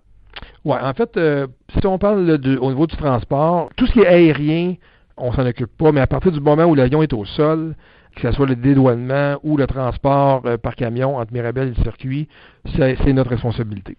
Ouais, 0.64 0.78
en 0.80 0.94
fait, 0.94 1.18
euh, 1.18 1.48
si 1.78 1.86
on 1.88 1.98
parle 1.98 2.26
là, 2.26 2.38
au 2.62 2.70
niveau 2.70 2.88
du 2.88 2.96
transport, 2.96 3.70
tout 3.76 3.88
ce 3.88 3.94
qui 3.94 4.00
est 4.02 4.08
aérien, 4.08 4.76
on 5.18 5.32
s'en 5.34 5.46
occupe 5.46 5.76
pas, 5.78 5.92
mais 5.92 6.02
à 6.02 6.08
partir 6.08 6.32
du 6.32 6.40
moment 6.40 6.66
où 6.66 6.76
l'avion 6.76 7.02
est 7.02 7.14
au 7.14 7.26
sol, 7.26 7.76
que 8.20 8.30
ce 8.30 8.36
soit 8.36 8.48
le 8.48 8.56
dédouanement 8.56 9.38
ou 9.44 9.58
le 9.58 9.68
transport 9.68 10.42
euh, 10.46 10.58
par 10.58 10.76
camion 10.76 11.18
entre 11.18 11.34
Mirabel 11.34 11.70
et 11.70 11.74
le 11.78 11.84
circuit, 11.84 12.28
c'est 12.76 12.98
c'est 13.04 13.14
notre 13.14 13.30
responsabilité. 13.30 13.98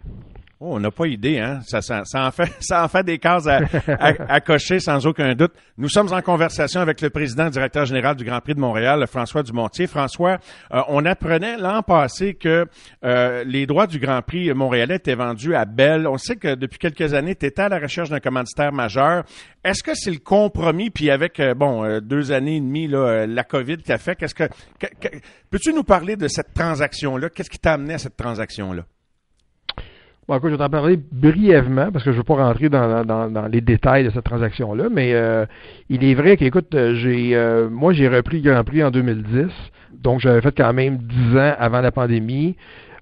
Oh, 0.62 0.74
on 0.76 0.80
n'a 0.80 0.90
pas 0.90 1.06
idée, 1.06 1.38
hein? 1.38 1.60
Ça, 1.66 1.80
ça, 1.80 2.02
ça 2.04 2.26
en 2.26 2.30
fait, 2.30 2.52
ça 2.60 2.84
en 2.84 2.88
fait 2.88 3.02
des 3.02 3.18
cases 3.18 3.46
à, 3.46 3.60
à- 3.98 4.32
à 4.34 4.40
cocher 4.40 4.78
sans 4.78 5.06
aucun 5.06 5.34
doute. 5.34 5.52
Nous 5.78 5.88
sommes 5.88 6.12
en 6.12 6.20
conversation 6.20 6.82
avec 6.82 7.00
le 7.00 7.08
président 7.08 7.48
directeur 7.48 7.86
général 7.86 8.14
du 8.14 8.24
Grand 8.24 8.40
Prix 8.42 8.54
de 8.54 8.60
Montréal, 8.60 9.02
François 9.06 9.42
Dumontier. 9.42 9.86
François, 9.86 10.36
euh, 10.74 10.82
on 10.88 11.06
apprenait 11.06 11.56
l'an 11.56 11.82
passé 11.82 12.34
que 12.34 12.66
euh, 13.04 13.42
les 13.44 13.64
droits 13.66 13.86
du 13.86 13.98
Grand 13.98 14.20
Prix 14.20 14.52
montréalais 14.52 14.96
étaient 14.96 15.14
vendus 15.14 15.54
à 15.54 15.64
Bell. 15.64 16.06
On 16.06 16.18
sait 16.18 16.36
que 16.36 16.54
depuis 16.54 16.78
quelques 16.78 17.14
années, 17.14 17.34
tu 17.36 17.46
étais 17.46 17.62
à 17.62 17.70
la 17.70 17.78
recherche 17.78 18.10
d'un 18.10 18.20
commanditaire 18.20 18.70
majeur. 18.72 19.24
Est-ce 19.64 19.82
que 19.82 19.92
c'est 19.94 20.10
le 20.10 20.18
compromis, 20.18 20.90
puis 20.90 21.10
avec, 21.10 21.40
euh, 21.40 21.54
bon, 21.54 21.84
euh, 21.84 22.00
deux 22.00 22.32
années 22.32 22.56
et 22.56 22.60
demie, 22.60 22.86
là, 22.86 22.98
euh, 22.98 23.26
la 23.26 23.44
COVID 23.44 23.78
qui 23.78 23.92
a 23.92 23.98
fait, 23.98 24.14
qu'est-ce 24.14 24.34
que... 24.34 24.44
que- 24.78 24.86
que- 25.08 25.16
Peux-tu 25.50 25.72
nous 25.72 25.84
parler 25.84 26.16
de 26.16 26.28
cette 26.28 26.52
transaction-là? 26.52 27.30
Qu'est-ce 27.30 27.48
qui 27.50 27.58
t'a 27.58 27.72
amené 27.72 27.94
à 27.94 27.98
cette 27.98 28.16
transaction-là? 28.18 28.82
Bon, 30.30 30.38
je 30.40 30.46
vais 30.46 30.56
t'en 30.58 30.68
parler 30.68 30.96
brièvement 31.10 31.90
parce 31.90 32.04
que 32.04 32.12
je 32.12 32.14
ne 32.14 32.18
veux 32.18 32.22
pas 32.22 32.36
rentrer 32.36 32.68
dans, 32.68 33.48
les 33.50 33.60
détails 33.60 34.04
de 34.04 34.10
cette 34.10 34.22
transaction-là, 34.22 34.84
mais 34.88 35.12
euh, 35.12 35.44
il 35.88 36.04
est 36.04 36.14
vrai 36.14 36.36
qu'écoute, 36.36 36.72
euh, 36.76 36.94
j'ai 36.94 37.34
euh, 37.34 37.68
moi 37.68 37.92
j'ai 37.92 38.06
repris 38.06 38.40
Grand 38.40 38.62
Prix 38.62 38.84
en 38.84 38.92
2010, 38.92 39.48
donc 39.92 40.20
j'avais 40.20 40.40
fait 40.40 40.56
quand 40.56 40.72
même 40.72 40.98
10 40.98 41.36
ans 41.36 41.54
avant 41.58 41.80
la 41.80 41.90
pandémie. 41.90 42.54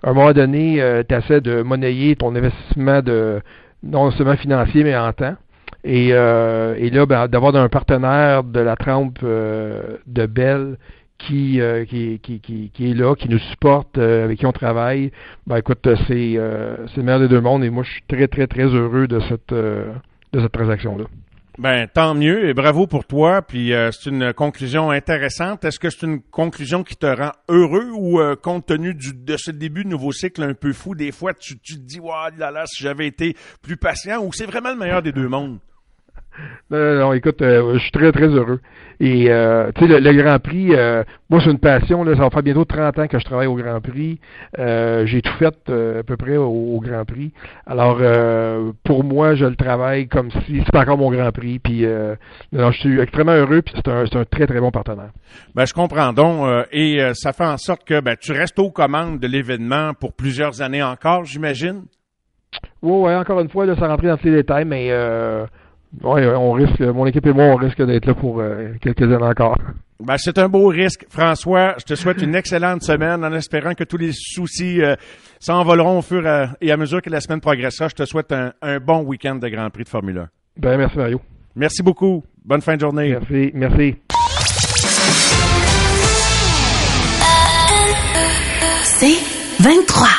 À 0.03 0.09
un 0.09 0.14
moment 0.14 0.33
donné, 0.33 0.83
tu 1.07 1.14
essaies 1.14 1.43
de 1.43 1.61
monnayer 1.61 2.16
ton 2.16 2.35
investissement 2.35 3.03
de 3.03 3.43
non 3.83 4.11
seulement 4.12 4.37
financier, 4.37 4.83
mais 4.83 4.97
en 4.97 5.12
temps. 5.12 5.37
Et, 5.85 6.11
euh, 6.12 6.91
là, 6.91 7.07
ben, 7.07 7.29
d'avoir 7.29 7.55
un 7.55 7.68
partenaire 7.68 8.43
de 8.43 8.61
la 8.61 8.76
trempe 8.76 9.18
euh, 9.22 9.99
de 10.07 10.26
Bell 10.26 10.76
qui, 11.19 11.61
euh, 11.61 11.85
qui, 11.85 12.21
qui, 12.21 12.41
qui, 12.41 12.71
qui 12.73 12.91
est 12.91 12.95
là, 12.95 13.14
qui 13.14 13.29
nous 13.29 13.39
supporte, 13.39 13.99
euh, 13.99 14.25
avec 14.25 14.39
qui 14.39 14.47
on 14.47 14.53
travaille, 14.53 15.11
ben 15.47 15.57
écoute, 15.57 15.87
euh, 15.87 15.97
c'est 16.07 16.35
euh, 16.37 16.77
c'est 16.89 16.99
le 16.99 17.03
meilleur 17.03 17.21
des 17.21 17.29
deux 17.29 17.41
mondes 17.41 17.64
et 17.64 17.71
moi 17.71 17.83
je 17.83 17.91
suis 17.91 18.05
très 18.09 18.29
très 18.29 18.47
très 18.47 18.66
heureux 18.66 19.09
de 19.09 19.21
cette 19.29 19.53
de 19.53 20.41
cette 20.41 20.53
transaction 20.53 20.97
là. 20.97 21.05
Ben 21.59 21.89
tant 21.93 22.14
mieux 22.14 22.49
et 22.49 22.55
bravo 22.55 22.87
pour 22.87 23.05
toi. 23.05 23.43
Puis 23.43 23.73
c'est 23.91 24.11
une 24.11 24.33
conclusion 24.33 24.93
intéressante. 24.93 25.64
Est-ce 25.64 25.81
que 25.81 25.91
c'est 25.91 26.07
une 26.07 26.23
conclusion 26.23 26.85
qui 26.85 26.95
te 26.95 27.07
rend 27.07 27.33
heureux 27.49 27.91
ou 27.93 28.21
compte 28.41 28.66
tenu 28.66 28.95
du, 28.95 29.12
de 29.12 29.37
ce 29.37 29.51
début 29.51 29.83
de 29.83 29.89
nouveau 29.89 30.12
cycle 30.12 30.45
un 30.45 30.55
peu 30.55 30.73
fou, 30.73 30.95
des 30.95 31.11
fois 31.11 31.35
tu, 31.35 31.59
tu 31.59 31.75
te 31.75 31.81
dis 31.81 31.99
waouh 31.99 32.31
là 32.39 32.53
là 32.53 32.62
si 32.66 32.85
j'avais 32.85 33.09
été 33.09 33.35
plus 33.61 33.77
patient 33.77 34.23
ou 34.25 34.33
c'est 34.33 34.47
vraiment 34.47 34.71
le 34.71 34.79
meilleur 34.79 35.03
des 35.03 35.11
deux 35.11 35.27
mondes? 35.27 35.59
Non, 36.71 36.79
non, 36.79 36.95
non, 37.01 37.12
écoute, 37.12 37.39
je 37.41 37.79
suis 37.79 37.91
très 37.91 38.12
très 38.12 38.29
heureux. 38.29 38.61
Et 39.01 39.30
euh, 39.30 39.70
tu 39.74 39.82
sais, 39.82 39.86
le, 39.86 39.99
le 40.11 40.22
Grand 40.22 40.38
Prix, 40.40 40.74
euh, 40.74 41.05
moi 41.30 41.40
c'est 41.42 41.51
une 41.51 41.59
passion, 41.59 42.03
là, 42.03 42.14
ça 42.16 42.22
va 42.22 42.30
faire 42.30 42.42
bientôt 42.42 42.64
30 42.64 42.99
ans 42.99 43.07
que 43.07 43.18
je 43.18 43.24
travaille 43.24 43.46
au 43.46 43.55
Grand 43.55 43.80
Prix. 43.80 44.18
Euh, 44.59 45.07
J'ai 45.07 45.22
tout 45.22 45.32
fait 45.38 45.55
euh, 45.68 46.01
à 46.01 46.03
peu 46.03 46.16
près 46.16 46.36
au, 46.36 46.46
au 46.49 46.80
Grand 46.80 47.05
Prix. 47.05 47.32
Alors 47.66 47.99
euh, 48.01 48.72
pour 48.84 49.05
moi, 49.05 49.34
je 49.36 49.44
le 49.44 49.55
travaille 49.57 50.09
comme 50.09 50.30
si 50.30 50.62
c'était 50.64 50.78
encore 50.78 50.99
mon 50.99 51.11
Grand 51.12 51.30
Prix. 51.30 51.59
Puis 51.61 51.84
euh, 51.84 52.16
non, 52.53 52.70
je 52.72 52.78
suis 52.80 53.01
extrêmement 53.01 53.32
heureux, 53.34 53.62
puis 53.62 53.74
c'est 53.76 53.88
un, 53.88 54.05
c'est 54.07 54.18
un 54.18 54.24
très 54.24 54.46
très 54.46 54.61
bon 54.61 54.70
partenaire. 54.70 55.11
Ben 55.55 55.64
je 55.64 55.74
comprends 55.74 56.12
donc 56.12 56.46
euh, 56.46 56.64
et 56.72 57.01
euh, 57.03 57.12
ça 57.14 57.32
fait 57.32 57.46
en 57.46 57.57
sorte 57.57 57.84
que 57.84 58.01
ben 58.01 58.16
tu 58.20 58.32
restes 58.32 58.59
aux 58.59 58.70
commandes 58.70 59.20
de 59.20 59.26
l'événement 59.28 59.92
pour 59.94 60.12
plusieurs 60.12 60.61
années 60.62 60.82
encore, 60.82 61.24
j'imagine? 61.24 61.82
Ouais, 62.82 62.99
ouais, 63.01 63.14
encore 63.14 63.40
une 63.40 63.49
fois, 63.49 63.66
là, 63.66 63.76
sans 63.76 63.88
rentrer 63.88 64.09
dans 64.09 64.16
tous 64.16 64.26
les 64.26 64.36
détails, 64.36 64.64
mais 64.64 64.88
euh, 64.90 65.44
ouais, 66.03 66.26
on 66.34 66.53
risque, 66.53 66.80
mon 66.80 67.07
équipe 67.07 67.26
et 67.26 67.32
moi, 67.32 67.47
on 67.47 67.57
risque 67.57 67.82
d'être 67.84 68.07
là 68.07 68.14
pour 68.14 68.41
euh, 68.41 68.72
quelques 68.80 69.03
années 69.03 69.16
encore. 69.16 69.57
Ben, 70.01 70.16
c'est 70.16 70.39
un 70.39 70.49
beau 70.49 70.68
risque. 70.68 71.07
François, 71.09 71.74
je 71.78 71.84
te 71.84 71.95
souhaite 71.95 72.22
une 72.22 72.34
excellente 72.36 72.82
semaine 72.82 73.24
en 73.24 73.32
espérant 73.32 73.74
que 73.74 73.84
tous 73.84 73.97
les 73.97 74.12
soucis 74.12 74.80
euh, 74.80 74.95
s'envoleront 75.41 75.99
au 75.99 76.03
fur 76.03 76.24
et 76.61 76.70
à 76.70 76.76
mesure 76.76 77.03
que 77.03 77.11
la 77.11 77.20
semaine 77.20 77.41
progressera. 77.41 77.89
Je 77.89 77.95
te 77.95 78.05
souhaite 78.05 78.30
un, 78.32 78.53
un 78.62 78.78
bon 78.78 79.03
week-end 79.03 79.36
de 79.36 79.49
Grand 79.49 79.70
Prix 79.70 79.84
de 79.84 79.89
Formule 79.89 80.18
1. 80.18 80.28
Ben, 80.59 80.76
merci 80.78 80.97
Mario. 80.99 81.20
Merci 81.57 81.82
beaucoup. 81.82 82.22
Bonne 82.45 82.61
fin 82.61 82.76
de 82.76 82.80
journée. 82.80 83.11
Merci, 83.11 83.51
merci. 83.55 83.97
C'est 88.84 89.62
23. 89.62 90.18